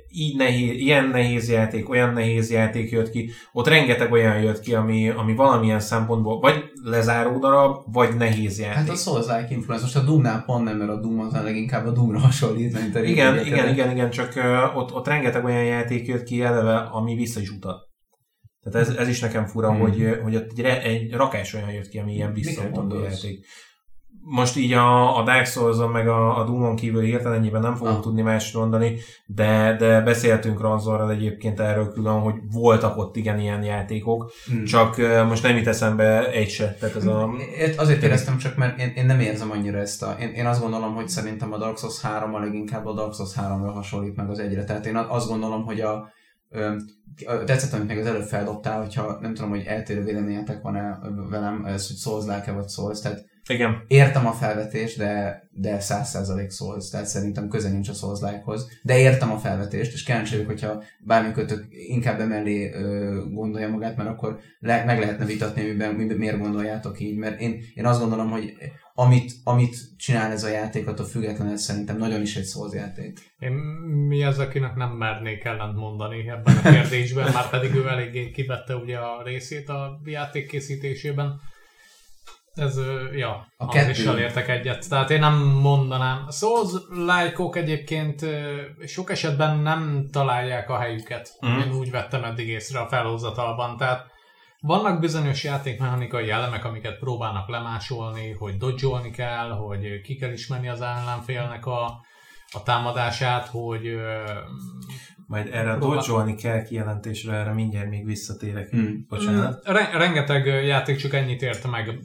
így 0.10 0.36
nehéz, 0.38 0.78
ilyen 0.80 1.10
nehéz 1.10 1.50
játék, 1.50 1.90
olyan 1.90 2.14
nehéz 2.14 2.52
játék 2.52 2.92
jött 2.92 3.10
ki, 3.10 3.30
ott 3.54 3.68
rengeteg 3.68 4.12
olyan 4.12 4.42
jött 4.42 4.60
ki, 4.60 4.74
ami, 4.74 5.10
ami 5.10 5.36
valamilyen 5.36 5.80
szempontból 5.80 6.40
vagy 6.40 6.64
lezáró 6.84 7.40
darab, 7.40 7.94
vagy 7.94 8.16
nehéz 8.16 8.60
játék. 8.60 8.76
Hát 8.76 8.90
a 8.90 8.96
Souls-like 8.96 9.48
influence, 9.50 9.84
most 9.84 9.96
a 9.96 10.02
Doomnál 10.04 10.44
pont 10.46 10.64
nem, 10.64 10.78
mert 10.78 10.90
a 10.90 11.00
Doom 11.00 11.20
az 11.20 11.34
leginkább 11.34 11.86
a 11.86 11.92
Doomra 11.92 12.20
hasonlít, 12.20 12.82
mint 12.82 12.96
a 12.96 13.04
Igen, 13.04 13.34
egyetemek. 13.34 13.46
igen, 13.46 13.70
igen, 13.74 13.92
igen, 13.92 14.10
csak 14.10 14.34
ott, 14.76 14.94
ott 14.94 15.08
rengeteg 15.08 15.46
olyan 15.46 15.64
játék 15.64 16.08
jött 16.08 16.24
ki 16.24 16.42
eleve, 16.42 16.76
ami 16.78 17.16
vissza 17.16 17.40
is 17.40 17.50
utat. 17.50 17.86
Tehát 18.64 18.88
ez, 18.88 18.96
ez 18.96 19.08
is 19.08 19.20
nekem 19.20 19.46
fura, 19.46 19.70
Hmm. 19.72 19.80
hogy, 19.80 20.18
hogy 20.24 20.36
ott 20.36 20.52
egy, 20.58 20.66
egy 20.66 21.14
rakás 21.14 21.54
olyan 21.54 21.72
jött 21.72 21.88
ki, 21.88 21.98
ami 21.98 22.14
ilyen 22.14 22.34
gondolsz? 22.72 23.24
játék. 23.24 23.46
Most 24.22 24.58
így 24.58 24.74
a, 24.74 25.18
a 25.18 25.24
Dark 25.24 25.46
souls 25.46 25.78
meg 25.92 26.08
a, 26.08 26.40
a 26.40 26.44
Doom-on 26.46 26.76
kívül 26.76 27.02
hirtelen 27.02 27.38
ennyiben 27.38 27.62
nem 27.62 27.76
fogok 27.76 27.94
Ah. 27.94 28.00
tudni 28.02 28.22
mást 28.22 28.56
mondani, 28.56 28.98
de, 29.26 29.76
de 29.80 30.02
beszéltünk 30.02 30.62
Ranzorral 30.62 31.12
egyébként 31.12 31.60
erről 31.60 31.92
külön, 31.92 32.20
hogy 32.20 32.34
voltak 32.52 32.98
ott 32.98 33.16
igen 33.16 33.40
ilyen 33.40 33.64
játékok, 33.64 34.32
Hmm. 34.52 34.64
csak 34.64 34.96
most 35.28 35.44
nem 35.44 35.56
jut 35.58 35.68
eszembe 35.68 36.32
egy 36.32 36.50
se. 36.50 36.76
Tehát 36.80 36.96
ez 36.96 37.06
a... 37.06 37.30
Ért- 37.58 37.80
Azért 37.80 38.04
éreztem 38.04 38.38
csak, 38.38 38.56
mert 38.56 38.80
én, 38.80 38.92
én 38.96 39.06
nem 39.06 39.20
érzem 39.20 39.52
annyira 39.52 39.78
ezt 39.78 40.04
a... 40.04 40.16
Én, 40.20 40.30
én 40.30 40.46
azt 40.46 40.62
gondolom, 40.62 40.94
hogy 40.96 41.08
szerintem 41.08 41.54
a 41.54 41.58
Dark 41.58 41.78
Souls 41.78 42.02
3 42.02 42.34
a 42.36 42.40
leginkább 42.40 42.86
a 42.86 42.94
Dark 42.94 43.14
Souls 43.14 43.34
3-ra 43.36 43.72
hasonlít 43.74 44.16
meg 44.16 44.30
az 44.30 44.40
egyre. 44.40 44.64
Tehát 44.64 44.86
én 44.86 44.96
azt 44.96 45.28
gondolom, 45.30 45.66
hogy 45.66 45.80
a 45.82 46.08
tetszett, 47.46 47.74
amit 47.74 47.88
még 47.88 47.98
az 47.98 48.06
előbb 48.06 48.24
feldobtál, 48.28 48.82
hogyha 48.82 49.18
nem 49.22 49.34
tudom, 49.34 49.50
hogy 49.50 49.64
eltérő 49.66 50.04
véleményetek 50.04 50.62
van-e 50.62 51.00
velem, 51.30 51.66
ez, 51.66 51.88
hogy 51.88 51.96
souls 51.98 52.26
like 52.26 52.52
vagy 52.52 52.70
Souls, 52.70 53.00
tehát 53.00 53.26
Igen. 53.48 53.84
értem 53.88 54.28
a 54.28 54.32
felvetést, 54.32 54.98
de 54.98 55.46
de 55.60 55.78
100% 55.80 56.56
Souls, 56.56 56.90
tehát 56.90 57.06
szerintem 57.06 57.48
köze 57.48 57.70
nincs 57.70 57.90
a 57.90 57.94
souls 57.94 58.20
hoz 58.44 58.80
de 58.82 58.98
értem 58.98 59.32
a 59.32 59.38
felvetést, 59.38 59.94
és 59.94 60.04
kíváncsi 60.04 60.32
vagyok, 60.32 60.48
hogyha 60.48 60.84
bármikötök 61.00 61.66
inkább 61.70 62.20
emellé 62.20 62.74
ö, 62.74 63.22
gondolja 63.32 63.70
magát, 63.70 63.98
mert 63.98 64.10
akkor 64.10 64.40
le, 64.60 64.84
meg 64.86 65.00
lehetne 65.00 65.26
vitatni, 65.26 65.62
miben, 65.62 65.94
miben, 65.94 66.18
miért 66.18 66.40
gondoljátok 66.40 67.00
így, 67.00 67.18
mert 67.18 67.42
én, 67.42 67.64
én 67.74 67.86
azt 67.86 68.00
gondolom, 68.00 68.30
hogy 68.30 68.54
amit, 68.94 69.32
amit 69.44 69.76
csinál 69.98 70.32
ez 70.32 70.44
a 70.44 70.50
játék, 70.50 70.88
attól 70.88 71.06
függetlenül 71.06 71.54
ez 71.54 71.62
szerintem 71.62 71.98
nagyon 71.98 72.22
is 72.22 72.36
egy 72.36 72.46
Souls 72.46 72.74
játék. 72.74 73.20
Én 73.40 73.52
mi 74.08 74.24
az, 74.24 74.40
akinek 74.40 74.76
nem 74.76 74.90
mernék 74.90 75.44
ellent 75.44 75.76
mondani 75.76 76.30
ebben 76.30 76.58
a 76.58 76.70
kérdésben, 76.70 77.32
már 77.34 77.50
pedig 77.50 77.76
ő 77.76 77.88
eléggé 77.88 78.32
kivette 78.32 78.76
ugye 78.76 78.98
a 78.98 79.24
részét 79.24 79.70
a 79.70 80.02
játék 80.06 80.48
készítésében. 80.48 81.40
Ez, 82.58 82.80
ja, 83.16 83.30
A 83.58 83.64
a 83.64 83.68
kettő- 83.68 83.90
is 83.90 84.06
elértek 84.06 84.48
egyet. 84.50 84.90
Tehát 84.90 85.10
én 85.10 85.20
nem 85.20 85.34
mondanám. 85.44 86.28
Souls 86.30 86.72
like 86.90 87.60
egyébként 87.60 88.26
sok 88.86 89.12
esetben 89.12 89.58
nem 89.58 90.08
találják 90.12 90.70
a 90.70 90.78
helyüket. 90.78 91.30
Mhm. 91.40 91.60
Én 91.60 91.72
úgy 91.74 91.92
vettem 91.92 92.24
eddig 92.24 92.48
észre 92.48 92.80
a 92.80 92.88
felhozatalban. 92.88 93.78
Tehát 93.78 94.06
vannak 94.60 95.00
bizonyos 95.00 95.44
játékmechanikai 95.44 96.30
elemek, 96.30 96.66
amiket 96.66 97.00
próbálnak 97.00 97.50
lemásolni, 97.50 98.32
hogy 98.32 98.58
dodge 98.58 99.10
kell, 99.10 99.50
hogy 99.50 100.02
ki 100.02 100.16
kell 100.16 100.32
ismerni 100.32 100.70
az 100.70 100.82
ellenfélnek 100.82 101.66
a, 101.66 101.84
a 102.52 102.64
támadását, 102.64 103.48
hogy 103.48 103.98
Majd 105.28 105.50
erre 105.54 105.72
a 105.72 105.78
dodge 105.78 106.36
kell 106.36 106.64
kijelentésre, 106.64 107.34
erre 107.34 107.54
mindjárt 107.54 107.90
még 107.90 108.06
visszatérek. 108.06 108.70
Hmm. 108.70 109.06
Bocsánat. 109.10 109.62
re- 109.66 109.98
rengeteg 109.98 110.46
játék 110.46 110.98
csak 110.98 111.14
ennyit 111.14 111.42
ért 111.42 111.72
meg 111.72 112.00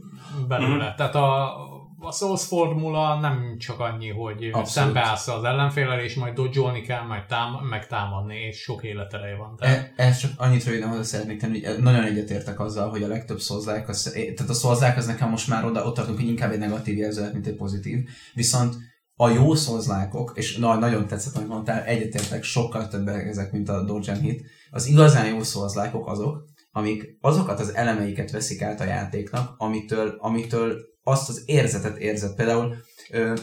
belőle. 0.48 0.86
Mhm. 0.86 0.96
Tehát 0.96 1.14
a, 1.14 1.56
a 1.98 2.12
Souls 2.12 2.44
formula 2.46 3.20
nem 3.20 3.56
csak 3.58 3.80
annyi, 3.80 4.08
hogy 4.08 4.44
Abszolút. 4.44 4.66
szembeállsz 4.66 5.28
az 5.28 5.44
ellenfélel, 5.44 6.00
és 6.00 6.14
majd 6.14 6.34
dodge 6.34 6.80
kell, 6.80 7.02
majd 7.02 7.26
tám- 7.26 7.68
megtámadni, 7.68 8.36
és 8.36 8.56
sok 8.58 8.82
életereje 8.84 9.36
van. 9.36 9.56
Tehát, 9.56 9.92
E, 9.96 10.02
ez 10.06 10.18
csak 10.18 10.30
annyit 10.36 10.64
röviden 10.64 10.88
hozzá 10.88 11.02
szeretnék 11.02 11.40
tenni, 11.40 11.64
hogy 11.64 11.78
nagyon 11.78 12.04
egyetértek 12.04 12.60
azzal, 12.60 12.90
hogy 12.90 13.02
a 13.02 13.08
legtöbb 13.08 13.38
szózzák, 13.38 13.88
az, 13.88 14.10
tehát 14.12 14.50
a 14.50 14.54
szózzák 14.54 14.96
az 14.96 15.06
nekem 15.06 15.28
most 15.28 15.48
már 15.48 15.64
oda, 15.64 15.84
ott 15.84 15.94
tartunk, 15.94 16.18
hogy 16.18 16.28
inkább 16.28 16.52
egy 16.52 16.58
negatív 16.58 16.96
jelző 16.96 17.20
lett, 17.22 17.32
mint 17.32 17.46
egy 17.46 17.56
pozitív. 17.56 18.08
Viszont 18.34 18.74
a 19.22 19.30
jó 19.30 19.54
szózlákok, 19.54 20.32
és 20.34 20.56
na, 20.56 20.74
nagyon 20.74 21.06
tetszett, 21.06 21.36
amit 21.36 21.48
mondtál, 21.48 21.84
egyetértek, 21.84 22.42
sokkal 22.42 22.88
többek 22.88 23.26
ezek, 23.26 23.52
mint 23.52 23.68
a 23.68 23.84
Dodge 23.84 24.14
Hit. 24.14 24.46
Az 24.70 24.86
igazán 24.86 25.26
jó 25.26 25.42
szózlákok 25.42 26.08
azok, 26.08 26.44
amik 26.72 27.18
azokat 27.20 27.60
az 27.60 27.74
elemeiket 27.74 28.30
veszik 28.30 28.62
át 28.62 28.80
a 28.80 28.84
játéknak, 28.84 29.54
amitől, 29.56 30.16
amitől 30.18 30.76
azt 31.02 31.28
az 31.28 31.42
érzetet 31.46 31.96
érzed. 31.96 32.34
Például 32.34 32.74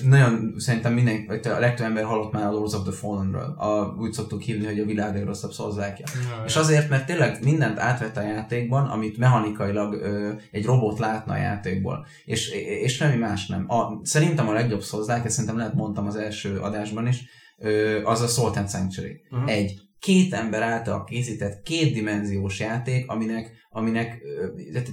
nagyon 0.04 0.54
szerintem 0.58 0.94
minden, 0.94 1.26
vagy 1.28 1.48
a 1.48 1.60
legtöbb 1.60 1.86
ember 1.86 2.04
hallott 2.04 2.32
már 2.32 2.46
a 2.46 2.52
Lords 2.52 2.74
of 2.74 2.84
the 2.84 2.92
Fallen-ről. 2.92 3.56
A, 3.58 3.96
úgy 4.00 4.12
szoktuk 4.12 4.42
hívni, 4.42 4.66
hogy 4.66 4.80
a 4.80 4.86
világ 4.86 5.14
legrosszabb 5.14 5.52
szózlákja. 5.52 6.06
Jaj. 6.30 6.46
És 6.46 6.56
azért, 6.56 6.90
mert 6.90 7.06
tényleg 7.06 7.44
mindent 7.44 7.80
átvett 7.80 8.18
a 8.18 8.22
játékban, 8.22 8.86
amit 8.86 9.18
mechanikailag 9.18 9.94
ö, 9.94 10.32
egy 10.52 10.66
robot 10.66 11.00
látna 11.00 11.34
a 11.34 11.38
játékból. 11.38 12.06
És, 12.26 12.50
és 12.82 12.96
semmi 12.96 13.16
más 13.16 13.48
nem. 13.48 13.66
A, 13.68 14.00
szerintem 14.04 14.48
a 14.48 14.54
legjobb 14.54 14.82
szózzák, 14.82 15.26
ezt 15.26 15.34
szerintem 15.34 15.58
lehet 15.58 15.74
mondtam 15.74 16.08
az 16.08 16.16
első 16.16 16.58
adásban 16.58 17.08
is, 17.08 17.24
ö, 17.58 18.02
az 18.04 18.22
a 18.22 18.28
Salt 18.28 18.58
and 18.58 18.70
Sanctuary. 18.70 19.22
Mhm. 19.30 19.48
Egy 19.48 19.82
két 20.00 20.34
ember 20.34 20.62
által 20.62 21.04
készített 21.04 21.62
kétdimenziós 21.62 22.60
játék, 22.60 23.12
aminek, 23.12 23.59
aminek 23.70 24.22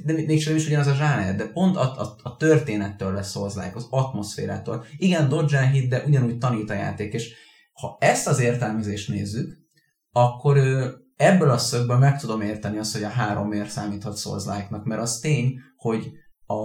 nem, 0.05 0.17
még 0.17 0.43
sem 0.43 0.57
is 0.57 0.67
ugyanaz 0.67 0.87
a 0.87 0.95
zsáner, 0.95 1.37
de 1.37 1.49
pont 1.49 1.77
a, 1.77 2.01
a, 2.01 2.17
a 2.23 2.37
történettől 2.37 3.13
lesz 3.13 3.31
szózzák, 3.31 3.77
az 3.77 3.87
atmoszférától. 3.91 4.85
Igen, 4.97 5.29
dodge 5.29 5.59
and 5.59 5.73
hit, 5.73 5.89
de 5.89 6.05
ugyanúgy 6.07 6.39
tanít 6.39 6.71
a 6.71 6.75
játék, 6.75 7.13
és 7.13 7.35
ha 7.73 7.97
ezt 8.01 8.27
az 8.27 8.41
értelmezést 8.41 9.09
nézzük, 9.09 9.59
akkor 10.11 10.59
ebből 11.17 11.51
a 11.51 11.59
szögből 11.59 11.99
meg 11.99 12.21
tudom 12.21 12.41
érteni 12.41 12.79
azt, 12.79 12.93
hogy 12.93 13.03
a 13.03 13.09
három 13.09 13.49
miért 13.49 13.71
számíthat 13.71 14.21
like 14.25 14.81
mert 14.85 15.01
az 15.01 15.19
tény, 15.19 15.59
hogy 15.77 16.11
a, 16.47 16.57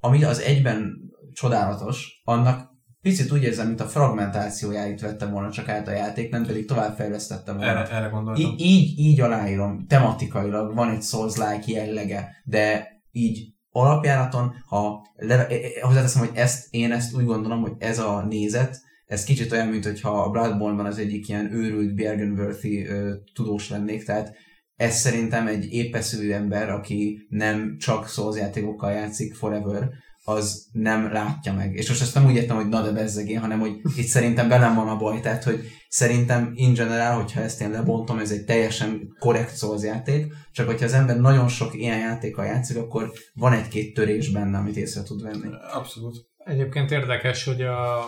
ami 0.00 0.24
az 0.24 0.38
egyben 0.38 0.96
csodálatos, 1.32 2.22
annak 2.24 2.71
picit 3.02 3.32
úgy 3.32 3.42
érzem, 3.42 3.66
mint 3.66 3.80
a 3.80 3.86
fragmentációjáit 3.86 5.00
vette 5.00 5.26
volna 5.26 5.50
csak 5.50 5.68
át 5.68 5.88
a 5.88 5.92
játék, 5.92 6.30
nem 6.30 6.46
pedig 6.46 6.66
továbbfejlesztette 6.66 7.52
volna. 7.52 7.70
Erre, 7.70 7.88
erre 7.90 8.08
gondoltam. 8.08 8.44
Í- 8.44 8.60
így, 8.60 8.98
így 8.98 9.20
aláírom, 9.20 9.86
tematikailag 9.86 10.74
van 10.74 10.90
egy 10.90 11.02
Souls-like 11.02 11.62
jellege, 11.66 12.28
de 12.44 12.88
így 13.10 13.54
alapjáraton, 13.68 14.52
ha 14.66 15.06
le, 15.14 15.46
e- 15.46 15.54
e- 15.54 15.86
hozzáteszem, 15.86 16.26
hogy 16.26 16.36
ezt, 16.36 16.66
én 16.70 16.92
ezt 16.92 17.14
úgy 17.14 17.24
gondolom, 17.24 17.60
hogy 17.60 17.72
ez 17.78 17.98
a 17.98 18.24
nézet, 18.28 18.80
ez 19.06 19.24
kicsit 19.24 19.52
olyan, 19.52 19.66
mint 19.66 19.84
hogyha 19.84 20.22
a 20.22 20.30
Bloodborne-ban 20.30 20.86
az 20.86 20.98
egyik 20.98 21.28
ilyen 21.28 21.52
őrült 21.52 21.94
Bergenworthy 21.94 22.86
ö, 22.86 23.14
tudós 23.34 23.70
lennék, 23.70 24.04
tehát 24.04 24.36
ez 24.76 24.94
szerintem 24.94 25.46
egy 25.46 25.72
épeszű 25.72 26.30
ember, 26.30 26.70
aki 26.70 27.26
nem 27.28 27.76
csak 27.78 28.08
Souls 28.08 28.36
játékokkal 28.36 28.92
játszik 28.92 29.34
forever, 29.34 29.88
az 30.24 30.66
nem 30.72 31.12
látja 31.12 31.52
meg. 31.52 31.74
És 31.74 31.88
most 31.88 32.00
ezt 32.00 32.14
nem 32.14 32.26
úgy 32.26 32.34
értem, 32.34 32.56
hogy 32.56 32.68
na 32.68 32.82
de 32.82 32.90
bezzegén, 32.90 33.40
hanem 33.40 33.60
hogy 33.60 33.80
itt 33.96 34.06
szerintem 34.06 34.48
velem 34.48 34.74
van 34.74 34.88
a 34.88 34.96
baj, 34.96 35.20
tehát 35.20 35.44
hogy 35.44 35.60
szerintem 35.88 36.52
in 36.54 36.74
general, 36.74 37.16
hogyha 37.16 37.40
ezt 37.40 37.60
én 37.60 37.70
lebontom, 37.70 38.18
ez 38.18 38.30
egy 38.30 38.44
teljesen 38.44 39.16
korrekt 39.18 39.56
Souls 39.56 39.82
játék, 39.82 40.32
csak 40.52 40.66
hogyha 40.66 40.84
az 40.84 40.92
ember 40.92 41.20
nagyon 41.20 41.48
sok 41.48 41.74
ilyen 41.74 41.98
játékkal 41.98 42.44
játszik, 42.44 42.76
akkor 42.76 43.12
van 43.34 43.52
egy-két 43.52 43.94
törés 43.94 44.30
benne, 44.30 44.58
amit 44.58 44.76
észre 44.76 45.02
tud 45.02 45.22
venni. 45.22 45.48
Abszolút. 45.72 46.30
Egyébként 46.44 46.90
érdekes, 46.90 47.44
hogy 47.44 47.62
a, 47.62 47.98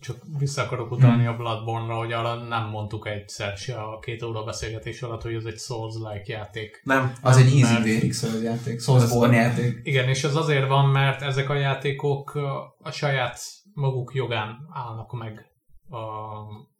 csak 0.00 0.16
vissza 0.38 0.62
akarok 0.62 0.90
utalni 0.90 1.26
a 1.26 1.36
Bloodborne-ra, 1.36 1.96
hogy 1.96 2.12
arra 2.12 2.34
nem 2.34 2.68
mondtuk 2.68 3.08
egyszer 3.08 3.56
se 3.56 3.74
a 3.80 3.98
két 3.98 4.22
óra 4.22 4.44
beszélgetés 4.44 5.02
alatt, 5.02 5.22
hogy 5.22 5.34
ez 5.34 5.44
egy 5.44 5.58
Souls-like 5.58 6.32
játék. 6.32 6.80
Nem. 6.84 7.12
Az 7.22 7.36
nem, 7.36 7.46
egy 7.46 7.60
easy 7.60 7.72
mert- 7.72 7.84
vérig 7.84 8.14
Souls 8.14 8.42
játék, 8.42 8.80
Soulsborne 8.80 9.36
játék. 9.36 9.80
Igen, 9.82 10.08
és 10.08 10.24
ez 10.24 10.34
azért 10.36 10.68
van, 10.68 10.88
mert 10.88 11.22
ezek 11.22 11.48
a 11.50 11.54
játékok 11.54 12.34
a 12.82 12.90
saját 12.90 13.40
maguk 13.74 14.14
jogán 14.14 14.56
állnak 14.72 15.12
meg 15.12 15.46
a, 15.88 15.96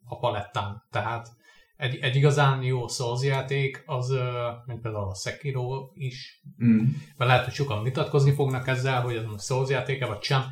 a 0.05 0.17
palettán. 0.19 0.83
Tehát 0.91 1.27
egy, 1.77 1.95
egy 2.01 2.15
igazán 2.15 2.63
jó 2.63 2.87
Souls 2.87 3.23
játék, 3.23 3.83
az, 3.85 4.13
mint 4.65 4.81
például 4.81 5.09
a 5.09 5.15
Sekiro 5.15 5.89
is, 5.93 6.41
Mm. 6.63 6.77
mert 7.17 7.29
lehet, 7.29 7.43
hogy 7.43 7.53
sokan 7.53 7.83
vitatkozni 7.83 8.31
fognak 8.31 8.67
ezzel, 8.67 9.01
hogy 9.01 9.15
ez 9.15 9.23
most 9.25 9.45
Souls 9.45 9.69
játéke, 9.69 10.05
vagy 10.05 10.21
sem, 10.21 10.43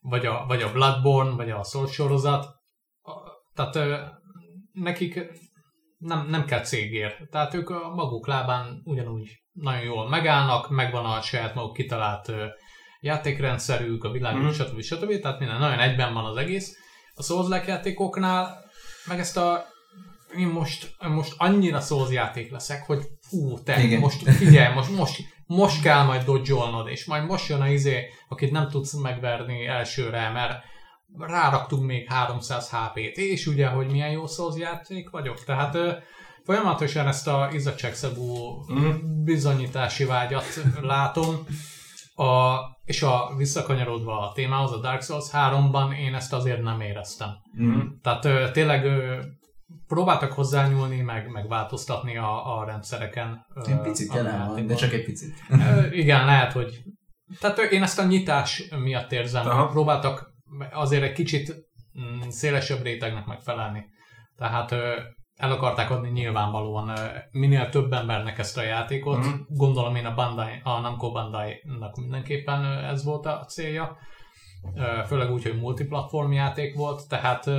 vagy 0.00 0.26
a, 0.26 0.44
vagy 0.46 0.62
a 0.62 0.72
Bloodborne, 0.72 1.30
vagy 1.30 1.50
a 1.50 1.62
Souls 1.62 1.92
sorozat. 1.92 2.46
Tehát 3.54 3.76
ö, 3.76 3.96
nekik 4.72 5.20
nem, 5.98 6.26
nem 6.28 6.44
kell 6.44 6.60
cégér. 6.60 7.28
Tehát 7.30 7.54
ők 7.54 7.70
a 7.70 7.94
maguk 7.94 8.26
lábán 8.26 8.80
ugyanúgy 8.84 9.28
nagyon 9.52 9.84
jól 9.84 10.08
megállnak, 10.08 10.70
megvan 10.70 11.04
a 11.04 11.20
saját 11.20 11.54
maguk 11.54 11.72
kitalált 11.72 12.28
ö, 12.28 12.46
játékrendszerük, 13.00 14.04
a 14.04 14.10
világuk, 14.10 14.42
mm. 14.42 14.50
stb. 14.50 14.80
stb. 14.80 15.20
Tehát 15.20 15.38
minden 15.38 15.58
nagyon 15.58 15.78
egyben 15.78 16.14
van 16.14 16.24
az 16.24 16.36
egész. 16.36 16.76
A 17.14 17.22
souls 17.22 17.66
játékoknál 17.66 18.64
meg 19.06 19.18
ezt 19.18 19.36
a 19.36 19.64
én 20.36 20.46
most, 20.46 20.96
most 20.98 21.34
annyira 21.36 21.80
Souls 21.80 22.10
játék 22.10 22.50
leszek, 22.50 22.86
hogy 22.86 23.02
fú, 23.20 23.62
te. 23.62 23.82
Igen. 23.82 24.00
most 24.00 24.30
figyelj, 24.30 24.74
most, 24.74 24.90
most, 24.96 25.20
most 25.56 25.82
kell 25.82 26.02
majd 26.02 26.24
dodge 26.24 26.54
és 26.90 27.04
majd 27.04 27.24
most 27.24 27.48
jön 27.48 27.60
a 27.60 27.68
izé, 27.68 28.08
akit 28.28 28.50
nem 28.50 28.68
tudsz 28.68 28.92
megverni 28.92 29.66
elsőre, 29.66 30.30
mert 30.30 30.62
ráraktunk 31.18 31.86
még 31.86 32.08
300 32.08 32.70
HP-t, 32.70 33.16
és 33.16 33.46
ugye, 33.46 33.66
hogy 33.66 33.90
milyen 33.90 34.10
jó 34.10 34.26
Souls 34.26 34.56
játék 34.56 35.10
vagyok, 35.10 35.44
tehát 35.44 35.76
folyamatosan 36.44 37.06
ezt 37.06 37.28
a 37.28 37.48
izzadságszagú 37.52 38.24
Mhm. 38.66 38.90
bizonyítási 39.24 40.04
vágyat 40.04 40.44
látom, 40.80 41.36
a, 42.14 42.56
és 42.84 43.02
a 43.02 43.34
visszakanyarodva 43.36 44.18
a 44.18 44.32
témához, 44.32 44.72
a 44.72 44.80
Dark 44.80 45.02
Souls 45.02 45.26
3-ban 45.32 45.98
én 45.98 46.14
ezt 46.14 46.32
azért 46.32 46.62
nem 46.62 46.80
éreztem. 46.80 47.28
Mhm. 47.52 47.80
Tehát 48.02 48.52
tényleg 48.52 48.86
próbáltak 49.86 50.32
hozzányúlni, 50.32 51.00
meg, 51.00 51.28
meg 51.28 51.48
változtatni 51.48 52.16
a, 52.16 52.58
a 52.58 52.64
rendszereken. 52.64 53.46
Egy 53.64 53.80
picit 53.80 54.14
jelen 54.14 54.46
van, 54.48 54.66
de 54.66 54.74
csak 54.74 54.92
egy 54.92 55.04
picit. 55.04 55.34
Igen, 55.90 56.24
lehet, 56.24 56.52
hogy... 56.52 56.82
Tehát 57.40 57.58
én 57.58 57.82
ezt 57.82 57.98
a 57.98 58.04
nyitás 58.04 58.68
miatt 58.82 59.12
érzem. 59.12 59.46
Aha. 59.46 59.66
Próbáltak 59.66 60.32
azért 60.72 61.02
egy 61.02 61.12
kicsit 61.12 61.54
mm, 62.00 62.28
szélesebb 62.28 62.82
rétegnek 62.82 63.26
megfelelni. 63.26 63.84
Tehát 64.36 64.72
el 65.40 65.52
akarták 65.52 65.90
adni 65.90 66.08
nyilvánvalóan 66.08 66.98
minél 67.30 67.68
több 67.68 67.92
embernek 67.92 68.38
ezt 68.38 68.58
a 68.58 68.62
játékot. 68.62 69.18
Mhm. 69.18 69.34
Gondolom 69.48 69.94
én 69.94 70.06
a 70.06 70.14
Bandai, 70.14 70.60
a 70.62 70.80
Namco 70.80 71.10
Bandai-nak 71.10 71.96
mindenképpen 71.96 72.64
ez 72.64 73.04
volt 73.04 73.26
a 73.26 73.44
célja. 73.44 73.96
Főleg 75.06 75.30
úgy, 75.30 75.42
hogy 75.42 75.60
multiplatform 75.60 76.32
játék 76.32 76.76
volt, 76.76 77.08
tehát 77.08 77.50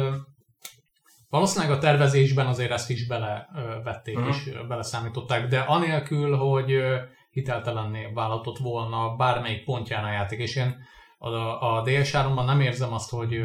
valószínűleg 1.32 1.78
a 1.78 1.80
tervezésben 1.80 2.46
azért 2.48 2.72
ezt 2.72 2.90
is 2.90 3.08
belevették 3.08 4.18
Mhm. 4.18 4.28
és 4.28 4.52
beleszámították, 4.68 5.48
de 5.48 5.60
anélkül, 5.60 6.36
hogy 6.38 6.84
hiteltelenné 7.30 8.12
válhatott 8.14 8.58
volna 8.58 9.16
bármelyik 9.16 9.64
pontján 9.64 10.04
a 10.04 10.12
játék, 10.12 10.40
és 10.40 10.56
én 10.56 10.76
a, 11.18 11.30
a 11.78 11.84
DS3-ban 11.84 12.46
nem 12.46 12.60
érzem 12.62 12.94
azt, 12.94 13.10
hogy, 13.10 13.42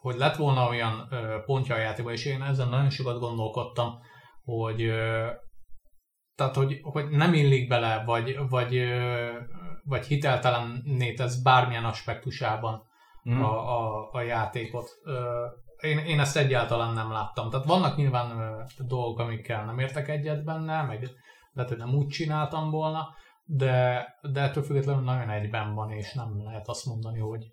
hogy 0.00 0.16
lett 0.16 0.36
volna 0.36 0.68
olyan 0.68 1.08
pontja 1.44 1.74
a 1.74 1.78
játékban, 1.78 2.12
és 2.14 2.24
én 2.24 2.42
ezen 2.42 2.68
nagyon 2.68 2.90
sokat 2.90 3.18
gondolkodtam, 3.18 3.98
hogy 4.44 4.90
tehát, 6.34 6.54
hogy, 6.56 6.78
hogy 6.82 7.08
nem 7.08 7.34
illik 7.34 7.68
bele, 7.68 8.02
vagy, 8.06 8.38
vagy, 8.48 8.82
vagy 9.84 10.06
hiteltelenné 10.06 11.12
tesz 11.14 11.42
bármilyen 11.42 11.84
aspektusában 11.84 12.82
Mhm. 13.22 13.42
a, 13.42 13.78
a, 13.78 14.08
a 14.12 14.20
játékot. 14.20 14.88
Én, 15.86 15.98
én 15.98 16.20
ezt 16.20 16.36
egyáltalán 16.36 16.94
nem 16.94 17.12
láttam. 17.12 17.50
Tehát 17.50 17.66
vannak 17.66 17.96
nyilván 17.96 18.56
dolgok, 18.78 19.18
amikkel 19.18 19.64
nem 19.64 19.78
értek 19.78 20.08
egyet 20.08 20.44
benne, 20.44 20.82
meg 20.82 21.10
lehet, 21.52 21.70
hogy 21.70 21.80
nem 21.80 21.94
úgy 21.94 22.06
csináltam 22.06 22.70
volna, 22.70 23.08
de, 23.44 24.04
de 24.22 24.40
ettől 24.40 24.62
függetlenül 24.62 25.02
nagyon 25.02 25.30
egyben 25.30 25.74
van, 25.74 25.90
és 25.90 26.12
nem 26.12 26.42
lehet 26.44 26.68
azt 26.68 26.86
mondani, 26.86 27.18
hogy 27.18 27.52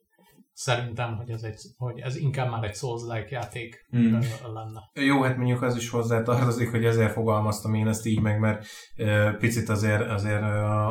szerintem, 0.54 1.16
hogy 1.18 1.30
ez, 1.30 1.44
egy, 1.44 1.56
hogy 1.78 2.00
ez 2.00 2.16
inkább 2.16 2.50
már 2.50 2.64
egy 2.64 2.76
Souls-like 2.76 3.28
játék 3.30 3.86
Mm. 3.98 4.14
lenne. 4.54 5.06
Jó, 5.08 5.22
hát 5.22 5.38
mondjuk 5.38 5.62
az 5.62 5.76
is 5.76 5.90
hozzátartozik, 5.90 6.72
hogy 6.72 6.86
ezért 6.86 7.12
fogalmaztam 7.12 7.74
én 7.74 7.88
ezt 7.88 8.06
így 8.06 8.20
meg, 8.22 8.40
mert 8.40 8.66
ö, 8.98 9.30
picit 9.40 9.70
azért, 9.70 10.10
azért 10.10 10.42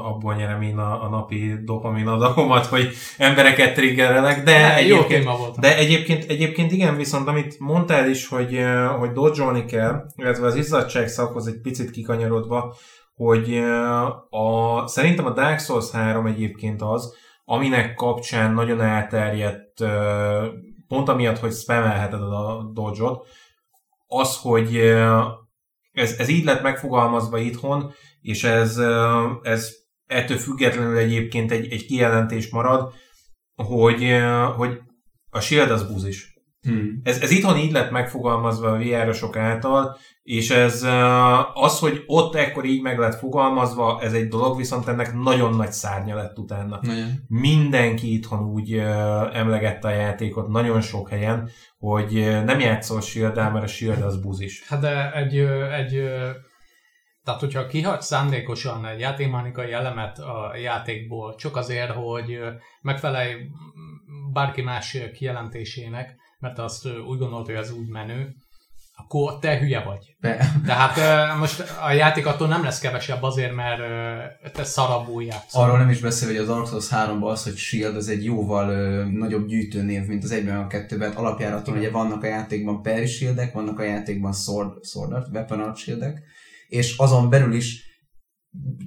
abból 0.05 0.35
nyerem 0.35 0.63
én 0.63 0.79
a, 0.79 1.05
a 1.05 1.09
napi 1.09 1.55
dopamin 1.65 2.07
adagomat, 2.07 2.67
hogy 2.67 2.89
embereket 3.19 3.75
triggerelek, 3.75 4.37
de 4.43 4.53
De 4.53 4.81
jó 4.83 4.97
egyébként, 4.97 5.23
téma 5.25 5.37
volt. 5.37 5.59
de 5.59 5.77
egyébként, 5.77 6.25
egyébként 6.25 6.73
igen, 6.73 6.97
viszont 6.97 7.29
amit 7.29 7.59
mondtál 7.59 8.09
is, 8.11 8.29
hogy, 8.29 8.59
hogy 8.99 9.13
dodge 9.13 9.65
kell, 9.65 10.07
illetve 10.17 10.47
az 10.47 10.55
izzadság 10.55 11.09
szakhoz 11.09 11.47
egy 11.47 11.61
picit 11.61 11.91
kikanyarodva, 11.91 12.75
hogy 13.15 13.59
a, 14.31 14.87
szerintem 14.87 15.27
a 15.27 15.33
Dark 15.33 15.61
Souls 15.61 15.91
3 15.91 16.27
egyébként 16.27 16.83
az, 16.83 17.15
aminek 17.53 17.95
kapcsán 17.95 18.55
nagyon 18.55 18.81
elterjedt, 18.81 19.85
pont 20.89 21.09
amiatt, 21.09 21.39
hogy 21.39 21.53
spamelheted 21.53 22.23
a 22.23 22.71
dodge 22.73 23.09
az, 24.07 24.37
hogy 24.37 24.77
ez, 25.93 26.19
ez 26.19 26.29
így 26.29 26.45
lett 26.45 26.63
megfogalmazva 26.63 27.39
itthon, 27.39 27.93
és 28.21 28.45
ez, 28.45 28.79
ez 29.43 29.75
ettől 30.07 30.37
függetlenül 30.37 30.97
egyébként 30.97 31.51
egy, 31.51 31.73
egy 31.73 31.87
kijelentés 31.87 32.51
marad, 32.51 32.93
hogy, 33.55 34.17
hogy 34.57 34.81
a 35.31 35.41
shield 35.41 35.71
az 35.71 35.93
búzis. 35.93 36.32
Hmm. 36.63 37.01
Ez, 37.03 37.21
ez 37.21 37.31
itthon 37.31 37.57
így 37.57 37.73
lett 37.73 37.91
megfogalmazva 37.91 38.69
a 38.69 38.79
VR-osok 38.79 39.37
által, 39.37 39.97
és 40.23 40.51
ez 40.51 40.83
az, 41.55 41.79
hogy 41.79 42.03
ott 42.07 42.35
ekkor 42.35 42.65
így 42.65 42.83
meg 42.83 42.99
lett 42.99 43.19
fogalmazva, 43.19 44.01
ez 44.03 44.13
egy 44.13 44.29
dolog, 44.29 44.57
viszont 44.57 44.89
ennek 44.89 45.15
nagyon 45.15 45.55
nagy 45.55 45.73
szárnya 45.73 46.15
lett 46.15 46.39
utána 46.39 46.79
Nagyon. 46.83 47.11
mindenki 47.29 48.13
itthon 48.13 48.45
úgy 48.45 48.73
emlegette 49.33 49.89
a 49.89 49.95
játékot 49.95 50.49
nagyon 50.49 50.81
sok 50.81 51.09
helyen, 51.09 51.51
hogy 51.79 52.13
nem 52.45 52.61
játszol 52.61 53.01
shield 53.01 53.37
mert 53.37 53.65
a 53.65 53.67
Shield 53.67 54.03
az 54.03 54.21
buzis. 54.21 54.65
Hát 54.69 54.81
de 54.81 55.13
egy, 55.13 55.39
egy 55.73 56.11
tehát 57.25 57.41
hogyha 57.41 57.67
kihagy 57.67 58.01
szándékosan 58.01 58.87
egy 58.87 59.01
játékmechanikai 59.01 59.73
elemet 59.73 60.19
a 60.19 60.57
játékból, 60.57 61.35
csak 61.35 61.57
azért, 61.57 61.91
hogy 61.91 62.39
megfelelj 62.81 63.35
bárki 64.33 64.63
más 64.63 64.99
kijelentésének, 65.15 66.21
mert 66.43 66.59
azt 66.59 66.87
úgy 66.87 67.19
gondolt, 67.19 67.47
hogy 67.47 67.55
ez 67.55 67.73
úgy 67.73 67.89
menő, 67.89 68.35
akkor 68.97 69.39
te 69.39 69.59
hülye 69.59 69.83
vagy. 69.83 70.17
Be. 70.21 70.53
Tehát 70.67 71.39
most 71.39 71.65
a 71.83 71.93
játék 71.93 72.27
attól 72.27 72.49
nem 72.49 72.65
lesz 72.65 72.81
kevesebb 72.81 73.23
azért, 73.23 73.55
mert 73.55 73.81
te 74.53 74.65
szarabul 74.65 75.23
játszol. 75.23 75.63
Arról 75.63 75.79
nem 75.79 75.89
is 75.89 76.01
beszél, 76.01 76.29
hogy 76.29 76.37
az 76.37 76.47
Dark 76.47 76.67
Souls 76.67 76.89
3-ban 76.91 77.31
az, 77.31 77.45
hogy 77.45 77.57
Shield 77.57 77.97
az 77.97 78.09
egy 78.09 78.25
jóval 78.25 78.69
ö, 78.69 79.05
nagyobb 79.05 79.47
gyűjtőnév, 79.47 80.07
mint 80.07 80.25
az 80.25 80.31
egyben 80.31 80.57
a 80.57 80.67
kettőben. 80.67 81.13
Alapjáraton 81.13 81.77
ugye 81.77 81.91
vannak 81.91 82.23
a 82.23 82.27
játékban 82.27 82.83
Parry 82.83 83.07
Shieldek, 83.07 83.53
vannak 83.53 83.79
a 83.79 83.83
játékban 83.85 84.33
Sword, 84.33 84.85
Sword 84.85 85.13
Art, 85.13 85.29
Weapon 85.33 85.61
Art 85.61 85.77
Shieldek, 85.77 86.23
és 86.69 86.97
azon 86.97 87.31
belül 87.31 87.55
is 87.55 87.91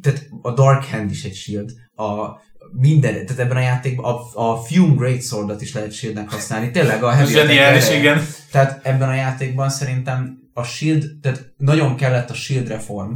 tehát 0.01 0.29
a 0.41 0.53
Dark 0.53 0.83
Hand 0.83 1.11
is 1.11 1.23
egy 1.23 1.35
shield, 1.35 1.71
a 1.95 2.39
minden, 2.71 3.13
tehát 3.13 3.39
ebben 3.39 3.57
a 3.57 3.59
játékban 3.59 4.15
a, 4.15 4.41
a 4.49 4.55
Fume 4.55 4.95
Great 4.95 5.21
Sword-ot 5.21 5.61
is 5.61 5.73
lehet 5.73 5.91
shieldnek 5.91 6.29
használni, 6.29 6.71
tényleg 6.71 7.03
a 7.03 7.09
heavy 7.09 7.31
Zseniális, 7.31 7.89
igen. 7.89 8.25
tehát 8.51 8.85
ebben 8.85 9.09
a 9.09 9.13
játékban 9.13 9.69
szerintem 9.69 10.39
a 10.53 10.63
Shield, 10.63 11.05
tehát 11.21 11.53
nagyon 11.57 11.95
kellett 11.95 12.29
a 12.29 12.33
Shield 12.33 12.67
reform, 12.67 13.13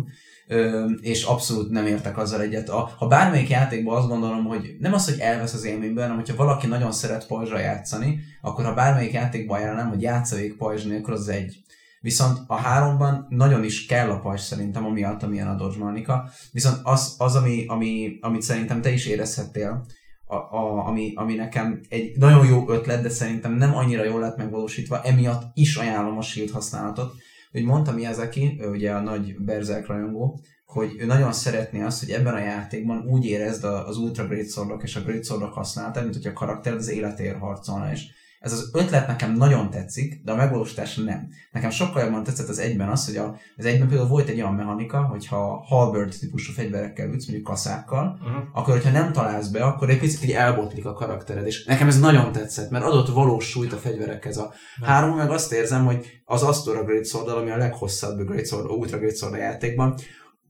és 1.01 1.23
abszolút 1.23 1.69
nem 1.69 1.85
értek 1.85 2.17
azzal 2.17 2.41
egyet. 2.41 2.69
A, 2.69 2.95
ha 2.97 3.07
bármelyik 3.07 3.49
játékban 3.49 3.97
azt 3.97 4.07
gondolom, 4.07 4.43
hogy 4.45 4.75
nem 4.79 4.93
az, 4.93 5.05
hogy 5.05 5.19
elvesz 5.19 5.53
az 5.53 5.65
élményből, 5.65 6.03
hanem 6.03 6.17
hogyha 6.17 6.35
valaki 6.35 6.67
nagyon 6.67 6.91
szeret 6.91 7.27
pajzsra 7.27 7.59
játszani, 7.59 8.19
akkor 8.41 8.65
ha 8.65 8.73
bármelyik 8.73 9.13
játékban 9.13 9.59
ajánlom, 9.59 9.89
hogy 9.89 10.01
játsza 10.01 10.35
végig 10.35 10.55
pajzs 10.55 10.83
nélkül, 10.83 11.13
az 11.13 11.27
egy. 11.27 11.57
Viszont 12.01 12.39
a 12.47 12.55
háromban 12.55 13.25
nagyon 13.29 13.63
is 13.63 13.85
kell 13.85 14.09
a 14.09 14.19
pajzs 14.19 14.41
szerintem, 14.41 14.85
amiatt, 14.85 15.23
amilyen 15.23 15.47
a 15.47 15.55
Dodge 15.55 15.83
Monica. 15.83 16.29
Viszont 16.51 16.79
az, 16.83 17.15
az 17.17 17.35
ami, 17.35 17.65
ami, 17.67 18.17
amit 18.21 18.41
szerintem 18.41 18.81
te 18.81 18.91
is 18.91 19.05
érezhettél, 19.05 19.85
a, 20.25 20.35
a, 20.35 20.87
ami, 20.87 21.13
ami 21.15 21.35
nekem 21.35 21.81
egy 21.89 22.17
nagyon 22.17 22.45
jó 22.45 22.69
ötlet, 22.69 23.01
de 23.01 23.09
szerintem 23.09 23.53
nem 23.53 23.75
annyira 23.75 24.03
jól 24.03 24.19
lett 24.19 24.37
megvalósítva, 24.37 25.01
emiatt 25.01 25.51
is 25.53 25.75
ajánlom 25.75 26.17
a 26.17 26.21
shield 26.21 26.51
használatot. 26.51 27.13
Hogy 27.51 27.63
mondta 27.63 27.91
Miyazaki, 27.91 28.61
ugye 28.69 28.91
a 28.91 29.01
nagy 29.01 29.35
Berserk 29.39 29.87
rajongó, 29.87 30.39
hogy 30.65 30.95
ő 30.97 31.05
nagyon 31.05 31.33
szeretné 31.33 31.81
azt, 31.81 31.99
hogy 31.99 32.11
ebben 32.11 32.33
a 32.33 32.39
játékban 32.39 33.05
úgy 33.07 33.25
érezd 33.25 33.63
az 33.63 33.97
Ultra 33.97 34.27
Great 34.27 34.49
Swordok 34.49 34.83
és 34.83 34.95
a 34.95 35.01
Great 35.01 35.25
Swordok 35.25 35.53
használatát, 35.53 36.03
mint 36.03 36.15
hogy 36.15 36.27
a 36.27 36.33
karakter 36.33 36.73
az 36.73 36.89
életéért 36.89 37.39
harcolna, 37.39 37.91
és 37.91 38.05
ez 38.39 38.51
az 38.51 38.69
ötlet 38.73 39.07
nekem 39.07 39.33
nagyon 39.33 39.69
tetszik, 39.69 40.21
de 40.23 40.31
a 40.31 40.35
megvalósítás 40.35 40.95
nem. 40.95 41.27
Nekem 41.51 41.69
sokkal 41.69 42.03
jobban 42.03 42.23
tetszett 42.23 42.47
az 42.47 42.59
egyben 42.59 42.89
az, 42.89 43.05
hogy 43.05 43.15
a, 43.15 43.35
az 43.57 43.65
egyben 43.65 43.87
például 43.87 44.09
volt 44.09 44.29
egy 44.29 44.41
olyan 44.41 44.53
mechanika, 44.53 45.01
hogyha 45.03 45.63
halberd 45.65 46.13
típusú 46.19 46.53
fegyverekkel 46.53 47.07
ütsz, 47.07 47.25
mondjuk 47.25 47.47
kaszákkal, 47.47 48.17
Uh-huh. 48.19 48.43
akkor 48.53 48.73
hogyha 48.73 48.91
nem 48.91 49.11
találsz 49.11 49.47
be, 49.47 49.63
akkor 49.63 49.89
egy 49.89 49.99
picit 49.99 50.23
így 50.23 50.31
elbotlik 50.31 50.85
a 50.85 50.93
karaktered, 50.93 51.45
és 51.45 51.65
nekem 51.65 51.87
ez 51.87 51.99
nagyon 51.99 52.31
tetszett, 52.31 52.69
mert 52.69 52.85
adott 52.85 53.07
valós 53.07 53.49
súlyt 53.49 53.73
a 53.73 53.77
fegyverekhez. 53.77 54.37
A 54.37 54.53
három 54.81 55.15
meg 55.15 55.29
azt 55.29 55.53
érzem, 55.53 55.85
hogy 55.85 56.05
az 56.25 56.43
Astora 56.43 56.83
Great 56.83 57.07
sword 57.07 57.27
ami 57.27 57.49
a 57.49 57.57
leghosszabb 57.57 58.25
Great 58.25 58.47
Sword, 58.47 58.71
Ultra 58.71 58.97
Great 58.97 59.17
Sword 59.17 59.35
játékban, 59.35 59.95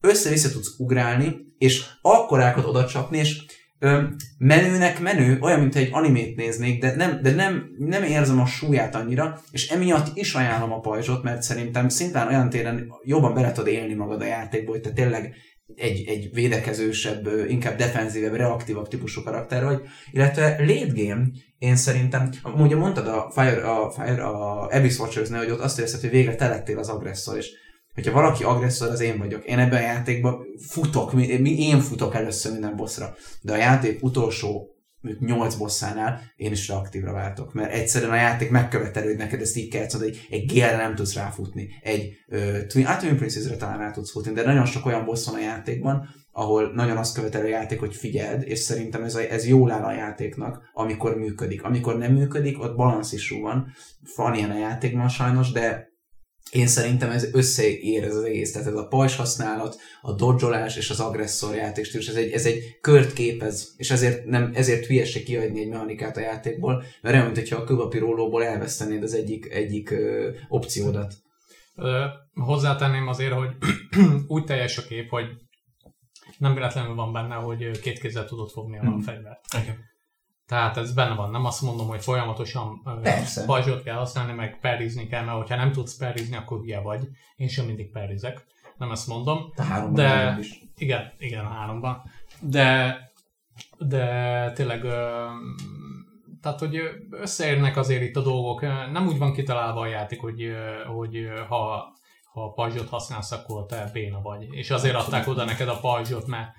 össze-vissza 0.02 0.49
tudsz 0.49 0.76
ugrálni, 0.78 1.36
és 1.57 1.86
akkorákat 2.02 2.66
oda 2.66 2.86
csapni, 2.86 3.18
és 3.18 3.45
ö, 3.80 4.01
menőnek 4.38 4.99
menő, 4.99 5.38
olyan, 5.41 5.60
mint 5.60 5.76
egy 5.76 5.89
animét 5.91 6.35
néznék, 6.35 6.81
de 6.81 6.95
nem, 6.95 7.19
de 7.22 7.31
nem, 7.31 7.69
nem 7.77 8.03
érzem 8.03 8.39
a 8.39 8.45
súlyát 8.45 8.95
annyira, 8.95 9.41
és 9.51 9.69
emiatt 9.69 10.18
is 10.18 10.34
ajánlom 10.34 10.72
a 10.72 10.80
pajzsot, 10.80 11.23
mert 11.23 11.41
szerintem 11.41 11.89
szintén 11.89 12.27
olyan 12.27 12.49
téren 12.49 12.91
jobban 13.03 13.34
bele 13.34 13.51
tudod 13.51 13.73
élni 13.73 13.93
magad 13.93 14.22
a 14.22 14.26
játékba, 14.26 14.72
hogy 14.72 14.81
te 14.81 14.91
tényleg 14.91 15.35
egy, 15.76 16.07
egy 16.07 16.30
védekezősebb, 16.34 17.30
inkább 17.47 17.76
defenzívebb, 17.76 18.34
reaktívabb 18.34 18.88
típusú 18.88 19.23
karakter 19.23 19.64
vagy, 19.64 19.81
illetve 20.11 20.56
late 20.60 20.91
game, 20.93 21.27
én 21.57 21.76
szerintem, 21.76 22.30
ugye 22.57 22.76
mondtad 22.76 23.07
a 23.07 23.31
Fire, 23.34 23.61
a, 23.61 23.89
Fire, 23.89 24.23
a 24.23 24.68
Abyss 24.68 24.99
watchers 24.99 25.30
hogy 25.30 25.49
ott 25.49 25.60
azt 25.60 25.80
érzed, 25.80 25.99
hogy 25.99 26.10
végre 26.10 26.35
te 26.35 26.47
lettél 26.47 26.77
az 26.77 26.89
agresszor, 26.89 27.38
és 27.38 27.49
hogyha 27.94 28.11
valaki 28.11 28.44
agresszor, 28.44 28.90
az 28.90 28.99
én 28.99 29.18
vagyok. 29.18 29.45
Én 29.45 29.60
ebben 29.60 29.82
a 29.82 29.86
játékban 29.86 30.45
futok, 30.68 31.14
mi, 31.14 31.28
én 31.60 31.80
futok 31.80 32.16
először 32.16 32.52
minden 32.52 32.76
bosszra. 32.76 33.16
De 33.41 33.53
a 33.53 33.57
játék 33.57 34.03
utolsó 34.03 34.74
mondjuk 35.02 35.30
8 35.30 35.56
bosszánál 35.56 36.22
én 36.36 36.52
is 36.52 36.68
reaktívra 36.68 37.11
váltok, 37.11 37.53
mert 37.53 37.74
egyszerűen 37.74 38.11
a 38.11 38.16
játék 38.16 38.49
megköveteli, 38.49 39.07
hogy 39.07 39.18
neked 39.18 39.41
ezt 39.41 39.57
így 39.57 39.70
kell 39.70 39.88
hogy 39.91 40.28
egy 40.30 40.52
GL 40.52 40.76
nem 40.76 40.95
tudsz 40.95 41.16
ráfutni, 41.16 41.70
egy 41.82 42.14
uh, 42.28 42.66
Twin, 42.68 43.16
Princess-re 43.18 43.56
talán 43.56 43.78
rá 43.78 43.91
tudsz 43.91 44.11
futni, 44.11 44.32
de 44.32 44.45
nagyon 44.45 44.66
sok 44.66 44.86
olyan 44.86 45.06
boss 45.06 45.26
van 45.26 45.36
a 45.36 45.40
játékban, 45.40 46.10
ahol 46.32 46.72
nagyon 46.74 46.98
azt 46.98 47.16
követeli 47.16 47.45
a 47.45 47.57
játék, 47.57 47.80
hogy 47.80 47.95
figyeld, 47.95 48.44
és 48.44 48.60
szerintem 48.60 49.03
ez, 49.03 49.16
a, 49.16 49.20
ez 49.20 49.48
jól 49.48 49.72
áll 49.72 49.84
a 49.84 49.94
játéknak, 49.94 50.70
amikor 50.74 51.18
működik. 51.18 51.64
Amikor 51.64 51.98
nem 51.98 52.14
működik, 52.14 52.61
ott 52.61 52.76
balansz 52.76 53.11
is 53.11 53.30
van. 53.30 53.74
Van 54.16 54.34
ilyen 54.34 54.52
a 54.52 54.57
játékban 54.57 55.10
sajnos, 55.10 55.52
de 55.52 55.89
én 56.51 56.67
szerintem 56.67 57.09
ez 57.09 57.34
összeér 57.34 58.03
ez 58.03 58.15
az 58.15 58.23
egész, 58.23 58.51
tehát 58.51 58.67
ez 58.67 58.73
a 58.73 58.88
pajzs 58.88 59.15
használat, 59.15 59.77
a 60.01 60.13
dodgelás 60.13 60.77
és 60.77 60.89
az 60.89 60.99
agresszor 60.99 61.55
játékstílus, 61.55 62.07
ez 62.07 62.15
egy, 62.15 62.31
ez 62.31 62.45
egy 62.45 62.80
kört 62.81 63.13
képez, 63.13 63.73
és 63.77 63.91
ezért, 63.91 64.26
nem, 64.26 64.51
ezért 64.53 64.85
hülyeség 64.85 65.23
kiadni 65.23 65.59
egy 65.59 65.69
mechanikát 65.69 66.17
a 66.17 66.19
játékból, 66.19 66.84
mert 67.01 67.15
olyan, 67.15 67.31
mintha 67.31 67.55
a 67.55 67.63
kőpapírólóból 67.63 68.43
elvesztenéd 68.43 69.03
az 69.03 69.13
egyik, 69.13 69.45
egyik 69.45 69.91
ö, 69.91 70.30
opciódat. 70.47 71.13
Ö, 71.76 72.05
hozzátenném 72.34 73.07
azért, 73.07 73.34
hogy 73.34 73.49
úgy 74.27 74.43
teljes 74.43 74.77
a 74.77 74.81
kép, 74.81 75.09
hogy 75.09 75.26
nem 76.38 76.53
véletlenül 76.53 76.95
van 76.95 77.13
benne, 77.13 77.35
hogy 77.35 77.80
két 77.80 77.99
kézzel 77.99 78.26
tudod 78.26 78.49
fogni 78.49 78.77
a 78.77 78.81
hmm. 78.81 78.99
fegyvert. 78.99 79.45
Okay. 79.57 79.73
Tehát 80.49 80.77
ez 80.77 80.93
benne 80.93 81.15
van, 81.15 81.31
nem 81.31 81.45
azt 81.45 81.61
mondom, 81.61 81.88
hogy 81.88 82.03
folyamatosan 82.03 82.81
Persze. 83.01 83.45
pajzsot 83.45 83.84
kell 83.84 83.95
használni, 83.95 84.34
meg 84.34 84.59
perizni 84.59 85.07
kell, 85.07 85.23
mert 85.23 85.38
hogyha 85.38 85.55
nem 85.55 85.71
tudsz 85.71 85.97
perizni, 85.97 86.35
akkor 86.35 86.59
hülye 86.59 86.80
vagy. 86.80 87.07
Én 87.35 87.47
sem 87.47 87.65
mindig 87.65 87.91
perizek, 87.91 88.45
nem 88.77 88.91
ezt 88.91 89.07
mondom. 89.07 89.51
De 89.55 89.63
háromban 89.63 89.95
de, 90.05 90.38
is. 90.39 90.61
Igen, 90.77 91.13
igen, 91.17 91.45
a 91.45 91.49
háromban. 91.49 92.01
De, 92.39 92.97
de 93.77 94.51
tényleg 94.51 94.81
tehát, 96.41 96.59
hogy 96.59 96.80
összeérnek 97.09 97.77
azért 97.77 98.01
itt 98.01 98.15
a 98.15 98.21
dolgok. 98.21 98.61
Nem 98.91 99.07
úgy 99.07 99.17
van 99.17 99.34
kitalálva 99.34 99.80
a 99.80 99.88
játék, 99.88 100.21
hogy, 100.21 100.51
hogy 100.95 101.30
ha, 101.47 101.93
ha 102.34 102.51
pajzsot 102.51 102.89
használsz, 102.89 103.31
akkor 103.31 103.65
te 103.65 103.89
béna 103.93 104.21
vagy. 104.21 104.47
És 104.51 104.69
azért 104.69 104.95
adták 104.95 105.27
oda 105.27 105.45
neked 105.45 105.67
a 105.67 105.80
pajzsot, 105.80 106.27
mert 106.27 106.49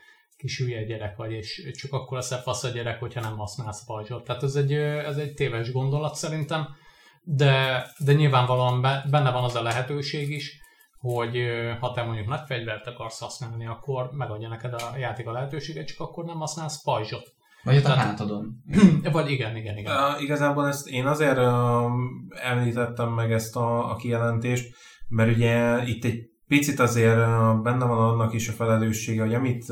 kis 0.41 0.59
hülye 0.59 0.85
gyerek 0.85 1.17
vagy, 1.17 1.33
és 1.33 1.71
csak 1.73 1.93
akkor 1.93 2.17
lesz 2.19 2.43
fasz 2.43 2.65
a 2.65 2.69
gyerek, 2.69 2.99
hogyha 2.99 3.21
nem 3.21 3.37
használsz 3.37 3.85
pajzsot. 3.85 4.25
Tehát 4.25 4.43
ez 4.43 4.55
egy, 4.55 4.73
ez 4.73 5.17
egy 5.17 5.35
téves 5.35 5.73
gondolat 5.73 6.15
szerintem, 6.15 6.69
de, 7.23 7.87
de 7.99 8.13
nyilvánvalóan 8.13 8.81
benne 9.11 9.31
van 9.31 9.45
az 9.45 9.55
a 9.55 9.63
lehetőség 9.63 10.31
is, 10.31 10.61
hogy 10.99 11.39
ha 11.81 11.93
te 11.93 12.03
mondjuk 12.03 12.27
nagy 12.27 12.47
fegyvert 12.47 12.87
akarsz 12.87 13.21
használni, 13.21 13.67
akkor 13.67 14.11
megadja 14.13 14.49
neked 14.49 14.73
a 14.73 14.97
játék 14.99 15.27
a 15.27 15.33
lehetőséget, 15.33 15.87
csak 15.87 16.01
akkor 16.01 16.25
nem 16.25 16.39
használsz 16.39 16.83
pajzsot. 16.83 17.33
Vagy 17.63 17.77
a 17.85 17.89
hátadon. 17.89 18.63
Vagy 19.13 19.31
igen, 19.31 19.57
igen, 19.57 19.77
igen. 19.77 19.93
Uh, 19.97 20.23
igazából 20.23 20.69
ezt 20.69 20.89
én 20.89 21.07
azért 21.07 21.39
uh, 21.39 21.91
említettem 22.31 23.09
meg 23.09 23.33
ezt 23.33 23.57
a, 23.57 23.91
a 23.91 23.97
kijelentést, 23.97 24.75
mert 25.09 25.37
ugye 25.37 25.83
itt 25.85 26.05
egy 26.05 26.30
picit 26.51 26.81
azért 26.81 27.17
benne 27.63 27.85
van 27.85 27.99
annak 27.99 28.33
is 28.35 28.49
a 28.49 28.53
felelőssége, 28.53 29.23
hogy 29.23 29.35
amit 29.35 29.65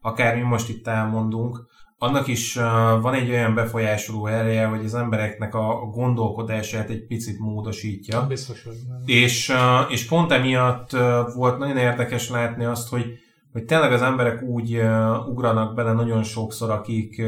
akár 0.00 0.36
mi 0.36 0.42
most 0.42 0.68
itt 0.68 0.86
elmondunk, 0.86 1.66
annak 1.98 2.26
is 2.26 2.54
van 3.00 3.14
egy 3.14 3.30
olyan 3.30 3.54
befolyásoló 3.54 4.26
ereje, 4.26 4.66
hogy 4.66 4.84
az 4.84 4.94
embereknek 4.94 5.54
a 5.54 5.74
gondolkodását 5.92 6.90
egy 6.90 7.06
picit 7.06 7.38
módosítja. 7.38 8.26
Biztos, 8.26 8.64
hogy 8.64 8.76
és, 9.04 9.52
és 9.88 10.06
pont 10.06 10.32
emiatt 10.32 10.90
volt 11.34 11.58
nagyon 11.58 11.76
érdekes 11.76 12.30
látni 12.30 12.64
azt, 12.64 12.88
hogy, 12.88 13.04
hogy 13.52 13.64
tényleg 13.64 13.92
az 13.92 14.02
emberek 14.02 14.42
úgy 14.42 14.80
ugranak 15.28 15.74
bele 15.74 15.92
nagyon 15.92 16.22
sokszor, 16.22 16.70
akik, 16.70 17.22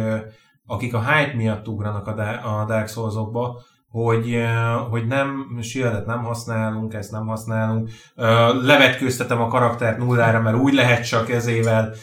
akik 0.66 0.94
a 0.94 1.04
hype 1.04 1.36
miatt 1.36 1.68
ugranak 1.68 2.06
a 2.44 2.64
Dark 2.68 2.88
Souls-okba, 2.88 3.62
hogy, 3.92 4.44
hogy 4.90 5.06
nem 5.06 5.58
shieldet 5.62 6.06
nem 6.06 6.22
használunk, 6.22 6.94
ezt 6.94 7.10
nem 7.10 7.26
használunk. 7.26 7.90
Levetkőztetem 8.62 9.40
a 9.40 9.48
karaktert 9.48 9.98
nullára, 9.98 10.40
mert 10.40 10.56
úgy 10.56 10.74
lehet 10.74 11.08
csak 11.08 11.30
ezével 11.30 11.94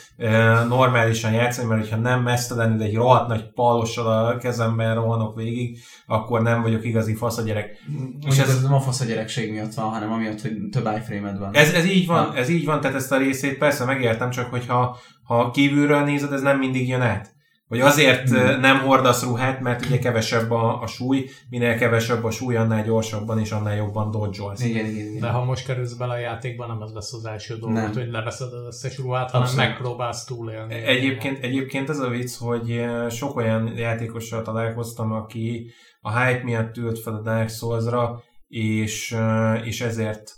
normálisan 0.67 1.31
játszani, 1.31 1.67
mert 1.67 1.81
hogyha 1.81 1.97
nem 1.97 2.21
mesztelenül 2.21 2.81
egy 2.81 2.95
rohadt 2.95 3.27
nagy 3.27 3.51
pallossal 3.53 4.25
a 4.25 4.37
kezemben 4.37 4.95
rohanok 4.95 5.35
végig, 5.35 5.77
akkor 6.07 6.41
nem 6.41 6.61
vagyok 6.61 6.85
igazi 6.85 7.13
fasz 7.13 7.37
a 7.37 7.41
gyerek. 7.41 7.83
És 8.27 8.37
ez, 8.37 8.49
ez 8.49 8.61
nem 8.61 8.73
a 8.73 8.79
fasz 8.79 9.01
a 9.01 9.05
gyerekség 9.05 9.51
miatt 9.51 9.73
van, 9.73 9.89
hanem 9.89 10.11
amiatt, 10.11 10.41
hogy 10.41 10.51
több 10.71 10.89
iframe 10.97 11.37
van. 11.39 11.49
Ez, 11.53 11.73
ez 11.73 11.85
így 11.85 12.07
van, 12.07 12.35
ez 12.35 12.49
így 12.49 12.65
van, 12.65 12.81
tehát 12.81 12.97
ezt 12.97 13.11
a 13.11 13.17
részét 13.17 13.57
persze 13.57 13.85
megértem, 13.85 14.29
csak 14.29 14.49
hogyha 14.49 14.97
ha 15.23 15.51
kívülről 15.51 16.03
nézed, 16.03 16.33
ez 16.33 16.41
nem 16.41 16.57
mindig 16.57 16.87
jön 16.87 17.01
át. 17.01 17.37
Hogy 17.69 17.79
azért 17.79 18.29
hmm. 18.29 18.59
nem 18.59 18.79
hordasz 18.79 19.23
ruhát, 19.23 19.59
mert 19.59 19.85
ugye 19.85 19.99
kevesebb 19.99 20.51
a, 20.51 20.81
a 20.81 20.87
súly, 20.87 21.29
minél 21.49 21.77
kevesebb 21.77 22.23
a 22.23 22.31
súly, 22.31 22.55
annál 22.55 22.83
gyorsabban 22.83 23.39
és 23.39 23.51
annál 23.51 23.75
jobban 23.75 24.11
dodge 24.11 24.43
Igen, 24.55 24.85
igen, 24.85 25.05
igen. 25.07 25.19
De 25.19 25.27
ha 25.27 25.43
most 25.43 25.65
kerülsz 25.65 25.93
bele 25.93 26.13
a 26.13 26.17
játékban, 26.17 26.67
nem 26.67 26.81
az 26.81 26.93
lesz 26.93 27.13
az 27.13 27.25
első 27.25 27.57
dolog, 27.57 27.93
hogy 27.93 28.11
leveszed 28.11 28.53
az 28.53 28.65
összes 28.65 28.97
ruhát, 28.97 29.31
hanem 29.31 29.47
Abszolút. 29.47 29.69
megpróbálsz 29.69 30.23
túlélni. 30.23 30.73
Egyébként, 30.73 31.43
egyébként 31.43 31.89
ez 31.89 31.99
a 31.99 32.09
vicc, 32.09 32.37
hogy 32.37 32.85
sok 33.09 33.35
olyan 33.35 33.77
játékossal 33.77 34.41
találkoztam, 34.41 35.11
aki 35.11 35.71
a 36.01 36.19
hype 36.19 36.43
miatt 36.43 36.77
ült 36.77 36.99
fel 36.99 37.13
a 37.13 37.21
Dark 37.21 37.49
Souls-ra, 37.49 38.23
és, 38.47 39.17
és 39.63 39.81
ezért 39.81 40.31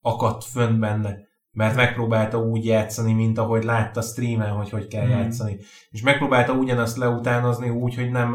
akadt 0.00 0.44
fönn 0.44 0.80
benne 0.80 1.25
mert 1.56 1.76
megpróbálta 1.76 2.38
úgy 2.38 2.64
játszani, 2.64 3.12
mint 3.12 3.38
ahogy 3.38 3.64
látta 3.64 4.00
streamen, 4.00 4.50
hogy 4.50 4.70
hogy 4.70 4.86
kell 4.86 5.06
hmm. 5.06 5.18
játszani. 5.18 5.56
És 5.90 6.02
megpróbálta 6.02 6.52
ugyanazt 6.52 6.96
leutánozni 6.96 7.68
úgy, 7.68 7.94
hogy 7.94 8.10
nem, 8.10 8.34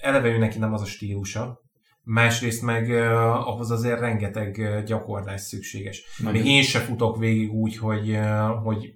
eleve 0.00 0.28
ő 0.28 0.38
neki 0.38 0.58
nem 0.58 0.72
az 0.72 0.82
a 0.82 0.84
stílusa, 0.84 1.60
másrészt 2.02 2.62
meg 2.62 2.88
uh, 2.88 3.48
ahhoz 3.48 3.70
azért 3.70 4.00
rengeteg 4.00 4.56
uh, 4.58 4.82
gyakorlás 4.82 5.40
szükséges. 5.40 6.04
Nagyon. 6.18 6.42
Még 6.42 6.52
én 6.52 6.62
se 6.62 6.78
futok 6.78 7.18
végig 7.18 7.52
úgy, 7.52 7.76
hogy, 7.76 8.10
uh, 8.10 8.64
hogy 8.64 8.94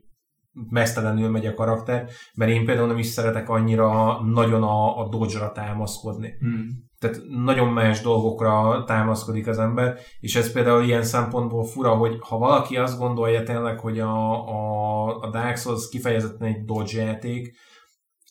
mesztelenül 0.70 1.31
megy 1.31 1.47
a 1.47 1.55
karakter, 1.55 2.09
mert 2.35 2.51
én 2.51 2.65
például 2.65 2.87
nem 2.87 2.99
is 2.99 3.07
szeretek 3.07 3.49
annyira 3.49 4.20
nagyon 4.23 4.62
a, 4.62 4.99
a 4.99 5.09
dodge-ra 5.09 5.53
támaszkodni. 5.53 6.35
Hmm 6.39 6.85
tehát 6.99 7.20
nagyon 7.45 7.69
más 7.69 8.01
dolgokra 8.01 8.85
támaszkodik 8.87 9.47
az 9.47 9.59
ember, 9.59 9.99
és 10.20 10.37
ez 10.37 10.53
például 10.53 10.83
ilyen 10.83 11.03
szempontból 11.03 11.65
fura, 11.65 11.95
hogy 11.95 12.16
ha 12.20 12.39
valaki 12.39 12.77
azt 12.77 12.99
gondolja 12.99 13.43
tényleg, 13.43 13.81
hogy 13.81 13.99
a, 13.99 14.47
a, 14.49 15.07
a 15.20 15.31
Dark 15.31 15.57
Souls 15.57 15.89
kifejezetten 15.89 16.49
egy 16.49 16.65
dodge 16.65 17.03
játék, 17.03 17.57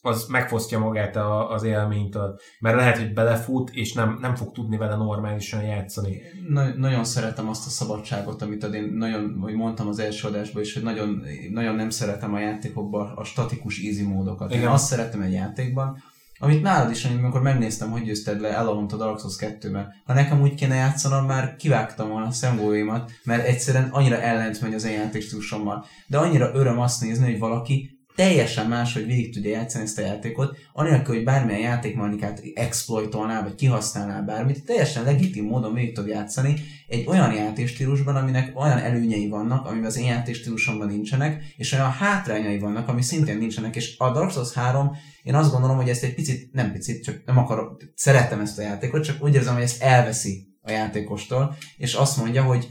az 0.05 0.25
megfosztja 0.27 0.79
magát 0.79 1.15
a, 1.15 1.49
az 1.49 1.63
élménytől. 1.63 2.39
Mert 2.59 2.75
lehet, 2.75 2.97
hogy 2.97 3.13
belefut, 3.13 3.69
és 3.69 3.93
nem, 3.93 4.17
nem 4.21 4.35
fog 4.35 4.51
tudni 4.51 4.77
vele 4.77 4.95
normálisan 4.95 5.63
játszani. 5.63 6.21
Na, 6.49 6.75
nagyon 6.75 7.03
szeretem 7.03 7.49
azt 7.49 7.67
a 7.67 7.69
szabadságot, 7.69 8.41
amit 8.41 8.63
ad 8.63 8.73
én 8.73 8.93
nagyon, 8.93 9.37
hogy 9.41 9.53
mondtam 9.53 9.87
az 9.87 9.99
első 9.99 10.27
adásban 10.27 10.61
is, 10.61 10.73
hogy 10.73 10.83
nagyon, 10.83 11.23
nagyon 11.51 11.75
nem 11.75 11.89
szeretem 11.89 12.33
a 12.33 12.39
játékokban 12.39 13.11
a 13.15 13.23
statikus 13.23 13.79
easy 13.79 14.03
módokat. 14.03 14.49
Igen. 14.49 14.61
Én 14.61 14.67
azt 14.67 14.85
szeretem 14.85 15.21
egy 15.21 15.33
játékban, 15.33 16.03
amit 16.39 16.61
nálad 16.61 16.91
is, 16.91 17.05
amikor 17.05 17.41
megnéztem, 17.41 17.91
hogy 17.91 18.03
győzted 18.03 18.41
le 18.41 18.49
Elalont 18.49 18.93
a 18.93 18.97
Dark 18.97 19.19
Souls 19.19 19.35
2-ben. 19.39 19.93
Ha 20.05 20.13
nekem 20.13 20.41
úgy 20.41 20.53
kéne 20.53 20.75
játszanom, 20.75 21.25
már 21.25 21.55
kivágtam 21.55 22.09
volna 22.09 22.27
a 22.27 22.31
szemgóimat, 22.31 23.11
mert 23.23 23.45
egyszerűen 23.45 23.89
annyira 23.91 24.21
ellent 24.21 24.61
megy 24.61 24.73
az 24.73 24.85
én 24.85 24.93
játékstílusommal. 24.93 25.85
De 26.07 26.17
annyira 26.17 26.51
öröm 26.53 26.79
azt 26.79 27.01
nézni, 27.01 27.25
hogy 27.31 27.39
valaki 27.39 27.94
teljesen 28.15 28.67
más, 28.67 28.93
hogy 28.93 29.05
végig 29.05 29.33
tudja 29.33 29.49
játszani 29.49 29.83
ezt 29.83 29.97
a 29.97 30.01
játékot, 30.01 30.57
anélkül, 30.73 31.15
hogy 31.15 31.23
bármilyen 31.23 31.61
játékmechanikát 31.61 32.41
exploitolnál, 32.53 33.43
vagy 33.43 33.55
kihasználnál 33.55 34.23
bármit, 34.23 34.65
teljesen 34.65 35.03
legitim 35.03 35.45
módon 35.45 35.73
végig 35.73 35.95
tud 35.95 36.07
játszani 36.07 36.55
egy 36.87 37.07
olyan 37.07 37.33
játékstílusban, 37.33 38.15
aminek 38.15 38.59
olyan 38.59 38.77
előnyei 38.77 39.27
vannak, 39.27 39.65
amiben 39.65 39.85
az 39.85 39.97
én 39.97 40.05
játékstílusomban 40.05 40.87
nincsenek, 40.87 41.43
és 41.57 41.71
olyan 41.71 41.91
hátrányai 41.91 42.59
vannak, 42.59 42.87
ami 42.87 43.01
szintén 43.01 43.37
nincsenek, 43.37 43.75
és 43.75 43.97
a 43.97 44.11
Dark 44.11 44.31
Souls 44.31 44.53
3 44.53 44.91
én 45.23 45.35
azt 45.35 45.51
gondolom, 45.51 45.75
hogy 45.75 45.89
ezt 45.89 46.03
egy 46.03 46.13
picit, 46.13 46.53
nem 46.53 46.71
picit, 46.71 47.03
csak 47.03 47.21
nem 47.25 47.37
akarok, 47.37 47.83
szeretem 47.95 48.39
ezt 48.39 48.59
a 48.59 48.61
játékot, 48.61 49.03
csak 49.03 49.23
úgy 49.23 49.33
érzem, 49.33 49.53
hogy 49.53 49.63
ezt 49.63 49.81
elveszi 49.81 50.47
a 50.61 50.71
játékostól, 50.71 51.55
és 51.77 51.93
azt 51.93 52.17
mondja, 52.17 52.43
hogy 52.43 52.67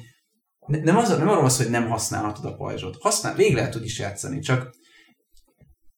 nem, 0.67 0.97
az, 0.97 1.09
nem 1.09 1.29
arról 1.29 1.45
az, 1.45 1.57
hogy 1.57 1.71
nem 1.71 1.89
használhatod 1.89 2.45
a 2.45 2.55
pajzsot. 2.55 2.97
Használ, 3.01 3.35
végig 3.35 3.55
lehet 3.55 3.71
tud 3.71 3.85
is 3.85 3.99
játszani, 3.99 4.39
csak 4.39 4.75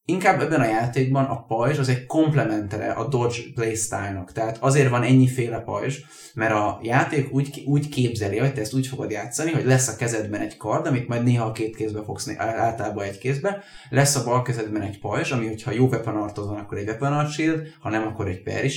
inkább 0.08 0.40
ebben 0.40 0.60
a 0.60 0.66
játékban 0.66 1.24
a 1.24 1.44
pajzs 1.44 1.78
az 1.78 1.88
egy 1.88 2.06
komplementere 2.06 2.90
a 2.90 3.08
Dodge 3.08 3.38
playstyle-nak. 3.54 4.32
Tehát 4.32 4.58
azért 4.60 4.90
van 4.90 5.02
ennyiféle 5.02 5.58
pajzs, 5.58 5.98
mert 6.34 6.52
a 6.52 6.80
játék 6.82 7.32
úgy, 7.32 7.62
úgy 7.66 7.88
képzeli, 7.88 8.38
hogy 8.38 8.54
te 8.54 8.60
ezt 8.60 8.74
úgy 8.74 8.86
fogod 8.86 9.10
játszani, 9.10 9.50
hogy 9.50 9.64
lesz 9.64 9.88
a 9.88 9.96
kezedben 9.96 10.40
egy 10.40 10.56
kard, 10.56 10.86
amit 10.86 11.08
majd 11.08 11.22
néha 11.22 11.44
a 11.44 11.52
két 11.52 11.76
kézbe 11.76 12.02
fogsz, 12.02 12.30
általában 12.36 13.04
egy 13.04 13.18
kézbe, 13.18 13.62
lesz 13.90 14.16
a 14.16 14.24
bal 14.24 14.42
kezedben 14.42 14.82
egy 14.82 14.98
pajzs, 14.98 15.30
ami 15.30 15.46
hogyha 15.46 15.70
jó 15.70 15.86
weapon 15.86 16.30
van, 16.34 16.58
akkor 16.58 16.78
egy 16.78 16.88
weapon 16.88 17.26
shield, 17.26 17.66
ha 17.80 17.90
nem, 17.90 18.06
akkor 18.06 18.28
egy 18.28 18.42
parry 18.42 18.70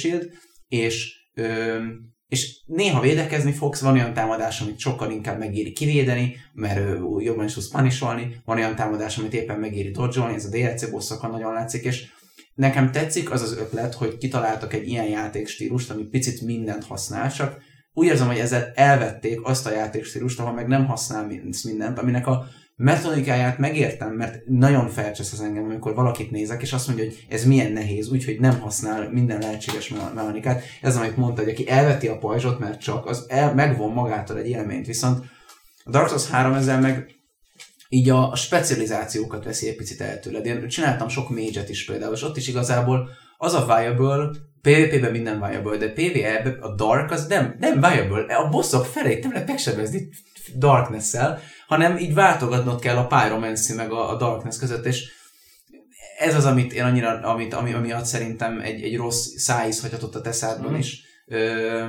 és 0.67 1.17
és 2.29 2.57
néha 2.65 3.01
védekezni 3.01 3.51
fogsz, 3.51 3.81
van 3.81 3.93
olyan 3.93 4.13
támadás, 4.13 4.61
amit 4.61 4.79
sokkal 4.79 5.11
inkább 5.11 5.39
megéri 5.39 5.71
kivédeni, 5.71 6.35
mert 6.53 6.99
jobban 7.19 7.45
is 7.45 7.53
tudsz 7.53 7.69
panisolni, 7.69 8.41
van 8.45 8.57
olyan 8.57 8.75
támadás, 8.75 9.17
amit 9.17 9.33
éppen 9.33 9.59
megéri 9.59 9.91
dodge 9.91 10.23
ez 10.23 10.45
a 10.45 10.49
DLC 10.49 10.89
bosszokon 10.89 11.29
nagyon 11.29 11.53
látszik, 11.53 11.83
és 11.83 12.07
nekem 12.53 12.91
tetszik 12.91 13.31
az 13.31 13.41
az 13.41 13.57
ötlet, 13.57 13.93
hogy 13.93 14.17
kitaláltak 14.17 14.73
egy 14.73 14.87
ilyen 14.87 15.05
játékstílust, 15.05 15.89
ami 15.89 16.03
picit 16.03 16.41
mindent 16.41 16.83
használ, 16.83 17.31
csak 17.31 17.57
úgy 17.93 18.07
érzem, 18.07 18.27
hogy 18.27 18.39
ezzel 18.39 18.71
elvették 18.75 19.43
azt 19.43 19.65
a 19.65 19.71
játékstílust, 19.71 20.39
ahol 20.39 20.53
meg 20.53 20.67
nem 20.67 20.85
használ 20.85 21.27
mindent, 21.63 21.99
aminek 21.99 22.27
a 22.27 22.47
metodikáját 22.81 23.57
megértem, 23.57 24.11
mert 24.11 24.45
nagyon 24.45 24.87
felcsesz 24.89 25.31
az 25.31 25.41
engem, 25.41 25.63
amikor 25.63 25.95
valakit 25.95 26.31
nézek, 26.31 26.61
és 26.61 26.73
azt 26.73 26.87
mondja, 26.87 27.05
hogy 27.05 27.25
ez 27.29 27.45
milyen 27.45 27.71
nehéz, 27.71 28.09
úgyhogy 28.09 28.39
nem 28.39 28.59
használ 28.59 29.09
minden 29.11 29.39
lehetséges 29.39 29.93
mechanikát. 30.15 30.63
Ez, 30.81 30.97
amit 30.97 31.17
mondta, 31.17 31.41
hogy 31.41 31.51
aki 31.51 31.69
elveti 31.69 32.07
a 32.07 32.17
pajzsot, 32.17 32.59
mert 32.59 32.81
csak, 32.81 33.05
az 33.05 33.25
el, 33.27 33.53
megvon 33.53 33.93
magától 33.93 34.37
egy 34.37 34.47
élményt. 34.47 34.85
Viszont 34.85 35.25
a 35.83 35.89
Dark 35.89 36.07
Souls 36.07 36.29
3 36.29 36.53
ezzel 36.53 36.79
meg 36.79 37.05
így 37.89 38.09
a, 38.09 38.35
specializációkat 38.35 39.43
veszi 39.43 39.67
egy 39.67 39.75
picit 39.75 40.01
el 40.01 40.19
tőled. 40.19 40.45
Én 40.45 40.67
csináltam 40.67 41.07
sok 41.07 41.29
mage 41.29 41.63
is 41.67 41.85
például, 41.85 42.13
és 42.13 42.23
ott 42.23 42.37
is 42.37 42.47
igazából 42.47 43.09
az 43.37 43.53
a 43.53 43.65
viable, 43.65 44.29
PvP-ben 44.61 45.11
minden 45.11 45.47
viable, 45.49 45.77
de 45.77 45.91
PvE-ben 45.91 46.57
a 46.61 46.75
Dark 46.75 47.11
az 47.11 47.27
nem, 47.27 47.55
nem 47.59 47.73
viable. 47.79 48.35
A 48.35 48.49
bosszok 48.49 48.85
felé 48.85 49.19
nem 49.21 49.31
lehet 49.31 49.47
megsebezni 49.47 50.09
Darkness-szel, 50.57 51.39
hanem 51.67 51.97
így 51.97 52.13
váltogatnod 52.13 52.81
kell 52.81 52.97
a 52.97 53.07
Pyromancy 53.07 53.73
meg 53.73 53.91
a, 53.91 54.09
a 54.09 54.17
Darkness 54.17 54.57
között, 54.57 54.85
és 54.85 55.11
ez 56.17 56.35
az, 56.35 56.45
amit 56.45 56.73
én 56.73 56.83
annyira, 56.83 57.19
amit, 57.21 57.53
ami, 57.53 57.73
amiatt 57.73 58.05
szerintem 58.05 58.59
egy, 58.59 58.83
egy 58.83 58.97
rossz 58.97 59.27
szájíz 59.35 59.81
hagyhatott 59.81 60.15
a 60.15 60.21
teszádban 60.21 60.71
mm. 60.71 60.77
is, 60.77 61.07
Ö, 61.31 61.83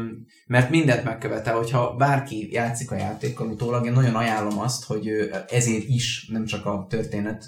mert 0.47 0.71
mindent 0.71 1.05
megkövetel, 1.05 1.57
hogyha 1.57 1.95
bárki 1.95 2.53
játszik 2.53 2.91
a 2.91 2.97
játékkal 2.97 3.47
utólag, 3.47 3.87
én 3.87 3.93
nagyon 3.93 4.15
ajánlom 4.15 4.59
azt, 4.59 4.85
hogy 4.85 5.09
ezért 5.49 5.89
is, 5.89 6.29
nem 6.33 6.45
csak 6.45 6.67
a 6.67 6.87
történet 6.89 7.45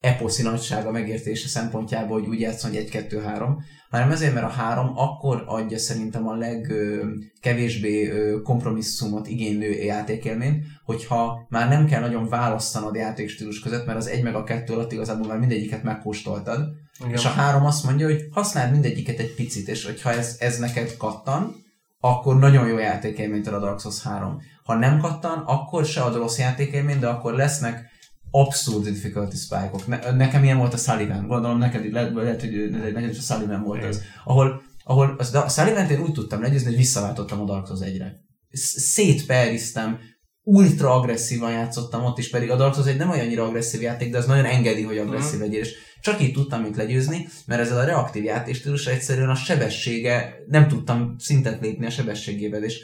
eposzi 0.00 0.42
nagysága 0.42 0.90
megértése 0.90 1.48
szempontjából, 1.48 2.20
hogy 2.20 2.28
úgy 2.28 2.40
játszon, 2.40 2.70
hogy 2.70 2.88
1-2-3, 2.92 3.48
hanem 3.90 4.10
ezért, 4.10 4.34
mert 4.34 4.46
a 4.46 4.50
három 4.50 4.92
akkor 4.98 5.44
adja 5.46 5.78
szerintem 5.78 6.28
a 6.28 6.34
legkevésbé 6.34 8.12
kompromisszumot 8.42 9.28
igénylő 9.28 9.70
játékélményt, 9.70 10.64
hogyha 10.84 11.46
már 11.48 11.68
nem 11.68 11.86
kell 11.86 12.00
nagyon 12.00 12.28
választanod 12.28 12.94
játékstílus 12.94 13.60
között, 13.60 13.86
mert 13.86 13.98
az 13.98 14.06
egy 14.06 14.22
meg 14.22 14.34
a 14.34 14.44
kettő 14.44 14.72
alatt 14.72 14.92
igazából 14.92 15.26
már 15.26 15.38
mindegyiket 15.38 15.82
megkóstoltad, 15.82 16.68
Igen. 17.00 17.12
és 17.12 17.24
a 17.24 17.28
három 17.28 17.64
azt 17.64 17.84
mondja, 17.84 18.06
hogy 18.06 18.28
használd 18.30 18.72
mindegyiket 18.72 19.18
egy 19.18 19.34
picit, 19.34 19.68
és 19.68 19.84
hogyha 19.84 20.12
ez, 20.12 20.36
ez 20.38 20.58
neked 20.58 20.96
kattan, 20.96 21.54
akkor 22.00 22.38
nagyon 22.38 22.68
jó 22.68 22.78
játékélményt 22.78 23.46
ad 23.46 23.54
a 23.54 23.58
Dark 23.58 23.80
Souls 23.80 24.02
3. 24.02 24.40
Ha 24.64 24.74
nem 24.74 24.98
kattan, 24.98 25.38
akkor 25.46 25.84
se 25.84 26.00
ad 26.00 26.14
rossz 26.14 26.38
játékélményt, 26.38 27.00
de 27.00 27.08
akkor 27.08 27.34
lesznek 27.34 27.89
abszurd 28.30 28.84
difficulty 28.84 29.36
spike-ok. 29.36 29.86
Ne, 29.86 30.10
nekem 30.10 30.44
ilyen 30.44 30.58
volt 30.58 30.74
a 30.74 30.76
Sullivan, 30.76 31.26
gondolom 31.26 31.58
neked 31.58 31.92
lehet, 31.92 32.14
lehet 32.14 32.40
hogy 32.40 32.70
neked 32.70 33.10
is 33.10 33.18
a 33.18 33.34
Sullivan 33.34 33.62
volt 33.62 33.84
az, 33.84 34.02
ahol, 34.24 34.62
ahol 34.84 35.14
az, 35.18 35.34
a 35.34 35.48
sullivan 35.48 35.90
én 35.90 36.00
úgy 36.00 36.12
tudtam 36.12 36.42
legyőzni, 36.42 36.68
hogy 36.68 36.76
visszaváltottam 36.76 37.40
a 37.40 37.44
Dark 37.44 37.66
Souls 37.66 37.80
1-re. 37.80 38.12
Szétperiztem, 38.52 39.98
ultra 40.42 40.94
agresszívan 40.94 41.52
játszottam 41.52 42.04
ott 42.04 42.18
is, 42.18 42.30
pedig 42.30 42.50
a 42.50 42.56
Dark 42.56 42.74
Souls 42.74 42.88
egy 42.88 42.96
nem 42.96 43.10
olyan 43.10 43.26
annyira 43.26 43.44
agresszív 43.44 43.80
játék, 43.80 44.10
de 44.10 44.18
az 44.18 44.26
nagyon 44.26 44.44
engedi, 44.44 44.82
hogy 44.82 44.98
agresszív 44.98 45.38
mm. 45.38 45.42
legyél, 45.42 45.60
és 45.60 45.74
csak 46.00 46.22
így 46.22 46.32
tudtam 46.32 46.62
mint 46.62 46.76
legyőzni, 46.76 47.28
mert 47.46 47.60
ezzel 47.60 47.78
a 47.78 47.84
reaktív 47.84 48.24
játékstílus 48.24 48.86
egyszerűen 48.86 49.28
a 49.28 49.34
sebessége, 49.34 50.34
nem 50.46 50.68
tudtam 50.68 51.14
szintet 51.18 51.60
lépni 51.60 51.86
a 51.86 51.90
sebességével, 51.90 52.64
és 52.64 52.78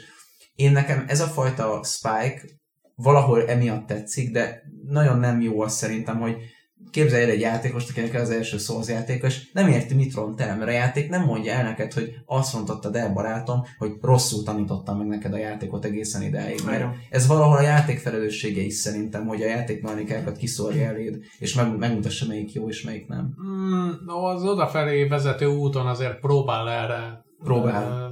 én 0.55 0.71
nekem 0.71 1.05
ez 1.07 1.19
a 1.19 1.27
fajta 1.27 1.83
spike 1.83 2.41
valahol 2.97 3.47
emiatt 3.47 3.87
tetszik, 3.87 4.31
de 4.31 4.63
nagyon 4.87 5.19
nem 5.19 5.41
jó 5.41 5.61
az 5.61 5.73
szerintem, 5.73 6.19
hogy 6.19 6.35
képzelj 6.91 7.23
el 7.23 7.29
egy 7.29 7.39
játékos, 7.39 7.89
akinek 7.89 8.13
az 8.13 8.29
első 8.29 8.57
szó 8.57 8.77
az 8.77 8.89
játékos, 8.89 9.51
nem 9.53 9.67
érti, 9.67 9.93
mit 9.93 10.13
ront 10.13 10.41
el, 10.41 10.57
mert 10.57 10.69
a 10.69 10.73
játék 10.73 11.09
nem 11.09 11.23
mondja 11.23 11.53
el 11.53 11.63
neked, 11.63 11.93
hogy 11.93 12.13
azt 12.25 12.53
rontottad 12.53 12.95
el, 12.95 13.13
barátom, 13.13 13.63
hogy 13.77 13.91
rosszul 14.01 14.43
tanítottam 14.43 14.97
meg 14.97 15.07
neked 15.07 15.33
a 15.33 15.37
játékot 15.37 15.85
egészen 15.85 16.21
ideig. 16.21 16.59
Mert 16.65 16.85
ez 17.09 17.27
valahol 17.27 17.57
a 17.57 17.61
játék 17.61 17.99
felelőssége 17.99 18.61
is 18.61 18.73
szerintem, 18.73 19.25
hogy 19.25 19.41
a 19.41 19.47
játékmechanikákat 19.47 20.37
kiszorja 20.37 20.87
eléd, 20.87 21.17
és 21.39 21.53
meg, 21.53 21.77
megmutassa, 21.77 22.25
melyik 22.27 22.53
jó 22.53 22.69
és 22.69 22.83
melyik 22.83 23.07
nem. 23.07 23.35
Mm, 23.41 23.89
az 24.07 24.43
odafelé 24.43 25.03
vezető 25.03 25.45
úton 25.45 25.87
azért 25.87 26.19
próbál 26.19 26.69
erre 26.69 27.25
próbál 27.43 28.11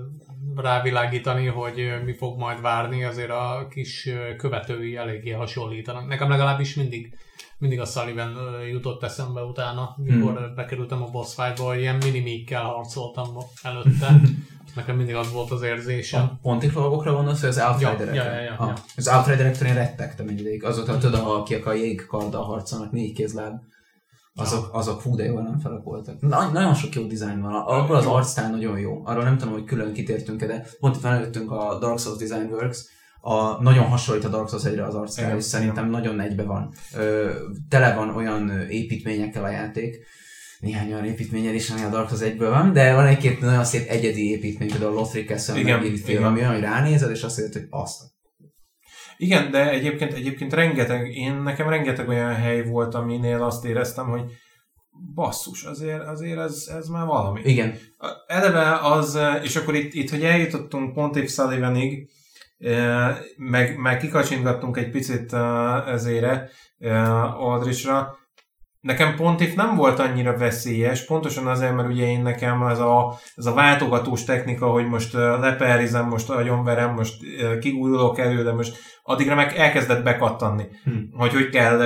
rávilágítani, 0.56 1.46
hogy 1.46 1.94
mi 2.06 2.14
fog 2.14 2.38
majd 2.38 2.62
várni, 2.62 3.04
azért 3.04 3.30
a 3.30 3.68
kis 3.70 4.10
követői 4.38 4.96
eléggé 4.96 5.32
hasonlítanak. 5.32 6.08
Nekem 6.08 6.30
legalábbis 6.30 6.76
mindig, 6.76 7.18
mindig 7.58 7.80
a 7.80 7.86
Sullivan 7.86 8.38
jutott 8.72 9.04
eszembe 9.04 9.42
utána, 9.42 9.96
mikor 9.98 10.38
hmm. 10.38 10.56
bekerültem 10.56 11.04
a 11.04 11.10
boss 11.12 11.34
fight-ba, 11.34 11.78
ilyen 11.78 11.96
minimikkel 11.96 12.64
harcoltam 12.64 13.38
előtte. 13.64 14.08
Nekem 14.76 14.96
mindig 14.96 15.16
az 15.16 15.32
volt 15.32 15.52
az 15.52 15.62
érzésem. 15.62 16.22
A 16.22 16.40
pontifalgokra 16.42 17.14
gondolsz, 17.14 17.40
hogy 17.40 17.50
az 17.50 17.58
outrider 17.58 18.14
ja, 18.14 18.24
ja, 18.24 18.34
ja, 18.34 18.42
ja, 18.42 18.56
ah, 18.58 18.68
ja. 18.68 18.74
Az 18.96 19.08
outrider 19.08 19.46
én 19.46 19.74
rettegtem 19.74 20.28
egy 20.28 20.40
ideig. 20.40 20.64
Azóta 20.64 20.98
tudod, 20.98 21.20
akik 21.26 21.66
a 21.66 21.74
jégkarddal 21.74 22.44
harcolnak, 22.44 22.92
négy 22.92 23.14
kézláb 23.14 23.60
azok, 24.36 24.70
azok 24.72 25.02
fú, 25.02 25.16
de 25.16 25.24
jól 25.24 25.42
nem 25.42 25.60
felek 25.60 25.84
voltak. 25.84 26.22
Na, 26.22 26.50
nagyon 26.52 26.74
sok 26.74 26.96
jó 26.96 27.04
dizájn 27.04 27.42
van. 27.42 27.54
Abból 27.54 27.96
az 27.96 28.06
arcstyle 28.06 28.50
nagyon 28.50 28.80
jó. 28.80 29.02
Arról 29.04 29.24
nem 29.24 29.38
tudom, 29.38 29.54
hogy 29.54 29.64
külön 29.64 29.94
kitértünk 29.94 30.44
de 30.44 30.68
pont 30.80 30.96
itt 30.96 31.04
előttünk 31.04 31.52
a 31.52 31.78
Dark 31.80 32.00
Souls 32.00 32.18
Design 32.18 32.52
Works, 32.52 32.86
a, 33.22 33.62
nagyon 33.62 33.86
hasonlít 33.86 34.24
a 34.24 34.30
Dark 34.30 34.50
Souls 34.50 34.66
egyre 34.66 34.86
az 34.86 34.96
arcstyle, 34.96 35.36
és 35.36 35.44
szerintem 35.44 35.90
nagyon 35.90 36.20
egybe 36.20 36.44
van. 36.44 36.74
Ö, 36.96 37.34
tele 37.70 37.96
van 37.96 38.16
olyan 38.16 38.50
építményekkel 38.70 39.44
a 39.44 39.50
játék, 39.50 40.06
néhány 40.60 40.94
olyan 40.94 41.06
építményen 41.06 41.54
is, 41.54 41.70
ami 41.70 41.82
a 41.82 41.90
Dark 41.90 42.08
Souls 42.08 42.24
egyből 42.24 42.50
van, 42.50 42.74
de 42.74 42.94
van 42.94 43.06
egy-két 43.06 43.40
nagyon 43.40 43.64
szép 43.64 43.90
egyedi 43.90 44.30
építmény, 44.30 44.70
például 44.70 44.92
a 44.92 44.96
Lothric 44.96 45.28
Castle, 45.28 45.60
igen, 45.60 45.80
ami 46.24 46.40
olyan, 46.40 46.52
hogy 46.52 46.62
ránézed, 46.62 47.12
és 47.12 47.24
azt 47.24 47.38
mondod, 47.38 47.56
hogy 47.56 47.68
azt 47.70 48.15
igen, 49.18 49.52
de 49.52 49.70
egyébként, 49.70 50.14
egyébként 50.14 50.54
rengeteg, 50.54 51.16
én 51.16 51.36
nekem 51.36 51.70
rengeteg 51.70 52.08
olyan 52.08 52.36
hely 52.36 52.64
volt, 52.64 52.96
aminél 52.96 53.44
azt 53.44 53.66
éreztem, 53.66 54.10
hogy 54.10 54.24
basszus, 55.14 55.64
azért, 55.64 56.08
azért 56.08 56.40
ez, 56.40 56.70
ez 56.78 56.88
már 56.88 57.06
valami. 57.06 57.42
Igen. 57.44 57.78
Eleve 58.28 58.80
az, 58.82 59.20
és 59.44 59.56
akkor 59.56 59.76
itt, 59.76 59.94
itt 59.94 60.10
hogy 60.10 60.24
eljutottunk 60.24 60.94
Pontiff 60.94 61.30
Sullivanig, 61.30 62.10
meg, 63.38 63.78
meg 63.78 63.98
kikacsingattunk 63.98 64.78
egy 64.78 64.90
picit 64.90 65.34
ezére, 65.88 66.50
Aldrichra, 67.38 68.18
Nekem 68.86 69.16
Pontif 69.16 69.54
nem 69.54 69.76
volt 69.76 70.00
annyira 70.00 70.38
veszélyes, 70.38 71.06
pontosan 71.06 71.48
azért, 71.48 71.76
mert 71.76 71.90
ugye 71.90 72.06
én 72.06 72.22
nekem 72.22 72.64
ez 72.64 72.80
a, 72.80 73.20
ez 73.36 73.46
a 73.46 73.54
váltogatós 73.54 74.24
technika, 74.24 74.68
hogy 74.68 74.88
most 74.88 75.14
leperizem, 75.14 76.08
most 76.08 76.30
agyonverem, 76.30 76.94
most 76.94 77.14
kigújulok 77.60 78.20
elő, 78.20 78.44
de 78.44 78.54
most 78.54 78.78
addigra 79.04 79.36
meg 79.36 79.56
elkezdett 79.56 80.04
bekattanni, 80.04 80.64
hmm. 80.84 81.10
hogy 81.14 81.34
hogy 81.34 81.50
kell, 81.50 81.80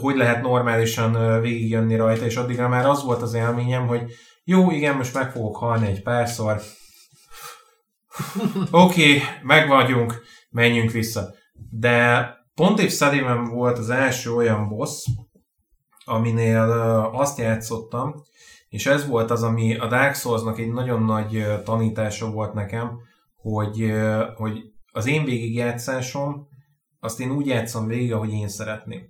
hogy 0.00 0.16
lehet 0.16 0.42
normálisan 0.42 1.40
végigjönni 1.40 1.96
rajta, 1.96 2.24
és 2.24 2.36
addigra 2.36 2.68
már 2.68 2.86
az 2.86 3.04
volt 3.04 3.22
az 3.22 3.34
élményem, 3.34 3.86
hogy 3.86 4.02
jó, 4.44 4.70
igen, 4.70 4.96
most 4.96 5.14
meg 5.14 5.30
fogok 5.30 5.56
halni 5.56 5.86
egy 5.86 6.02
párszor, 6.02 6.56
oké, 8.70 9.16
okay, 9.16 9.22
megvagyunk, 9.42 10.22
menjünk 10.50 10.90
vissza. 10.90 11.34
De 11.70 12.26
Pontif 12.54 12.92
Sullivan 12.92 13.44
volt 13.44 13.78
az 13.78 13.90
első 13.90 14.30
olyan 14.30 14.68
boss, 14.68 15.04
aminél 16.08 16.70
azt 17.12 17.38
játszottam, 17.38 18.14
és 18.68 18.86
ez 18.86 19.06
volt 19.06 19.30
az, 19.30 19.42
ami 19.42 19.76
a 19.76 19.86
Dark 19.86 20.14
Souls-nak 20.14 20.58
egy 20.58 20.72
nagyon 20.72 21.02
nagy 21.02 21.46
tanítása 21.64 22.30
volt 22.30 22.52
nekem, 22.52 22.98
hogy, 23.36 23.92
hogy 24.36 24.62
az 24.92 25.06
én 25.06 25.24
végigjátszásom, 25.24 26.48
azt 27.00 27.20
én 27.20 27.30
úgy 27.30 27.46
játszom 27.46 27.86
végig, 27.86 28.12
ahogy 28.12 28.32
én 28.32 28.48
szeretném. 28.48 29.02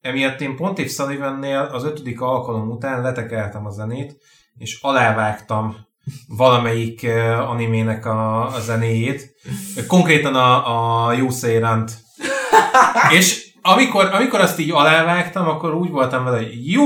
Emiatt 0.00 0.40
én 0.40 0.56
Pontif 0.56 0.92
Sullivan-nél 0.92 1.58
az 1.72 1.84
ötödik 1.84 2.20
alkalom 2.20 2.70
után 2.70 3.02
letekeltem 3.02 3.66
a 3.66 3.70
zenét, 3.70 4.16
és 4.54 4.78
alávágtam 4.82 5.76
valamelyik 6.28 7.06
animének 7.38 8.06
a, 8.06 8.46
a 8.54 8.60
zenéjét, 8.60 9.34
konkrétan 9.86 10.34
a, 10.34 11.06
a 11.06 11.12
Jusei 11.12 11.60
és 13.18 13.41
amikor, 13.62 14.08
amikor 14.12 14.40
azt 14.40 14.58
így 14.58 14.70
alávágtam, 14.70 15.48
akkor 15.48 15.74
úgy 15.74 15.90
voltam 15.90 16.24
vele, 16.24 16.36
hogy 16.36 16.70
jó, 16.70 16.84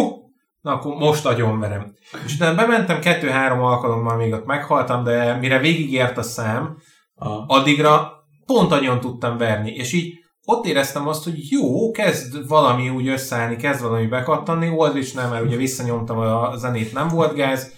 na 0.61 0.73
akkor 0.73 0.95
most 0.95 1.27
agyonverem. 1.27 1.95
És 2.25 2.35
utána 2.35 2.55
bementem 2.55 3.01
kettő-három 3.01 3.61
alkalommal, 3.61 4.17
még 4.17 4.33
ott 4.33 4.47
meghaltam, 4.47 5.05
de 5.05 5.35
mire 5.35 5.59
végigért 5.59 6.19
a 6.19 6.23
szám, 6.23 6.77
addigra 7.47 8.13
pont 8.47 8.73
agyon 8.73 9.01
tudtam 9.01 9.37
verni. 9.37 9.71
És 9.71 9.93
így 9.93 10.13
ott 10.45 10.67
éreztem 10.67 11.09
azt, 11.09 11.25
hogy 11.25 11.51
jó, 11.51 11.91
kezd 11.91 12.49
valami 12.49 12.89
úgy 12.89 13.09
összeállni, 13.09 13.57
kezd 13.57 13.83
valami 13.83 14.07
bekattanni, 14.07 14.67
nem, 15.15 15.31
mert 15.31 15.45
ugye 15.45 15.57
visszanyomtam 15.57 16.19
a 16.19 16.57
zenét, 16.57 16.93
nem 16.93 17.09
volt 17.09 17.35
gáz. 17.35 17.73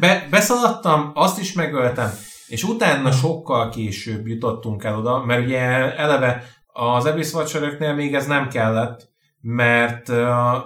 Be, 0.00 0.26
beszaladtam, 0.30 1.10
azt 1.14 1.40
is 1.40 1.52
megöltem, 1.52 2.10
és 2.46 2.64
utána 2.64 3.12
sokkal 3.12 3.68
később 3.68 4.26
jutottunk 4.26 4.84
el 4.84 4.98
oda, 4.98 5.24
mert 5.24 5.44
ugye 5.44 5.60
eleve 5.96 6.44
az 6.72 7.04
Abyss 7.04 7.32
watcher 7.32 7.94
még 7.94 8.14
ez 8.14 8.26
nem 8.26 8.48
kellett, 8.48 9.10
mert, 9.40 10.08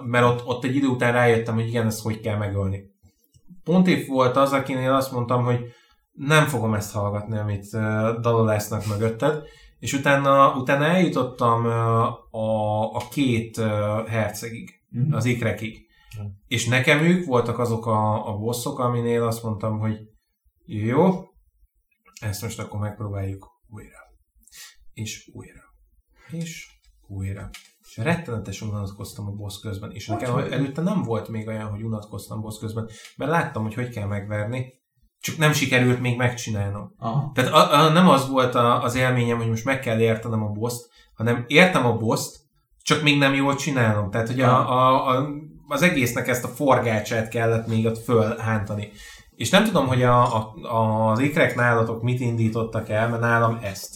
mert 0.03 0.25
ott, 0.25 0.45
ott 0.45 0.63
egy 0.63 0.75
idő 0.75 0.87
után 0.87 1.11
rájöttem, 1.11 1.53
hogy 1.55 1.67
igen, 1.67 1.85
ezt 1.85 2.01
hogy 2.03 2.19
kell 2.19 2.37
megölni. 2.37 2.83
Pontif 3.63 4.07
volt 4.07 4.35
az, 4.35 4.51
akinél 4.51 4.93
azt 4.93 5.11
mondtam, 5.11 5.43
hogy 5.43 5.59
nem 6.11 6.45
fogom 6.45 6.73
ezt 6.73 6.93
hallgatni, 6.93 7.37
amit 7.37 7.65
dalolásznak 8.21 8.85
mögötted, 8.85 9.43
és 9.79 9.93
utána, 9.93 10.55
utána 10.55 10.85
eljutottam 10.85 11.65
a, 11.65 12.91
a 12.91 13.07
két 13.11 13.57
hercegig, 14.07 14.77
Mhm. 14.89 15.13
az 15.13 15.25
ikrekig. 15.25 15.87
Mhm. 16.17 16.27
És 16.47 16.67
nekem 16.67 16.99
ők 16.99 17.25
voltak 17.25 17.59
azok 17.59 17.85
a, 17.85 18.27
a 18.27 18.37
bosszok, 18.37 18.79
aminél 18.79 19.23
azt 19.23 19.43
mondtam, 19.43 19.79
hogy 19.79 19.97
jó, 20.65 21.23
ezt 22.21 22.41
most 22.41 22.59
akkor 22.59 22.79
megpróbáljuk 22.79 23.47
újra. 23.69 23.99
És 24.93 25.29
újra. 25.33 25.61
És 26.31 26.67
újra. 27.07 27.49
És 27.87 27.97
rettenetesen 27.97 28.67
unatkoztam 28.67 29.27
a 29.27 29.31
boss 29.31 29.59
közben. 29.59 29.91
És 29.91 30.07
nekem 30.07 30.33
Hogy? 30.33 30.51
előtte 30.51 30.81
nem 30.81 31.03
volt 31.03 31.27
még 31.27 31.47
olyan, 31.47 31.69
hogy 31.69 31.81
unatkoztam 31.81 32.41
boss 32.41 32.59
közben, 32.59 32.89
mert 33.17 33.31
láttam, 33.31 33.63
hogy 33.63 33.73
hogy 33.73 33.89
kell 33.89 34.07
megverni, 34.07 34.73
csak 35.19 35.37
nem 35.37 35.53
sikerült 35.53 35.99
még 35.99 36.17
megcsinálnom. 36.17 36.93
Aha. 36.97 37.31
Tehát 37.33 37.51
a, 37.51 37.73
a, 37.73 37.89
nem 37.89 38.09
az 38.09 38.29
volt 38.29 38.55
a, 38.55 38.83
az 38.83 38.95
élményem, 38.95 39.37
hogy 39.37 39.49
most 39.49 39.65
meg 39.65 39.79
kell 39.79 39.99
értenem 39.99 40.43
a 40.43 40.49
boszt, 40.49 40.89
hanem 41.13 41.43
értem 41.47 41.85
a 41.85 41.97
boszt, 41.97 42.39
csak 42.81 43.03
még 43.03 43.17
nem 43.17 43.33
jól 43.33 43.55
csinálom. 43.55 44.09
Tehát, 44.11 44.27
hogy 44.27 44.41
a, 44.41 44.71
a, 44.71 45.09
a, 45.09 45.27
az 45.67 45.81
egésznek 45.81 46.27
ezt 46.27 46.43
a 46.43 46.47
forgácsát 46.47 47.29
kellett 47.29 47.67
még 47.67 47.85
ott 47.85 48.03
fölhántani. 48.03 48.91
És 49.35 49.49
nem 49.49 49.63
tudom, 49.63 49.87
hogy 49.87 50.03
a, 50.03 50.23
a, 50.61 51.11
az 51.11 51.19
ikrek 51.19 51.55
nálatok 51.55 52.01
mit 52.01 52.19
indítottak 52.19 52.89
el, 52.89 53.09
mert 53.09 53.21
nálam 53.21 53.59
ezt. 53.61 53.95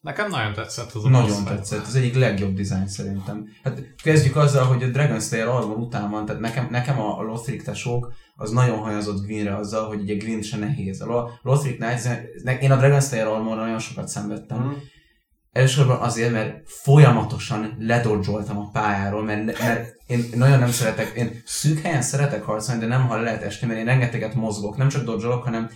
Nekem 0.00 0.28
nagyon 0.30 0.52
tetszett 0.52 0.92
az 0.92 1.04
a 1.04 1.08
Nagyon 1.08 1.44
tetszett, 1.44 1.86
az 1.86 1.94
egyik 1.94 2.14
legjobb 2.14 2.54
dizájn 2.54 2.88
szerintem. 2.88 3.48
Hát 3.62 3.94
kezdjük 4.02 4.36
azzal, 4.36 4.64
hogy 4.64 4.82
a 4.82 4.88
Dragon 4.88 5.20
Slayer 5.20 5.46
Armor 5.46 5.76
után 5.76 6.10
van, 6.10 6.26
tehát 6.26 6.40
nekem, 6.40 6.68
nekem 6.70 7.00
a 7.00 7.22
Lothric 7.22 7.64
tesók 7.64 8.12
az 8.34 8.50
nagyon 8.50 8.78
hajazott 8.78 9.26
Gwynre 9.26 9.56
azzal, 9.56 9.88
hogy 9.88 10.00
ugye 10.00 10.14
Gwyn 10.14 10.42
se 10.42 10.56
nehéz. 10.56 11.00
A 11.00 11.06
Lo- 11.06 11.30
Lothric 11.42 11.76
Knights, 11.76 12.60
én 12.60 12.70
a 12.70 12.76
Dragon 12.76 13.00
Slayer 13.00 13.26
Armor 13.26 13.56
nagyon 13.56 13.78
sokat 13.78 14.08
szenvedtem. 14.08 14.58
Mm. 14.58 14.72
Elsősorban 15.52 16.00
azért, 16.00 16.32
mert 16.32 16.70
folyamatosan 16.70 17.76
ledodzsoltam 17.78 18.58
a 18.58 18.70
pályáról, 18.72 19.22
mert, 19.22 19.58
mert 19.58 19.94
én 20.06 20.24
nagyon 20.34 20.58
nem 20.58 20.70
szeretek, 20.70 21.12
én 21.16 21.42
szűk 21.44 21.78
helyen 21.78 22.02
szeretek 22.02 22.42
harcolni, 22.42 22.80
de 22.80 22.86
nem 22.86 23.06
ha 23.06 23.16
le 23.16 23.22
lehet 23.22 23.42
esni, 23.42 23.66
mert 23.66 23.78
én 23.78 23.84
rengeteget 23.84 24.34
mozgok, 24.34 24.76
nem 24.76 24.88
csak 24.88 25.04
dodzsolok, 25.04 25.42
hanem 25.42 25.70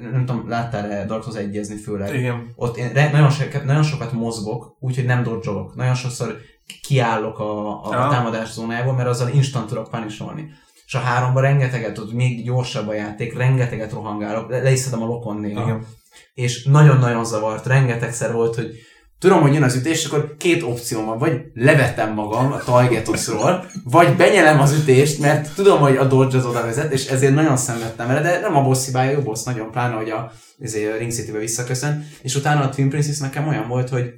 nem 0.00 0.24
tudom, 0.26 0.48
láttál-e 0.48 1.04
Darkhoz 1.04 1.36
egyezni 1.36 1.76
főleg? 1.76 2.14
Igen. 2.14 2.52
ott 2.56 2.76
én 2.76 2.90
nagyon, 3.12 3.30
sokat, 3.30 3.64
nagyon 3.64 3.82
sokat 3.82 4.12
mozgok, 4.12 4.76
úgyhogy 4.80 5.04
nem 5.04 5.22
dodzsolok. 5.22 5.74
Nagyon 5.74 5.94
sokszor 5.94 6.36
kiállok 6.82 7.38
a, 7.38 7.68
a, 7.68 7.88
a 7.88 7.94
Ja. 7.94 8.08
támadás 8.08 8.52
zónájából, 8.52 8.92
mert 8.94 9.08
azzal 9.08 9.28
instant 9.28 9.68
tudok 9.68 9.90
panisolni. 9.90 10.48
És 10.86 10.94
a 10.94 10.98
háromban 10.98 11.42
rengeteget, 11.42 11.98
ott 11.98 12.12
még 12.12 12.44
gyorsabb 12.44 12.88
a 12.88 12.94
játék, 12.94 13.36
rengeteget 13.36 13.92
rohangálok, 13.92 14.50
le, 14.50 14.62
le 14.62 14.72
is 14.72 14.78
szedem 14.78 15.02
a 15.02 15.06
lokon 15.06 15.36
néha. 15.36 15.62
Igen. 15.62 15.86
És 16.34 16.64
nagyon-nagyon 16.64 17.24
zavart, 17.24 17.66
rengetegszer 17.66 18.32
volt, 18.32 18.54
hogy 18.54 18.70
tudom, 19.18 19.40
hogy 19.40 19.54
jön 19.54 19.62
az 19.62 19.74
ütés, 19.76 19.98
és 19.98 20.04
akkor 20.04 20.36
két 20.36 20.62
opcióm 20.62 21.04
van, 21.04 21.18
vagy 21.18 21.42
levetem 21.54 22.14
magam 22.14 22.52
a 22.52 22.58
Targetusról, 22.58 23.64
vagy 23.84 24.16
benyelem 24.16 24.60
az 24.60 24.72
ütést, 24.72 25.20
mert 25.20 25.54
tudom, 25.54 25.80
hogy 25.80 25.96
a 25.96 26.04
dodge 26.04 26.38
az 26.38 26.46
oda 26.46 26.62
vezet, 26.62 26.92
és 26.92 27.06
ezért 27.06 27.34
nagyon 27.34 27.56
szenvedtem 27.56 28.06
vele, 28.06 28.20
de 28.20 28.40
nem 28.40 28.56
a 28.56 28.62
boss 28.62 28.86
hibája, 28.86 29.10
jó 29.10 29.20
boss 29.20 29.42
nagyon, 29.42 29.70
pláne, 29.70 29.94
hogy 29.94 30.10
a, 30.10 30.32
ezért 30.58 30.94
a 30.94 30.96
Ring 30.96 31.10
City-be 31.10 31.38
visszaköszön, 31.38 32.06
és 32.22 32.34
utána 32.36 32.60
a 32.60 32.68
Twin 32.68 32.88
Princess 32.88 33.18
nekem 33.18 33.48
olyan 33.48 33.68
volt, 33.68 33.88
hogy 33.88 34.12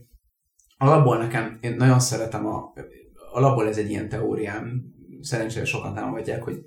alapból 0.78 1.18
nekem, 1.18 1.58
én 1.60 1.74
nagyon 1.76 2.00
szeretem 2.00 2.46
a, 2.46 2.72
alapból 3.32 3.68
ez 3.68 3.76
egy 3.76 3.90
ilyen 3.90 4.08
teóriám, 4.08 4.82
szerencsére 5.20 5.64
sokan 5.64 5.94
támogatják, 5.94 6.42
hogy 6.42 6.58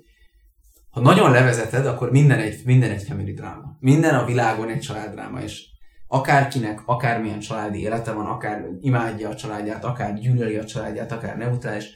ha 0.90 1.00
nagyon 1.00 1.30
levezeted, 1.30 1.86
akkor 1.86 2.10
minden 2.10 2.38
egy, 2.38 2.60
minden 2.64 2.90
egy 2.90 3.02
family 3.02 3.32
dráma. 3.32 3.76
Minden 3.80 4.14
a 4.14 4.24
világon 4.24 4.68
egy 4.68 4.80
családdráma, 4.80 5.40
és 5.40 5.69
akárkinek, 6.12 6.82
akármilyen 6.86 7.38
családi 7.38 7.80
élete 7.80 8.12
van, 8.12 8.26
akár 8.26 8.64
imádja 8.80 9.28
a 9.28 9.34
családját, 9.34 9.84
akár 9.84 10.14
gyűlöli 10.14 10.56
a 10.56 10.64
családját, 10.64 11.12
akár 11.12 11.36
neutrális. 11.36 11.90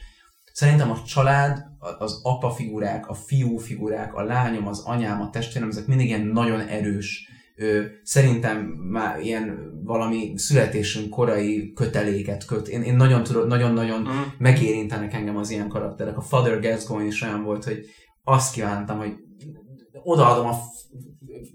Szerintem 0.53 0.91
a 0.91 1.01
család, 1.05 1.63
az 1.99 2.19
apa 2.23 2.49
figurák, 2.49 3.07
a 3.07 3.13
fiú 3.13 3.57
figurák, 3.57 4.13
a 4.13 4.23
lányom, 4.23 4.67
az 4.67 4.79
anyám, 4.85 5.21
a 5.21 5.29
testvérem, 5.29 5.69
ezek 5.69 5.87
mindig 5.87 6.07
ilyen 6.07 6.27
nagyon 6.27 6.59
erős, 6.59 7.29
ö, 7.55 7.81
szerintem 8.03 8.57
már 8.91 9.19
ilyen 9.19 9.57
valami 9.83 10.33
születésünk 10.35 11.09
korai 11.09 11.73
köteléket 11.73 12.45
köt. 12.45 12.67
Én, 12.67 12.81
én 12.81 12.95
nagyon 12.95 13.23
tudod, 13.23 13.47
nagyon-nagyon 13.47 14.01
Mm. 14.01 14.21
megérintenek 14.37 15.13
engem 15.13 15.37
az 15.37 15.49
ilyen 15.49 15.67
karakterek. 15.67 16.17
A 16.17 16.21
Father 16.21 16.59
Gascoigne 16.59 17.07
is 17.07 17.21
olyan 17.21 17.43
volt, 17.43 17.63
hogy 17.63 17.85
azt 18.23 18.53
kívántam, 18.53 18.97
hogy 18.97 19.13
odaadom 20.03 20.47
a 20.47 20.55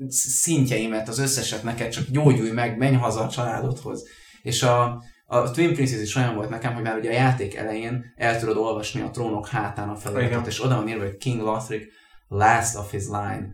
szintjeimet, 0.09 1.09
az 1.09 1.19
összeset 1.19 1.63
neked, 1.63 1.91
csak 1.91 2.05
gyógyulj 2.11 2.51
meg, 2.51 2.77
menj 2.79 2.97
haza 2.97 3.21
a 3.21 3.29
családodhoz. 3.29 4.05
És 4.43 4.63
a, 4.63 5.03
a 5.27 5.51
Twin 5.51 5.75
Princess 5.75 6.01
is 6.01 6.15
olyan 6.15 6.35
volt 6.35 6.49
nekem, 6.49 6.75
hogy 6.75 6.83
már 6.83 6.99
ugye 6.99 7.11
a 7.11 7.15
játék 7.15 7.55
elején 7.55 8.13
el 8.17 8.39
tudod 8.39 8.57
olvasni 8.57 9.01
a 9.01 9.11
trónok 9.11 9.49
hátán 9.49 9.89
a 9.89 9.97
feliratot, 9.97 10.31
Igen. 10.31 10.45
és 10.45 10.65
oda 10.65 10.77
van 10.77 10.89
írva, 10.89 11.03
hogy 11.03 11.17
King 11.17 11.41
Lothric, 11.41 11.85
last 12.29 12.77
of 12.77 12.91
his 12.91 13.05
line. 13.05 13.49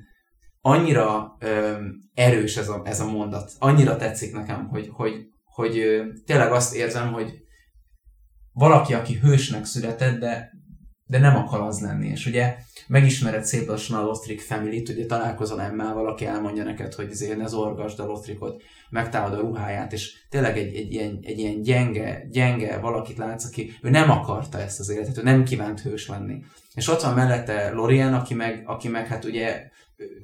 Annyira 0.60 1.36
öm, 1.38 2.00
erős 2.14 2.56
ez 2.56 2.68
a, 2.68 2.82
ez 2.84 3.00
a 3.00 3.10
mondat, 3.10 3.52
annyira 3.58 3.96
tetszik 3.96 4.32
nekem, 4.32 4.68
hogy, 4.68 4.88
hogy, 4.92 5.26
hogy 5.44 5.78
ö, 5.78 6.04
tényleg 6.26 6.52
azt 6.52 6.74
érzem, 6.74 7.12
hogy 7.12 7.32
valaki, 8.52 8.94
aki 8.94 9.14
hősnek 9.14 9.64
született, 9.64 10.18
de, 10.18 10.50
de 11.06 11.18
nem 11.18 11.36
akar 11.36 11.60
az 11.60 11.80
lenni. 11.80 12.08
És 12.08 12.26
ugye 12.26 12.56
megismered 12.86 13.44
szép 13.44 13.68
lassan 13.68 13.98
a 13.98 14.02
Lothric 14.02 14.44
family 14.44 14.84
ugye 14.88 15.06
találkozol 15.06 15.62
Emmával, 15.62 16.08
aki 16.08 16.26
elmondja 16.26 16.64
neked, 16.64 16.94
hogy 16.94 17.10
azért 17.10 17.38
ne 17.38 17.46
zorgasd 17.46 18.00
a 18.00 18.06
Lothricot, 18.06 18.62
megtámad 18.90 19.32
a 19.32 19.40
ruháját, 19.40 19.92
és 19.92 20.12
tényleg 20.30 20.58
egy, 20.58 20.74
egy, 20.74 20.92
ilyen, 20.92 21.18
egy 21.22 21.38
ilyen 21.38 21.62
gyenge, 21.62 22.26
gyenge 22.30 22.78
valakit 22.78 23.16
látsz, 23.16 23.44
aki 23.44 23.72
ő 23.82 23.90
nem 23.90 24.10
akarta 24.10 24.60
ezt 24.60 24.80
az 24.80 24.88
életet, 24.88 25.18
ő 25.18 25.22
nem 25.22 25.44
kívánt 25.44 25.80
hős 25.80 26.08
lenni. 26.08 26.42
És 26.74 26.88
ott 26.88 27.02
van 27.02 27.14
mellette 27.14 27.70
Lorien, 27.70 28.14
aki 28.14 28.34
meg, 28.34 28.62
aki 28.66 28.88
meg 28.88 29.06
hát 29.06 29.24
ugye 29.24 29.70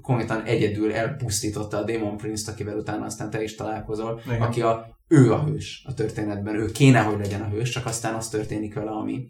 konkrétan 0.03 0.43
egyedül 0.43 0.93
elpusztította 0.93 1.77
a 1.77 1.85
Demon 1.85 2.17
Prince-t, 2.17 2.55
akivel 2.55 2.77
utána 2.77 3.05
aztán 3.05 3.31
te 3.31 3.43
is 3.43 3.55
találkozol, 3.55 4.21
Igen. 4.27 4.41
aki 4.41 4.63
a, 4.63 4.99
ő 5.09 5.33
a 5.33 5.45
hős 5.45 5.85
a 5.87 5.95
történetben, 5.95 6.55
ő 6.55 6.67
kéne, 6.67 7.01
hogy 7.01 7.19
legyen 7.19 7.41
a 7.41 7.49
hős, 7.49 7.71
csak 7.71 7.87
aztán 7.87 8.15
az 8.15 8.29
történik 8.29 8.75
vele, 8.75 8.91
ami. 8.91 9.29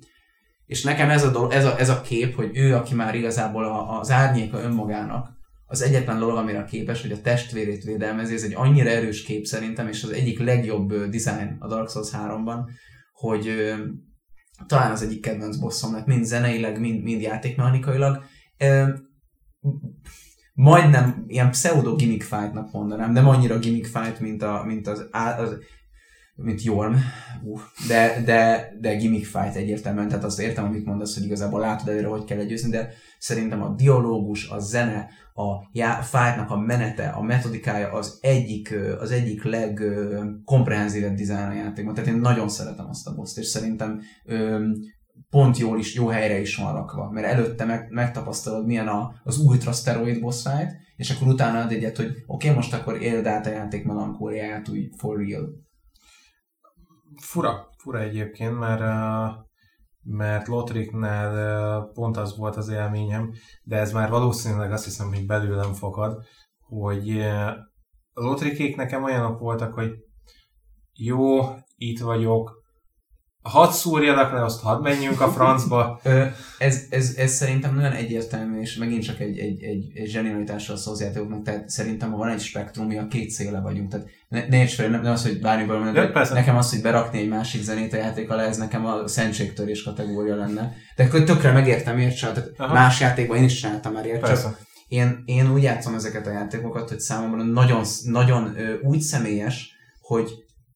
És 0.66 0.82
nekem 0.82 1.10
ez 1.10 1.24
a, 1.24 1.30
dolog, 1.30 1.52
ez 1.52 1.64
a, 1.64 1.78
ez 1.78 1.88
a 1.88 2.00
kép, 2.00 2.34
hogy 2.34 2.50
ő, 2.54 2.74
aki 2.74 2.94
már 2.94 3.14
igazából 3.14 3.64
a, 3.64 3.98
az 3.98 4.10
árnyéka 4.10 4.60
önmagának, 4.60 5.40
az 5.66 5.82
egyetlen 5.82 6.18
dolog, 6.18 6.36
amire 6.36 6.64
képes, 6.64 7.02
hogy 7.02 7.12
a 7.12 7.20
testvérét 7.20 7.84
védelmezi, 7.84 8.34
ez 8.34 8.42
egy 8.42 8.54
annyira 8.54 8.90
erős 8.90 9.22
kép 9.22 9.44
szerintem, 9.44 9.88
és 9.88 10.02
az 10.02 10.10
egyik 10.10 10.38
legjobb 10.38 10.92
design 10.92 11.56
a 11.58 11.66
Dark 11.66 11.90
Souls 11.90 12.08
3-ban, 12.12 12.58
hogy 13.12 13.46
ö, 13.46 13.74
talán 14.66 14.90
az 14.90 15.02
egyik 15.02 15.20
kedvenc 15.20 15.56
bosszom 15.56 15.92
lett, 15.92 16.06
mind 16.06 16.24
zeneileg, 16.24 16.80
mind, 16.80 17.02
mind 17.02 17.20
játékmechanikailag. 17.20 18.24
Ö, 18.58 18.88
majdnem 20.54 21.24
ilyen 21.26 21.50
pseudo 21.50 21.94
gimmick 21.94 22.22
fight-nak 22.22 22.72
mondanám, 22.72 23.12
nem 23.12 23.28
annyira 23.28 23.58
gimmick 23.58 23.86
fight, 23.86 24.20
mint, 24.20 24.42
a, 24.42 24.62
mint 24.66 24.86
az, 24.86 25.08
az 25.38 25.58
mint 26.36 26.62
Jorm, 26.62 26.94
uh, 27.42 27.60
de, 27.88 28.22
de, 28.24 28.72
de 28.80 28.94
gimmick 28.94 29.24
fight 29.24 29.54
egyértelműen, 29.54 30.08
tehát 30.08 30.24
azt 30.24 30.40
értem, 30.40 30.64
amit 30.64 30.84
mondasz, 30.84 31.14
hogy 31.14 31.24
igazából 31.24 31.60
látod 31.60 31.88
előre, 31.88 32.06
hogy 32.06 32.24
kell 32.24 32.38
legyőzni, 32.38 32.70
de 32.70 32.92
szerintem 33.18 33.62
a 33.62 33.74
dialógus, 33.74 34.48
a 34.48 34.58
zene, 34.58 35.08
a 35.34 35.68
já- 35.72 36.04
fightnak 36.04 36.50
a 36.50 36.56
menete, 36.56 37.08
a 37.08 37.22
metodikája 37.22 37.92
az 37.92 38.18
egyik, 38.20 38.74
az 39.00 39.10
egyik 39.10 39.44
legkomprehenzívebb 39.44 41.14
dizájn 41.14 41.48
a 41.48 41.54
játékban. 41.54 41.94
Tehát 41.94 42.10
én 42.10 42.20
nagyon 42.20 42.48
szeretem 42.48 42.88
azt 42.88 43.06
a 43.06 43.14
boszt, 43.14 43.38
és 43.38 43.46
szerintem 43.46 44.00
ö, 44.24 44.68
pont 45.30 45.58
jól 45.58 45.78
is, 45.78 45.94
jó 45.94 46.06
helyre 46.06 46.40
is 46.40 46.56
van 46.56 46.72
rakva, 46.72 47.10
mert 47.10 47.26
előtte 47.26 47.64
meg, 47.64 47.86
megtapasztalod, 47.90 48.66
milyen 48.66 48.88
a, 48.88 49.14
az 49.24 49.38
ultra 49.38 49.72
steroid 49.72 50.20
boss 50.20 50.42
fight, 50.42 50.76
és 50.96 51.10
akkor 51.10 51.28
utána 51.28 51.60
ad 51.60 51.72
egyet, 51.72 51.96
hogy 51.96 52.06
oké, 52.06 52.22
okay, 52.26 52.50
most 52.50 52.74
akkor 52.74 53.02
éld 53.02 53.26
át 53.26 53.46
a 53.46 53.50
játék 53.50 53.84
melankóliáját 53.84 54.68
úgy 54.68 54.88
for 54.96 55.18
real. 55.18 55.70
Fura, 57.22 57.68
fura 57.76 58.00
egyébként, 58.00 58.58
mert, 58.58 58.80
uh, 58.80 59.44
mert 60.02 60.46
Lotriknál 60.46 61.32
uh, 61.82 61.92
pont 61.92 62.16
az 62.16 62.36
volt 62.36 62.56
az 62.56 62.68
élményem, 62.68 63.32
de 63.62 63.76
ez 63.76 63.92
már 63.92 64.10
valószínűleg 64.10 64.72
azt 64.72 64.84
hiszem, 64.84 65.08
hogy 65.08 65.26
belőlem 65.26 65.72
fakad, 65.72 66.24
hogy 66.58 67.20
a 68.14 68.22
Lotrikék 68.22 68.76
nekem 68.76 69.02
olyanok 69.02 69.38
voltak, 69.38 69.74
hogy 69.74 69.90
jó, 70.92 71.40
itt 71.76 72.00
vagyok, 72.00 72.61
hadd 73.42 73.70
szúrjalak 73.70 74.32
le, 74.32 74.44
azt 74.44 74.62
hadd 74.62 74.82
menjünk 74.82 75.20
a 75.20 75.28
francba. 75.28 76.00
Ez, 76.58 76.82
ez, 76.90 77.14
ez 77.16 77.32
szerintem 77.32 77.74
nagyon 77.74 77.92
egyértelmű, 77.92 78.60
és 78.60 78.76
megint 78.76 79.02
csak 79.02 79.20
egy, 79.20 79.38
egy, 79.38 79.62
egy, 79.62 79.90
egy 79.94 80.08
zsenialitással 80.08 80.76
szózjátékoknak, 80.76 81.42
tehát 81.42 81.68
szerintem 81.68 82.10
ha 82.10 82.16
van 82.16 82.28
egy 82.28 82.40
spektrum, 82.40 82.86
mi 82.86 82.98
a 82.98 83.06
két 83.06 83.30
széle 83.30 83.60
vagyunk. 83.60 83.90
Tehát 83.90 84.06
ne, 84.28 84.46
ne 84.48 84.56
érts 84.56 84.74
fel, 84.74 84.88
nem, 84.88 85.02
nem 85.02 85.12
az, 85.12 85.22
hogy 85.22 85.40
bármi 85.40 85.66
valami, 85.66 85.90
Ja, 85.94 86.28
nekem 86.32 86.56
az, 86.56 86.70
hogy 86.70 86.82
berakni 86.82 87.18
egy 87.18 87.28
másik 87.28 87.62
zenét 87.62 87.92
a 87.92 87.96
játék 87.96 88.30
alá, 88.30 88.44
ez 88.44 88.56
nekem 88.56 88.86
a 88.86 89.08
szentségtörés 89.08 89.82
kategória 89.82 90.36
lenne. 90.36 90.72
De 90.96 91.04
akkor 91.04 91.24
tökre 91.24 91.52
megértem, 91.52 91.96
miért 91.96 92.16
csináltad. 92.16 92.52
Aha. 92.56 92.72
Más 92.72 93.00
játékban 93.00 93.36
én 93.36 93.44
is 93.44 93.60
csináltam 93.60 93.92
már 93.92 94.18
Persze. 94.18 94.56
én, 94.88 95.22
én 95.24 95.52
úgy 95.52 95.62
játszom 95.62 95.94
ezeket 95.94 96.26
a 96.26 96.30
játékokat, 96.30 96.88
hogy 96.88 97.00
számomra 97.00 97.42
nagyon, 97.42 97.84
nagyon 98.04 98.56
úgy 98.82 99.00
személyes, 99.00 99.76
hogy 100.00 100.30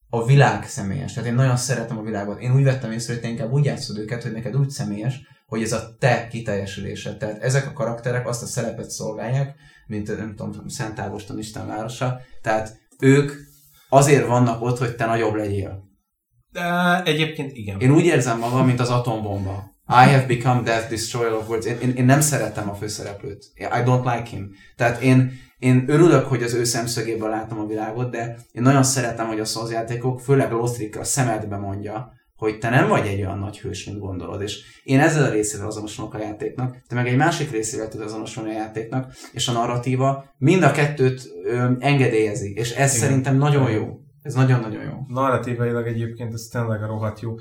a 0.09 0.25
világ 0.25 0.69
személyes. 0.69 1.13
Tehát 1.13 1.29
én 1.29 1.35
nagyon 1.35 1.57
szeretem 1.57 1.99
a 1.99 2.03
világot. 2.03 2.41
Én 2.41 2.55
úgy 2.55 2.65
vettem 2.65 2.93
észre, 2.93 3.13
hogy 3.13 3.23
te 3.23 3.29
inkább 3.29 3.53
úgy 3.53 3.65
játszod 3.65 3.99
őket, 3.99 4.23
hogy 4.23 4.33
neked 4.33 4.57
úgy 4.57 4.71
személyes, 4.71 5.21
hogy 5.47 5.63
ez 5.63 5.73
a 5.73 5.97
te 5.99 6.29
kiteljesülésed. 6.29 7.17
Tehát 7.17 7.43
ezek 7.43 7.67
a 7.67 7.73
karakterek 7.73 8.29
azt 8.29 8.43
a 8.43 8.47
szerepet 8.47 8.91
szolgálják, 8.91 9.55
mint 9.87 10.17
nem 10.17 10.35
tudom, 10.37 10.69
Szent 10.69 10.99
Ágoston 10.99 11.39
Isten 11.39 11.67
városa. 11.67 12.21
Tehát 12.43 12.79
ők 12.99 13.33
azért 13.89 14.27
vannak 14.27 14.63
ott, 14.63 14.79
hogy 14.79 14.97
te 14.97 15.07
nagyobb 15.07 15.35
legyél. 15.35 15.85
De 16.53 17.03
egyébként 17.03 17.53
igen. 17.53 17.81
Én 17.81 17.91
úgy 17.91 18.05
érzem 18.05 18.39
magam, 18.39 18.67
mint 18.67 18.81
az 18.81 18.91
atombomba. 18.91 19.75
I 19.89 20.11
have 20.11 20.25
become 20.27 20.63
Death 20.63 20.89
Destroyer 20.89 21.33
of 21.33 21.49
Worlds. 21.49 21.67
Én, 21.67 21.79
én, 21.81 21.91
én 21.91 22.05
nem 22.05 22.21
szeretem 22.21 22.71
a 22.71 22.75
főszereplőt. 22.75 23.45
I 23.55 23.83
don't 23.85 24.05
like 24.05 24.29
him. 24.29 24.51
Tehát 24.77 25.03
én, 25.03 25.41
én 25.59 25.85
örülök, 25.87 26.27
hogy 26.27 26.43
az 26.43 26.55
ő 26.55 26.65
szemszögéből 26.65 27.29
látom 27.29 27.59
a 27.59 27.67
világot, 27.67 28.11
de 28.11 28.37
én 28.53 28.63
nagyon 28.63 28.83
szeretem, 28.83 29.27
hogy 29.27 29.41
a 29.41 29.45
szózjátékok, 29.45 30.21
főleg 30.21 30.51
Lothric 30.51 30.97
a 30.97 31.05
szemedbe 31.05 31.57
mondja, 31.57 32.13
hogy 32.37 32.59
te 32.59 32.71
nem 32.71 32.89
vagy 32.89 33.07
egy 33.07 33.21
olyan 33.21 33.39
nagy 33.39 33.59
hős, 33.59 33.85
mint 33.85 33.99
gondolod. 33.99 34.43
És 34.43 34.81
én 34.83 35.01
ezzel 35.01 35.25
a 35.25 35.31
részével 35.31 35.67
azonosulok 35.67 36.15
a 36.15 36.19
játéknak, 36.19 36.77
te 36.89 36.95
meg 36.95 37.09
egy 37.09 37.17
másik 37.17 37.51
részével 37.51 37.89
tud 37.89 38.01
azonosulni 38.01 38.51
a 38.51 38.59
játéknak, 38.59 39.13
és 39.33 39.49
a 39.49 39.53
narratíva 39.53 40.35
mind 40.39 40.63
a 40.63 40.71
kettőt 40.71 41.23
ö, 41.45 41.71
engedélyezi. 41.79 42.53
És 42.53 42.71
ez 42.71 42.95
Igen. 42.95 43.09
szerintem 43.09 43.37
nagyon 43.37 43.71
jó. 43.71 44.01
Ez 44.23 44.35
nagyon-nagyon 44.35 44.83
jó. 44.83 44.93
Narratívailag 45.09 45.87
egyébként 45.87 46.33
ez 46.33 46.49
tényleg 46.53 46.83
a 46.83 46.87
rohadt 46.87 47.21
jó. 47.21 47.35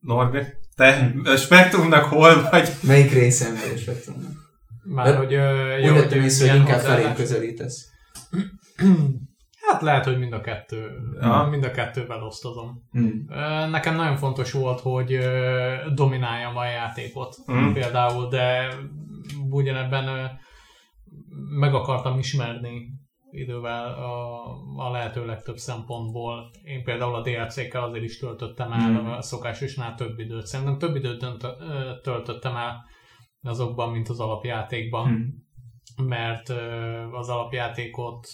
Norbi, 0.00 0.38
te 0.76 1.14
a 1.24 1.36
spektrumnak 1.36 2.04
hol 2.04 2.48
vagy? 2.50 2.68
Melyik 2.82 3.12
részen 3.12 3.50
vagy 3.50 3.72
a 3.74 3.78
spektrumnak? 3.78 4.41
Már, 4.84 5.16
hogy 5.16 5.34
uh, 5.34 5.84
jó, 5.84 5.94
hogy 5.94 6.12
észre, 6.12 6.50
hogy 6.50 6.60
inkább 6.60 6.80
felé 6.80 7.12
közelítesz. 7.14 7.90
Hát 9.72 9.82
lehet, 9.82 10.04
hogy 10.04 10.18
mind 10.18 10.32
a 10.32 10.40
kettő, 10.40 10.90
ja. 11.20 11.46
mind 11.50 11.64
a 11.64 11.70
kettővel 11.70 12.22
osztozom. 12.22 12.88
Hmm. 12.90 13.24
Nekem 13.70 13.94
nagyon 13.94 14.16
fontos 14.16 14.52
volt, 14.52 14.80
hogy 14.80 15.18
domináljam 15.94 16.56
a 16.56 16.64
játékot 16.64 17.36
hmm. 17.46 17.72
például, 17.72 18.28
de 18.28 18.74
ugyanebben 19.50 20.38
meg 21.58 21.74
akartam 21.74 22.18
ismerni 22.18 23.00
idővel 23.30 23.84
a, 23.84 24.42
a 24.76 24.90
lehető 24.90 25.26
legtöbb 25.26 25.56
szempontból. 25.56 26.50
Én 26.64 26.84
például 26.84 27.14
a 27.14 27.22
DLC-kkel 27.22 27.82
azért 27.82 28.04
is 28.04 28.18
töltöttem 28.18 28.72
el 28.72 28.80
hmm. 28.80 29.10
a 29.10 29.22
szokásosnál 29.22 29.94
több 29.94 30.18
időt. 30.18 30.46
Szerintem 30.46 30.78
több 30.78 30.96
időt 30.96 31.20
dönt, 31.20 31.46
töltöttem 32.02 32.56
el 32.56 32.84
azokban, 33.42 33.90
mint 33.90 34.08
az 34.08 34.20
alapjátékban, 34.20 35.06
hmm. 35.06 36.06
mert 36.06 36.48
az 37.12 37.28
alapjátékot 37.28 38.28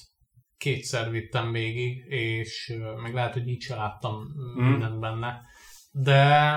kétszer 0.59 1.11
vittem 1.11 1.53
végig, 1.53 2.05
és 2.09 2.77
meg 3.03 3.15
lehet, 3.15 3.33
hogy 3.33 3.49
így 3.49 3.63
se 3.63 3.75
láttam 3.75 4.15
hmm. 4.55 4.65
mindent 4.65 5.01
benne. 5.01 5.41
De 5.91 6.53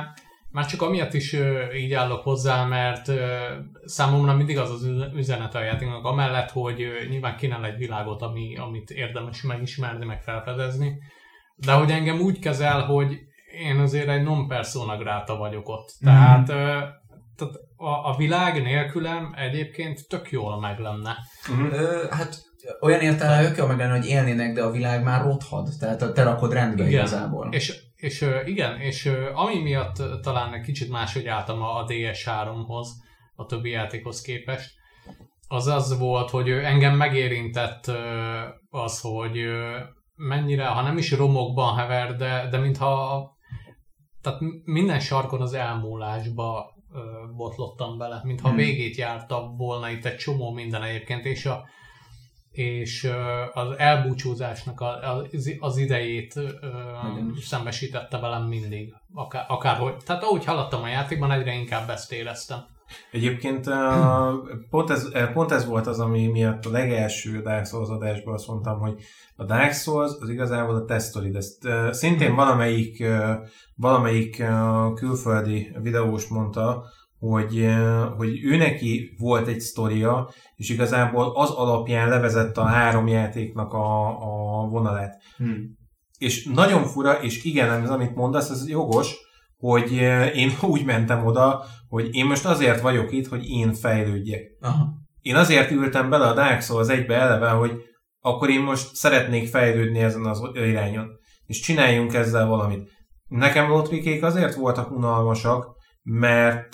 már 0.52 0.66
csak 0.66 0.82
amiatt 0.82 1.14
is 1.14 1.38
így 1.76 1.94
állok 1.94 2.24
hozzá, 2.24 2.66
mert 2.66 3.12
számomra 3.84 4.36
mindig 4.36 4.58
az 4.58 4.72
az 4.72 4.86
üzenet 5.14 5.56
a 5.56 5.64
játéknak, 5.64 6.06
amellett, 6.06 6.52
hogy 6.52 6.88
nyilván 7.10 7.36
kínál 7.38 7.66
egy 7.66 7.78
világot, 7.78 8.22
ami, 8.22 8.56
amit 8.56 8.90
érdemes 8.90 9.42
megismerni, 9.42 10.06
meg 10.06 10.22
felfedezni, 10.22 11.00
de 11.56 11.74
hogy 11.74 11.92
engem 11.92 12.20
úgy 12.20 12.40
kezel, 12.40 12.86
hogy 12.86 13.20
én 13.60 13.80
azért 13.80 14.08
egy 14.08 14.24
non 14.24 14.48
persona 14.48 14.98
gráta 14.98 15.38
vagyok 15.38 15.70
ott. 15.70 15.94
Mm. 16.04 16.08
Tehát, 16.08 16.52
tehát 17.36 17.54
a, 17.76 18.10
a 18.10 18.16
világ 18.18 18.62
nélkülem 18.62 19.34
egyébként 19.38 20.08
tök 20.08 20.32
jól 20.32 20.60
meg 20.60 20.80
lenne. 20.80 21.18
Ö, 21.72 22.06
hát 22.10 22.36
olyan 22.80 23.02
értelemben 23.02 23.52
ők 23.52 23.68
meg 23.68 23.78
lenne, 23.78 23.98
hogy 23.98 24.08
élnének, 24.08 24.54
de 24.54 24.64
a 24.64 24.72
világ 24.72 25.04
már 25.04 25.22
rothad. 25.22 25.70
Tehát 25.80 26.14
te 26.14 26.24
rakod 26.24 26.54
rendbe 26.54 26.84
Igen. 26.84 27.00
igazából. 27.00 27.48
És 27.52 27.90
és 28.02 28.28
igen, 28.46 28.80
és 28.80 29.12
ami 29.34 29.62
miatt 29.62 30.22
talán 30.22 30.54
egy 30.54 30.62
kicsit 30.62 30.90
máshogy 30.90 31.28
álltam 31.28 31.62
a 31.62 31.86
DS3-hoz, 31.86 32.88
a 33.36 33.46
többi 33.46 33.70
játékhoz 33.70 34.22
képest, 34.22 34.72
az 35.48 35.68
az 35.68 36.00
volt, 36.00 36.30
hogy 36.30 36.50
engem 36.50 36.96
megérintett 36.96 37.92
az, 38.70 39.00
hogy 39.02 39.38
mennyire, 40.16 40.66
ha 40.66 40.82
nem 40.82 40.98
is 40.98 41.12
romokban 41.12 41.76
hever, 41.76 42.16
de, 42.16 42.48
de 42.50 42.58
mintha 42.58 43.30
tehát 44.22 44.40
minden 44.64 45.00
sarkon 45.00 45.42
az 45.42 45.54
elmúlásba 45.54 46.66
botlottam 47.36 47.98
bele, 47.98 48.22
mintha 48.24 48.48
hmm. 48.48 48.58
végét 48.58 48.96
járta 48.96 49.54
volna 49.58 49.90
itt 49.90 50.06
egy 50.06 50.18
csomó 50.18 50.52
minden 50.52 50.84
egyébként, 50.84 51.26
és 51.26 51.46
a, 51.46 51.66
és 52.52 53.12
az 53.54 53.78
elbúcsúzásnak 53.78 54.82
az, 54.82 55.56
az 55.60 55.78
idejét 55.78 56.34
Igen. 56.36 57.34
szembesítette 57.42 58.20
velem 58.20 58.44
mindig. 58.44 58.94
Akár, 59.14 59.46
akárhogy. 59.48 59.96
Tehát 60.06 60.24
ahogy 60.24 60.46
haladtam 60.46 60.84
a 60.84 60.88
játékban, 60.88 61.32
egyre 61.32 61.54
inkább 61.54 61.90
ezt 61.90 62.12
éreztem. 62.12 62.66
Egyébként 63.12 63.70
pont 64.70 64.90
ez, 64.90 65.12
pont 65.34 65.52
ez 65.52 65.66
volt 65.66 65.88
az, 65.88 66.00
ami 66.00 66.28
miatt 66.28 66.66
a 66.66 66.72
legelső 66.72 67.42
Dark 67.42 67.66
Souls 67.66 67.90
adásban 67.90 68.34
azt 68.34 68.48
mondtam, 68.48 68.80
hogy 68.80 69.02
a 69.36 69.46
Dark 69.46 69.74
Souls 69.74 70.12
az 70.20 70.30
igazából 70.30 70.76
a 70.76 70.86
tesztorid. 70.86 71.36
Ezt 71.36 71.68
szintén 71.92 72.36
valamelyik, 72.36 73.04
valamelyik 73.76 74.44
külföldi 74.96 75.76
videós 75.82 76.28
mondta, 76.28 76.84
hogy, 77.20 77.68
hogy 78.18 78.44
ő 78.44 78.58
neki 78.58 79.16
volt 79.20 79.48
egy 79.48 79.60
sztoria, 79.60 80.30
és 80.56 80.70
igazából 80.70 81.32
az 81.36 81.50
alapján 81.50 82.10
levezette 82.10 82.62
a 82.62 82.66
három 82.66 83.08
játéknak 83.08 83.74
a, 83.74 84.08
a 84.08 84.68
vonalát. 84.68 85.22
Hmm. 85.38 85.80
És 86.18 86.46
nagyon 86.46 86.84
fura, 86.84 87.14
és 87.14 87.44
igen, 87.44 87.84
ez 87.84 87.90
amit 87.90 88.16
mondasz, 88.16 88.50
ez 88.50 88.70
jogos, 88.70 89.16
hogy 89.62 89.92
én 90.36 90.52
úgy 90.74 90.86
mentem 90.86 91.26
oda, 91.26 91.64
hogy 91.88 92.10
én 92.12 92.26
most 92.26 92.46
azért 92.46 92.82
vagyok 92.82 93.12
itt, 93.12 93.28
hogy 93.28 93.50
én 93.50 93.74
fejlődjek. 93.74 94.42
Aha. 94.62 95.00
Én 95.22 95.36
azért 95.36 95.72
ültem 95.72 96.10
bele 96.10 96.28
a 96.28 96.34
Dark 96.34 96.62
Souls 96.62 96.88
egybe 96.88 97.16
eleve, 97.16 97.50
hogy 97.50 97.72
akkor 98.20 98.50
én 98.50 98.62
most 98.62 98.96
szeretnék 98.96 99.48
fejlődni 99.48 100.00
ezen 100.00 100.26
az 100.26 100.42
irányon. 100.54 101.08
És 101.46 101.60
csináljunk 101.60 102.14
ezzel 102.14 102.48
valamit. 102.48 102.90
Nekem 103.28 103.70
Lotrikék 103.70 104.24
azért 104.24 104.56
voltak 104.56 104.92
unalmasak, 104.92 105.66
mert 106.04 106.74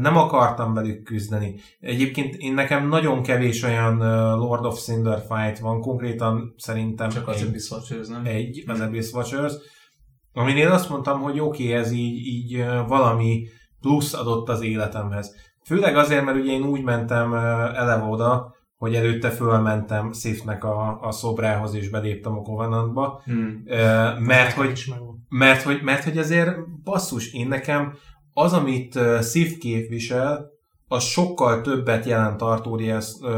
nem 0.00 0.16
akartam 0.16 0.74
velük 0.74 1.02
küzdeni. 1.02 1.60
Egyébként 1.80 2.34
én 2.34 2.54
nekem 2.54 2.88
nagyon 2.88 3.22
kevés 3.22 3.62
olyan 3.62 3.96
Lord 4.38 4.64
of 4.64 4.80
Cinder 4.80 5.18
fight 5.28 5.58
van, 5.58 5.80
konkrétan 5.80 6.54
szerintem 6.56 7.08
Csak 7.08 7.28
az 7.28 7.42
Abyss 7.42 7.70
Watchers, 7.70 8.08
nem? 8.08 8.22
Egy, 8.24 8.64
az 8.66 8.80
Abyss 8.80 9.12
Watchers, 9.12 9.52
aminél 10.38 10.70
azt 10.70 10.88
mondtam, 10.88 11.20
hogy 11.20 11.40
oké, 11.40 11.62
okay, 11.62 11.74
ez 11.74 11.92
így, 11.92 12.26
így 12.26 12.64
valami 12.86 13.46
plusz 13.80 14.14
adott 14.14 14.48
az 14.48 14.62
életemhez. 14.62 15.34
Főleg 15.64 15.96
azért, 15.96 16.24
mert 16.24 16.38
ugye 16.38 16.52
én 16.52 16.62
úgy 16.62 16.82
mentem 16.82 17.34
eleve 17.34 18.04
oda, 18.04 18.56
hogy 18.76 18.94
előtte 18.94 19.30
fölmentem 19.30 20.12
Sifnek 20.12 20.64
a, 20.64 20.98
a 21.00 21.10
szobrához, 21.10 21.74
és 21.74 21.88
beléptem 21.88 22.38
a 22.38 22.42
Covenantba, 22.42 23.22
hmm. 23.24 23.62
mert, 24.18 24.52
hogy, 24.52 24.84
mert, 25.28 25.62
hogy, 25.62 25.80
mert 25.82 26.04
hogy 26.04 26.18
azért 26.18 26.82
basszus, 26.84 27.32
én 27.32 27.48
nekem 27.48 27.94
az, 28.32 28.52
amit 28.52 28.98
Sif 29.22 29.58
képvisel, 29.58 30.46
az 30.88 31.02
sokkal 31.02 31.60
többet 31.60 32.04
jelent 32.04 32.42
Arturias 32.42 33.12
uh, 33.20 33.30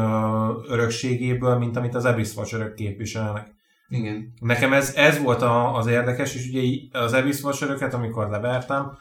örökségéből, 0.69 1.59
mint 1.59 1.77
amit 1.77 1.95
az 1.95 2.05
Abyss 2.05 2.37
Watcherök 2.37 2.75
képviselnek. 2.75 3.55
Igen. 3.91 4.33
Nekem 4.41 4.73
ez, 4.73 4.95
ez 4.95 5.23
volt 5.23 5.43
a, 5.43 5.75
az 5.75 5.87
érdekes, 5.87 6.35
és 6.35 6.49
ugye 6.49 6.63
az 6.99 7.13
Abyss 7.13 7.43
Watcheröket, 7.43 7.95
amikor 7.95 8.29
levertem, 8.29 8.97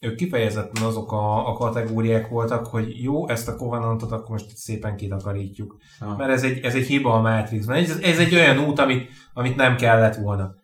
ők 0.00 0.16
kifejezetten 0.16 0.82
azok 0.82 1.12
a, 1.12 1.48
a 1.48 1.52
kategóriák 1.52 2.28
voltak, 2.28 2.66
hogy 2.66 3.02
jó, 3.02 3.28
ezt 3.28 3.48
a 3.48 3.56
Covenantot 3.56 4.12
akkor 4.12 4.28
most 4.28 4.56
szépen 4.56 4.96
kitakarítjuk. 4.96 5.76
Ah. 6.00 6.16
Mert 6.16 6.30
ez 6.30 6.42
egy, 6.42 6.58
ez 6.58 6.74
egy 6.74 6.86
hiba 6.86 7.12
a 7.12 7.20
Matrixban. 7.20 7.76
Ez, 7.76 7.98
ez 7.98 8.18
egy 8.18 8.34
olyan 8.34 8.58
út, 8.58 8.78
amit, 8.78 9.10
amit 9.32 9.56
nem 9.56 9.76
kellett 9.76 10.16
volna. 10.16 10.54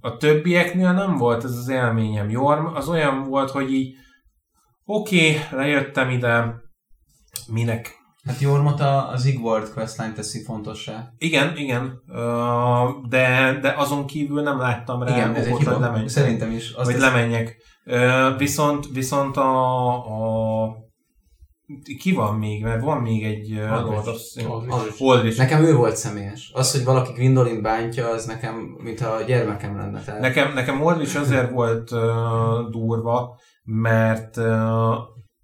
A 0.00 0.16
többieknél 0.16 0.92
nem 0.92 1.16
volt 1.16 1.44
ez 1.44 1.56
az 1.56 1.68
élményem. 1.68 2.30
Jorm 2.30 2.66
az 2.74 2.88
olyan 2.88 3.28
volt, 3.28 3.50
hogy 3.50 3.72
így 3.72 3.94
Oké, 4.84 5.36
okay, 5.36 5.58
lejöttem 5.58 6.10
ide, 6.10 6.54
minek? 7.52 8.01
Hát 8.26 8.40
Jormot 8.40 8.80
az 9.12 9.24
Igward 9.24 9.72
questline 9.72 10.12
teszi 10.12 10.42
fontossá. 10.42 11.12
Igen, 11.18 11.56
igen, 11.56 12.02
de, 13.08 13.58
de 13.60 13.74
azon 13.76 14.06
kívül 14.06 14.42
nem 14.42 14.58
láttam 14.58 15.02
rá 15.02 15.16
igen, 15.16 15.34
ez 15.34 15.46
okot, 15.46 15.64
hogy 15.64 15.80
lemenjek. 15.80 16.08
Szerintem 16.08 16.50
is. 16.50 16.70
Azt 16.70 16.90
hogy 16.90 17.00
lemenjek. 17.00 17.56
Uh, 17.84 18.38
viszont, 18.38 18.86
viszont 18.92 19.36
a, 19.36 19.92
a 19.94 20.82
ki 21.98 22.12
van 22.12 22.38
még? 22.38 22.62
Mert 22.62 22.82
van 22.82 23.00
még 23.00 23.24
egy 23.24 23.60
Aldrich. 24.98 25.38
Nekem 25.38 25.64
ő 25.64 25.74
volt 25.74 25.96
személyes. 25.96 26.50
Az, 26.54 26.72
hogy 26.72 26.84
valaki 26.84 27.12
Gwendolyn 27.12 27.62
bántja, 27.62 28.08
az 28.08 28.24
nekem, 28.24 28.76
mint 28.82 29.00
a 29.00 29.22
gyermekem 29.26 29.76
lenne. 29.76 30.00
Tehát... 30.00 30.20
Nekem, 30.20 30.52
nekem 30.52 30.86
Aldrich 30.86 31.20
azért 31.20 31.50
volt 31.50 31.90
uh, 31.90 32.00
durva, 32.70 33.38
mert 33.64 34.36
uh, 34.36 34.94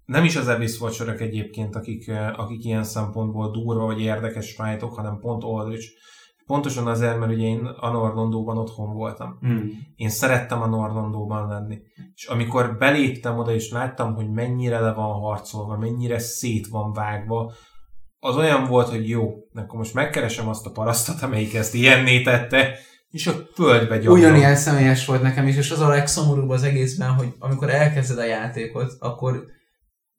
nem 0.09 0.23
is 0.23 0.35
az 0.35 0.47
Abyss 0.47 0.79
watcher 0.79 1.21
egyébként, 1.21 1.75
akik, 1.75 2.11
akik 2.35 2.63
ilyen 2.63 2.83
szempontból 2.83 3.51
durva 3.51 3.85
vagy 3.85 4.01
érdekes 4.01 4.53
fájtok, 4.53 4.95
hanem 4.95 5.19
pont 5.19 5.43
Aldrich. 5.43 5.87
Pontosan 6.45 6.87
azért, 6.87 7.19
mert 7.19 7.31
ugye 7.31 7.45
én 7.45 7.65
a 7.65 7.91
Norlondóban 7.91 8.57
otthon 8.57 8.93
voltam. 8.93 9.39
Mm. 9.47 9.67
Én 9.95 10.09
szerettem 10.09 10.61
a 10.61 10.67
Norlondóban 10.67 11.47
lenni. 11.47 11.79
És 12.15 12.25
amikor 12.25 12.77
beléptem 12.77 13.37
oda, 13.37 13.53
és 13.53 13.71
láttam, 13.71 14.15
hogy 14.15 14.29
mennyire 14.29 14.79
le 14.79 14.93
van 14.93 15.19
harcolva, 15.19 15.77
mennyire 15.77 16.19
szét 16.19 16.67
van 16.67 16.93
vágva, 16.93 17.53
az 18.19 18.35
olyan 18.35 18.67
volt, 18.67 18.89
hogy 18.89 19.09
jó, 19.09 19.33
akkor 19.53 19.77
most 19.77 19.93
megkeresem 19.93 20.47
azt 20.47 20.65
a 20.65 20.71
parasztot, 20.71 21.21
amelyik 21.21 21.53
ezt 21.53 21.73
ilyenné 21.73 22.21
tette, 22.21 22.77
és 23.09 23.27
a 23.27 23.33
földbe 23.53 23.97
gyomrom. 23.97 24.19
Ugyanilyen 24.19 24.55
személyes 24.55 25.05
volt 25.05 25.21
nekem 25.21 25.47
is, 25.47 25.57
és 25.57 25.71
az 25.71 25.79
a 25.79 25.87
legszomorúbb 25.87 26.49
az 26.49 26.63
egészben, 26.63 27.09
hogy 27.09 27.33
amikor 27.39 27.69
elkezded 27.69 28.17
a 28.17 28.25
játékot, 28.25 28.91
akkor 28.99 29.57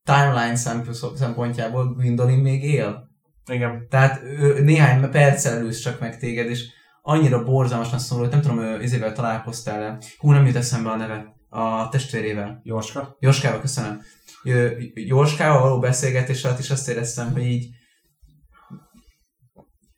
timeline 0.05 0.57
szempont- 0.57 1.17
szempontjából 1.17 1.95
Gwendolyn 1.95 2.39
még 2.39 2.65
él. 2.65 3.09
Igen. 3.51 3.87
Tehát 3.89 4.23
ő 4.23 4.63
néhány 4.63 5.11
perccel 5.11 5.57
elősz 5.57 5.81
csak 5.81 6.01
meg 6.01 6.19
téged, 6.19 6.51
és 6.51 6.65
annyira 7.03 7.45
borzalmasan 7.45 7.99
szomorú, 7.99 8.27
hogy 8.27 8.35
nem 8.35 8.43
tudom, 8.43 8.65
ő 8.65 8.83
izével 8.83 9.13
találkoztál-e. 9.13 9.99
Hú, 10.19 10.31
nem 10.31 10.47
jut 10.47 10.57
eszembe 10.57 10.91
a 10.91 10.97
neve. 10.97 11.39
A 11.49 11.89
testvérével. 11.89 12.61
Jóska? 12.63 13.17
Jorskával, 13.21 13.61
köszönöm. 13.61 14.01
Jorskával 14.95 15.61
való 15.61 15.79
beszélgetés 15.79 16.45
alatt 16.45 16.59
is 16.59 16.71
azt 16.71 16.89
éreztem, 16.89 17.33
hogy 17.33 17.45
így 17.45 17.69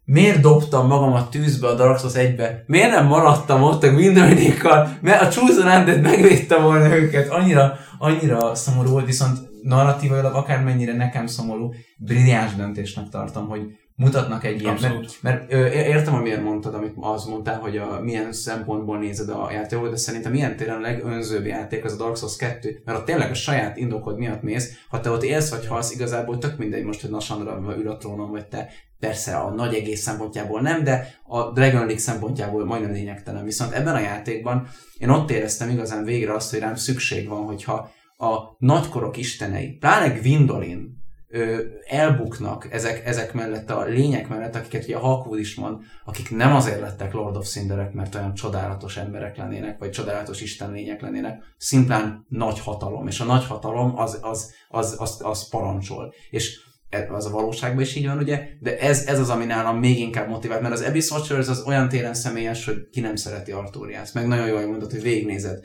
miért 0.05 0.41
dobtam 0.41 0.87
magamat 0.87 1.31
tűzbe 1.31 1.69
a 1.69 1.75
Dark 1.75 2.01
1-be? 2.03 2.63
Miért 2.67 2.91
nem 2.91 3.07
maradtam 3.07 3.63
ott 3.63 3.83
a 3.83 3.91
Gwendolyinékkal? 3.91 4.99
Mert 5.01 5.23
a 5.23 5.29
Chosen 5.29 5.79
Undead 5.79 6.01
megvédte 6.01 6.57
volna 6.61 6.97
őket. 6.97 7.29
Annyira, 7.29 7.79
annyira 7.99 8.55
szomorú 8.55 8.91
volt, 8.91 9.07
viszont 9.07 9.52
narratívailag 9.63 10.35
akármennyire 10.35 10.97
nekem 10.97 11.27
szomorú, 11.27 11.73
brilliáns 11.99 12.55
döntésnek 12.55 13.09
tartom, 13.09 13.49
hogy 13.49 13.61
mutatnak 13.97 14.45
egy 14.45 14.61
ilyen, 14.61 14.73
mert, 14.73 14.85
Abszolút. 14.85 15.19
mert 15.23 15.53
ö, 15.53 15.67
értem, 15.67 16.13
hogy 16.13 16.23
miért 16.23 16.43
mondtad, 16.43 16.75
amit 16.75 16.95
azt 17.01 17.29
mondtál, 17.29 17.59
hogy 17.59 17.77
a, 17.77 18.01
milyen 18.03 18.33
szempontból 18.33 18.99
nézed 18.99 19.29
a 19.29 19.51
játékot, 19.53 19.91
de 19.91 19.97
szerintem 19.97 20.35
ilyen 20.35 20.57
téren 20.57 20.77
a 20.77 20.81
legönzőbb 20.81 21.47
játék 21.47 21.85
az 21.85 21.93
a 21.93 21.97
Dark 21.97 22.17
Souls 22.17 22.37
2, 22.37 22.83
mert 22.85 22.99
ott 22.99 23.05
tényleg 23.05 23.31
a 23.31 23.35
saját 23.35 23.77
indokod 23.77 24.19
miatt 24.19 24.43
mész, 24.43 24.79
ha 24.89 25.01
te 25.01 25.11
ott 25.11 25.23
élsz 25.23 25.51
vagy 25.51 25.67
halsz, 25.67 25.95
igazából 25.95 26.39
tök 26.39 26.59
mindegy 26.59 26.85
most, 26.85 27.01
hogy 27.01 27.11
Nasandra 27.11 27.75
ül 27.79 27.91
a 27.91 27.97
trónon, 27.97 28.31
vagy 28.31 28.47
te 28.47 28.69
persze 29.01 29.37
a 29.37 29.51
nagy 29.51 29.75
egész 29.75 30.01
szempontjából 30.03 30.61
nem, 30.61 30.85
de 30.85 31.15
a 31.25 31.53
Dragon 31.53 31.81
League 31.81 31.99
szempontjából 31.99 32.65
majdnem 32.65 32.93
lényegtelen. 32.93 33.45
Viszont 33.45 33.73
ebben 33.73 33.95
a 33.95 34.01
játékban 34.01 34.69
én 34.99 35.09
ott 35.09 35.31
éreztem 35.31 35.69
igazán 35.69 36.05
végre 36.05 36.35
azt, 36.35 36.51
hogy 36.51 36.59
rám 36.59 36.75
szükség 36.75 37.29
van, 37.29 37.45
hogyha 37.45 37.91
a 38.23 38.57
nagykorok 38.59 39.17
istenei, 39.17 39.71
pláne 39.71 40.19
Gwendolyn, 40.19 41.03
ö, 41.29 41.61
elbuknak 41.87 42.73
ezek, 42.73 43.07
ezek 43.07 43.33
mellett 43.33 43.71
a 43.71 43.85
lények 43.85 44.29
mellett, 44.29 44.55
akiket 44.55 44.85
ugye 44.85 44.97
Hawkwood 44.97 45.39
is 45.39 45.55
mond, 45.55 45.81
akik 46.05 46.31
nem 46.31 46.55
azért 46.55 46.81
lettek 46.81 47.13
Lord 47.13 47.37
of 47.37 47.49
Cinderek, 47.49 47.93
mert 47.93 48.15
olyan 48.15 48.35
csodálatos 48.35 48.97
emberek 48.97 49.37
lennének, 49.37 49.79
vagy 49.79 49.91
csodálatos 49.91 50.41
istenlények 50.41 51.01
lennének, 51.01 51.43
szimplán 51.57 52.27
nagy 52.29 52.61
hatalom, 52.61 53.07
és 53.07 53.21
a 53.21 53.25
nagy 53.25 53.45
hatalom 53.45 53.99
az, 53.99 54.19
az, 54.23 54.53
az, 54.69 54.97
az, 54.99 55.19
az 55.23 55.49
parancsol. 55.49 56.15
És 56.31 56.61
e- 56.89 57.09
az 57.11 57.27
a 57.27 57.31
valóságban 57.31 57.83
is 57.83 57.95
így 57.95 58.07
van, 58.07 58.19
ugye? 58.19 58.49
De 58.61 58.79
ez, 58.79 59.07
ez 59.07 59.19
az, 59.19 59.31
ami 59.31 59.45
nálam 59.45 59.79
még 59.79 59.99
inkább 59.99 60.29
motivált, 60.29 60.61
mert 60.61 60.75
az 60.75 60.83
Abyss 60.83 61.11
Watchers 61.11 61.49
az 61.49 61.63
olyan 61.67 61.89
téren 61.89 62.15
személyes, 62.15 62.65
hogy 62.65 62.89
ki 62.93 63.01
nem 63.01 63.17
szereti 63.17 63.53
Arturiást. 63.53 64.15
Meg 64.15 64.27
nagyon 64.27 64.47
jól 64.47 64.67
mondod, 64.67 64.91
hogy 64.91 65.03
végignézed. 65.03 65.65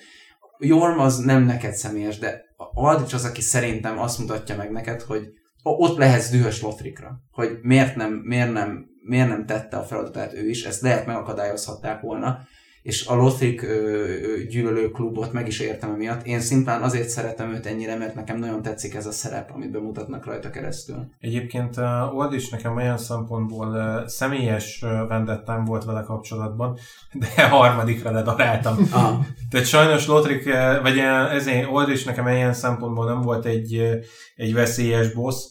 Jorm 0.60 1.00
az 1.00 1.18
nem 1.18 1.44
neked 1.44 1.74
személyes, 1.74 2.18
de 2.18 2.47
Aldrich 2.74 3.14
az, 3.14 3.26
aki 3.26 3.42
szerintem 3.42 4.00
azt 4.00 4.20
mutatja 4.20 4.56
meg 4.56 4.72
neked, 4.72 5.02
hogy 5.02 5.28
ott 5.64 5.98
lehetsz 5.98 6.30
dühös 6.30 6.62
Lothrikra, 6.62 7.22
hogy 7.32 7.58
miért 7.62 7.96
nem, 7.96 8.12
miért 8.14 8.52
nem, 8.52 8.86
miért 9.02 9.28
nem 9.28 9.46
tette 9.46 9.78
a 9.78 9.84
feladatát 9.84 10.34
ő 10.34 10.50
is, 10.50 10.66
ezt 10.66 10.82
lehet 10.82 11.06
megakadályozhatták 11.06 12.02
volna, 12.02 12.40
és 12.88 13.06
a 13.06 13.16
Lothric 13.16 13.64
ö, 13.64 13.68
ö, 13.68 14.44
gyűlölő 14.50 14.92
klubot 14.92 15.32
meg 15.32 15.48
is 15.48 15.60
értem 15.60 15.92
emiatt. 15.92 16.26
Én 16.26 16.40
szimplán 16.40 16.82
azért 16.82 17.10
szeretem 17.10 17.54
őt 17.54 17.66
ennyire, 17.66 17.96
mert 17.96 18.16
nekem 18.16 18.40
nagyon 18.40 18.62
tetszik 18.62 18.96
ez 18.96 19.06
a 19.06 19.12
szerep, 19.12 19.52
amit 19.54 19.72
bemutatnak 19.72 20.26
rajta 20.26 20.50
keresztül. 20.50 21.08
Egyébként 21.20 21.78
Old 22.14 22.34
is 22.34 22.50
nekem 22.50 22.76
olyan 22.76 22.98
szempontból 22.98 24.04
személyes 24.08 24.86
vendettám 25.08 25.66
volt 25.66 25.84
vele 25.86 26.02
kapcsolatban, 26.02 26.78
de 27.14 27.48
harmadikra 27.50 28.12
ledaráltam. 28.12 28.78
Ah, 28.92 29.16
Tehát 29.50 29.68
sajnos 29.68 30.08
Lotrik, 30.08 30.44
vagy 30.82 30.98
ezért 31.34 31.70
Old 31.72 31.90
is 31.90 32.04
nekem 32.04 32.28
ilyen 32.28 32.54
szempontból 32.54 33.06
nem 33.06 33.22
volt 33.22 33.46
egy, 33.46 34.02
egy 34.36 34.54
veszélyes 34.54 35.14
boss, 35.14 35.46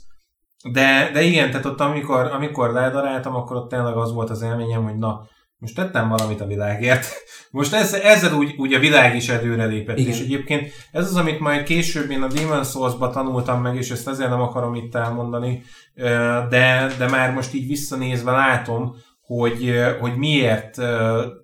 de, 0.72 1.10
de 1.12 1.22
igen, 1.22 1.50
tehát 1.50 1.66
ott 1.66 1.80
amikor, 1.80 2.26
amikor 2.26 2.72
ledaráltam, 2.72 3.34
akkor 3.34 3.56
ott 3.56 3.68
tényleg 3.68 3.96
az 3.96 4.12
volt 4.12 4.30
az 4.30 4.42
élményem, 4.42 4.84
hogy 4.84 4.96
na, 4.96 5.26
most 5.58 5.74
tettem 5.74 6.08
valamit 6.08 6.40
a 6.40 6.46
világért. 6.46 7.06
Most 7.50 7.74
ezzel, 7.74 8.00
ezzel 8.00 8.34
úgy, 8.34 8.54
úgy 8.56 8.74
a 8.74 8.78
világ 8.78 9.16
is 9.16 9.28
előrelépett. 9.28 9.98
Igen. 9.98 10.12
És 10.12 10.20
egyébként 10.20 10.70
ez 10.92 11.04
az, 11.04 11.16
amit 11.16 11.40
majd 11.40 11.62
később 11.62 12.10
én 12.10 12.22
a 12.22 12.26
Demon 12.26 12.64
Souls-ba 12.64 13.10
tanultam 13.10 13.62
meg, 13.62 13.76
és 13.76 13.90
ezt 13.90 14.08
ezért 14.08 14.30
nem 14.30 14.40
akarom 14.40 14.74
itt 14.74 14.94
elmondani, 14.94 15.62
de, 16.48 16.94
de 16.98 17.08
már 17.10 17.32
most 17.32 17.54
így 17.54 17.66
visszanézve 17.66 18.30
látom, 18.30 18.96
hogy, 19.26 19.74
hogy 20.00 20.16
miért 20.16 20.80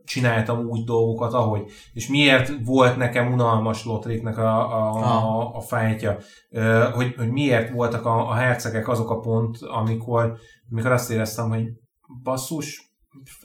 csináltam 0.05 0.66
úgy 0.66 0.84
dolgokat, 0.84 1.32
ahogy. 1.32 1.62
És 1.93 2.09
miért 2.09 2.52
volt 2.64 2.97
nekem 2.97 3.32
unalmas 3.32 3.84
Lotriknek 3.84 4.39
a, 4.39 4.76
a, 4.76 4.97
a, 4.97 5.55
a 5.55 5.60
fájtja. 5.60 6.16
Hogy, 6.93 7.14
hogy 7.16 7.30
miért 7.30 7.72
voltak 7.72 8.06
a, 8.06 8.28
a 8.28 8.32
hercegek 8.32 8.89
azok 8.89 9.10
a 9.10 9.18
pont, 9.18 9.59
amikor, 9.60 10.36
amikor 10.70 10.93
azt 10.93 11.10
éreztem, 11.10 11.48
hogy 11.48 11.64
basszus, 12.22 12.91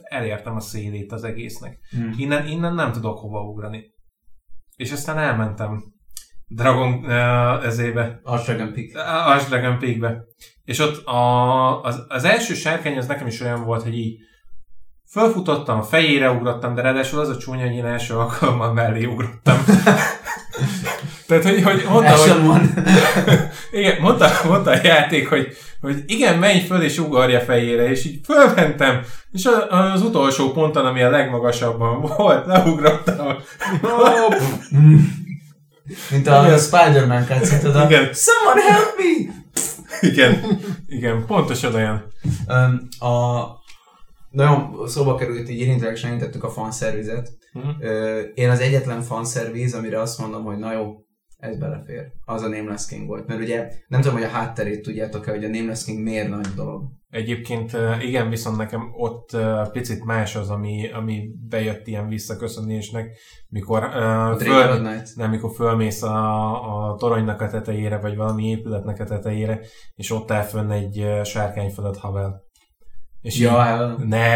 elértem 0.02 0.56
a 0.56 0.60
szélét 0.60 1.12
az 1.12 1.24
egésznek. 1.24 1.78
hm. 1.90 2.10
Innen, 2.16 2.46
innen 2.46 2.74
nem 2.74 2.92
tudok 2.92 3.18
hova 3.18 3.40
ugrani. 3.40 3.84
És 4.76 4.92
aztán 4.92 5.18
elmentem 5.18 5.82
Dragon 6.46 6.92
uh, 6.92 7.64
ezébe, 7.64 8.20
Arch 8.22 8.44
Dragon 8.44 8.72
Peak. 8.72 9.06
Ash 9.26 9.48
Dragon 9.48 9.78
Peakbe. 9.78 10.24
És 10.64 10.78
ott 10.78 11.06
a, 11.06 11.82
az, 11.82 12.04
az 12.08 12.24
első 12.24 12.54
sárkány 12.54 12.96
az 12.96 13.06
nekem 13.06 13.26
is 13.26 13.40
olyan 13.40 13.64
volt, 13.64 13.82
hogy 13.82 13.98
így 13.98 14.18
fölfutottam, 15.10 15.82
fejére 15.82 16.30
ugrottam, 16.30 16.74
de 16.74 16.82
ráadásul 16.82 17.20
az 17.20 17.28
a 17.28 17.36
csúnya, 17.36 17.66
hogy 17.66 17.76
én 17.76 17.84
első 17.84 18.14
alkalommal 18.14 18.72
mellé 18.72 19.04
ugrottam. 19.04 19.58
Tehát, 21.28 21.44
hogy, 21.44 21.62
hogy 21.62 21.84
mondta, 21.90 22.12
hogy, 22.16 22.60
igen, 23.80 24.00
mondta, 24.00 24.28
mondta 24.48 24.70
a 24.70 24.78
játék, 24.82 25.28
hogy, 25.28 25.48
hogy 25.80 26.02
igen, 26.06 26.38
menj 26.38 26.60
föl 26.60 26.82
és 26.82 26.98
ugorja 26.98 27.40
fejére, 27.40 27.88
és 27.90 28.04
így 28.04 28.20
fölmentem, 28.24 29.00
és 29.32 29.44
a- 29.46 29.92
az 29.92 30.02
utolsó 30.02 30.50
ponton, 30.52 30.86
ami 30.86 31.02
a 31.02 31.10
legmagasabban 31.10 32.00
volt, 32.00 32.46
leugrottam. 32.46 33.36
Mint 36.10 36.26
a 36.26 36.44
Igen. 36.46 36.58
Spider-Man 36.58 37.24
cutscene, 37.26 37.60
tudod? 37.60 37.90
Igen. 37.90 38.08
Someone 38.12 38.60
help 38.72 38.94
me! 38.96 39.32
Igen, 40.00 40.60
igen, 40.86 41.24
pontosan 41.26 41.74
olyan. 41.74 42.04
Um, 42.48 42.88
a 43.10 43.44
nagyon 44.30 44.74
szóba 44.86 45.14
került, 45.14 45.48
így 45.50 45.60
érintileg 45.60 45.96
sem 45.96 46.08
érintettük 46.10 46.44
a 46.44 46.50
fanszervizet. 46.50 47.28
Ö, 47.80 48.20
Én 48.34 48.50
az 48.50 48.60
egyetlen 48.60 49.02
fanszerviz, 49.02 49.74
amire 49.74 50.00
azt 50.00 50.18
mondom, 50.18 50.44
hogy 50.44 50.56
na 50.58 50.72
jó, 50.72 50.94
ez 51.38 51.58
belefér. 51.58 52.12
Az 52.24 52.42
a 52.42 52.48
Nameless 52.48 52.86
King 52.86 53.06
volt. 53.06 53.26
Mert 53.26 53.40
ugye 53.40 53.70
nem 53.88 54.00
tudom, 54.00 54.16
hogy 54.16 54.26
a 54.26 54.30
hátterét 54.30 54.82
tudjátok-e, 54.82 55.30
hogy 55.30 55.44
a 55.44 55.48
Nameless 55.48 55.84
King 55.84 56.02
miért 56.02 56.28
nagy 56.28 56.46
dolog. 56.56 56.82
Egyébként 57.10 57.76
igen, 58.00 58.28
viszont 58.28 58.56
nekem 58.56 58.90
ott 58.96 59.36
picit 59.72 60.04
más 60.04 60.36
az, 60.36 60.50
ami, 60.50 60.90
ami 60.92 61.30
bejött 61.48 61.86
ilyen 61.86 62.08
visszaköszönésnek, 62.08 63.18
mikor, 63.48 63.82
uh, 63.84 64.28
A 64.28 64.36
föl, 64.36 64.48
Dragon 64.48 64.84
Knight. 64.84 65.16
nem, 65.16 65.30
mikor 65.30 65.50
fölmész 65.54 66.02
a, 66.02 66.90
a 66.90 66.96
toronynak 66.96 67.40
a 67.40 67.48
tetejére, 67.48 67.98
vagy 67.98 68.16
valami 68.16 68.44
épületnek 68.48 69.00
a 69.00 69.04
tetejére, 69.04 69.60
és 69.94 70.10
ott 70.10 70.30
áll 70.30 70.42
fönn 70.42 70.70
egy 70.70 71.06
sárkány 71.24 71.70
fölött 71.70 71.96
Havel. 71.96 72.46
És 73.28 73.38
Ja, 73.38 73.94
ne, 73.98 74.26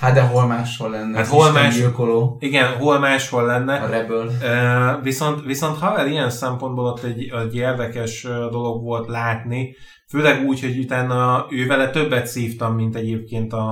hát 0.00 0.14
de 0.14 0.22
hol 0.22 0.46
máshol 0.46 0.90
lenne? 0.90 1.16
Hát 1.16 1.26
hol 1.26 1.52
más- 1.52 1.76
Gyilkoló, 1.76 2.36
igen, 2.40 2.76
hol 2.76 2.98
máshol 2.98 3.46
lenne, 3.46 3.74
a 3.76 3.86
Rebel. 3.86 4.26
Uh, 4.26 5.02
viszont, 5.02 5.44
viszont 5.44 5.78
Havel 5.78 6.06
ilyen 6.08 6.30
szempontból 6.30 6.84
ott 6.86 7.02
egy, 7.02 7.32
egy 7.44 7.54
érdekes 7.56 8.22
dolog 8.50 8.82
volt 8.82 9.08
látni, 9.08 9.76
főleg 10.08 10.44
úgy, 10.46 10.60
hogy 10.60 10.78
utána 10.78 11.46
ő 11.50 11.66
vele 11.66 11.90
többet 11.90 12.26
szívtam, 12.26 12.74
mint 12.74 12.96
egyébként 12.96 13.52
a, 13.52 13.68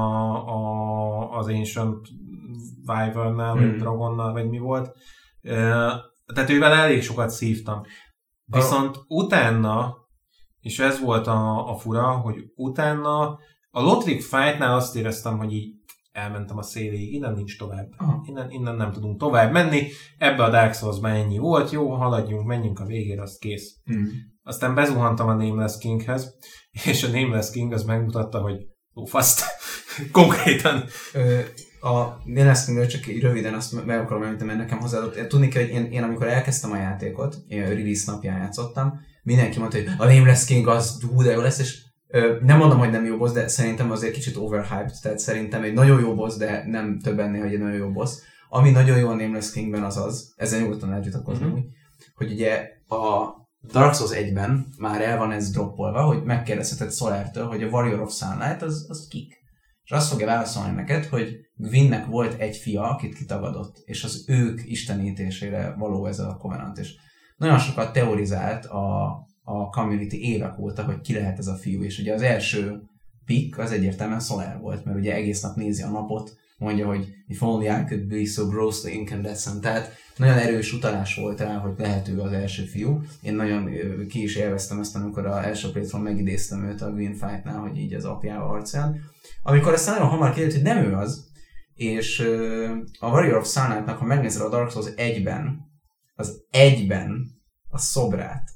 a, 0.47 1.39
az 1.39 1.47
Ancient 1.49 2.07
Wyvern-nel, 2.87 3.55
vagy 3.55 3.63
Hmm. 3.63 3.77
Dragonnal, 3.79 4.33
vagy 4.33 4.49
mi 4.49 4.59
volt. 4.59 4.87
Uh, 5.43 5.93
tehát 6.35 6.51
ővel 6.51 6.73
elég 6.73 7.03
sokat 7.03 7.31
szívtam. 7.31 7.83
Viszont 8.45 8.97
utána, 9.09 9.95
és 10.61 10.79
ez 10.79 11.01
volt 11.01 11.27
a, 11.27 11.71
a 11.71 11.77
fura, 11.77 12.03
hogy 12.11 12.37
utána 12.55 13.39
a 13.77 13.83
Lothric 13.83 14.23
Fight-nál 14.23 14.75
azt 14.75 14.97
éreztem, 14.97 15.39
hogy 15.39 15.53
így 15.53 15.75
elmentem 16.13 16.59
a 16.59 16.63
széléig, 16.63 17.13
innen 17.13 17.35
nincs 17.35 17.59
tovább. 17.59 17.89
Aha. 17.97 18.23
Innen, 18.27 18.51
innen 18.51 18.77
nem 18.77 18.93
tudunk 18.93 19.19
tovább 19.19 19.53
menni. 19.53 19.87
Ebbe 20.19 20.45
a 20.45 20.51
Dark 20.51 20.75
souls 20.75 20.97
ennyi 21.03 21.39
volt, 21.39 21.71
jó, 21.71 21.91
haladjunk, 21.91 22.47
menjünk 22.47 22.81
a 22.81 22.85
végére, 22.85 23.23
az 23.23 23.37
kész. 23.39 23.77
Hmm. 23.85 24.09
Aztán 24.43 24.75
bezuhantam 24.75 25.29
a 25.29 25.35
Nameless 25.35 25.79
Kinghez, 25.79 26.35
és 26.85 27.03
a 27.03 27.09
Nameless 27.09 27.51
King 27.51 27.73
az 27.73 27.85
megmutatta, 27.85 28.41
hogy 28.41 28.57
lófaszt. 28.93 29.43
Konkrétan. 30.13 30.85
Ö, 31.13 31.41
a 31.81 32.21
Nameless 32.25 32.65
King 32.65 32.87
csak 32.87 33.07
így 33.07 33.23
röviden 33.23 33.55
azt 33.55 33.85
meg 33.85 34.01
akarom 34.01 34.23
említeni, 34.23 34.49
mert 34.49 34.59
nekem 34.59 34.79
hozzáadott. 34.79 35.29
Tudni 35.29 35.49
kell, 35.49 35.63
hogy 35.63 35.73
én, 35.73 35.85
én, 35.85 36.03
amikor 36.03 36.27
elkezdtem 36.27 36.73
a 36.73 36.77
játékot, 36.77 37.37
én 37.47 37.63
a 37.63 37.69
release 37.69 38.13
napján 38.13 38.39
játszottam, 38.39 39.01
mindenki 39.23 39.59
mondta, 39.59 39.77
hogy 39.77 39.89
a 39.99 40.13
Nameless 40.13 40.45
King 40.45 40.67
az 40.67 41.03
hú, 41.03 41.23
de 41.23 41.31
jó 41.31 41.41
lesz, 41.41 41.59
és 41.59 41.86
nem 42.41 42.59
mondom, 42.59 42.79
hogy 42.79 42.91
nem 42.91 43.05
jó 43.05 43.17
boss, 43.17 43.33
de 43.33 43.49
szerintem 43.49 43.91
azért 43.91 44.13
kicsit 44.13 44.37
overhyped, 44.37 44.95
tehát 45.03 45.19
szerintem 45.19 45.63
egy 45.63 45.73
nagyon 45.73 46.01
jó 46.01 46.15
boss, 46.15 46.37
de 46.37 46.65
nem 46.67 47.01
több 47.01 47.19
ennél, 47.19 47.43
hogy 47.43 47.53
egy 47.53 47.59
nagyon 47.59 47.77
jó 47.77 47.91
boss. 47.91 48.11
Ami 48.49 48.71
nagyon 48.71 48.99
jó 48.99 49.09
a 49.09 49.15
Nameless 49.15 49.51
Kingben 49.51 49.83
az 49.83 49.97
az, 49.97 50.33
ezen 50.37 50.63
nyugodtan 50.63 51.01
vitatkozni, 51.01 51.47
mm-hmm. 51.47 51.61
hogy 52.15 52.33
ugye 52.33 52.69
a 52.89 53.35
Dark 53.73 53.95
Souls 53.95 54.13
1-ben 54.15 54.67
már 54.79 55.03
el 55.03 55.19
van 55.19 55.33
ez 55.33 55.51
droppolva, 55.51 56.03
hogy 56.03 56.25
megkérdezheted 56.25 56.93
Solartől, 56.93 57.47
hogy 57.47 57.63
a 57.63 57.69
Warrior 57.69 58.01
of 58.01 58.13
Sunlight 58.13 58.63
az, 58.63 58.87
az 58.89 59.07
kik. 59.11 59.45
És 59.85 59.91
azt 59.91 60.11
fogja 60.11 60.27
válaszolni 60.27 60.75
neked, 60.75 61.05
hogy 61.05 61.37
Gwynnek 61.55 62.07
volt 62.07 62.41
egy 62.41 62.57
fia, 62.57 62.83
akit 62.83 63.15
kitagadott, 63.15 63.83
és 63.85 64.05
az 64.05 64.25
ők 64.29 64.61
istenítésére 64.65 65.75
való 65.79 66.07
ez 66.07 66.19
a 66.19 66.37
Covenant. 66.41 66.79
És 66.79 66.95
nagyon 67.37 67.59
sokat 67.59 67.93
teorizált 67.93 68.65
a, 68.65 69.15
a 69.49 69.69
community 69.69 70.15
évek 70.15 70.59
óta, 70.59 70.85
hogy 70.85 71.01
ki 71.01 71.13
lehet 71.13 71.39
ez 71.39 71.47
a 71.47 71.55
fiú, 71.55 71.83
és 71.83 71.99
ugye 71.99 72.15
az 72.15 72.23
első 72.23 72.83
pick 73.25 73.59
az 73.59 73.73
egyértelműen 73.73 74.21
Solar 74.21 74.61
volt, 74.61 74.85
mert 74.85 74.99
ugye 74.99 75.15
egész 75.15 75.41
nap 75.41 75.57
nézi 75.57 75.83
a 75.83 75.91
napot, 75.91 76.37
mondja, 76.59 76.87
hogy 76.87 77.15
if 77.27 77.43
only 77.43 77.67
I 77.67 77.85
could 77.89 78.07
be 78.07 78.25
so 78.25 78.49
grossly 78.49 78.91
incandescent, 78.91 79.61
tehát 79.61 79.93
nagyon 80.17 80.39
erős 80.39 80.73
utalás 80.73 81.15
volt 81.15 81.41
rá, 81.41 81.57
hogy 81.57 81.73
lehető 81.79 82.21
az 82.21 82.33
első 82.33 82.63
fiú. 82.63 83.01
Én 83.23 83.35
nagyon 83.35 83.71
ki 84.09 84.23
is 84.23 84.37
élveztem 84.37 84.81
ezt, 84.81 84.97
amikor 84.97 85.27
a 85.27 85.45
első 85.45 85.71
playthrough 85.71 86.09
megidéztem 86.09 86.65
őt 86.65 86.83
a 86.83 86.93
Green 86.93 87.15
Fight-nál, 87.15 87.59
hogy 87.59 87.79
így 87.79 87.95
az 87.95 88.05
apjával 88.05 88.51
arcán. 88.51 89.01
Amikor 89.43 89.73
aztán 89.73 89.95
nagyon 89.95 90.11
hamar 90.11 90.33
kiderült, 90.33 90.55
hogy 90.55 90.63
nem 90.63 90.85
ő 90.85 90.95
az, 90.95 91.25
és 91.75 92.19
a 92.99 93.09
Warrior 93.09 93.37
of 93.37 93.49
Sunlight-nak, 93.49 93.99
ha 93.99 94.05
megnézed 94.05 94.43
a 94.43 94.49
Dark 94.49 94.71
Souls 94.71 94.87
egyben, 94.97 95.61
az 96.15 96.45
egyben 96.51 97.27
a 97.69 97.79
szobrát, 97.79 98.56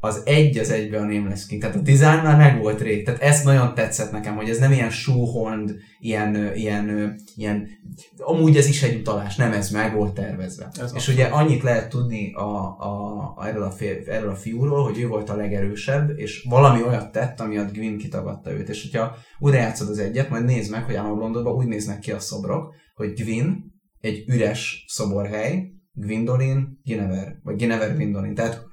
az 0.00 0.22
egy 0.24 0.58
az 0.58 0.70
egybe 0.70 0.98
a 0.98 1.04
Nameless 1.04 1.46
King. 1.46 1.60
Tehát 1.60 1.76
a 1.76 1.80
design 1.80 2.22
már 2.22 2.36
meg 2.36 2.62
volt 2.62 2.80
rég. 2.80 3.04
Tehát 3.04 3.20
ez 3.20 3.42
nagyon 3.42 3.74
tetszett 3.74 4.12
nekem, 4.12 4.36
hogy 4.36 4.48
ez 4.48 4.58
nem 4.58 4.72
ilyen 4.72 4.90
shoehorned, 4.90 5.74
ilyen, 5.98 6.54
ilyen, 6.54 7.16
ilyen, 7.36 7.68
amúgy 8.16 8.56
ez 8.56 8.68
is 8.68 8.82
egy 8.82 8.98
utalás, 8.98 9.36
nem 9.36 9.52
ez 9.52 9.70
meg 9.70 9.94
volt 9.94 10.14
tervezve. 10.14 10.64
Ez 10.64 10.76
és 10.76 10.82
abszolút. 10.82 11.20
ugye 11.20 11.28
annyit 11.28 11.62
lehet 11.62 11.88
tudni 11.88 12.32
a, 12.32 12.76
a, 12.78 13.34
a, 13.36 13.46
erről, 13.46 13.62
a 13.62 13.70
fél, 13.70 14.02
erről 14.06 14.30
a 14.30 14.34
fiúról, 14.34 14.84
hogy 14.84 15.00
ő 15.00 15.06
volt 15.06 15.30
a 15.30 15.36
legerősebb, 15.36 16.18
és 16.18 16.46
valami 16.48 16.82
olyat 16.82 17.12
tett, 17.12 17.40
amiatt 17.40 17.72
Gwyn 17.72 17.98
kitagadta 17.98 18.52
őt. 18.52 18.68
És 18.68 18.82
hogyha 18.82 19.16
újra 19.38 19.58
játszod 19.58 19.88
az 19.88 19.98
egyet, 19.98 20.30
majd 20.30 20.44
nézd 20.44 20.70
meg, 20.70 20.84
hogy 20.84 20.94
ám 20.94 21.22
a 21.22 21.50
úgy 21.50 21.66
néznek 21.66 21.98
ki 21.98 22.12
a 22.12 22.18
szobrok, 22.18 22.74
hogy 22.94 23.12
Gwyn 23.12 23.74
egy 24.00 24.24
üres 24.26 24.84
szoborhely, 24.88 25.74
Gwendolyn, 25.92 26.80
Ginever, 26.82 27.36
vagy 27.42 27.56
Ginever 27.56 27.94
Gwendolyn. 27.94 28.34
Tehát 28.34 28.64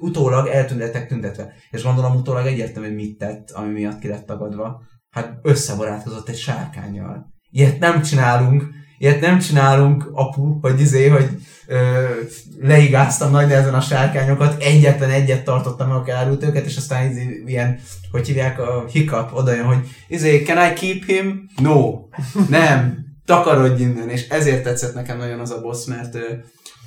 utólag 0.00 0.46
eltűntek 0.46 1.08
tüntetve. 1.08 1.52
És 1.70 1.82
gondolom 1.82 2.16
utólag 2.16 2.46
egyértelmű, 2.46 2.94
mit 2.94 3.18
tett, 3.18 3.50
ami 3.50 3.72
miatt 3.72 3.98
ki 3.98 4.08
lett 4.08 4.26
tagadva. 4.26 4.82
Hát 5.10 5.38
összebarátkozott 5.42 6.28
egy 6.28 6.38
sárkányjal. 6.38 7.26
Ilyet 7.50 7.78
nem 7.78 8.02
csinálunk, 8.02 8.64
ilyet 8.98 9.20
nem 9.20 9.38
csinálunk, 9.38 10.10
apu, 10.12 10.58
hogy 10.60 10.80
izé, 10.80 11.08
hogy 11.08 11.28
ö, 11.66 12.06
leigáztam 12.60 13.30
nagy 13.30 13.46
nehezen 13.46 13.74
a 13.74 13.80
sárkányokat, 13.80 14.62
egyetlen 14.62 15.10
egyet 15.10 15.44
tartottam, 15.44 15.90
amikor 15.90 16.08
elárult 16.08 16.44
őket, 16.44 16.64
és 16.64 16.76
aztán 16.76 17.10
izé, 17.10 17.42
ilyen, 17.46 17.78
hogy 18.10 18.26
hívják 18.26 18.60
a 18.60 18.84
hiccup, 18.86 19.30
oda 19.32 19.54
jön, 19.54 19.64
hogy 19.64 19.88
izé, 20.08 20.42
can 20.42 20.70
I 20.70 20.72
keep 20.72 21.04
him? 21.04 21.48
No. 21.62 21.98
Nem. 22.48 23.06
Takarodj 23.24 23.82
innen, 23.82 24.08
és 24.08 24.28
ezért 24.28 24.62
tetszett 24.62 24.94
nekem 24.94 25.18
nagyon 25.18 25.40
az 25.40 25.50
a 25.50 25.60
boss, 25.60 25.84
mert 25.84 26.14
ö, 26.14 26.34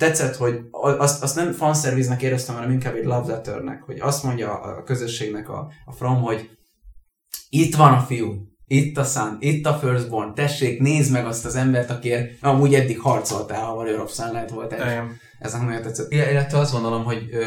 tetszett, 0.02 0.36
hogy 0.36 0.60
azt, 0.98 1.22
azt 1.22 1.36
nem 1.36 1.52
fanszerviznek 1.52 2.22
éreztem, 2.22 2.54
hanem 2.54 2.70
inkább 2.70 2.94
egy 2.94 3.04
love 3.04 3.32
letternek, 3.32 3.82
hogy 3.82 4.00
azt 4.00 4.22
mondja 4.22 4.60
a 4.60 4.82
közösségnek 4.82 5.48
a, 5.48 5.72
a 5.84 5.92
From, 5.92 6.22
hogy 6.22 6.50
itt 7.48 7.74
van 7.74 7.92
a 7.92 8.00
fiú, 8.00 8.34
itt 8.66 8.98
a 8.98 9.04
Sun, 9.04 9.36
itt 9.40 9.66
a 9.66 9.74
Firstborn, 9.74 10.34
tessék, 10.34 10.80
nézd 10.80 11.12
meg 11.12 11.26
azt 11.26 11.44
az 11.44 11.54
embert, 11.54 11.90
akiért 11.90 12.30
amúgy 12.40 12.74
eddig 12.74 13.00
harcoltál, 13.00 13.64
ha 13.64 13.74
Warrior 13.74 14.00
of 14.00 14.14
Sunlight 14.14 14.50
volt 14.50 14.72
egy. 14.72 15.00
Ez 15.38 15.52
nagyon 15.52 15.82
tetszett. 15.82 16.12
Illetve 16.12 16.58
azt 16.58 16.72
gondolom, 16.72 17.04
hogy 17.04 17.28
ö, 17.30 17.44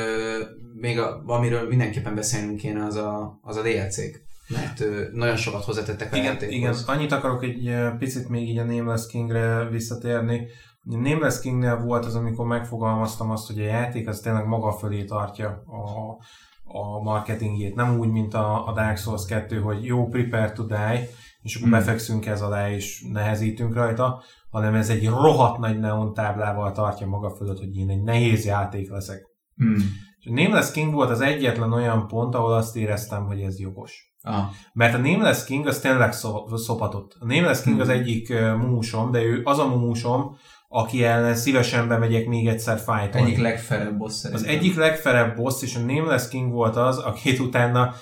még 0.73 0.99
a, 0.99 1.23
amiről 1.26 1.68
mindenképpen 1.68 2.15
beszélnünk 2.15 2.57
kéne, 2.57 2.86
az 2.86 2.95
a, 2.95 3.40
az 3.41 3.56
a 3.56 3.61
DLC-k. 3.61 4.22
Mert 4.48 4.80
ö, 4.80 5.02
nagyon 5.11 5.36
sokat 5.36 5.64
hozzátettek 5.64 6.14
a 6.14 6.15
igen, 6.15 6.32
játékhoz. 6.32 6.56
Igen, 6.56 6.76
annyit 6.86 7.11
akarok 7.11 7.44
egy 7.44 7.76
picit 7.99 8.30
még 8.30 8.49
így 8.49 8.57
a 8.57 8.64
Nameless 8.64 9.07
Kingre 9.07 9.68
visszatérni, 9.72 10.48
Nameless 10.85 11.39
Kingnél 11.39 11.77
volt 11.77 12.05
az, 12.05 12.15
amikor 12.15 12.45
megfogalmaztam 12.45 13.31
azt, 13.31 13.47
hogy 13.47 13.59
a 13.59 13.65
játék 13.65 14.07
az 14.07 14.19
tényleg 14.19 14.47
maga 14.47 14.71
fölé 14.71 15.03
tartja 15.03 15.49
a, 15.49 16.17
a 16.63 17.01
marketingjét. 17.01 17.75
Nem 17.75 17.99
úgy, 17.99 18.09
mint 18.09 18.33
a, 18.33 18.67
a 18.67 18.73
Dark 18.73 18.97
Souls 18.97 19.25
2, 19.25 19.59
hogy 19.59 19.85
jó, 19.85 20.07
prepare 20.07 20.51
to 20.51 20.63
die, 20.63 21.07
és 21.41 21.55
akkor 21.55 21.67
hmm. 21.67 21.77
befekszünk 21.77 22.25
ez 22.25 22.41
alá, 22.41 22.69
és 22.69 23.05
nehezítünk 23.11 23.73
rajta, 23.73 24.23
hanem 24.49 24.75
ez 24.75 24.89
egy 24.89 25.07
rohadt 25.07 25.59
nagy 25.59 25.79
neon 25.79 26.13
táblával 26.13 26.71
tartja 26.71 27.07
maga 27.07 27.29
fölött, 27.29 27.59
hogy 27.59 27.77
én 27.77 27.89
egy 27.89 28.03
nehéz 28.03 28.45
játék 28.45 28.89
leszek. 28.89 29.27
Hmm. 29.55 29.75
És 30.19 30.25
a 30.25 30.33
Nameless 30.33 30.71
King 30.71 30.93
volt 30.93 31.09
az 31.09 31.21
egyetlen 31.21 31.73
olyan 31.73 32.07
pont, 32.07 32.35
ahol 32.35 32.53
azt 32.53 32.75
éreztem, 32.75 33.25
hogy 33.25 33.41
ez 33.41 33.59
jogos. 33.59 34.13
Ah. 34.21 34.43
Mert 34.73 34.93
a 34.93 34.97
Nameless 34.97 35.43
King 35.45 35.67
az 35.67 35.79
tényleg 35.79 36.13
szopatott. 36.55 37.15
A 37.19 37.25
Nameless 37.25 37.61
King 37.61 37.75
hmm. 37.75 37.83
az 37.83 37.89
egyik 37.89 38.39
mumusom, 38.39 39.11
de 39.11 39.23
ő 39.23 39.41
az 39.43 39.59
a 39.59 39.67
mumusom, 39.67 40.37
aki 40.76 41.03
ellen 41.03 41.35
szívesen 41.35 41.88
bemegyek 41.88 42.27
még 42.27 42.47
egyszer 42.47 42.80
fájtolni. 42.80 43.27
Egyik 43.27 43.41
legferebb 43.41 43.97
boss 43.97 44.14
szerintem. 44.14 44.45
Az 44.45 44.56
egyik 44.56 44.76
legferebb 44.76 45.35
boss, 45.35 45.61
és 45.61 45.76
a 45.76 45.80
Nameless 45.80 46.27
King 46.27 46.52
volt 46.52 46.76
az, 46.76 46.97
akit 46.97 47.39
utána 47.47 47.93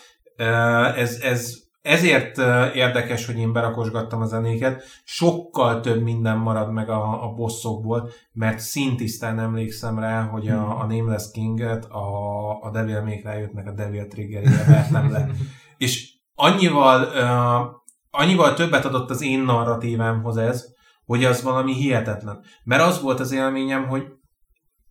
ez, 0.96 1.20
ez 1.22 1.62
ezért 1.82 2.38
érdekes, 2.76 3.26
hogy 3.26 3.38
én 3.38 3.54
berakosgattam 3.54 4.22
a 4.22 4.26
zenéket, 4.26 4.84
sokkal 5.04 5.80
több 5.80 6.02
minden 6.02 6.38
marad 6.38 6.72
meg 6.72 6.90
a, 6.90 7.24
a 7.24 7.34
bosszokból, 7.34 8.10
mert 8.32 8.60
szintisztán 8.60 9.40
emlékszem 9.40 10.00
rá, 10.00 10.22
hogy 10.22 10.48
a, 10.48 10.80
a 10.80 10.86
Nameless 10.86 11.32
King-et 11.32 11.86
a, 11.86 12.62
a 12.62 12.70
Devil 12.72 13.02
May 13.02 13.18
cry 13.18 13.62
a 13.66 13.72
Devil 13.72 14.08
Triggerére 14.08 14.64
vertem 14.68 15.12
le. 15.12 15.30
és 15.78 16.14
annyival, 16.36 17.02
uh, 17.02 17.76
annyival 18.22 18.54
többet 18.54 18.86
adott 18.86 19.10
az 19.10 19.22
én 19.22 19.40
narratívámhoz 19.40 20.38
ez, 20.38 20.74
hogy 21.06 21.24
az 21.24 21.44
valami 21.44 21.74
hihetetlen. 21.74 22.44
Mert 22.64 22.82
az 22.82 23.02
volt 23.02 23.20
az 23.20 23.32
élményem, 23.32 23.88
hogy 23.88 24.04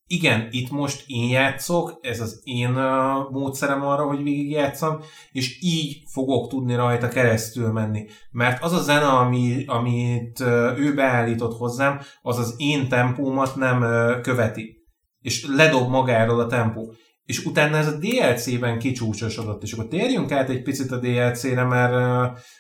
igen, 0.06 0.48
itt 0.50 0.70
most 0.70 1.04
én 1.06 1.28
játszok, 1.28 1.98
ez 2.00 2.20
az 2.20 2.40
én 2.44 2.70
uh, 2.70 3.30
módszerem 3.30 3.82
arra, 3.82 4.06
hogy 4.06 4.22
végigjátszam, 4.22 5.00
és 5.32 5.58
így 5.60 6.02
fogok 6.12 6.48
tudni 6.48 6.74
rajta 6.74 7.08
keresztül 7.08 7.72
menni. 7.72 8.06
Mert 8.30 8.62
az 8.62 8.72
a 8.72 8.82
zene, 8.82 9.06
ami, 9.06 9.64
amit 9.66 10.40
uh, 10.40 10.78
ő 10.78 10.94
beállított 10.94 11.56
hozzám, 11.56 12.00
az 12.22 12.38
az 12.38 12.54
én 12.56 12.88
tempómat 12.88 13.56
nem 13.56 13.82
uh, 13.82 14.20
követi. 14.20 14.76
És 15.20 15.46
ledob 15.46 15.88
magáról 15.88 16.40
a 16.40 16.46
tempó 16.46 16.94
és 17.24 17.44
utána 17.44 17.76
ez 17.76 17.86
a 17.86 17.98
DLC-ben 17.98 18.78
kicsúcsosodott, 18.78 19.62
és 19.62 19.72
akkor 19.72 19.88
térjünk 19.88 20.32
át 20.32 20.48
egy 20.48 20.62
picit 20.62 20.90
a 20.90 20.98
DLC-re, 20.98 21.64
mert 21.64 21.92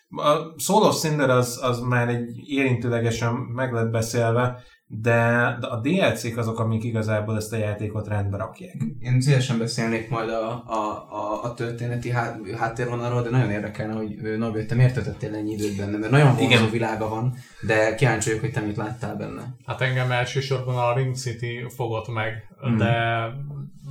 a 0.08 0.54
Soul 0.56 0.82
of 0.82 1.00
Cinder 1.00 1.30
az, 1.30 1.58
az 1.62 1.80
már 1.80 2.08
egy 2.08 2.48
érintőlegesen 2.48 3.32
meg 3.32 3.72
lett 3.72 3.90
beszélve, 3.90 4.62
de, 5.00 5.56
de 5.60 5.66
a 5.66 5.80
DLC-k 5.80 6.36
azok, 6.36 6.58
amik 6.58 6.84
igazából 6.84 7.36
ezt 7.36 7.52
a 7.52 7.56
játékot 7.56 8.08
rendbe 8.08 8.36
rakják. 8.36 8.76
Én 8.98 9.20
szívesen 9.20 9.58
beszélnék 9.58 10.10
majd 10.10 10.28
a, 10.28 10.64
a, 10.66 11.06
a, 11.10 11.44
a 11.44 11.54
történeti 11.54 12.10
há, 12.10 12.36
háttérvonalról, 12.58 13.22
de 13.22 13.30
nagyon 13.30 13.50
érdekelne, 13.50 13.94
hogy 13.94 14.38
Norbi, 14.38 14.66
te 14.66 14.74
miért 14.74 14.94
töltöttél 14.94 15.34
ennyi 15.34 15.52
időt 15.52 15.76
benne, 15.76 15.98
mert 15.98 16.10
nagyon 16.10 16.36
vonzó 16.36 16.68
világa 16.70 17.08
van, 17.08 17.34
de 17.66 17.94
kíváncsi 17.94 18.28
vagyok, 18.28 18.44
hogy 18.44 18.52
te 18.52 18.60
mit 18.60 18.76
láttál 18.76 19.16
benne. 19.16 19.54
Hát 19.66 19.80
engem 19.80 20.10
elsősorban 20.10 20.76
a 20.76 20.94
Ring 20.94 21.14
City 21.14 21.64
fogott 21.68 22.08
meg, 22.08 22.48
mm. 22.68 22.76
de 22.76 22.94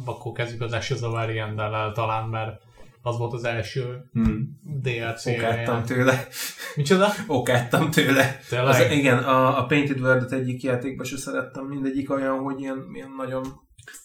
akkor 0.06 0.32
kezdjük 0.32 0.62
az 0.62 0.74
Ashes 0.74 1.02
of 1.02 1.14
Ariandel 1.14 1.92
talán, 1.92 2.30
mert 2.30 2.62
az 3.02 3.18
volt 3.18 3.34
az 3.34 3.44
első 3.44 4.10
hmm. 4.12 4.60
DLC. 4.82 5.26
Okáttam 5.26 5.84
tőle. 5.84 6.28
Micsoda? 6.76 7.08
Okáttam 7.28 7.92
tőle. 7.92 8.40
Az, 8.52 8.80
igen, 8.92 9.18
a, 9.18 9.60
a 9.60 9.66
Painted 9.66 10.00
World-et 10.00 10.32
egyik 10.32 10.64
játékban 10.64 11.06
se 11.06 11.18
szerettem, 11.18 11.66
mindegyik 11.66 12.12
olyan, 12.12 12.40
hogy 12.40 12.60
ilyen, 12.60 12.90
ilyen 12.94 13.12
nagyon 13.18 13.44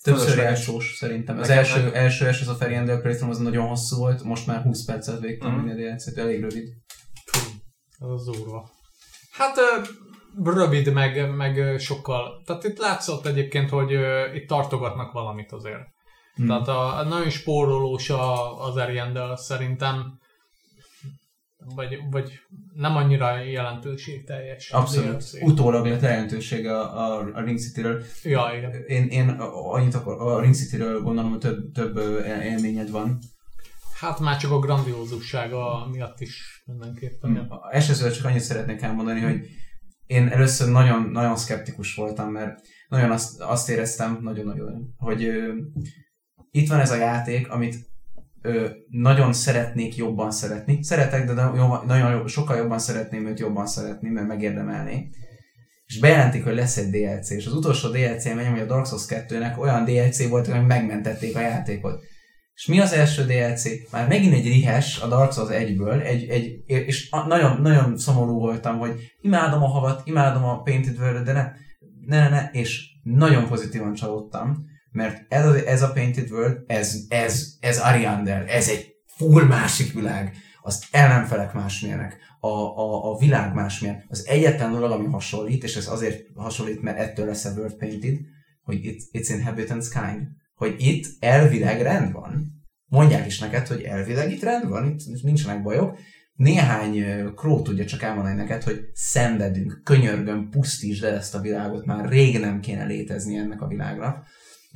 Többször 0.02 0.38
elsős 0.38 0.94
szerintem. 0.96 1.38
Az 1.38 1.48
első, 1.48 1.92
első, 1.92 2.26
első 2.26 2.40
az 2.40 2.48
a 2.48 2.54
Feriendel 2.54 3.00
Playthrough 3.00 3.36
az 3.36 3.42
nagyon 3.42 3.66
hosszú 3.68 3.96
volt, 3.96 4.22
most 4.22 4.46
már 4.46 4.62
20 4.62 4.84
percet 4.84 5.20
végtem 5.20 5.54
uh-huh. 5.54 5.70
a 5.70 5.74
DLC-t, 5.74 6.18
elég 6.18 6.40
rövid. 6.40 6.68
Az 7.98 8.10
az 8.10 8.28
úrva. 8.28 8.70
Hát 9.30 9.56
rövid, 10.44 10.92
meg, 10.92 11.34
meg 11.34 11.78
sokkal. 11.78 12.42
Tehát 12.44 12.64
itt 12.64 12.78
látszott 12.78 13.26
egyébként, 13.26 13.70
hogy 13.70 13.90
itt 14.34 14.48
tartogatnak 14.48 15.12
valamit 15.12 15.52
azért. 15.52 15.94
Hmm. 16.34 16.46
Tehát 16.46 16.68
a, 16.68 17.04
nagyon 17.08 17.30
spórolós 17.30 18.10
a, 18.10 18.64
az 18.66 18.76
Ariandel 18.76 19.36
szerintem, 19.36 20.18
vagy, 21.74 21.98
vagy 22.10 22.32
nem 22.74 22.96
annyira 22.96 23.38
jelentőségteljes. 23.42 24.70
Abszolút. 24.70 25.10
DLC. 25.10 25.42
Utólag 25.42 25.86
lett 25.86 26.00
jelentősége 26.00 26.78
a, 26.80 27.18
a, 27.18 27.30
a 27.34 27.40
Ring 27.40 27.58
City-ről. 27.58 28.02
Ja, 28.22 28.50
igen. 28.56 28.72
Én, 28.86 29.06
én 29.06 29.28
annyit 29.28 29.94
akar, 29.94 30.20
a 30.20 30.40
Ring 30.40 30.54
City-ről 30.54 31.00
gondolom, 31.00 31.30
hogy 31.30 31.40
több, 31.40 31.72
több 31.72 31.96
élményed 32.42 32.90
van. 32.90 33.18
Hát 33.94 34.20
már 34.20 34.36
csak 34.36 34.50
a 34.50 34.58
grandiózussága 34.58 35.88
miatt 35.90 36.20
is 36.20 36.62
mindenképpen. 36.66 37.30
Mm. 37.30 37.34
Ja. 37.34 37.68
Elsősorban 37.70 38.16
csak 38.16 38.24
annyit 38.24 38.40
szeretnék 38.40 38.82
elmondani, 38.82 39.20
hogy 39.20 39.48
én 40.06 40.28
először 40.28 40.68
nagyon, 40.68 41.02
nagyon 41.02 41.36
szkeptikus 41.36 41.94
voltam, 41.94 42.30
mert 42.30 42.60
nagyon 42.88 43.10
azt, 43.10 43.40
azt 43.40 43.68
éreztem, 43.68 44.18
nagyon-nagyon, 44.22 44.94
hogy 44.98 45.24
ö, 45.24 45.52
itt 46.50 46.68
van 46.68 46.80
ez 46.80 46.90
a 46.90 46.96
játék, 46.96 47.50
amit 47.50 47.76
ö, 48.42 48.68
nagyon 48.88 49.32
szeretnék 49.32 49.96
jobban 49.96 50.30
szeretni. 50.30 50.82
Szeretek, 50.82 51.26
de 51.26 51.32
nagyon, 51.32 51.86
nagyon 51.86 52.28
sokkal 52.28 52.56
jobban 52.56 52.78
szeretném 52.78 53.26
őt 53.26 53.38
jobban 53.38 53.66
szeretni, 53.66 54.08
mert 54.08 54.26
megérdemelné. 54.26 55.08
És 55.86 55.98
bejelentik, 55.98 56.44
hogy 56.44 56.54
lesz 56.54 56.76
egy 56.76 56.90
DLC, 56.90 57.30
és 57.30 57.46
az 57.46 57.54
utolsó 57.54 57.88
DLC 57.88 58.34
megy, 58.34 58.46
hogy 58.46 58.60
a 58.60 58.66
Dark 58.66 58.86
Souls 58.86 59.04
2-nek 59.08 59.58
olyan 59.58 59.84
DLC 59.84 60.28
volt, 60.28 60.46
hogy 60.46 60.66
megmentették 60.66 61.36
a 61.36 61.40
játékot. 61.40 62.02
És 62.56 62.66
mi 62.66 62.80
az 62.80 62.92
első 62.92 63.24
DLC? 63.24 63.90
Már 63.90 64.08
megint 64.08 64.32
egy 64.32 64.44
rihes 64.44 65.00
a 65.00 65.06
Dark 65.06 65.32
Souls 65.32 65.50
1-ből, 65.52 66.04
egy, 66.04 66.28
egy, 66.28 66.62
és 66.66 67.10
nagyon, 67.26 67.60
nagyon 67.60 67.98
szomorú 67.98 68.38
voltam, 68.38 68.78
hogy 68.78 69.12
imádom 69.20 69.62
a 69.62 69.66
havat, 69.66 70.02
imádom 70.04 70.44
a 70.44 70.62
Painted 70.62 70.98
world 70.98 71.24
de 71.24 71.32
ne, 71.32 71.52
ne, 72.06 72.18
ne, 72.18 72.28
ne, 72.28 72.50
és 72.52 72.84
nagyon 73.02 73.46
pozitívan 73.48 73.94
csalódtam, 73.94 74.66
mert 74.90 75.32
ez 75.32 75.46
a, 75.46 75.54
ez 75.66 75.82
a 75.82 75.92
Painted 75.92 76.30
World, 76.30 76.58
ez, 76.66 77.04
ez, 77.08 77.56
ez 77.60 77.78
Ariander, 77.78 78.44
ez 78.48 78.68
egy 78.68 78.94
full 79.06 79.44
másik 79.44 79.92
világ, 79.92 80.36
az 80.62 80.84
ellenfelek 80.90 81.52
másmilyenek, 81.52 82.16
a, 82.40 82.48
a, 82.48 83.12
a 83.12 83.18
világ 83.18 83.54
másmilyen. 83.54 84.04
Az 84.08 84.26
egyetlen 84.26 84.72
dolog, 84.72 84.90
ami 84.90 85.06
hasonlít, 85.06 85.64
és 85.64 85.76
ez 85.76 85.88
azért 85.88 86.26
hasonlít, 86.34 86.82
mert 86.82 86.98
ettől 86.98 87.26
lesz 87.26 87.44
a 87.44 87.52
World 87.56 87.74
Painted, 87.74 88.18
hogy 88.62 88.80
it's, 88.82 89.02
it's 89.12 89.28
inhabitants 89.28 89.88
kind. 89.88 90.28
Hogy 90.56 90.74
itt 90.78 91.06
elvileg 91.20 91.80
rend 91.80 92.12
van. 92.12 92.54
Mondják 92.86 93.26
is 93.26 93.38
neked, 93.38 93.66
hogy 93.66 93.82
elvileg 93.82 94.32
itt 94.32 94.42
rend 94.42 94.68
van, 94.68 94.86
itt 94.86 95.22
nincsenek 95.22 95.62
bajok. 95.62 95.98
Néhány 96.32 97.04
kró 97.34 97.62
tudja 97.62 97.84
csak 97.84 98.02
elmondani 98.02 98.36
neked, 98.36 98.62
hogy 98.62 98.80
szenvedünk, 98.92 99.80
könyörgöm, 99.84 100.48
pusztítsd 100.50 101.04
el 101.04 101.14
ezt 101.14 101.34
a 101.34 101.40
világot, 101.40 101.84
már 101.84 102.08
rég 102.08 102.38
nem 102.38 102.60
kéne 102.60 102.84
létezni 102.84 103.36
ennek 103.36 103.62
a 103.62 103.66
világnak. 103.66 104.26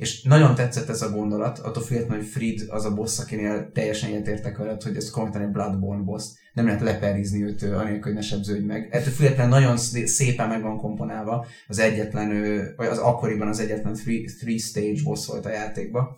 És 0.01 0.23
nagyon 0.23 0.55
tetszett 0.55 0.89
ez 0.89 1.01
a 1.01 1.11
gondolat, 1.11 1.59
attól 1.59 1.83
függetlenül, 1.83 2.17
hogy 2.17 2.31
Fried 2.31 2.61
az 2.67 2.85
a 2.85 2.93
boss, 2.93 3.19
akinél 3.19 3.71
teljesen 3.73 4.09
egyetértek 4.09 4.57
veled, 4.57 4.81
hogy 4.81 4.95
ez 4.95 5.09
konkrétan 5.09 5.41
egy 5.41 5.51
Bloodborne 5.51 6.03
boss. 6.03 6.23
Nem 6.53 6.65
lehet 6.65 6.81
leperizni 6.81 7.43
őt, 7.43 7.63
anélkül, 7.63 8.01
hogy 8.01 8.13
ne 8.13 8.21
sebződj 8.21 8.65
meg. 8.65 8.87
Ettől 8.91 9.13
függetlenül 9.13 9.51
nagyon 9.51 9.77
szé- 9.77 10.07
szépen 10.07 10.47
meg 10.47 10.61
van 10.61 10.77
komponálva. 10.77 11.45
Az 11.67 11.79
egyetlen, 11.79 12.29
vagy 12.75 12.87
az 12.87 12.97
akkoriban 12.97 13.47
az 13.47 13.59
egyetlen 13.59 13.93
three, 13.93 14.23
three 14.39 14.57
stage 14.57 15.01
boss 15.03 15.25
volt 15.25 15.45
a 15.45 15.49
játékban. 15.49 16.17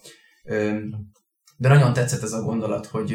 De 1.57 1.67
nagyon 1.67 1.93
tetszett 1.93 2.21
ez 2.21 2.33
a 2.33 2.41
gondolat, 2.41 2.85
hogy 2.85 3.11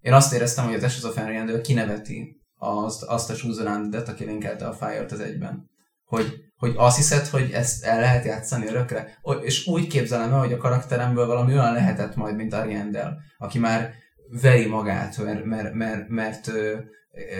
én 0.00 0.12
azt 0.12 0.34
éreztem, 0.34 0.64
hogy 0.64 0.74
az 0.74 0.82
Ashes 0.82 1.04
of 1.04 1.18
Enriandel 1.18 1.60
kineveti 1.60 2.42
azt, 2.58 3.02
azt 3.02 3.30
a 3.30 3.34
Susan 3.34 3.94
aki 4.06 4.24
linkelte 4.24 4.66
a 4.66 4.72
Fire-t 4.72 5.12
az 5.12 5.20
egyben. 5.20 5.70
Hogy, 6.04 6.45
hogy 6.58 6.74
azt 6.76 6.96
hiszed, 6.96 7.26
hogy 7.26 7.50
ezt 7.50 7.84
el 7.84 8.00
lehet 8.00 8.24
játszani 8.24 8.66
örökre? 8.66 9.18
És 9.42 9.66
úgy 9.66 9.86
képzelem 9.86 10.32
el, 10.32 10.38
hogy 10.38 10.52
a 10.52 10.56
karakteremből 10.56 11.26
valami 11.26 11.52
olyan 11.52 11.72
lehetett 11.72 12.16
majd, 12.16 12.36
mint 12.36 12.54
Ariandel, 12.54 13.18
aki 13.38 13.58
már 13.58 13.92
veri 14.42 14.66
magát, 14.66 15.24
mert, 15.24 15.44
mert, 15.44 15.74
mert, 15.74 16.08
mert 16.08 16.50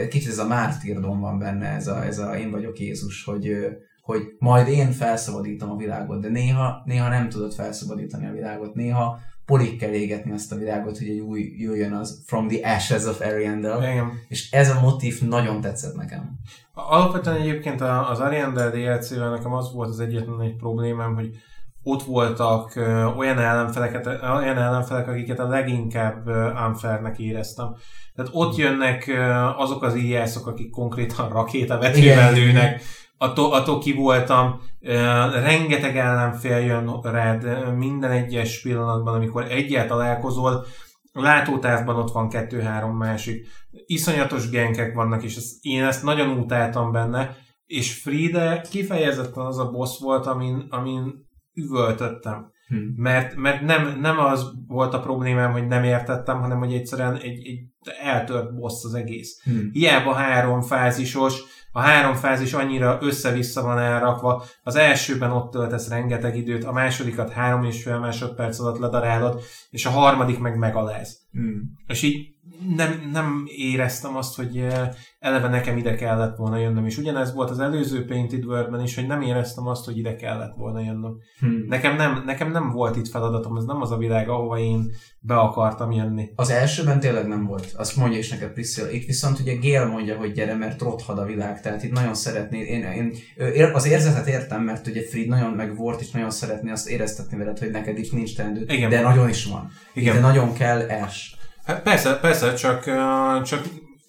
kicsit 0.09 0.30
ez 0.30 0.38
a 0.38 0.47
mártírdom 0.47 1.20
van 1.20 1.38
benne, 1.38 1.68
ez 1.68 1.86
a, 1.86 2.05
ez 2.05 2.18
a 2.18 2.36
én 2.36 2.51
vagyok 2.51 2.78
Jézus, 2.78 3.24
hogy, 3.24 3.56
hogy 4.01 4.22
majd 4.38 4.68
én 4.68 4.93
felszabadítom 4.93 5.70
a 5.70 5.76
világot, 5.76 6.20
de 6.20 6.28
néha, 6.28 6.82
néha 6.84 7.09
nem 7.09 7.28
tudod 7.28 7.52
felszabadítani 7.52 8.26
a 8.26 8.32
világot, 8.32 8.74
néha 8.74 9.18
polig 9.47 9.78
kell 9.78 9.93
égetni 9.93 10.32
azt 10.32 10.52
a 10.52 10.56
világot, 10.56 10.98
hogy 10.98 11.09
egy 11.09 11.18
új 11.18 11.55
jöjjön 11.56 11.93
az 11.93 12.23
From 12.27 12.48
the 12.48 12.74
Ashes 12.74 13.05
of 13.05 13.20
Ariandel, 13.20 13.78
Igen. 13.78 14.12
és 14.28 14.51
ez 14.51 14.70
a 14.70 14.81
motív 14.81 15.23
nagyon 15.23 15.60
tetszett 15.60 15.97
nekem. 15.97 16.39
Alapvetően 16.74 17.36
egyébként 17.36 17.81
az 17.81 18.20
Ariandel 18.20 18.70
DLC-vel 18.70 19.31
nekem 19.31 19.52
az 19.52 19.73
volt 19.73 19.89
az 19.89 20.01
egyetlen 20.01 20.40
egy 20.40 20.56
problémám, 20.56 21.14
hogy 21.14 21.31
ott 21.82 22.02
voltak 22.02 22.73
olyan 23.16 23.39
ellenfeleket, 23.39 24.06
olyan 24.06 24.56
ellenfelek, 24.56 25.09
akiket 25.09 25.39
a 25.39 25.48
leginkább 25.48 26.28
unfairnek 26.68 27.18
éreztem. 27.18 27.74
Tehát 28.14 28.31
ott 28.35 28.56
jönnek 28.56 29.10
azok 29.56 29.82
az 29.82 29.97
íjászok, 29.97 30.47
akik 30.47 30.70
konkrétan 30.70 31.28
rakétavetővel 31.28 32.32
lőnek, 32.32 32.82
attól, 33.18 33.52
attól 33.52 33.78
ki 33.78 33.93
voltam, 33.93 34.60
rengeteg 35.32 35.97
ellenfél 35.97 36.59
jön 36.59 37.01
rád 37.02 37.74
minden 37.76 38.10
egyes 38.10 38.62
pillanatban, 38.62 39.14
amikor 39.14 39.44
egyel 39.51 39.86
találkozol, 39.86 40.66
látótávban 41.12 41.97
ott 41.97 42.12
van 42.12 42.28
kettő-három 42.28 42.97
másik, 42.97 43.47
iszonyatos 43.86 44.51
genkek 44.51 44.94
vannak, 44.94 45.22
és 45.22 45.36
ezt, 45.36 45.52
én 45.60 45.84
ezt 45.84 46.02
nagyon 46.02 46.38
utáltam 46.38 46.93
benne, 46.93 47.36
és 47.66 48.01
Friede 48.02 48.60
kifejezetten 48.70 49.44
az 49.44 49.59
a 49.59 49.70
boss 49.70 49.98
volt, 50.01 50.26
amin, 50.26 50.66
amin 50.70 51.28
üvöltöttem. 51.55 52.55
Hm. 52.66 52.76
Mert, 52.97 53.36
mert 53.36 53.60
nem, 53.60 53.98
nem 54.01 54.18
az 54.18 54.52
volt 54.66 54.94
a 54.94 55.01
problémám, 55.01 55.52
hogy 55.52 55.66
nem 55.66 55.84
értettem, 55.84 56.40
hanem 56.40 56.59
hogy 56.59 56.72
egyszerűen 56.72 57.16
egy, 57.16 57.47
egy 57.47 57.60
eltört 58.02 58.55
boss 58.55 58.84
az 58.84 58.94
egész. 58.94 59.43
Hm. 59.44 59.59
Hiába 59.72 60.12
három 60.12 60.62
fázisos, 60.62 61.43
a 61.72 61.80
három 61.80 62.14
fázis 62.14 62.52
annyira 62.52 62.98
össze-vissza 63.01 63.62
van 63.62 63.78
elrakva, 63.78 64.44
az 64.62 64.76
elsőben 64.76 65.30
ott 65.30 65.51
töltesz 65.51 65.88
rengeteg 65.88 66.36
időt, 66.36 66.64
a 66.64 66.72
másodikat 66.72 67.30
három 67.30 67.64
és 67.64 67.82
fél 67.82 67.98
másodperc 67.98 68.59
alatt 68.59 68.78
ledarálod, 68.78 69.43
és 69.70 69.86
a 69.86 69.90
harmadik 69.90 70.38
meg 70.38 70.59
megaláz. 70.59 71.18
Hm. 71.32 71.59
És 71.86 72.02
így 72.02 72.36
nem, 72.77 73.09
nem 73.12 73.45
éreztem 73.47 74.16
azt, 74.16 74.37
hogy 74.37 74.59
eh, 74.59 74.89
eleve 75.19 75.49
nekem 75.49 75.77
ide 75.77 75.95
kellett 75.95 76.37
volna 76.37 76.59
jönnöm. 76.59 76.87
És 76.87 76.99
ugyanez 76.99 77.35
volt 77.35 77.51
az 77.51 77.59
előző 77.59 78.05
Painted 78.05 78.45
World-ben 78.45 78.83
is, 78.83 78.95
hogy 78.95 79.07
nem 79.07 79.23
éreztem 79.23 79.66
azt, 79.66 79.85
hogy 79.85 79.99
ide 79.99 80.16
kellett 80.16 80.55
volna 80.55 80.81
jönnöm. 80.81 81.16
Hm. 81.41 81.69
Nekem 81.69 81.97
nem, 81.97 82.23
nekem 82.27 82.51
nem 82.51 82.70
volt 82.70 82.97
itt 82.97 83.09
feladatom, 83.09 83.57
ez 83.57 83.65
nem 83.65 83.81
az 83.81 83.91
a 83.91 83.97
világ, 83.97 84.28
ahova 84.28 84.59
én 84.59 84.91
be 85.20 85.35
akartam 85.35 85.93
jönni. 85.93 86.31
Az 86.35 86.51
elsőben 86.51 87.01
tényleg 87.01 87.27
nem 87.27 87.47
volt. 87.47 87.73
Azt 87.77 87.97
mondja 87.97 88.19
is 88.19 88.31
neked 88.31 88.53
Priscilla. 88.53 88.91
Itt 88.91 89.07
viszont 89.07 89.39
ugye 89.39 89.55
Gél 89.55 89.87
mondja, 89.87 90.16
hogy 90.16 90.33
gyere, 90.33 90.55
mert 90.55 90.83
rothad 90.83 91.19
a 91.19 91.24
világ. 91.24 91.61
Tehát 91.61 91.83
itt 91.83 91.93
nagyon 91.93 92.15
szeretné. 92.15 92.59
Én, 92.59 92.83
én, 92.83 93.70
az 93.73 93.87
érzetet 93.87 94.27
értem, 94.27 94.62
mert 94.62 94.87
ugye 94.87 95.03
Fried 95.03 95.28
nagyon 95.28 95.53
meg 95.53 95.77
volt, 95.77 96.01
és 96.01 96.11
nagyon 96.11 96.31
szeretné 96.31 96.70
azt 96.70 96.89
éreztetni 96.89 97.37
veled, 97.37 97.59
hogy 97.59 97.70
neked 97.70 97.99
itt 97.99 98.12
nincs 98.12 98.37
teendő. 98.37 98.65
Igen. 98.69 98.91
De 98.91 99.01
nagyon 99.01 99.28
is 99.28 99.45
van. 99.45 99.70
Igen. 99.95 100.15
De 100.15 100.20
nagyon 100.20 100.53
kell 100.53 100.81
es. 100.81 101.36
Hát 101.66 101.82
persze, 101.82 102.18
persze, 102.18 102.55
csak, 102.55 102.84
csak 103.44 103.64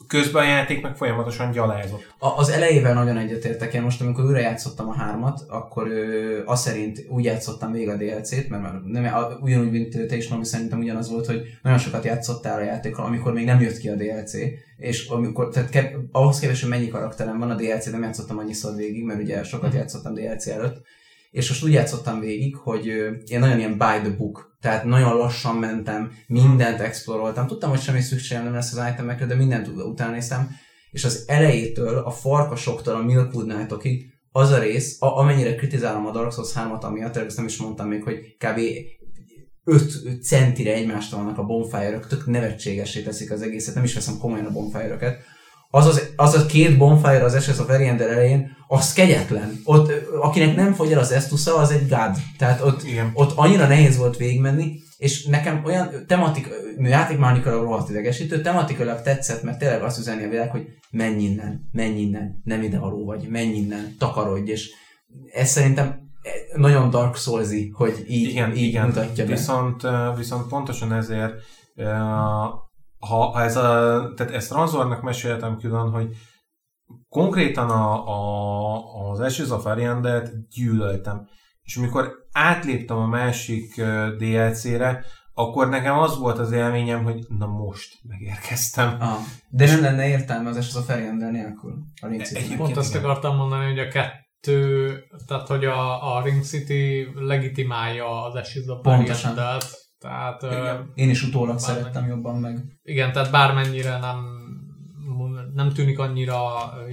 közben 0.08 0.44
a 0.44 0.48
játék 0.48 0.82
meg 0.82 0.96
folyamatosan 0.96 1.52
gyalázott. 1.52 2.16
A, 2.20 2.28
az 2.38 2.50
elejével 2.50 2.94
nagyon 2.94 3.18
egyetértek. 3.18 3.74
Én 3.74 3.82
most, 3.82 4.02
amikor 4.02 4.26
újra 4.26 4.40
játszottam 4.40 4.90
a 4.90 4.94
hármat, 4.94 5.46
akkor 5.48 5.88
ö, 5.88 6.42
azt 6.46 6.64
szerint 6.64 7.06
úgy 7.10 7.24
játszottam 7.24 7.72
végig 7.72 7.90
a 7.90 7.96
DLC-t, 7.96 8.50
mert 8.50 8.84
nem, 8.86 9.14
a, 9.14 9.38
ugyanúgy, 9.42 9.72
mint 9.72 10.08
te 10.08 10.16
is, 10.16 10.30
ami 10.30 10.46
szerintem 10.46 10.80
ugyanaz 10.80 11.10
volt, 11.10 11.26
hogy 11.26 11.42
nagyon 11.64 11.78
sokat 11.78 12.04
játszottál 12.04 12.60
a 12.60 12.64
játékkal, 12.64 13.06
amikor 13.06 13.34
még 13.34 13.46
nem 13.46 13.62
jött 13.62 13.78
ki 13.78 13.90
a 13.90 13.96
DLC, 13.96 14.34
és 14.78 15.08
amikor, 15.08 15.50
tehát 15.50 15.70
ke, 15.70 15.92
ahhoz 16.12 16.40
képest, 16.40 16.62
hogy 16.62 16.70
mennyi 16.70 16.88
karakterem 16.88 17.40
van, 17.40 17.50
a 17.50 17.56
DLC 17.56 17.92
nem 17.92 18.04
játszottam 18.04 18.38
annyiszor 18.38 18.76
végig, 18.76 19.04
mert 19.04 19.22
ugye 19.22 19.44
sokat 19.44 19.74
játszottam 19.74 20.14
DLC 20.14 20.48
előtt, 20.48 20.82
és 21.32 21.50
most 21.50 21.64
úgy 21.64 21.72
játszottam 21.72 22.20
végig, 22.20 22.56
hogy 22.56 22.86
én 23.26 23.40
nagyon 23.40 23.58
ilyen 23.58 23.78
by 23.78 24.00
the 24.02 24.16
book, 24.18 24.58
tehát 24.62 24.84
nagyon 24.84 25.18
lassan 25.18 25.56
mentem, 25.56 26.12
mindent 26.28 26.80
exploroltam, 26.80 27.48
tudtam, 27.48 27.70
hogy 27.70 27.82
semmi 27.82 28.02
szükségem 28.02 28.44
nem 28.44 28.54
lesz 28.54 28.74
az 28.74 28.92
itemekre, 28.94 29.26
de 29.26 29.36
mindent 29.36 29.68
ut- 29.68 29.86
utána 29.86 30.12
néztem, 30.12 30.50
és 30.92 31.04
az 31.06 31.24
elejétől, 31.28 31.98
a 31.98 32.12
farkasoktól 32.12 32.96
a 32.96 33.04
Milkwood 33.04 33.48
Night-okig 33.48 34.16
az 34.32 34.52
a 34.52 34.60
rész, 34.60 35.02
a, 35.02 35.18
amennyire 35.18 35.56
kritizálom 35.56 36.06
a 36.06 36.12
Dark 36.12 36.32
Souls 36.32 36.54
3-at 36.56 36.82
amiatt, 36.82 37.16
ezt 37.16 37.38
nem 37.38 37.46
is 37.46 37.58
mondtam 37.58 37.88
még, 37.88 38.04
hogy 38.04 38.36
kb. 38.38 38.60
5 39.64 40.24
centire 40.24 40.74
egymástól 40.74 41.20
vannak 41.20 41.38
a 41.38 41.44
bonfire-ök, 41.44 42.08
tök 42.08 42.26
nevetségesé 42.26 43.02
teszik 43.02 43.32
az 43.32 43.42
egészet, 43.42 43.76
nem 43.76 43.84
is 43.84 43.94
veszem 43.94 44.18
komolyan 44.18 44.46
a 44.46 44.52
bonfire-öket. 44.52 45.22
Az, 45.70 45.86
az, 45.86 46.14
az 46.16 46.34
a 46.34 46.46
két 46.46 46.78
bonfire 46.78 47.24
az 47.24 47.44
SS 47.44 47.60
of 47.60 47.70
Ariander 47.70 48.10
elején, 48.10 48.56
az 48.68 48.94
kegyetlen. 48.94 49.62
Ott, 49.64 49.92
akinek 50.22 50.56
nem 50.56 50.74
fogy 50.74 50.92
el 50.92 51.00
az 51.00 51.12
Estusza, 51.12 51.56
az 51.56 51.72
egy 51.72 51.90
god. 51.90 52.18
Tehát 52.38 52.62
ott, 52.62 52.84
Igen. 52.84 53.12
ott 53.14 53.38
annyira 53.38 53.68
nehéz 53.68 53.98
volt 53.98 54.18
végigmenni, 54.18 54.80
és 54.98 55.26
nekem 55.26 55.62
olyan 55.66 55.90
tematik, 56.08 56.50
játékmánikailag 56.78 57.64
rohadt 57.64 57.90
idegesítő, 57.90 58.42
tematikailag 58.42 59.02
tetszett, 59.02 59.44
mert 59.44 59.60
tényleg 59.60 59.82
azt 59.82 60.00
üzeni 60.00 60.24
a 60.24 60.30
világ, 60.30 60.52
hogy 60.52 60.68
menj 60.92 61.24
innen, 61.24 61.70
menj 61.72 62.00
innen, 62.00 62.42
nem 62.44 62.64
ide 62.64 62.80
való 62.80 63.06
vagy, 63.06 63.28
menj 63.30 63.56
innen, 63.56 63.96
takarodj, 64.00 64.52
és 64.52 64.70
ez 65.34 65.50
szerintem 65.50 66.00
nagyon 66.56 66.90
Dark 66.90 67.16
souls 67.16 67.50
hogy 67.72 68.06
így, 68.08 68.30
igen, 68.30 68.56
így 68.56 68.68
igen. 68.68 68.86
mutatja 68.86 69.26
be. 69.26 69.32
Viszont, 69.32 69.82
viszont 70.18 70.48
pontosan 70.48 70.94
ezért, 70.94 71.34
ha, 73.08 73.32
ha 73.32 73.42
ez 73.42 73.56
a, 73.56 73.64
tehát 74.16 74.34
ezt 74.34 74.52
Ranzornak 74.52 75.02
meséltem 75.02 75.58
külön, 75.58 75.90
hogy 75.90 76.16
konkrétan 77.10 77.70
a, 77.70 78.08
a, 78.08 79.10
az 79.10 79.20
Ashes 79.20 79.50
of 79.50 79.66
Ariandet 79.66 80.48
gyűlöltem. 80.50 81.28
És 81.62 81.78
amikor 81.78 82.14
átléptem 82.32 82.98
a 82.98 83.08
másik 83.08 83.82
DLC-re, 84.18 85.06
akkor 85.34 85.70
nekem 85.70 85.98
az 85.98 86.18
volt 86.18 86.38
az 86.38 86.52
élményem, 86.52 87.04
hogy 87.04 87.26
na 87.28 87.48
most 87.48 88.00
megérkeztem. 88.04 88.96
Ah, 89.00 89.18
de 89.50 89.66
nem 89.66 89.82
lenne 89.82 90.08
értelme 90.08 90.50
az 90.50 90.58
Ashes 90.58 90.76
of 90.76 90.90
Ariander 90.90 91.32
nélkül. 91.32 91.74
A 92.02 92.08
Ring 92.08 92.22
City. 92.22 92.36
Egyébként 92.36 92.60
Pont 92.60 92.78
azt 92.78 92.90
igen. 92.90 93.04
akartam 93.04 93.36
mondani, 93.36 93.66
hogy 93.66 93.80
a 93.80 93.88
kettő, 93.88 94.96
tehát 95.28 95.48
hogy 95.48 95.66
a, 95.66 96.16
a 96.16 96.24
Ring 96.24 96.44
City 96.44 97.08
legitimálja 97.16 98.24
az 98.24 98.36
Ashes 98.36 98.66
of 98.66 98.82
Pontosan. 98.82 99.36
Tehát 100.00 100.44
ö, 100.44 100.48
Igen. 100.52 100.92
Én 100.96 101.10
is 101.10 101.24
utólag 101.24 101.56
Bármely. 101.56 101.76
szerettem 101.76 102.08
jobban 102.08 102.40
meg. 102.40 102.58
igen, 102.84 103.12
tehát 103.12 103.32
bármennyire 103.32 103.98
nem 104.00 104.36
nem 105.54 105.74
tűnik 105.74 106.00
annyira 106.00 106.44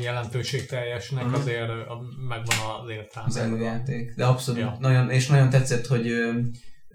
jelentőségteljesnek, 0.00 1.24
Mhm. 1.24 1.34
azért 1.34 1.68
a- 1.68 2.00
megvan 2.28 2.56
az 2.82 2.90
értelme. 2.90 3.28
az 3.28 3.36
előjáték. 3.36 4.14
De 4.16 4.24
abszolút, 4.26 4.60
Ja. 4.60 4.76
nagyon, 4.80 5.10
és 5.10 5.26
nagyon 5.28 5.50
tetszett, 5.50 5.86
hogy 5.86 6.06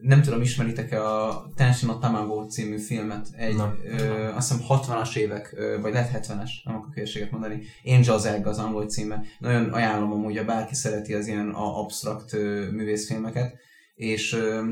nem 0.01 0.21
tudom, 0.21 0.41
ismeritek-e 0.41 1.03
a 1.03 1.45
Tension 1.55 1.91
of 1.95 2.01
Tamago 2.01 2.45
című 2.45 2.77
filmet? 2.77 3.27
Egy, 3.37 3.55
Nem. 3.55 3.79
ö, 3.85 4.27
azt 4.33 4.51
hiszem 4.51 4.65
60-as 4.67 5.15
évek, 5.15 5.53
ö, 5.55 5.77
vagy 5.81 5.93
lehet 5.93 6.09
70-es, 6.09 6.49
nem 6.63 6.75
akarok 6.75 6.93
hülyeséget 6.93 7.31
mondani. 7.31 7.61
Angel's 7.83 8.25
Egg 8.25 8.45
az 8.45 8.59
angol 8.59 8.85
címe. 8.85 9.21
Nagyon 9.39 9.69
ajánlom 9.73 10.11
amúgy, 10.11 10.37
ha 10.37 10.43
bárki 10.43 10.75
szereti 10.75 11.13
az 11.13 11.27
ilyen 11.27 11.49
a- 11.49 11.79
absztrakt 11.79 12.33
ö, 12.33 12.71
művészfilmeket. 12.71 13.55
És 13.95 14.33
ö, 14.33 14.69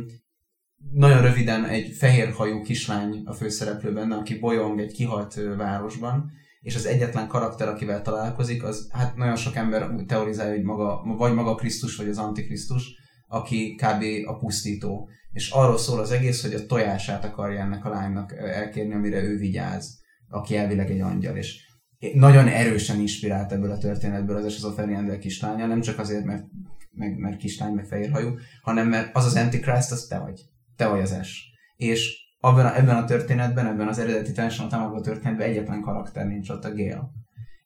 nagyon 0.91 1.21
röviden 1.21 1.65
egy 1.65 1.95
fehérhajú 1.95 2.61
kislány 2.61 3.21
a 3.25 3.33
főszereplő 3.33 3.93
benne, 3.93 4.15
aki 4.15 4.39
bolyong 4.39 4.79
egy 4.79 4.91
kihalt 4.91 5.39
városban, 5.57 6.31
és 6.61 6.75
az 6.75 6.85
egyetlen 6.85 7.27
karakter, 7.27 7.67
akivel 7.67 8.01
találkozik, 8.01 8.63
az 8.63 8.89
hát 8.91 9.15
nagyon 9.15 9.35
sok 9.35 9.55
ember 9.55 9.91
úgy 9.91 10.05
teorizálja, 10.05 10.55
hogy 10.55 10.63
maga, 10.63 11.15
vagy 11.17 11.33
maga 11.33 11.55
Krisztus, 11.55 11.95
vagy 11.95 12.07
az 12.07 12.17
Antikrisztus, 12.17 12.83
aki 13.27 13.75
kb. 13.75 14.03
a 14.25 14.37
pusztító. 14.37 15.09
És 15.31 15.49
arról 15.49 15.77
szól 15.77 15.99
az 15.99 16.11
egész, 16.11 16.41
hogy 16.41 16.53
a 16.53 16.65
tojását 16.65 17.25
akarja 17.25 17.59
ennek 17.59 17.85
a 17.85 17.89
lánynak 17.89 18.33
elkérni, 18.37 18.93
amire 18.93 19.23
ő 19.23 19.37
vigyáz, 19.37 19.99
aki 20.29 20.55
elvileg 20.55 20.91
egy 20.91 21.01
angyal, 21.01 21.35
és 21.35 21.65
nagyon 22.13 22.47
erősen 22.47 22.99
inspirált 22.99 23.51
ebből 23.51 23.71
a 23.71 23.77
történetből 23.77 24.35
az 24.35 24.45
Ashes 24.45 24.63
of 24.63 24.77
Ariander 24.77 25.17
kislánya, 25.17 25.65
nem 25.65 25.81
csak 25.81 25.99
azért, 25.99 26.25
mert, 26.25 26.43
meg, 26.91 27.17
mert 27.17 27.37
kislány, 27.37 27.73
meg 27.73 27.85
fehérhajú, 27.85 28.37
hanem 28.61 28.87
mert 28.87 29.15
az 29.15 29.25
az 29.25 29.35
Antichrist, 29.35 29.91
az 29.91 30.05
te 30.09 30.19
vagy. 30.19 30.41
Te 30.77 30.87
vagy 30.87 31.01
az 31.01 31.19
S. 31.23 31.43
És 31.75 32.25
abban 32.39 32.65
a, 32.65 32.77
ebben 32.77 32.95
a 32.95 33.05
történetben, 33.05 33.67
ebben 33.67 33.87
az 33.87 33.99
eredeti 33.99 34.31
Tension 34.31 34.69
támogató 34.69 35.01
történetben 35.01 35.47
egyetlen 35.47 35.81
karakter 35.81 36.25
nincs 36.27 36.49
ott 36.49 36.65
a 36.65 36.75
Gale. 36.75 37.09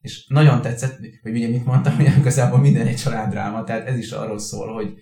És 0.00 0.26
nagyon 0.28 0.62
tetszett, 0.62 0.98
hogy 1.22 1.32
ugye 1.32 1.48
mit 1.48 1.64
mondtam, 1.64 1.96
hogy 1.96 2.16
igazából 2.18 2.58
minden 2.58 2.86
egy 2.86 2.96
családráma, 2.96 3.64
tehát 3.64 3.86
ez 3.86 3.96
is 3.96 4.10
arról 4.10 4.38
szól, 4.38 4.72
hogy 4.72 4.94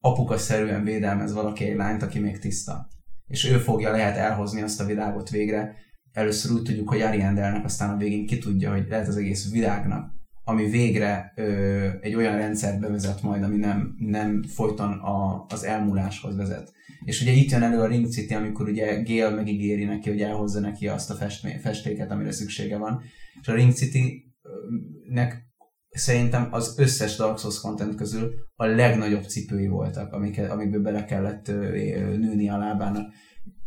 apuka-szerűen 0.00 0.84
védelmez 0.84 1.32
valaki 1.32 1.64
egy 1.64 1.76
lányt, 1.76 2.02
aki 2.02 2.18
még 2.18 2.38
tiszta. 2.38 2.88
És 3.26 3.44
ő 3.44 3.58
fogja 3.58 3.90
lehet 3.90 4.16
elhozni 4.16 4.62
azt 4.62 4.80
a 4.80 4.84
világot 4.84 5.30
végre. 5.30 5.74
Először 6.12 6.52
úgy 6.52 6.62
tudjuk, 6.62 6.88
hogy 6.88 7.00
Ariandelnek, 7.00 7.64
aztán 7.64 7.90
a 7.90 7.96
végén 7.96 8.26
ki 8.26 8.38
tudja, 8.38 8.70
hogy 8.70 8.86
lehet 8.88 9.08
az 9.08 9.16
egész 9.16 9.50
világnak, 9.50 10.15
ami 10.48 10.70
végre 10.70 11.32
ö, 11.36 11.88
egy 12.00 12.14
olyan 12.14 12.36
rendszert 12.36 12.80
bevezet 12.80 13.22
majd, 13.22 13.42
ami 13.42 13.56
nem, 13.56 13.94
nem 13.98 14.42
folyton 14.42 14.92
a, 14.92 15.44
az 15.48 15.64
elmúláshoz 15.64 16.36
vezet. 16.36 16.72
És 17.04 17.20
ugye 17.20 17.32
itt 17.32 17.50
jön 17.50 17.62
elő 17.62 17.80
a 17.80 17.86
Ring 17.86 18.06
City, 18.06 18.34
amikor 18.34 18.68
ugye 18.68 19.02
Gale 19.02 19.34
megígéri 19.34 19.84
neki, 19.84 20.08
hogy 20.08 20.22
elhozza 20.22 20.60
neki 20.60 20.88
azt 20.88 21.10
a 21.10 21.14
festmé- 21.14 21.60
festéket, 21.60 22.10
amire 22.10 22.32
szüksége 22.32 22.76
van. 22.76 23.02
És 23.40 23.48
a 23.48 23.54
Ring 23.54 23.72
City-nek 23.72 25.46
szerintem 25.88 26.48
az 26.50 26.74
összes 26.78 27.16
Dark 27.16 27.38
Souls 27.38 27.60
content 27.60 27.94
közül 27.94 28.34
a 28.54 28.64
legnagyobb 28.64 29.24
cipői 29.24 29.68
voltak, 29.68 30.12
amiket, 30.12 30.50
amikből 30.50 30.82
bele 30.82 31.04
kellett 31.04 31.48
ö, 31.48 31.74
ö, 31.74 32.16
nőni 32.16 32.48
a 32.48 32.58
lábának. 32.58 33.12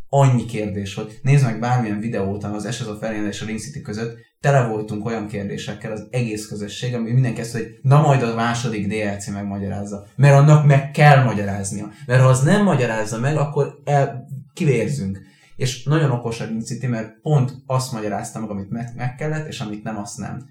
Annyi 0.08 0.46
kérdés 0.46 0.96
volt. 0.96 1.20
Nézd 1.22 1.46
meg 1.46 1.60
bármilyen 1.60 2.00
videót 2.00 2.44
az 2.44 2.66
Ashes 2.66 2.88
of 2.88 3.02
Ariana 3.02 3.28
és 3.28 3.42
a 3.42 3.46
Ring 3.46 3.60
City 3.60 3.82
között, 3.82 4.18
tele 4.40 4.68
voltunk 4.68 5.06
olyan 5.06 5.28
kérdésekkel 5.28 5.92
az 5.92 6.08
egész 6.12 6.48
közösség, 6.48 6.94
ami 6.94 7.12
mindenki 7.12 7.40
ezt, 7.40 7.52
hogy 7.52 7.80
na 7.82 8.02
majd 8.02 8.24
a 8.24 8.36
második 8.36 8.88
DLC 8.88 9.28
megmagyarázza. 9.28 10.06
Mert 10.16 10.36
annak 10.36 10.66
meg 10.66 10.92
kell 10.92 11.24
magyaráznia. 11.24 11.90
Mert 12.06 12.22
ha 12.22 12.28
az 12.28 12.42
nem 12.42 12.64
magyarázza 12.64 13.20
meg, 13.20 13.38
akkor 13.38 13.80
el, 13.84 14.28
kivérzünk. 14.54 15.20
És 15.56 15.84
nagyon 15.84 16.12
okos 16.12 16.42
a 16.42 16.46
Ring 16.46 16.62
City, 16.62 16.88
mert 16.88 17.22
pont 17.22 17.54
azt 17.66 17.92
magyarázta 17.92 18.40
meg, 18.40 18.50
amit 18.50 18.70
meg, 18.70 18.94
meg 18.96 19.16
kellett, 19.16 19.48
és 19.48 19.60
amit 19.60 19.84
nem, 19.84 19.98
azt 19.98 20.18
nem. 20.18 20.50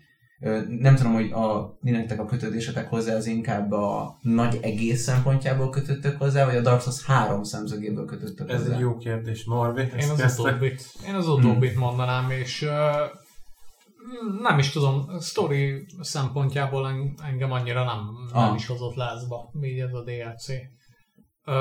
Nem 0.69 0.95
tudom, 0.95 1.13
hogy 1.13 1.31
a, 1.31 1.79
mi 1.81 1.91
nektek 1.91 2.21
a 2.21 2.25
kötődésetek 2.25 2.89
hozzá, 2.89 3.15
az 3.15 3.27
inkább 3.27 3.73
a 3.73 4.19
nagy 4.23 4.59
egész 4.63 5.03
szempontjából 5.03 5.71
kötöttek 5.71 6.17
hozzá, 6.19 6.45
vagy 6.45 6.57
a 6.57 6.61
Dark 6.61 6.81
Souls 6.81 7.05
három 7.05 7.43
szemszögéből 7.43 8.05
kötöttek 8.05 8.51
Ez 8.51 8.61
hozzá? 8.61 8.75
egy 8.75 8.81
jó 8.81 8.97
kérdés, 8.97 9.45
Norbi. 9.45 9.81
Én 9.81 10.11
az 10.11 10.39
utóbbit, 10.39 10.83
én 11.07 11.15
az 11.15 11.29
utóbbit 11.29 11.77
mondanám, 11.77 12.31
és 12.31 12.63
uh, 12.63 12.71
nem 14.41 14.59
is 14.59 14.71
tudom, 14.71 15.21
story 15.21 15.87
szempontjából 16.01 16.89
en- 16.89 17.15
engem 17.25 17.53
annyira 17.53 17.85
nem, 17.85 17.99
nem 18.33 18.49
Ah. 18.51 18.55
is 18.55 18.67
hozott 18.67 18.95
lázba, 18.95 19.51
így 19.63 19.79
ez 19.79 19.93
a 19.93 20.03
DLC. 20.05 20.49
Uh, 21.47 21.55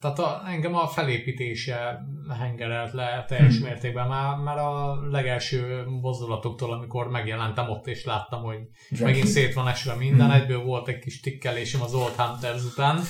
tehát 0.00 0.18
a, 0.18 0.42
engem 0.46 0.74
a 0.74 0.86
felépítése 0.86 1.98
hengerelt 2.38 2.92
le 2.92 3.24
teljes 3.28 3.56
Hmm. 3.56 3.66
mértékben, 3.66 4.08
már, 4.08 4.36
már 4.36 4.58
a 4.58 4.94
legelső 5.10 5.84
mozdulatoktól, 6.00 6.72
amikor 6.72 7.08
megjelentem 7.08 7.68
ott 7.70 7.86
és 7.86 8.04
láttam, 8.04 8.42
hogy 8.42 8.58
Dragon. 8.90 9.10
megint 9.10 9.26
szét 9.26 9.54
van 9.54 9.68
esve 9.68 9.94
minden, 9.94 10.26
Mhm. 10.26 10.36
egyből 10.40 10.62
volt 10.62 10.88
egy 10.88 10.98
kis 10.98 11.20
tikkelésem 11.20 11.82
az 11.82 11.94
Old 11.94 12.14
Hunters 12.16 12.64
után, 12.64 13.00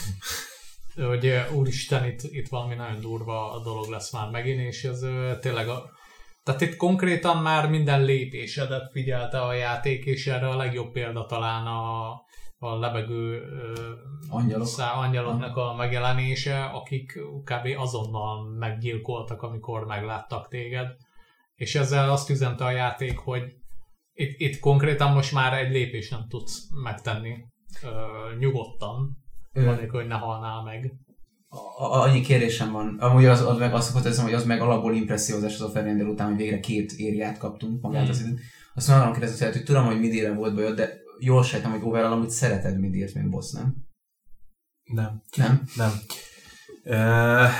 hogy 0.94 1.26
ö, 1.26 1.38
úristen, 1.52 2.04
itt, 2.04 2.20
itt 2.22 2.48
valami 2.48 2.74
nagyon 2.74 3.00
durva 3.00 3.52
a 3.52 3.62
dolog 3.62 3.88
lesz 3.88 4.12
már 4.12 4.30
megint, 4.30 4.60
és 4.60 4.84
ez 4.84 5.02
ö, 5.02 5.32
tényleg 5.40 5.68
a, 5.68 5.90
tehát 6.52 6.72
itt 6.72 6.76
konkrétan 6.76 7.42
már 7.42 7.68
minden 7.68 8.04
lépésedet 8.04 8.90
figyelte 8.90 9.40
a 9.40 9.52
játék, 9.52 10.04
és 10.04 10.26
erre 10.26 10.48
a 10.48 10.56
legjobb 10.56 10.92
példa 10.92 11.26
talán 11.26 11.66
a, 11.66 12.10
a 12.58 12.78
lebegő 12.78 13.42
Angyalok. 14.28 14.66
Szá, 14.66 14.92
angyaloknak 14.92 15.56
a 15.56 15.74
megjelenése, 15.74 16.64
akik 16.64 17.18
kb. 17.44 17.78
azonnal 17.78 18.50
meggyilkoltak, 18.58 19.42
amikor 19.42 19.84
megláttak 19.84 20.48
téged. 20.48 20.96
És 21.54 21.74
ezzel 21.74 22.10
azt 22.10 22.30
üzente 22.30 22.64
a 22.64 22.70
játék, 22.70 23.18
hogy 23.18 23.42
itt, 24.12 24.40
itt 24.40 24.58
konkrétan 24.58 25.12
most 25.12 25.32
már 25.32 25.52
egy 25.52 25.70
lépés 25.70 26.08
nem 26.08 26.26
tudsz 26.28 26.68
megtenni 26.82 27.44
ö, 27.82 27.88
nyugodtan, 28.38 29.16
anélkül, 29.52 30.00
hogy 30.00 30.08
ne 30.08 30.14
halnál 30.14 30.62
meg. 30.62 30.92
Annyi 31.78 32.20
kérdésem 32.20 32.72
van. 32.72 32.96
Amúgy 33.00 33.24
az, 33.24 33.40
az 33.40 33.58
meg 33.58 33.74
azt 33.74 34.06
ezem, 34.06 34.24
hogy 34.24 34.34
az 34.34 34.44
meg 34.44 34.60
alapból 34.60 34.94
impressziózás 34.94 35.54
az 35.54 35.60
a 35.60 35.68
Fernandel 35.70 36.06
után, 36.06 36.28
hogy 36.28 36.36
végre 36.36 36.60
két 36.60 36.92
ériát 36.92 37.38
kaptunk 37.38 37.82
magát 37.82 38.06
Mm. 38.06 38.10
az 38.10 38.20
időn. 38.20 38.38
Azt 38.74 38.88
mondom, 38.88 39.12
kérdezni, 39.12 39.46
hogy 39.46 39.62
tudom, 39.62 39.84
hogy 39.84 40.00
midére 40.00 40.34
volt 40.34 40.54
bajod, 40.54 40.76
de 40.76 41.00
jól 41.18 41.42
sejtem, 41.42 41.70
hogy 41.70 41.80
overall 41.82 42.12
amúgy 42.12 42.30
szereted 42.30 42.80
midírt, 42.80 43.14
mint 43.14 43.30
boss, 43.30 43.50
nem? 43.50 43.74
Nem. 44.84 45.22
Nem? 45.36 45.62
Nem. 45.76 45.90
Uh, 46.84 47.50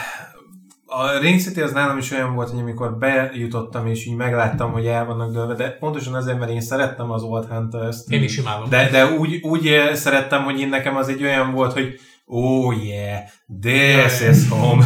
a 0.87 1.19
Ring 1.19 1.41
City 1.41 1.61
az 1.61 1.73
nálam 1.73 1.99
is 1.99 2.11
olyan 2.11 2.35
volt, 2.35 2.51
hogy 2.51 2.61
amikor 2.61 2.99
bejutottam 2.99 3.87
és 3.87 4.07
így 4.07 4.17
megláttam, 4.17 4.73
hogy 4.73 4.87
el 4.87 5.05
vannak 5.05 5.33
dőlve, 5.33 5.55
de 5.55 5.71
pontosan 5.71 6.15
azért, 6.15 6.39
mert 6.39 6.51
én 6.51 6.61
szerettem 6.61 7.11
az 7.11 7.23
Old 7.23 7.47
Hunters-t. 7.47 8.11
Én 8.11 8.23
is 8.23 8.39
imádom. 8.39 8.69
De, 8.69 8.91
de 8.91 9.07
úgy, 9.07 9.41
úgy 9.43 9.91
szerettem, 9.93 10.45
hogy 10.45 10.61
én 10.61 10.69
nekem 10.69 10.97
az 10.97 11.09
egy 11.09 11.23
olyan 11.23 11.53
volt, 11.53 11.73
hogy 11.73 12.01
oh 12.31 12.85
yeah, 12.85 13.21
this 13.61 14.21
is 14.21 14.49
home. 14.49 14.85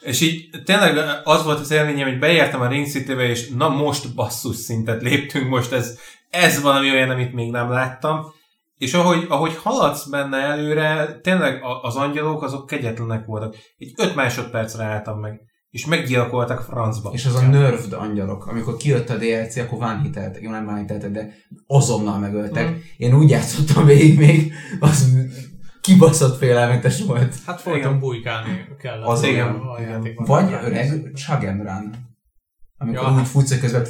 És 0.00 0.20
így 0.20 0.48
tényleg 0.64 1.20
az 1.24 1.44
volt 1.44 1.60
az 1.60 1.70
élményem, 1.70 2.08
hogy 2.08 2.18
beértem 2.18 2.60
a 2.60 2.68
Ring 2.68 2.86
City-be, 2.86 3.28
és 3.28 3.48
na 3.48 3.68
most 3.68 4.14
basszus 4.14 4.56
szintet 4.56 5.02
léptünk, 5.02 5.48
most 5.48 5.72
ez, 5.72 5.98
ez 6.30 6.62
valami 6.62 6.90
olyan, 6.90 7.10
amit 7.10 7.32
még 7.32 7.50
nem 7.50 7.70
láttam. 7.70 8.24
És 8.76 8.94
ahogy, 8.94 9.26
ahogy 9.28 9.56
haladsz 9.56 10.08
benne 10.08 10.36
előre, 10.36 11.18
tényleg 11.22 11.60
az 11.82 11.96
angyalok 11.96 12.42
azok 12.42 12.66
kegyetlenek 12.66 13.26
voltak. 13.26 13.56
Egy 13.76 13.92
öt 13.96 14.14
másodpercre 14.14 14.84
álltam 14.84 15.20
meg, 15.20 15.40
és 15.70 15.86
meggyilkoltak 15.86 16.60
francba. 16.60 17.10
És 17.12 17.26
az 17.26 17.34
a 17.34 17.46
nerved 17.46 17.92
angyalok, 17.92 18.46
amikor 18.46 18.76
kijött 18.76 19.10
a 19.10 19.16
DLC, 19.16 19.56
akkor 19.56 19.78
van 19.78 20.00
hiteltek, 20.00 20.42
jó 20.42 20.50
nem 20.50 20.64
van 20.64 20.78
hiteltek, 20.78 21.10
de 21.10 21.34
azonnal 21.66 22.18
megöltek. 22.18 22.70
Mm. 22.70 22.74
Én 22.96 23.14
úgy 23.14 23.30
játszottam 23.30 23.84
végig 23.84 24.18
még, 24.18 24.52
az 24.80 25.12
kibaszott 25.82 26.38
félelmetes 26.38 27.02
volt. 27.02 27.34
Hát 27.46 27.60
folyton 27.60 27.98
bujkálni 27.98 28.66
kellett. 28.78 29.06
Az 29.06 29.22
igen, 29.22 29.48
a 29.48 29.78
igen. 29.78 29.90
játékban. 29.90 30.26
Vagy 30.26 30.52
öreg 30.52 31.10
Chug 31.14 31.44
and 31.44 31.62
Run. 31.62 31.94
Amikor 32.78 33.02
Ja. 33.02 33.14
úgy 33.18 33.26
futsz, 33.26 33.60
közben 33.60 33.86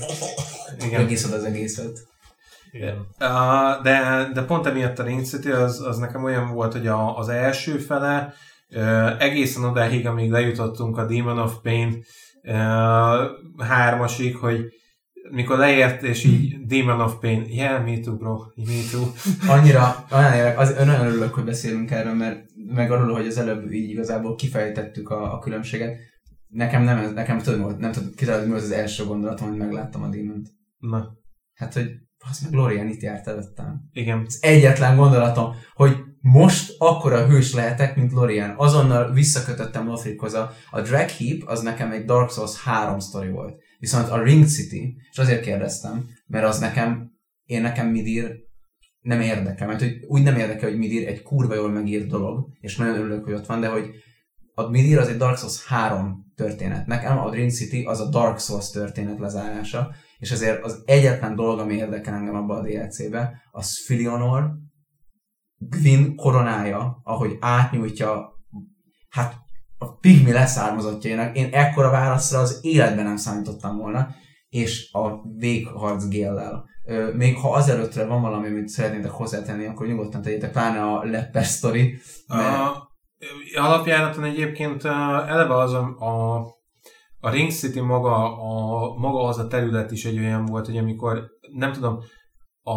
Igen. 0.85 1.01
megiszod 1.01 1.33
az 1.33 1.45
egészet. 1.45 1.99
Igen. 2.71 3.07
Uh, 3.21 3.83
de, 3.83 4.29
de 4.35 4.43
pont 4.43 4.67
emiatt 4.67 4.99
a 4.99 5.03
Ring 5.03 5.25
City 5.25 5.51
az, 5.51 5.81
az 5.81 5.99
nekem 5.99 6.25
olyan 6.25 6.53
volt, 6.55 6.73
hogy 6.73 6.87
a, 6.87 7.19
az 7.19 7.29
első 7.29 7.79
fele 7.79 8.35
uh, 8.71 9.23
egészen 9.23 9.65
odáig, 9.65 10.07
amíg 10.07 10.31
lejutottunk 10.31 10.99
a 10.99 11.07
Demon 11.07 11.39
of 11.39 11.55
Pain 11.63 12.05
uh, 12.43 12.55
hármasig, 13.67 14.37
hogy 14.37 14.65
mikor 15.35 15.59
leért, 15.59 16.03
és 16.03 16.25
így 16.25 16.67
Demon 16.67 17.01
of 17.01 17.15
Pain, 17.21 17.45
yeah, 17.49 17.85
me 17.87 17.99
too, 18.01 18.17
bro, 18.17 18.37
me 18.55 18.73
too. 18.91 19.03
Annyira, 19.55 20.05
olyan, 20.13 20.33
érdek- 20.33 20.59
az, 20.59 20.75
nagyon 20.85 21.07
örülök, 21.07 21.35
hogy 21.35 21.45
beszélünk 21.45 21.91
erről, 21.91 22.15
mert 22.15 22.41
meg 22.75 22.91
arról, 22.91 23.13
hogy 23.17 23.27
az 23.27 23.39
előbb 23.39 23.73
így 23.73 23.91
igazából 23.91 24.35
kifejtettük 24.35 25.09
a, 25.11 25.35
a 25.35 25.39
különbséget. 25.39 25.97
Nekem 26.49 26.83
nem, 26.83 26.99
ez- 26.99 27.13
nekem 27.13 27.39
tudom, 27.39 27.77
nem 27.79 27.93
tudom, 27.93 28.11
kitalálni, 28.17 28.49
mi 28.51 28.57
az 28.57 28.63
az 28.63 28.71
első 28.71 29.05
gondolatom, 29.05 29.49
hogy 29.49 29.59
megláttam 29.59 30.03
a 30.03 30.09
Demon-t. 30.09 30.49
Na, 30.79 31.21
Hát, 31.55 31.75
hogy 31.75 31.91
az 32.31 32.41
meg 32.41 32.53
Lorian 32.53 32.89
itt 32.89 33.01
járt 33.03 33.27
előttem. 33.29 33.81
igen. 33.93 34.23
Az 34.27 34.39
egyetlen 34.41 34.97
gondolatom, 34.97 35.55
hogy 35.75 35.97
most 36.21 36.75
akkora 36.79 37.27
hős 37.27 37.55
lehetek, 37.55 37.97
mint 37.97 38.13
Lorian. 38.13 38.55
Azonnal 38.57 39.13
visszakötöttem 39.13 39.87
Lothrikhoz. 39.87 40.35
A, 40.35 40.53
a 40.71 40.81
Drag 40.81 41.09
Heap 41.09 41.43
az 41.47 41.63
nekem 41.63 41.91
egy 41.93 42.05
Dark 42.05 42.31
Souls 42.31 42.63
3 42.63 42.99
sztori 42.99 43.31
volt. 43.31 43.62
Viszont 43.83 44.09
a 44.09 44.23
Ring 44.23 44.47
City, 44.47 44.97
és 45.11 45.19
azért 45.19 45.43
kérdeztem, 45.43 46.09
mert 46.27 46.45
az 46.45 46.59
nekem, 46.59 47.13
én 47.45 47.61
nekem 47.61 47.89
Midir 47.89 48.37
nem 49.01 49.21
érdekel, 49.21 49.67
mert 49.67 49.81
hogy 49.81 50.05
úgy 50.07 50.23
nem 50.23 50.37
érdekel, 50.37 50.69
hogy 50.69 50.79
Midir 50.79 51.09
egy 51.09 51.23
kurva 51.23 51.55
jól 51.55 51.71
megírt 51.71 52.07
dolog, 52.07 52.49
és 52.61 52.77
nagyon 52.77 52.95
örülök, 52.95 53.25
hogy 53.25 53.33
ott 53.33 53.47
van, 53.47 53.61
de 53.61 53.69
hogy 53.69 53.91
a 54.55 54.69
Midir 54.69 54.99
az 54.99 55.09
egy 55.09 55.17
Dark 55.17 55.39
Souls 55.39 55.67
3 55.67 56.33
történet. 56.37 56.87
Nekem 56.87 57.19
a 57.19 57.31
Ring 57.31 57.51
City 57.51 57.85
az 57.85 58.01
a 58.01 58.09
Dark 58.09 58.39
Souls 58.39 58.71
történet 58.71 59.19
lezárása, 59.19 59.95
és 60.19 60.31
ezért 60.31 60.65
az 60.65 60.83
egyetlen 60.85 61.35
dolog, 61.35 61.59
ami 61.59 61.75
érdekel 61.75 62.15
engem 62.15 62.35
abba 62.35 62.55
a 62.55 62.63
DLC-be, 62.63 63.43
az 63.51 63.85
Filionor, 63.85 64.51
Gwyn 65.57 66.17
koronája, 66.17 67.01
ahogy 67.03 67.37
átnyújtja, 67.41 68.33
hát 69.09 69.35
pigmi 70.03 70.33
leszármazottjainak, 70.33 71.37
én 71.37 71.49
ekkora 71.53 71.91
válaszra 71.91 72.39
az 72.39 72.59
életben 72.63 73.05
nem 73.05 73.17
számítottam 73.17 73.77
volna, 73.77 74.09
és 74.49 74.93
a 74.93 75.29
végharc 75.37 76.09
géllel. 76.09 76.65
Még 77.17 77.37
ha 77.37 77.53
azelőttre 77.53 78.07
van 78.07 78.21
valami, 78.21 78.47
amit 78.47 78.69
szeretnétek 78.69 79.11
hozzátenni, 79.11 79.67
akkor 79.67 79.87
nyugodtan 79.87 80.23
tegyétek, 80.23 80.53
pláne 80.53 80.83
a 80.83 81.05
Lepper 81.05 81.45
sztori. 81.45 81.99
mert- 82.29 82.59
A, 82.59 82.91
alapjáraton 83.55 84.25
egyébként 84.25 84.85
eleve 84.85 85.55
az 85.55 85.73
a, 85.73 85.97
a, 85.99 86.37
a 87.21 87.31
Ring 87.31 87.51
City 87.51 87.81
maga, 87.81 88.39
a, 88.39 88.95
maga 88.99 89.23
az 89.23 89.39
a 89.39 89.47
terület 89.47 89.91
is 89.91 90.05
egy 90.05 90.19
olyan 90.19 90.45
volt, 90.45 90.67
hogy 90.67 90.77
amikor, 90.77 91.25
nem 91.53 91.73
tudom, 91.73 91.99
a, 92.63 92.73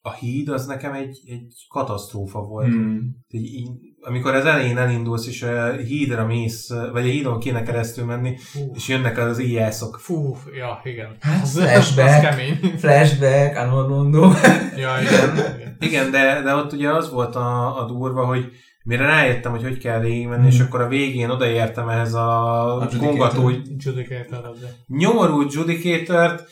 a 0.00 0.12
híd 0.18 0.48
az 0.48 0.66
nekem 0.66 0.92
egy, 0.92 1.18
egy 1.26 1.54
katasztrófa 1.68 2.40
volt. 2.40 2.72
Hmm. 2.72 3.16
Így, 3.28 3.54
így, 3.54 3.87
amikor 4.08 4.34
az 4.34 4.44
elején 4.44 4.78
elindulsz, 4.78 5.26
és 5.26 5.42
a 5.42 5.72
hídra 5.72 6.26
mész, 6.26 6.68
vagy 6.92 7.02
a 7.06 7.10
hídon 7.10 7.38
kéne 7.40 7.62
keresztül 7.62 8.04
menni, 8.04 8.36
Fú, 8.38 8.72
és 8.74 8.88
jönnek 8.88 9.18
az 9.18 9.40
íjászok. 9.40 9.98
fú, 10.00 10.36
ja, 10.56 10.80
igen. 10.84 11.16
Hát, 11.20 11.42
az, 11.42 11.58
flashback. 11.58 12.08
az 12.08 12.20
kemény. 12.20 12.58
Flashback, 12.78 13.56
Anorlondo. 13.56 14.30
Ja, 14.76 14.90
igen. 15.00 15.36
igen. 15.36 15.76
Igen, 15.80 16.10
de, 16.10 16.40
de 16.42 16.54
ott 16.54 16.72
ugye 16.72 16.90
az 16.90 17.10
volt 17.10 17.36
a, 17.36 17.80
a 17.82 17.84
durva, 17.86 18.24
hogy 18.24 18.44
mire 18.84 19.04
rájöttem, 19.06 19.50
hogy 19.50 19.62
hogy 19.62 19.78
kell 19.78 20.00
végigmenni, 20.00 20.46
és 20.46 20.56
Mhm. 20.58 20.66
akkor 20.66 20.80
a 20.80 20.88
végén 20.88 21.30
odaértem 21.30 21.88
ehhez 21.88 22.14
a, 22.14 22.78
Judicator. 22.82 23.08
kongató 23.08 23.50
Judicator 23.76 24.54
nyomorú 24.86 25.42
Judicator-t, 25.50 26.44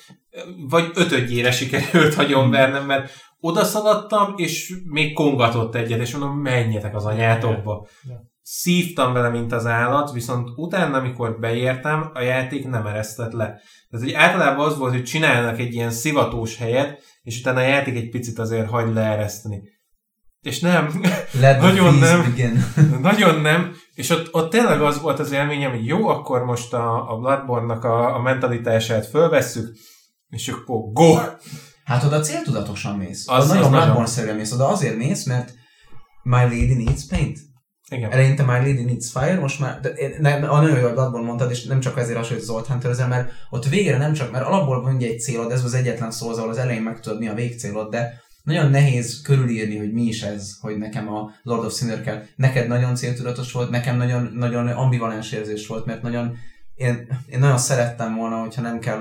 vagy 0.69 0.91
ötödjére 0.95 1.51
sikerült 1.51 2.15
hagyom 2.15 2.51
vernem, 2.51 2.85
mert 2.87 3.11
odaszaladtam, 3.40 4.34
és 4.36 4.74
még 4.84 5.12
kongatott 5.12 5.74
egyet, 5.74 6.00
és 6.00 6.16
mondom, 6.16 6.38
menjetek 6.38 6.94
az 6.94 7.04
anyátokba. 7.04 7.86
Ja. 8.02 8.34
Szívtam 8.42 9.12
vele, 9.12 9.28
mint 9.28 9.52
az 9.52 9.66
állat, 9.66 10.12
viszont 10.12 10.48
utána, 10.56 10.98
amikor 10.98 11.38
beértem, 11.38 12.10
a 12.14 12.20
játék 12.20 12.68
nem 12.68 12.86
eresztett 12.86 13.32
le. 13.32 13.60
Tehát, 13.90 14.06
hogy 14.06 14.12
általában 14.12 14.66
az 14.66 14.78
volt, 14.78 14.92
hogy 14.92 15.04
csinálnak 15.04 15.58
egy 15.58 15.74
ilyen 15.74 15.90
szivatós 15.90 16.56
helyet, 16.56 17.02
és 17.22 17.38
utána 17.38 17.58
a 17.58 17.62
játék 17.62 17.96
egy 17.96 18.08
picit 18.08 18.38
azért 18.38 18.68
hagy 18.68 18.92
leereszteni. 18.94 19.62
És 20.40 20.60
nem, 20.60 21.00
Nagyon 21.60 21.94
nem. 21.94 22.34
nagyon 23.02 23.40
nem, 23.40 23.72
és 23.94 24.10
ott, 24.10 24.34
ott 24.34 24.50
tényleg 24.50 24.82
az 24.82 25.00
volt 25.00 25.18
az 25.18 25.32
élményem, 25.32 25.70
hogy 25.70 25.86
jó, 25.86 26.08
akkor 26.08 26.44
most 26.44 26.72
a, 26.72 27.12
a 27.12 27.16
Bloodborne-nak 27.16 27.84
a, 27.84 28.14
a 28.14 28.20
mentalitását 28.20 29.06
fölvesszük, 29.06 29.76
és 30.28 30.48
akkor 30.48 30.92
go! 30.92 31.16
Hát 31.86 32.04
oda 32.04 32.20
céltudatosan 32.20 32.96
mész. 32.96 33.28
Az- 33.28 33.42
az 33.42 33.48
nagyon. 33.48 33.70
Bloodborne-szerűen 33.70 34.36
mész. 34.36 34.52
Oda 34.52 34.68
azért 34.68 34.96
mész, 34.96 35.24
mert 35.24 35.54
My 36.22 36.42
Lady 36.42 36.84
needs 36.84 37.06
paint. 37.06 37.38
Igen. 37.90 38.10
Eleinte 38.10 38.42
My 38.42 38.52
Lady 38.52 38.84
needs 38.84 39.10
fire, 39.10 39.40
most 39.40 39.60
már, 39.60 39.80
de, 39.80 39.92
ne, 40.18 40.34
a 40.34 40.60
nagyon 40.60 40.78
jó, 40.78 40.84
hogy 40.84 40.92
Bloodborne 40.92 41.26
mondtad, 41.26 41.50
és 41.50 41.64
nem 41.64 41.80
csak 41.80 41.98
ezért 41.98 42.16
hasonlít 42.16 42.44
Zolt 42.44 42.66
hunter 42.66 43.08
mert 43.08 43.32
ott 43.50 43.64
végre 43.64 43.96
nem 43.96 44.12
csak, 44.12 44.30
mert 44.30 44.44
alapból 44.44 44.82
van 44.82 44.96
egy 45.00 45.20
célod, 45.20 45.52
ez 45.52 45.64
az 45.64 45.74
egyetlen 45.74 46.10
szó, 46.10 46.28
ahol 46.28 46.48
az 46.48 46.58
elején 46.58 46.82
megtudod, 46.82 47.18
mi 47.18 47.28
a 47.28 47.34
végcélod, 47.34 47.90
de 47.90 48.22
nagyon 48.42 48.70
nehéz 48.70 49.20
körülírni, 49.22 49.78
hogy 49.78 49.92
mi 49.92 50.02
is 50.02 50.22
ez, 50.22 50.56
hogy 50.60 50.76
nekem 50.78 51.08
a 51.08 51.30
Lord 51.42 51.64
of 51.64 51.76
Sinner 51.76 52.02
kell. 52.02 52.22
Neked 52.36 52.68
nagyon 52.68 52.94
céltudatos 52.94 53.52
volt, 53.52 53.70
nekem 53.70 53.96
nagyon, 53.96 54.30
nagyon 54.34 54.68
ambivalens 54.68 55.32
érzés 55.32 55.66
volt, 55.66 55.86
mert 55.86 56.02
nagyon, 56.02 56.36
én, 56.74 57.06
én 57.26 57.38
nagyon 57.38 57.58
szerettem 57.58 58.16
volna, 58.16 58.40
hogyha 58.40 58.62
nem 58.62 58.78
kell 58.78 59.00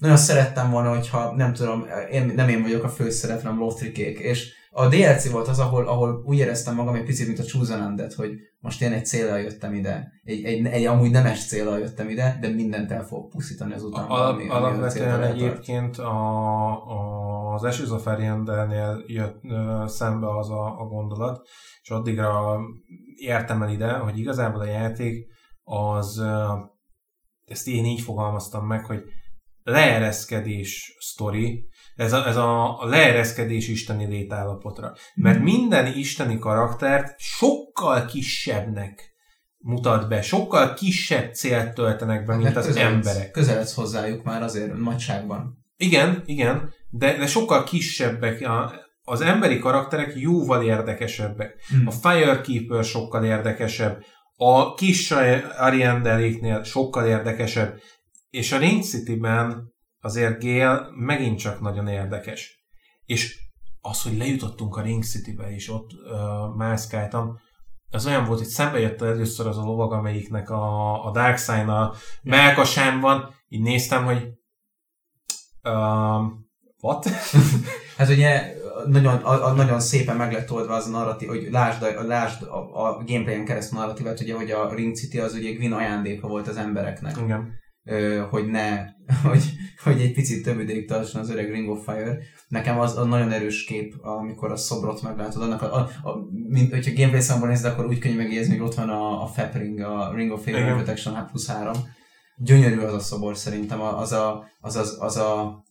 nagyon 0.00 0.16
szerettem 0.16 0.70
volna, 0.70 0.88
hogyha 0.88 1.34
nem 1.36 1.52
tudom, 1.52 1.86
én, 2.10 2.32
nem 2.34 2.48
én 2.48 2.62
vagyok 2.62 2.84
a 2.84 2.88
főszereplő, 2.88 3.42
hanem 3.42 3.58
Lothrikék, 3.58 4.18
és 4.18 4.58
a 4.72 4.88
DLC 4.88 5.30
volt 5.30 5.48
az, 5.48 5.58
ahol, 5.58 5.86
ahol 5.86 6.22
úgy 6.26 6.38
éreztem 6.38 6.74
magam 6.74 6.94
egy 6.94 7.04
picit, 7.04 7.26
mint 7.26 7.38
a 7.38 7.76
Undead, 7.86 8.12
hogy 8.12 8.30
most 8.58 8.82
én 8.82 8.92
egy 8.92 9.06
célral 9.06 9.38
jöttem 9.38 9.74
ide, 9.74 10.12
egy, 10.24 10.44
egy, 10.44 10.66
egy 10.66 10.84
amúgy 10.84 11.10
nemes 11.10 11.46
célral 11.46 11.78
jöttem 11.78 12.08
ide, 12.08 12.38
de 12.40 12.48
mindent 12.48 12.90
el 12.90 13.04
fog 13.04 13.30
pusztítani 13.30 13.72
az 13.72 13.82
után. 13.82 14.04
Alap, 14.04 14.40
alapvetően 14.48 15.22
egyébként 15.22 15.98
a, 15.98 16.66
a, 16.90 17.54
az 17.54 17.62
Ashes 17.62 17.90
of 17.90 18.06
Ariandelnél 18.06 19.04
jött 19.06 19.40
ö, 19.42 19.84
szembe 19.86 20.36
az 20.38 20.50
a, 20.50 20.80
a 20.80 20.84
gondolat, 20.84 21.48
és 21.82 21.90
addigra 21.90 22.58
értem 23.14 23.62
el 23.62 23.70
ide, 23.70 23.92
hogy 23.92 24.18
igazából 24.18 24.60
a 24.60 24.66
játék 24.66 25.26
az, 25.62 26.18
ö, 26.18 26.44
ezt 27.44 27.68
én 27.68 27.84
így 27.84 28.00
fogalmaztam 28.00 28.66
meg, 28.66 28.84
hogy 28.84 29.02
leereszkedés 29.70 30.96
sztori, 30.98 31.68
ez 31.94 32.12
a, 32.12 32.26
ez 32.26 32.36
a 32.36 32.78
leereszkedés 32.80 33.68
isteni 33.68 34.06
létállapotra. 34.06 34.92
Mert 35.14 35.42
minden 35.42 35.86
isteni 35.86 36.38
karaktert 36.38 37.14
sokkal 37.18 38.04
kisebbnek 38.04 39.14
mutat 39.58 40.08
be, 40.08 40.22
sokkal 40.22 40.74
kisebb 40.74 41.32
célt 41.32 41.74
töltenek 41.74 42.24
be, 42.24 42.36
mint 42.36 42.56
az 42.56 42.66
közeledsz, 42.66 42.92
emberek. 42.92 43.30
Közeledsz 43.30 43.74
hozzájuk 43.74 44.22
már 44.22 44.42
azért 44.42 44.74
nagyságban. 44.78 45.64
Igen, 45.76 46.22
igen, 46.26 46.72
de, 46.90 47.16
de 47.16 47.26
sokkal 47.26 47.64
kisebbek. 47.64 48.40
A, 48.40 48.72
az 49.02 49.20
emberi 49.20 49.58
karakterek 49.58 50.12
jóval 50.16 50.62
érdekesebbek. 50.62 51.54
Mm. 51.76 51.86
A 51.86 51.90
Firekeeper 51.90 52.84
sokkal 52.84 53.24
érdekesebb, 53.24 54.04
a 54.36 54.74
kis 54.74 55.10
Ariandeléknél 55.58 56.62
sokkal 56.62 57.06
érdekesebb, 57.06 57.78
és 58.30 58.52
a 58.52 58.58
Ring 58.58 58.82
City-ben 58.82 59.72
azért 60.00 60.42
Gale 60.42 60.88
megint 60.94 61.38
csak 61.38 61.60
nagyon 61.60 61.88
érdekes. 61.88 62.64
És 63.04 63.38
az, 63.80 64.02
hogy 64.02 64.16
lejutottunk 64.16 64.76
a 64.76 64.82
Ring 64.82 65.04
City-be, 65.04 65.54
és 65.54 65.68
ott 65.68 65.90
uh, 65.92 66.56
mászkáltam, 66.56 67.38
az 67.90 68.06
olyan 68.06 68.24
volt, 68.24 68.38
hogy 68.38 68.48
szembe 68.48 68.78
jött 68.78 69.02
először 69.02 69.46
az 69.46 69.58
a 69.58 69.62
lovag, 69.62 69.92
amelyiknek 69.92 70.50
a, 70.50 71.06
a 71.06 71.10
Dark 71.10 71.38
Sign 71.38 71.68
a 71.68 71.92
melkasán 72.22 73.00
van, 73.00 73.34
így 73.48 73.60
néztem, 73.60 74.04
hogy 74.04 74.28
um, 75.62 76.48
what? 76.80 77.08
Hát 77.96 78.08
ugye 78.08 78.54
nagyon, 78.86 79.14
a, 79.14 79.46
a, 79.46 79.52
nagyon 79.52 79.80
szépen 79.80 80.16
meg 80.16 80.32
lett 80.32 80.52
oldva 80.52 80.74
az 80.74 80.86
a 80.86 80.90
narratív, 80.90 81.28
hogy 81.28 81.48
lásd, 81.50 81.82
a, 81.82 82.02
lásd 82.02 82.42
a, 82.42 82.86
a 82.86 83.02
gameplayen 83.04 83.44
keresztül 83.44 83.78
narratívát, 83.78 84.20
ugye, 84.20 84.34
hogy 84.34 84.50
a 84.50 84.74
Ring 84.74 84.94
City 84.94 85.18
az 85.18 85.34
ugye 85.34 85.52
Gwyn 85.52 85.72
ajándéka 85.72 86.28
volt 86.28 86.48
az 86.48 86.56
embereknek. 86.56 87.16
Igen. 87.16 87.52
Hogy 88.30 88.46
ne, 88.46 88.84
hogy, 89.28 89.52
hogy 89.82 90.00
egy 90.00 90.12
picit 90.12 90.44
több 90.44 90.60
ideig 90.60 90.88
tartson 90.88 91.20
az 91.20 91.30
öreg 91.30 91.50
Ring 91.50 91.68
of 91.68 91.84
Fire. 91.84 92.18
Nekem 92.48 92.78
az 92.78 92.96
a 92.96 93.04
nagyon 93.04 93.32
erős 93.32 93.64
kép, 93.64 93.94
amikor 94.00 94.50
a 94.50 94.56
szobrot 94.56 95.02
meglátod, 95.02 95.42
annak 95.42 95.62
a, 95.62 95.74
a, 95.74 96.08
a 96.08 96.28
mint, 96.48 96.72
hogyha 96.72 96.92
gameplay 96.94 97.20
számból 97.20 97.48
nézed, 97.48 97.72
akkor 97.72 97.86
úgy 97.86 97.98
könnyű 97.98 98.16
megérzni, 98.16 98.56
hogy 98.56 98.66
ott 98.66 98.74
van 98.74 98.88
a, 98.88 99.22
a 99.22 99.26
FEP 99.26 99.54
ring, 99.54 99.80
a 99.80 100.12
Ring 100.14 100.32
of 100.32 100.42
Fire. 100.42 100.74
Protection 100.74 101.14
hát 101.14 101.30
plusz 101.30 101.48
3. 101.48 101.72
Gyönyörű 102.36 102.78
az 102.78 102.94
a 102.94 102.98
szobor 102.98 103.36
szerintem, 103.36 103.80
az 103.80 104.12
a, 104.12 104.44
az, 104.60 104.76
az, 104.76 104.96
az 105.00 105.16
a 105.16 105.62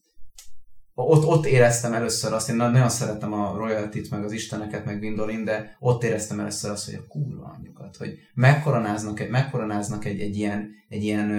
ott, 1.01 1.25
ott 1.25 1.45
éreztem 1.45 1.93
először 1.93 2.33
azt, 2.33 2.49
én 2.49 2.55
na- 2.55 2.69
nagyon 2.69 2.89
szeretem 2.89 3.33
a 3.33 3.57
royalty 3.57 4.01
meg 4.09 4.23
az 4.23 4.31
isteneket, 4.31 4.85
meg 4.85 5.01
Windolin, 5.01 5.43
de 5.43 5.75
ott 5.79 6.03
éreztem 6.03 6.39
először 6.39 6.71
azt, 6.71 6.85
hogy 6.85 6.93
a 6.93 7.07
kurva 7.07 7.55
anyjukat, 7.57 7.97
hogy 7.97 8.17
megkoronáznak, 8.33 9.29
megkoronáznak 9.29 10.05
egy, 10.05 10.19
egy 10.19 10.37
ilyen, 10.37 10.69
egy 10.89 11.03
ilyen 11.03 11.31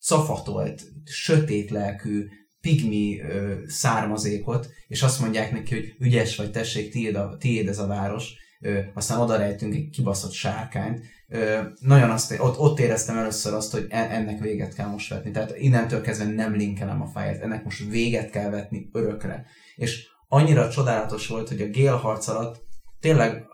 szafatolt, 0.00 0.82
sötét 1.04 1.70
lelkű, 1.70 2.26
pigmi 2.60 3.20
ö, 3.20 3.54
származékot, 3.66 4.68
és 4.88 5.02
azt 5.02 5.20
mondják 5.20 5.52
neki, 5.52 5.74
hogy 5.74 5.94
ügyes 5.98 6.36
vagy, 6.36 6.50
tessék, 6.50 6.92
tiéd, 6.92 7.14
a, 7.14 7.36
tiéd 7.38 7.68
ez 7.68 7.78
a 7.78 7.86
város, 7.86 8.32
ö, 8.60 8.78
aztán 8.94 9.20
oda 9.20 9.36
rejtünk 9.36 9.74
egy 9.74 9.88
kibaszott 9.90 10.32
sárkányt. 10.32 11.00
Ö, 11.28 11.60
nagyon 11.80 12.10
azt, 12.10 12.34
ott, 12.38 12.58
ott 12.58 12.78
éreztem 12.78 13.16
először 13.18 13.54
azt, 13.54 13.72
hogy 13.72 13.86
en, 13.88 14.10
ennek 14.10 14.40
véget 14.40 14.74
kell 14.74 14.88
most 14.88 15.10
vetni. 15.10 15.30
Tehát 15.30 15.58
innentől 15.58 16.00
kezdve 16.00 16.24
nem 16.24 16.54
linkelem 16.54 17.02
a 17.02 17.06
fáját, 17.06 17.42
ennek 17.42 17.64
most 17.64 17.90
véget 17.90 18.30
kell 18.30 18.50
vetni 18.50 18.88
örökre. 18.92 19.46
És 19.76 20.06
annyira 20.28 20.70
csodálatos 20.70 21.26
volt, 21.26 21.48
hogy 21.48 21.60
a 21.60 21.68
Gél 21.68 21.96
harc 21.96 22.28
alatt 22.28 22.62
tényleg 23.00 23.44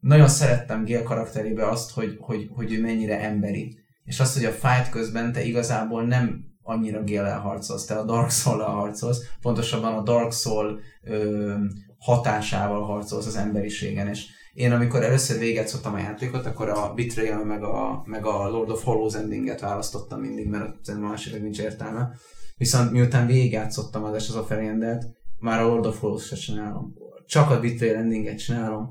nagyon 0.00 0.28
szerettem 0.28 0.84
Gél 0.84 1.02
karakterébe 1.02 1.68
azt, 1.68 1.90
hogy, 1.90 2.16
hogy, 2.18 2.48
hogy 2.54 2.72
ő 2.72 2.80
mennyire 2.80 3.20
emberi. 3.20 3.86
És 4.08 4.20
azt, 4.20 4.34
hogy 4.34 4.44
a 4.44 4.52
fight 4.52 4.88
közben 4.90 5.32
te 5.32 5.42
igazából 5.42 6.04
nem 6.04 6.44
annyira 6.62 7.02
gél 7.02 7.38
harcolsz, 7.38 7.84
te 7.84 7.94
a 7.94 8.04
Dark 8.04 8.30
soul 8.30 8.62
harcolsz, 8.62 9.22
pontosabban 9.40 9.94
a 9.94 10.02
Dark 10.02 10.32
Soul 10.32 10.80
ö, 11.02 11.54
hatásával 11.98 12.84
harcolsz 12.84 13.26
az 13.26 13.36
emberiségen, 13.36 14.08
és 14.08 14.26
én 14.52 14.72
amikor 14.72 15.02
először 15.02 15.38
véget 15.38 15.68
szoktam 15.68 15.94
a 15.94 15.98
játékot, 15.98 16.46
akkor 16.46 16.68
a 16.68 16.92
Betrayal 16.94 17.44
meg 17.44 17.62
a, 17.62 18.02
meg 18.04 18.26
a 18.26 18.48
Lord 18.48 18.70
of 18.70 18.84
Hollows 18.84 19.14
endinget 19.14 19.60
választottam 19.60 20.20
mindig, 20.20 20.48
mert 20.48 20.84
szerintem 20.84 21.10
másiknak 21.10 21.42
nincs 21.42 21.60
értelme. 21.60 22.10
Viszont 22.56 22.92
miután 22.92 23.26
végigjátszottam 23.26 24.04
az 24.04 24.14
Ashes 24.14 24.36
of 24.36 24.50
Ariandet, 24.50 25.04
már 25.38 25.60
a 25.60 25.66
Lord 25.66 25.86
of 25.86 26.00
Hollows 26.00 26.26
se 26.26 26.36
csinálom. 26.36 26.94
Csak 27.26 27.50
a 27.50 27.60
Betrayal 27.60 27.96
endinget 27.96 28.38
csinálom. 28.38 28.90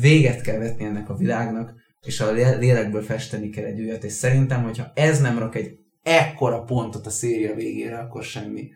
Véget 0.00 0.40
kell 0.40 0.58
vetni 0.58 0.84
ennek 0.84 1.10
a 1.10 1.16
világnak, 1.16 1.83
és 2.04 2.20
a 2.20 2.32
lélekből 2.32 3.02
festeni 3.02 3.48
kell 3.50 3.64
egy 3.64 3.80
újat, 3.80 4.04
és 4.04 4.12
szerintem, 4.12 4.62
hogyha 4.62 4.90
ez 4.94 5.20
nem 5.20 5.38
rak 5.38 5.54
egy 5.54 5.78
ekkora 6.02 6.62
pontot 6.62 7.06
a 7.06 7.10
széria 7.10 7.54
végére, 7.54 7.98
akkor 7.98 8.22
semmi. 8.22 8.70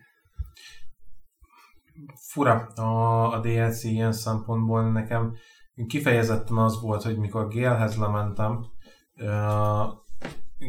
Fura 2.15 2.53
a, 2.75 3.33
a 3.33 3.39
DLC 3.39 3.83
ilyen 3.83 4.11
szempontból 4.11 4.91
nekem 4.91 5.33
kifejezetten 5.87 6.57
az 6.57 6.81
volt, 6.81 7.03
hogy 7.03 7.17
mikor 7.17 7.47
Gélhez 7.47 7.95
lementem, 7.95 8.65
uh, 9.15 9.27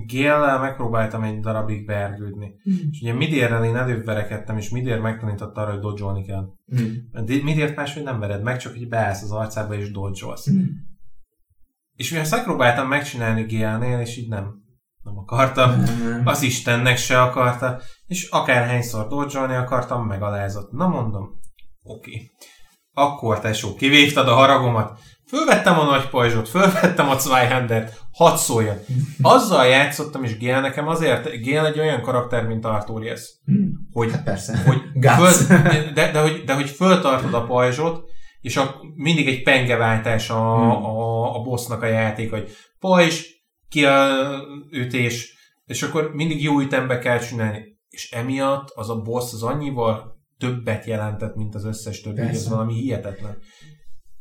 Géllel 0.07 0.61
megpróbáltam 0.61 1.23
egy 1.23 1.41
darabig 1.41 1.87
beergődni. 1.87 2.55
Mm. 2.71 2.75
És 2.91 3.01
ugye 3.01 3.13
Midérrel 3.13 3.65
én 3.65 3.77
előbb 3.77 4.05
verekedtem, 4.05 4.57
és 4.57 4.71
Midér 4.71 5.01
megtanította 5.01 5.61
arra, 5.61 5.71
hogy 5.71 5.81
dodge 5.81 6.23
kell. 6.27 6.49
Mm. 6.81 7.43
Midért 7.43 7.77
máshogy 7.77 8.03
nem 8.03 8.19
vered 8.19 8.43
meg, 8.43 8.59
csak 8.59 8.73
hogy 8.73 8.89
beállsz 8.89 9.23
az 9.23 9.31
arcába 9.31 9.75
és 9.75 9.91
dodge 9.91 10.27
mm. 10.51 10.61
És 12.01 12.11
ugye 12.11 12.21
ezt 12.21 12.43
próbáltam 12.43 12.89
megcsinálni 12.89 13.43
Gélnél, 13.43 14.01
és 14.01 14.17
így 14.17 14.29
nem, 14.29 14.55
nem 15.03 15.19
akartam. 15.19 15.83
Az 16.25 16.43
Istennek 16.43 16.97
se 16.97 17.23
akarta. 17.23 17.81
És 18.07 18.29
akárhányszor 18.31 19.07
dodge 19.09 19.59
akartam, 19.59 20.07
megalázott. 20.07 20.73
Na 20.73 20.89
mondom, 20.89 21.41
oké. 21.83 22.11
Okay. 22.11 22.31
Akkor 22.93 23.41
tesó, 23.41 23.75
kivívtad 23.75 24.29
a 24.29 24.35
haragomat, 24.35 24.99
Fölvettem 25.27 25.79
a 25.79 25.85
nagy 25.85 26.09
pajzsot, 26.09 26.49
fölvettem 26.49 27.09
a 27.09 27.19
Zweihandert, 27.19 28.01
hadd 28.13 28.37
szóljon. 28.37 28.77
Azzal 29.23 29.67
játszottam, 29.67 30.25
és 30.25 30.37
Gél 30.37 30.61
nekem 30.61 30.89
azért, 30.89 31.31
Gél 31.31 31.65
egy 31.65 31.79
olyan 31.79 32.01
karakter, 32.01 32.47
mint 32.47 32.65
Arturius. 32.65 33.21
Hmm. 33.45 33.89
Hogy, 33.93 34.13
hát 34.13 34.23
persze. 34.23 34.63
Hogy 34.67 34.83
föl, 35.17 35.57
de, 35.95 36.11
de, 36.13 36.21
hogy, 36.21 36.43
de 36.45 36.55
hogy 36.55 36.71
föltartod 36.71 37.35
a 37.35 37.45
pajzsot, 37.45 38.10
és 38.41 38.57
a, 38.57 38.81
mindig 38.95 39.29
egy 39.29 39.43
pengeváltás 39.43 40.31
a, 40.31 40.57
hmm. 40.57 40.85
a, 40.85 41.37
a 41.37 41.43
bossnak 41.43 41.83
a 41.83 41.87
játék, 41.87 42.31
hogy 42.31 42.51
pajzs, 42.79 43.25
ütés, 44.71 45.35
és 45.67 45.83
akkor 45.83 46.15
mindig 46.15 46.43
jó 46.43 46.61
ütembe 46.61 46.99
kell 46.99 47.19
csinálni. 47.19 47.79
És 47.89 48.11
emiatt 48.11 48.71
az 48.71 48.91
a 48.91 49.03
boss 49.03 49.33
az 49.33 49.43
annyival 49.43 50.19
többet 50.39 50.85
jelentett, 50.85 51.35
mint 51.35 51.55
az 51.55 51.65
összes 51.65 52.01
többi, 52.01 52.21
ez 52.21 52.49
valami 52.49 52.75
hihetetlen. 52.75 53.39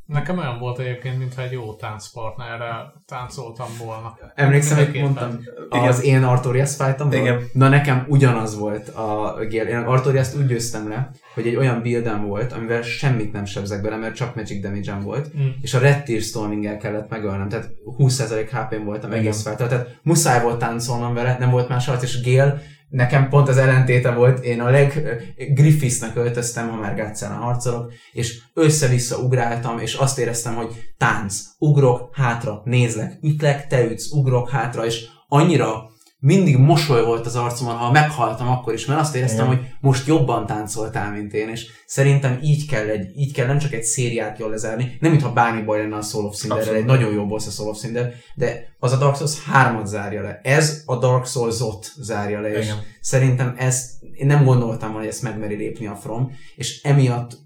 Nekem 0.10 0.38
olyan 0.38 0.60
volt 0.60 0.80
egyébként, 0.80 1.18
mintha 1.18 1.41
egy 1.41 1.52
jó 1.52 1.73
táncpartnerre 1.73 2.94
táncoltam 3.06 3.68
volna. 3.86 4.18
Emlékszem, 4.36 4.77
hogy 4.77 5.02
mondtam, 5.02 5.40
Igen. 5.69 5.88
az 5.88 6.03
én 6.03 6.23
Artorias 6.23 6.76
fightom 6.76 7.11
Igen. 7.11 7.41
Na 7.53 7.68
nekem 7.68 8.06
ugyanaz 8.07 8.57
volt 8.57 8.88
a 8.88 9.36
gél. 9.49 9.68
Én 9.68 9.77
Artorias 9.77 10.36
úgy 10.36 10.45
győztem 10.45 10.90
le, 10.90 11.10
hogy 11.34 11.48
egy 11.48 11.56
olyan 11.56 11.81
buildem 11.81 12.26
volt, 12.27 12.52
amivel 12.53 12.81
semmit 12.81 13.31
nem 13.31 13.45
sebzek 13.45 13.81
bele, 13.81 13.95
mert 13.95 14.15
csak 14.15 14.36
magic 14.36 14.61
damage 14.61 14.94
volt, 14.94 15.38
mm. 15.38 15.48
és 15.61 15.73
a 15.73 15.80
Red 15.80 16.03
Tear 16.03 16.22
storming 16.22 16.77
kellett 16.77 17.10
megölnem, 17.10 17.49
tehát 17.49 17.69
20% 17.98 18.48
HP-n 18.52 18.84
voltam 18.84 19.10
Igen. 19.10 19.22
egész 19.22 19.41
fel. 19.41 19.56
Tehát 19.56 19.99
muszáj 20.03 20.41
volt 20.41 20.60
táncolnom 20.60 21.14
vele, 21.14 21.38
nem 21.40 21.49
volt 21.49 21.69
más 21.69 21.88
arc, 21.88 22.03
és 22.03 22.22
Gél 22.22 22.61
nekem 22.89 23.29
pont 23.29 23.47
az 23.47 23.57
ellentéte 23.57 24.11
volt, 24.11 24.43
én 24.43 24.61
a 24.61 24.69
leg 24.69 25.17
Griffithsnek 25.53 26.15
öltöztem, 26.15 26.69
ha 26.69 26.75
már 26.75 26.95
Gátsán 26.95 27.37
harcolok, 27.37 27.93
és 28.11 28.39
össze-vissza 28.53 29.17
ugráltam, 29.17 29.79
és 29.79 29.93
azt 29.93 30.19
éreztem, 30.19 30.55
hogy 30.55 30.91
tánc, 30.97 31.41
ugrok, 31.57 32.15
hátra, 32.15 32.61
nézlek, 32.63 33.17
ütlek, 33.21 33.67
te 33.67 33.83
ütsz, 33.83 34.11
ugrok, 34.11 34.49
hátra, 34.49 34.85
és 34.85 35.05
annyira 35.27 35.89
mindig 36.19 36.57
mosoly 36.57 37.03
volt 37.03 37.25
az 37.25 37.35
arcomon, 37.35 37.75
ha 37.75 37.91
meghaltam 37.91 38.47
akkor 38.47 38.73
is, 38.73 38.85
mert 38.85 38.99
azt 38.99 39.15
éreztem, 39.15 39.45
Igen. 39.45 39.57
hogy 39.57 39.67
most 39.79 40.07
jobban 40.07 40.45
táncoltál, 40.45 41.11
mint 41.11 41.33
én, 41.33 41.49
és 41.49 41.65
szerintem 41.85 42.39
így 42.41 42.67
kell, 42.67 42.87
egy, 42.87 43.17
így 43.17 43.33
kell 43.33 43.45
nem 43.45 43.57
csak 43.57 43.73
egy 43.73 43.83
szériát 43.83 44.39
jól 44.39 44.49
lezárni, 44.49 44.97
nem 44.99 45.11
mintha 45.11 45.33
bármi 45.33 45.61
baj 45.61 45.79
lenne 45.79 45.95
a 45.95 46.01
Soul 46.01 46.25
of 46.25 46.35
Cinder, 46.35 46.67
egy 46.67 46.85
nagyon 46.85 47.13
jó 47.13 47.25
boss 47.25 47.47
a 47.47 47.49
Soul 47.49 47.69
of 47.69 47.79
Cinder, 47.79 48.13
de 48.35 48.75
az 48.79 48.91
a 48.91 48.97
Dark 48.97 49.15
Souls 49.15 49.33
3-at 49.53 49.85
zárja 49.85 50.21
le. 50.21 50.39
Ez 50.43 50.83
a 50.85 50.95
Dark 50.95 51.25
Souls-ot 51.25 51.91
zárja 51.97 52.39
le, 52.39 52.57
és 52.57 52.65
Igen. 52.65 52.77
szerintem 53.01 53.55
ezt, 53.57 53.91
én 54.13 54.27
nem 54.27 54.43
gondoltam, 54.43 54.93
hogy 54.93 55.05
ezt 55.05 55.21
megmeri 55.21 55.55
lépni 55.55 55.87
a 55.87 55.95
From, 55.95 56.31
és 56.55 56.81
emiatt 56.81 57.37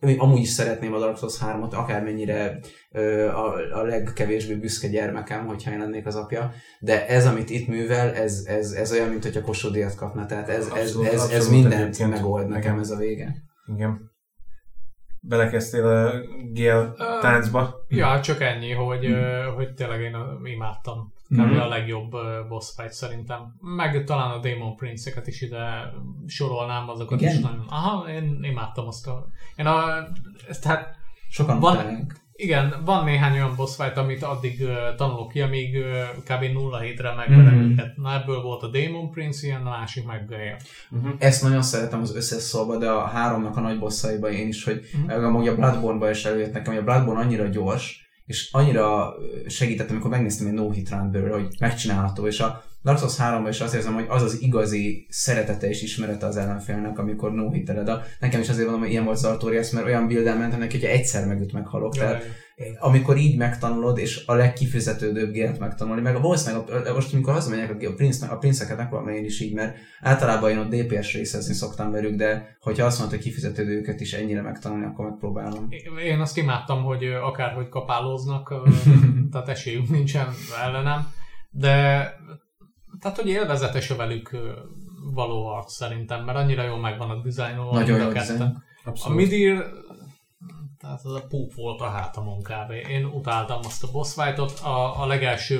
amúgy 0.00 0.40
is 0.40 0.48
szeretném 0.48 0.94
a 0.94 0.98
Dark 0.98 1.16
Souls 1.16 1.38
3-ot, 1.40 1.70
akármennyire 1.70 2.58
ö, 2.90 3.28
a, 3.28 3.54
a 3.78 3.82
legkevésbé 3.82 4.54
büszke 4.54 4.88
gyermekem, 4.88 5.46
hogyha 5.46 5.70
én 5.70 5.78
lennék 5.78 6.06
az 6.06 6.14
apja, 6.14 6.52
de 6.80 7.06
ez, 7.06 7.26
amit 7.26 7.50
itt 7.50 7.68
művel, 7.68 8.14
ez, 8.14 8.44
ez, 8.46 8.70
ez 8.70 8.92
olyan, 8.92 9.08
mint 9.08 9.22
hogyha 9.22 9.40
Kossuth 9.40 9.94
kapna, 9.94 10.26
tehát 10.26 10.48
ez, 10.48 10.68
abszolút, 10.68 11.06
ez, 11.06 11.22
ez, 11.22 11.30
ez 11.30 11.48
mindent 11.48 12.08
megold 12.08 12.48
nekem 12.48 12.78
ez 12.78 12.90
a 12.90 12.96
vége. 12.96 13.34
Igen. 13.74 14.14
Belekezdtél 15.28 15.86
a 15.86 16.10
Gél 16.52 16.94
táncba? 17.20 17.84
Ja, 17.88 18.20
csak 18.20 18.40
ennyi, 18.40 18.72
hogy, 18.72 19.08
mm. 19.08 19.54
hogy 19.54 19.74
tényleg 19.74 20.00
én 20.00 20.16
imádtam. 20.44 21.12
mm-hmm. 21.34 21.58
a 21.58 21.68
legjobb 21.68 22.10
boss 22.48 22.72
fight 22.76 22.92
szerintem. 22.92 23.54
Meg 23.60 24.04
talán 24.04 24.30
a 24.30 24.38
Demon 24.38 24.76
Prince-eket 24.76 25.26
is 25.26 25.40
ide 25.40 25.92
sorolnám, 26.26 26.88
azokat 26.88 27.20
Igen? 27.20 27.32
is 27.32 27.40
nagyon... 27.40 27.64
Aha, 27.68 28.08
én 28.08 28.38
imádtam 28.42 28.86
azt 28.86 29.06
a... 29.06 29.26
Én 29.56 29.66
a... 29.66 29.84
Tehát 30.62 30.96
Sokan 31.28 31.60
van, 31.60 31.76
utálják. 31.76 32.24
Igen, 32.36 32.82
van 32.84 33.04
néhány 33.04 33.32
olyan 33.32 33.56
boss 33.56 33.76
fight, 33.76 33.96
amit 33.96 34.22
addig 34.22 34.60
uh, 34.60 34.94
tanulok 34.96 35.30
ki, 35.30 35.40
amíg 35.40 35.76
uh, 35.76 35.84
kb. 36.24 36.52
0 36.52 36.78
hétre 36.78 37.14
megverem 37.14 37.54
mm-hmm. 37.54 37.70
őket. 37.70 37.96
Na 37.96 38.14
ebből 38.14 38.42
volt 38.42 38.62
a 38.62 38.68
Demon 38.68 39.10
Prince, 39.10 39.46
ilyen 39.46 39.66
a 39.66 39.70
másik 39.70 40.06
meg 40.06 40.26
Gaia. 40.28 40.56
Uh-huh. 40.90 41.14
Ezt 41.18 41.42
nagyon 41.42 41.62
szeretem 41.62 42.00
az 42.00 42.14
összes 42.14 42.42
szóba, 42.42 42.76
de 42.76 42.90
a 42.90 43.06
háromnak 43.06 43.56
a 43.56 43.60
nagy 43.60 43.78
bosszaiba 43.78 44.30
én 44.30 44.48
is, 44.48 44.64
hogy 44.64 44.80
amúgy 45.08 45.48
a 45.48 45.54
Bloodborne-ba 45.54 46.10
is 46.10 46.24
előjött 46.24 46.52
nekem, 46.52 46.72
hogy 46.72 46.82
a 46.82 46.84
Bloodborne 46.84 47.20
annyira 47.20 47.48
gyors, 47.48 48.04
és 48.26 48.48
annyira 48.52 49.14
segített, 49.46 49.90
amikor 49.90 50.10
megnéztem 50.10 50.46
egy 50.46 50.52
no 50.52 50.70
hit 50.70 50.90
run 50.90 51.30
hogy 51.30 51.48
megcsinálható, 51.58 52.26
és 52.26 52.40
a 52.40 52.64
Dark 52.86 52.98
Souls 52.98 53.16
3 53.16 53.46
is 53.46 53.60
azt 53.60 53.74
érzem, 53.74 53.94
hogy 53.94 54.06
az 54.08 54.22
az 54.22 54.42
igazi 54.42 55.06
szeretete 55.08 55.68
és 55.68 55.82
ismerete 55.82 56.26
az 56.26 56.36
ellenfélnek, 56.36 56.98
amikor 56.98 57.32
no 57.32 57.50
hiteled. 57.50 57.90
Nekem 58.20 58.40
is 58.40 58.48
azért 58.48 58.68
hogy 58.68 58.90
ilyen 58.90 59.04
volt 59.04 59.16
Zartorias, 59.16 59.70
mert 59.70 59.86
olyan 59.86 60.06
build 60.06 60.24
mentem 60.24 60.58
neki, 60.58 60.78
hogyha 60.78 60.94
egyszer 60.94 61.26
megüt 61.26 61.52
meghalok. 61.52 61.96
Jaj. 61.96 62.06
Tehát 62.06 62.24
amikor 62.78 63.16
így 63.16 63.36
megtanulod, 63.36 63.98
és 63.98 64.22
a 64.26 64.34
legkifizetődőbb 64.34 65.32
gélt 65.32 65.58
megtanulni, 65.58 66.00
meg 66.00 66.16
a 66.16 66.20
valószínűleg, 66.20 66.94
most 66.94 67.12
amikor 67.12 67.32
hazamegyek 67.32 67.70
a, 67.70 67.94
prince, 67.94 68.26
a 68.26 68.36
princeket 68.36 68.76
megpróbálom 68.76 69.14
én 69.14 69.24
is 69.24 69.40
így, 69.40 69.54
mert 69.54 69.76
általában 70.00 70.50
én 70.50 70.58
ott 70.58 70.74
DPS 70.74 71.14
részezni 71.14 71.54
szoktam 71.54 71.90
velük, 71.90 72.14
de 72.14 72.56
hogyha 72.60 72.86
azt 72.86 72.98
mondod, 72.98 73.16
hogy 73.16 73.24
kifizetődőket 73.24 74.00
is 74.00 74.12
ennyire 74.12 74.42
megtanulni, 74.42 74.84
akkor 74.84 75.04
megpróbálom. 75.04 75.68
Én 76.04 76.20
azt 76.20 76.36
imádtam, 76.36 76.82
hogy 76.82 77.04
akárhogy 77.04 77.68
kapálóznak, 77.68 78.54
tehát 79.32 79.48
esélyünk 79.48 79.88
nincsen 79.88 80.26
ellenem, 80.64 81.06
de 81.50 82.04
tehát, 83.00 83.16
hogy 83.16 83.28
élvezetes 83.28 83.90
a 83.90 83.96
velük 83.96 84.36
való 85.14 85.46
arc 85.46 85.72
szerintem, 85.72 86.24
mert 86.24 86.38
annyira 86.38 86.62
jól 86.62 86.78
megvan 86.78 87.10
a 87.10 87.22
dizájnolva. 87.22 87.78
Nagyon 87.78 88.00
jó 88.00 88.08
A 89.04 89.10
Midir, 89.10 89.64
tehát 90.78 91.04
az 91.04 91.14
a 91.14 91.26
púp 91.28 91.54
volt 91.54 91.80
a 91.80 91.88
hátamon 91.88 92.42
kb. 92.42 92.70
Én 92.88 93.04
utáltam 93.04 93.58
azt 93.64 93.84
a 93.84 93.90
boss 93.92 94.14
fight-ot. 94.14 94.58
A, 94.58 95.02
a 95.02 95.06
legelső 95.06 95.58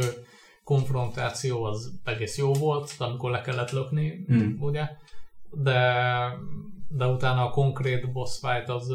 konfrontáció 0.65 1.65
az 1.65 2.01
egész 2.05 2.39
jó 2.39 2.53
volt, 2.53 2.95
amikor 2.99 3.31
le 3.31 3.41
kellett 3.41 3.71
lökni, 3.71 4.25
hmm. 4.27 4.57
ugye? 4.61 4.89
De, 5.51 5.83
de 6.89 7.07
utána 7.07 7.47
a 7.47 7.51
konkrét 7.51 8.13
boss 8.13 8.39
fight 8.39 8.69
az 8.69 8.89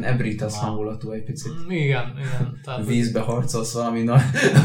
Ebritas 0.00 0.58
hangulatú 0.58 1.10
egy 1.10 1.24
picit. 1.24 1.52
Mm, 1.66 1.70
Igen, 1.70 2.14
igen. 2.18 2.60
Tehát, 2.64 2.86
Vízbe 2.88 3.20
harcolsz 3.20 3.72
valami 3.72 4.02
na, 4.02 4.16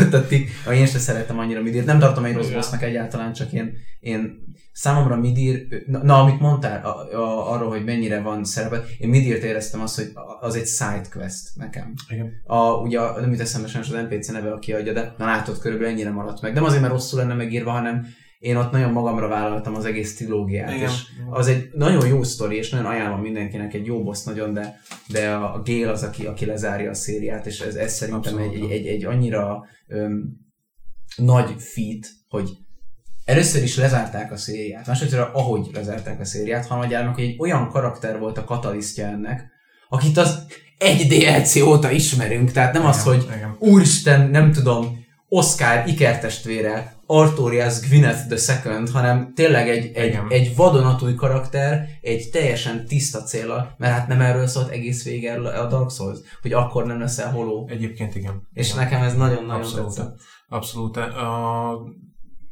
tehát 0.09 0.31
ah, 0.65 0.77
én 0.77 0.85
sem 0.85 0.99
szeretem 0.99 1.39
annyira 1.39 1.61
Midir. 1.61 1.85
Nem 1.85 1.99
tartom 1.99 2.25
egy 2.25 2.33
rossz 2.33 2.49
bossnak 2.49 2.81
egyáltalán, 2.83 3.33
csak 3.33 3.51
én, 3.51 3.73
én 3.99 4.45
számomra 4.71 5.15
Midir, 5.15 5.67
na, 5.87 6.03
na 6.03 6.21
amit 6.21 6.39
mondtál 6.39 6.85
a, 6.85 7.17
a, 7.17 7.51
arról, 7.53 7.69
hogy 7.69 7.83
mennyire 7.83 8.21
van 8.21 8.43
szerepe, 8.43 8.83
én 8.97 9.09
Midirt 9.09 9.43
éreztem 9.43 9.81
azt, 9.81 9.95
hogy 9.95 10.11
az 10.39 10.55
egy 10.55 10.67
side 10.67 11.05
quest 11.11 11.55
nekem. 11.55 11.93
Igen. 12.09 12.31
A, 12.45 12.71
ugye 12.71 12.99
a- 12.99 13.19
nem 13.19 13.31
jut 13.31 13.39
eszembe 13.39 13.67
sajnos 13.67 13.89
az 13.89 14.05
NPC 14.09 14.27
neve, 14.27 14.51
aki 14.51 14.73
adja, 14.73 14.93
de 14.93 15.13
na 15.17 15.25
látod, 15.25 15.59
körülbelül 15.59 15.93
ennyire 15.93 16.11
maradt 16.11 16.41
meg. 16.41 16.53
Nem 16.53 16.63
azért, 16.63 16.81
mert 16.81 16.93
rosszul 16.93 17.19
lenne 17.19 17.33
megírva, 17.33 17.71
hanem 17.71 18.07
én 18.39 18.55
ott 18.55 18.71
nagyon 18.71 18.91
magamra 18.91 19.27
vállaltam 19.27 19.75
az 19.75 19.85
egész 19.85 20.15
trilógiát, 20.15 20.73
Igen. 20.73 20.89
és 20.89 21.01
az 21.29 21.47
egy 21.47 21.69
nagyon 21.73 22.07
jó 22.07 22.23
sztori, 22.23 22.55
és 22.55 22.69
nagyon 22.69 22.85
ajánlom 22.85 23.21
mindenkinek, 23.21 23.73
egy 23.73 23.85
jó 23.85 24.03
boss 24.03 24.23
nagyon, 24.23 24.53
de, 24.53 24.79
de 25.07 25.33
a, 25.33 25.61
Gale 25.65 25.91
az, 25.91 26.03
aki, 26.03 26.25
aki 26.25 26.45
lezárja 26.45 26.89
a 26.89 26.93
szériát, 26.93 27.45
és 27.45 27.59
ez, 27.59 27.75
ez 27.75 27.93
szerintem 27.93 28.37
egy, 28.37 28.53
egy, 28.53 28.71
egy, 28.71 28.87
egy 28.87 29.05
annyira 29.05 29.65
öm, 29.87 30.23
nagy 31.15 31.55
feat, 31.57 32.07
hogy 32.29 32.49
először 33.25 33.63
is 33.63 33.77
lezárták 33.77 34.31
a 34.31 34.37
szériát, 34.37 34.87
másodszor 34.87 35.29
ahogy 35.33 35.69
lezárták 35.73 36.19
a 36.19 36.25
szériát, 36.25 36.65
hanem 36.65 37.13
hogy 37.13 37.23
egy 37.23 37.35
olyan 37.39 37.69
karakter 37.69 38.19
volt 38.19 38.37
a 38.37 38.43
katalisztja 38.43 39.05
ennek, 39.05 39.45
akit 39.89 40.17
az 40.17 40.45
egy 40.77 41.07
DLC 41.07 41.55
óta 41.55 41.91
ismerünk, 41.91 42.51
tehát 42.51 42.73
nem 42.73 42.85
az, 42.85 43.03
hogy 43.03 43.23
Igen. 43.23 43.55
úristen, 43.59 44.29
nem 44.29 44.51
tudom, 44.51 45.05
Oscar 45.29 45.87
ikertestvére, 45.87 46.95
Artorias 47.05 47.79
Gwyneth 47.89 48.27
the 48.27 48.37
Second, 48.37 48.89
hanem 48.89 49.33
tényleg 49.35 49.69
egy, 49.69 49.91
egy, 49.95 50.07
Igen. 50.07 50.27
egy 50.29 50.55
vadonatúj 50.55 51.15
karakter, 51.15 51.87
egy 52.01 52.29
teljesen 52.31 52.85
tiszta 52.85 53.23
célra, 53.23 53.75
mert 53.77 53.93
hát 53.93 54.07
nem 54.07 54.21
erről 54.21 54.47
szólt 54.47 54.69
egész 54.69 55.05
erről 55.05 55.45
a 55.45 55.67
Dark 55.67 55.91
Souls, 55.91 56.19
hogy 56.41 56.53
akkor 56.53 56.85
nem 56.85 56.99
leszel 56.99 57.31
holó. 57.31 57.67
Egyébként 57.69 58.15
igen. 58.15 58.47
És 58.53 58.71
igen. 58.71 58.83
nekem 58.83 59.01
ez 59.01 59.15
nagyon-nagyon 59.15 59.61
Abszolút. 59.61 59.95
tetszett. 59.95 60.19
Abszolút. 60.49 60.97
A, 60.97 61.79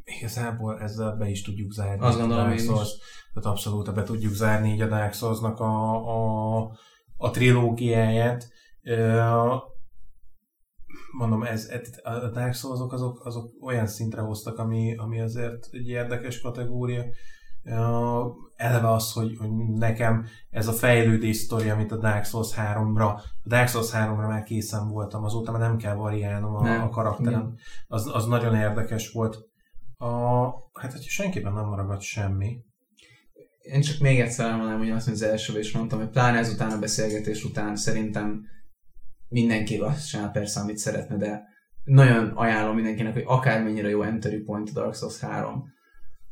igazából 0.04 0.80
ezzel 0.80 1.16
be 1.16 1.28
is 1.28 1.42
tudjuk 1.42 1.72
zárni. 1.72 2.04
Azt 2.04 2.18
gondolom 2.18 2.48
én 2.50 2.54
is. 2.54 2.62
Souls. 2.62 2.90
Tehát 3.34 3.50
abszolút 3.50 3.94
be 3.94 4.02
tudjuk 4.02 4.34
zárni 4.34 4.72
így 4.72 4.80
a 4.80 4.86
Dark 4.86 5.14
Souls-nak 5.14 5.60
a, 5.60 5.94
a, 5.94 6.70
a 7.16 7.30
trilógiáját. 7.30 8.48
Ö, 8.82 9.20
Mondom, 11.16 11.42
ez, 11.42 11.70
a 12.02 12.28
Dark 12.28 12.54
souls 12.54 12.80
azok, 12.92 13.26
azok 13.26 13.50
olyan 13.60 13.86
szintre 13.86 14.20
hoztak, 14.20 14.58
ami, 14.58 14.96
ami 14.96 15.20
azért 15.20 15.68
egy 15.70 15.88
érdekes 15.88 16.40
kategória. 16.40 17.04
Ö, 17.64 18.26
Eleve 18.56 18.92
az, 18.92 19.12
hogy, 19.12 19.36
hogy 19.38 19.50
nekem 19.74 20.26
ez 20.50 20.68
a 20.68 20.72
fejlődés 20.72 21.36
sztori, 21.36 21.68
amit 21.68 21.92
a 21.92 21.96
Dark 21.96 22.24
Souls 22.24 22.54
3-ra, 22.56 23.14
a 23.42 23.48
Dark 23.48 23.68
Souls 23.68 23.90
3-ra 23.92 24.28
már 24.28 24.42
készen 24.42 24.88
voltam, 24.88 25.24
azóta 25.24 25.52
már 25.52 25.60
nem 25.60 25.76
kell 25.76 25.94
variálnom 25.94 26.54
a, 26.54 26.62
Nem. 26.62 26.82
a 26.82 26.88
karakterem. 26.88 27.54
Az, 27.88 28.10
az 28.12 28.26
nagyon 28.26 28.54
érdekes 28.54 29.12
volt. 29.12 29.38
A, 29.96 30.08
hát, 30.72 30.92
hogyha 30.92 31.10
senkiben 31.10 31.52
nem 31.52 31.66
maragad 31.66 32.00
semmi. 32.00 32.64
Én 33.60 33.80
csak 33.80 34.00
még 34.00 34.20
egyszer 34.20 34.46
elmondanám, 34.46 34.78
hogy 34.78 34.90
azt, 34.90 35.06
amit 35.06 35.20
az 35.20 35.26
elsőben 35.26 35.62
is 35.62 35.72
mondtam, 35.72 35.98
hogy 35.98 36.08
pláne 36.08 36.38
ezután 36.38 36.70
a 36.70 36.78
beszélgetés 36.78 37.44
után 37.44 37.76
szerintem 37.76 38.44
mindenki 39.28 39.76
azt 39.76 40.08
csinál 40.08 40.30
persze, 40.30 40.60
amit 40.60 40.78
szeretne, 40.78 41.16
de 41.16 41.42
nagyon 41.84 42.32
ajánlom 42.34 42.74
mindenkinek, 42.74 43.12
hogy 43.12 43.24
akármennyire 43.26 43.88
jó 43.88 44.02
entry 44.02 44.38
point 44.38 44.68
a 44.68 44.72
Dark 44.72 44.94
Souls 44.94 45.20
3, 45.20 45.74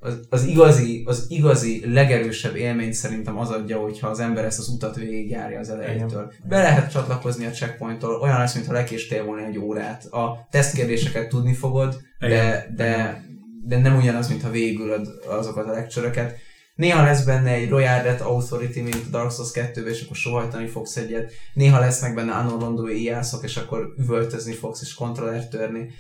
az, 0.05 0.21
az, 0.31 0.45
igazi, 0.45 1.03
az 1.07 1.27
igazi 1.29 1.93
legerősebb 1.93 2.57
élmény 2.57 2.93
szerintem 2.93 3.39
az 3.39 3.51
adja, 3.51 3.79
hogyha 3.79 4.09
az 4.09 4.21
ember 4.21 4.45
ezt 4.45 4.59
az 4.59 4.69
utat 4.69 4.97
végigjárja 4.97 5.59
az 5.59 5.69
elejétől. 5.69 6.33
Be 6.49 6.62
lehet 6.62 6.91
csatlakozni 6.91 7.47
a 7.47 7.51
checkpointtól, 7.51 8.21
olyan 8.21 8.39
lesz, 8.39 8.55
mintha 8.55 8.73
lekéstél 8.73 9.25
volna 9.25 9.47
egy 9.47 9.59
órát. 9.59 10.05
A 10.05 10.47
tesztkérdéseket 10.51 11.29
tudni 11.29 11.55
fogod, 11.55 12.01
de, 12.19 12.66
de, 12.77 13.23
de 13.65 13.79
nem 13.79 13.97
ugyanaz, 13.97 14.29
mintha 14.29 14.51
végülöd 14.51 15.07
azokat 15.27 15.66
a 15.66 15.73
lectöröket. 15.73 16.37
Néha 16.74 17.02
lesz 17.02 17.24
benne 17.24 17.51
egy 17.51 17.68
Royal 17.68 18.02
Red 18.02 18.20
Authority, 18.20 18.80
mint 18.80 19.02
a 19.06 19.10
Dark 19.10 19.30
Souls 19.30 19.51
2 19.51 19.88
és 19.88 20.02
akkor 20.02 20.16
sohajtani 20.16 20.66
fogsz 20.66 20.96
egyet. 20.96 21.32
Néha 21.55 21.80
lesznek 21.80 22.14
benne 22.14 22.32
anorondói 22.32 23.01
ijászok, 23.01 23.44
és 23.44 23.56
akkor 23.56 23.94
üvöltözni 23.98 24.52
fogsz, 24.52 24.82
és 24.82 24.94
kontrollert 24.94 25.51
törni. 25.51 25.90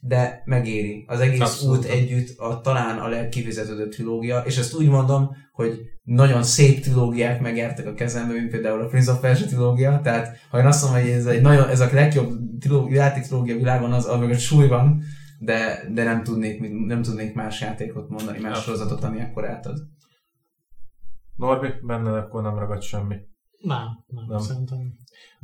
De 0.00 0.42
megéri. 0.44 1.04
Az 1.06 1.20
egész 1.20 1.40
Abszolút. 1.40 1.78
út 1.78 1.84
együtt 1.84 2.38
a, 2.38 2.60
talán 2.60 2.98
a 2.98 3.08
legkifizetődőbb 3.08 3.90
trilógia, 3.90 4.42
és 4.46 4.56
ezt 4.56 4.74
úgy 4.74 4.88
mondom, 4.88 5.36
hogy 5.52 5.80
nagyon 6.02 6.42
szép 6.42 6.80
trilógiák 6.80 7.40
megértek 7.40 7.86
a 7.86 7.94
kezembe, 7.94 8.32
mint 8.32 8.50
például 8.50 8.80
a 8.80 8.86
Prince 8.86 9.12
of 9.12 9.20
Persia 9.20 9.46
trilógia, 9.46 10.00
tehát 10.02 10.38
ha 10.50 10.58
én 10.58 10.66
azt 10.66 10.82
mondom, 10.82 11.02
hogy 11.02 11.10
ez, 11.10 11.26
egy 11.26 11.40
nagyon, 11.40 11.68
ez 11.68 11.80
a 11.80 11.88
legjobb 11.92 12.38
trilógia, 12.60 13.02
játék 13.02 13.22
trilógia 13.22 13.56
világon, 13.56 13.92
az, 13.92 14.06
az 14.06 14.18
mögött 14.18 14.38
súly 14.38 14.68
van, 14.68 15.02
de, 15.42 15.84
de 15.92 16.04
nem, 16.04 16.22
tudnék, 16.22 16.60
nem 16.86 17.02
tudnék 17.02 17.34
más 17.34 17.60
játékot 17.60 18.08
mondani, 18.08 18.38
más 18.38 18.56
Abszolút. 18.56 18.78
sorozatot, 18.78 19.04
ami 19.04 19.20
akkor 19.20 19.48
átad. 19.48 19.78
Norbi, 21.36 21.68
benned 21.82 22.14
akkor 22.14 22.42
nem 22.42 22.58
ragad 22.58 22.82
semmi. 22.82 23.16
Nem, 23.60 23.78
nem, 24.06 24.24
Nem. 24.24 24.26
nem. 24.28 24.38
szerintem. 24.38 24.78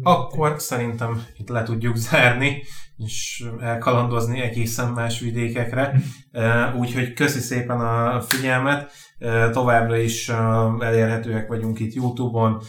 Akkor 0.03 0.61
szerintem 0.61 1.27
itt 1.37 1.49
le 1.49 1.63
tudjuk 1.63 1.97
zárni, 1.97 2.63
és 2.97 3.49
elkalandozni 3.61 4.41
egészen 4.41 4.93
más 4.93 5.21
vidékekre. 5.21 5.93
Eh, 6.31 6.79
Úgyhogy 6.79 7.13
köszi 7.13 7.39
szépen 7.39 7.81
a 7.81 8.21
figyelmet. 8.21 8.93
Továbbra 9.53 9.97
is 9.97 10.29
elérhetőek 10.81 11.49
vagyunk 11.49 11.79
itt 11.79 11.95
Youtube-on, 11.95 12.61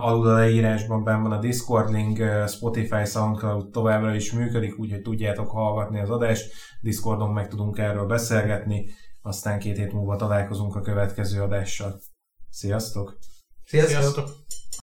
alul 0.00 0.28
a 0.28 0.34
leírásban 0.34 1.04
benn 1.04 1.22
van 1.22 1.32
a 1.32 1.38
Discord 1.38 1.90
link, 1.90 2.22
Spotify, 2.48 3.04
SoundCloud 3.04 3.70
továbbra 3.70 4.14
is 4.14 4.32
működik, 4.32 4.78
úgyhogy 4.78 5.02
tudjátok 5.02 5.50
hallgatni 5.50 6.00
az 6.00 6.10
adást. 6.10 6.52
Discordon 6.80 7.32
meg 7.32 7.48
tudunk 7.48 7.78
erről 7.78 8.06
beszélgetni, 8.06 8.90
aztán 9.22 9.58
két 9.58 9.76
hét 9.76 9.92
múlva 9.92 10.16
találkozunk 10.16 10.76
a 10.76 10.80
következő 10.80 11.42
adással. 11.42 12.00
Sziasztok! 12.50 13.18
Sziasztok! 13.64 14.00
Sziasztok! 14.00 14.30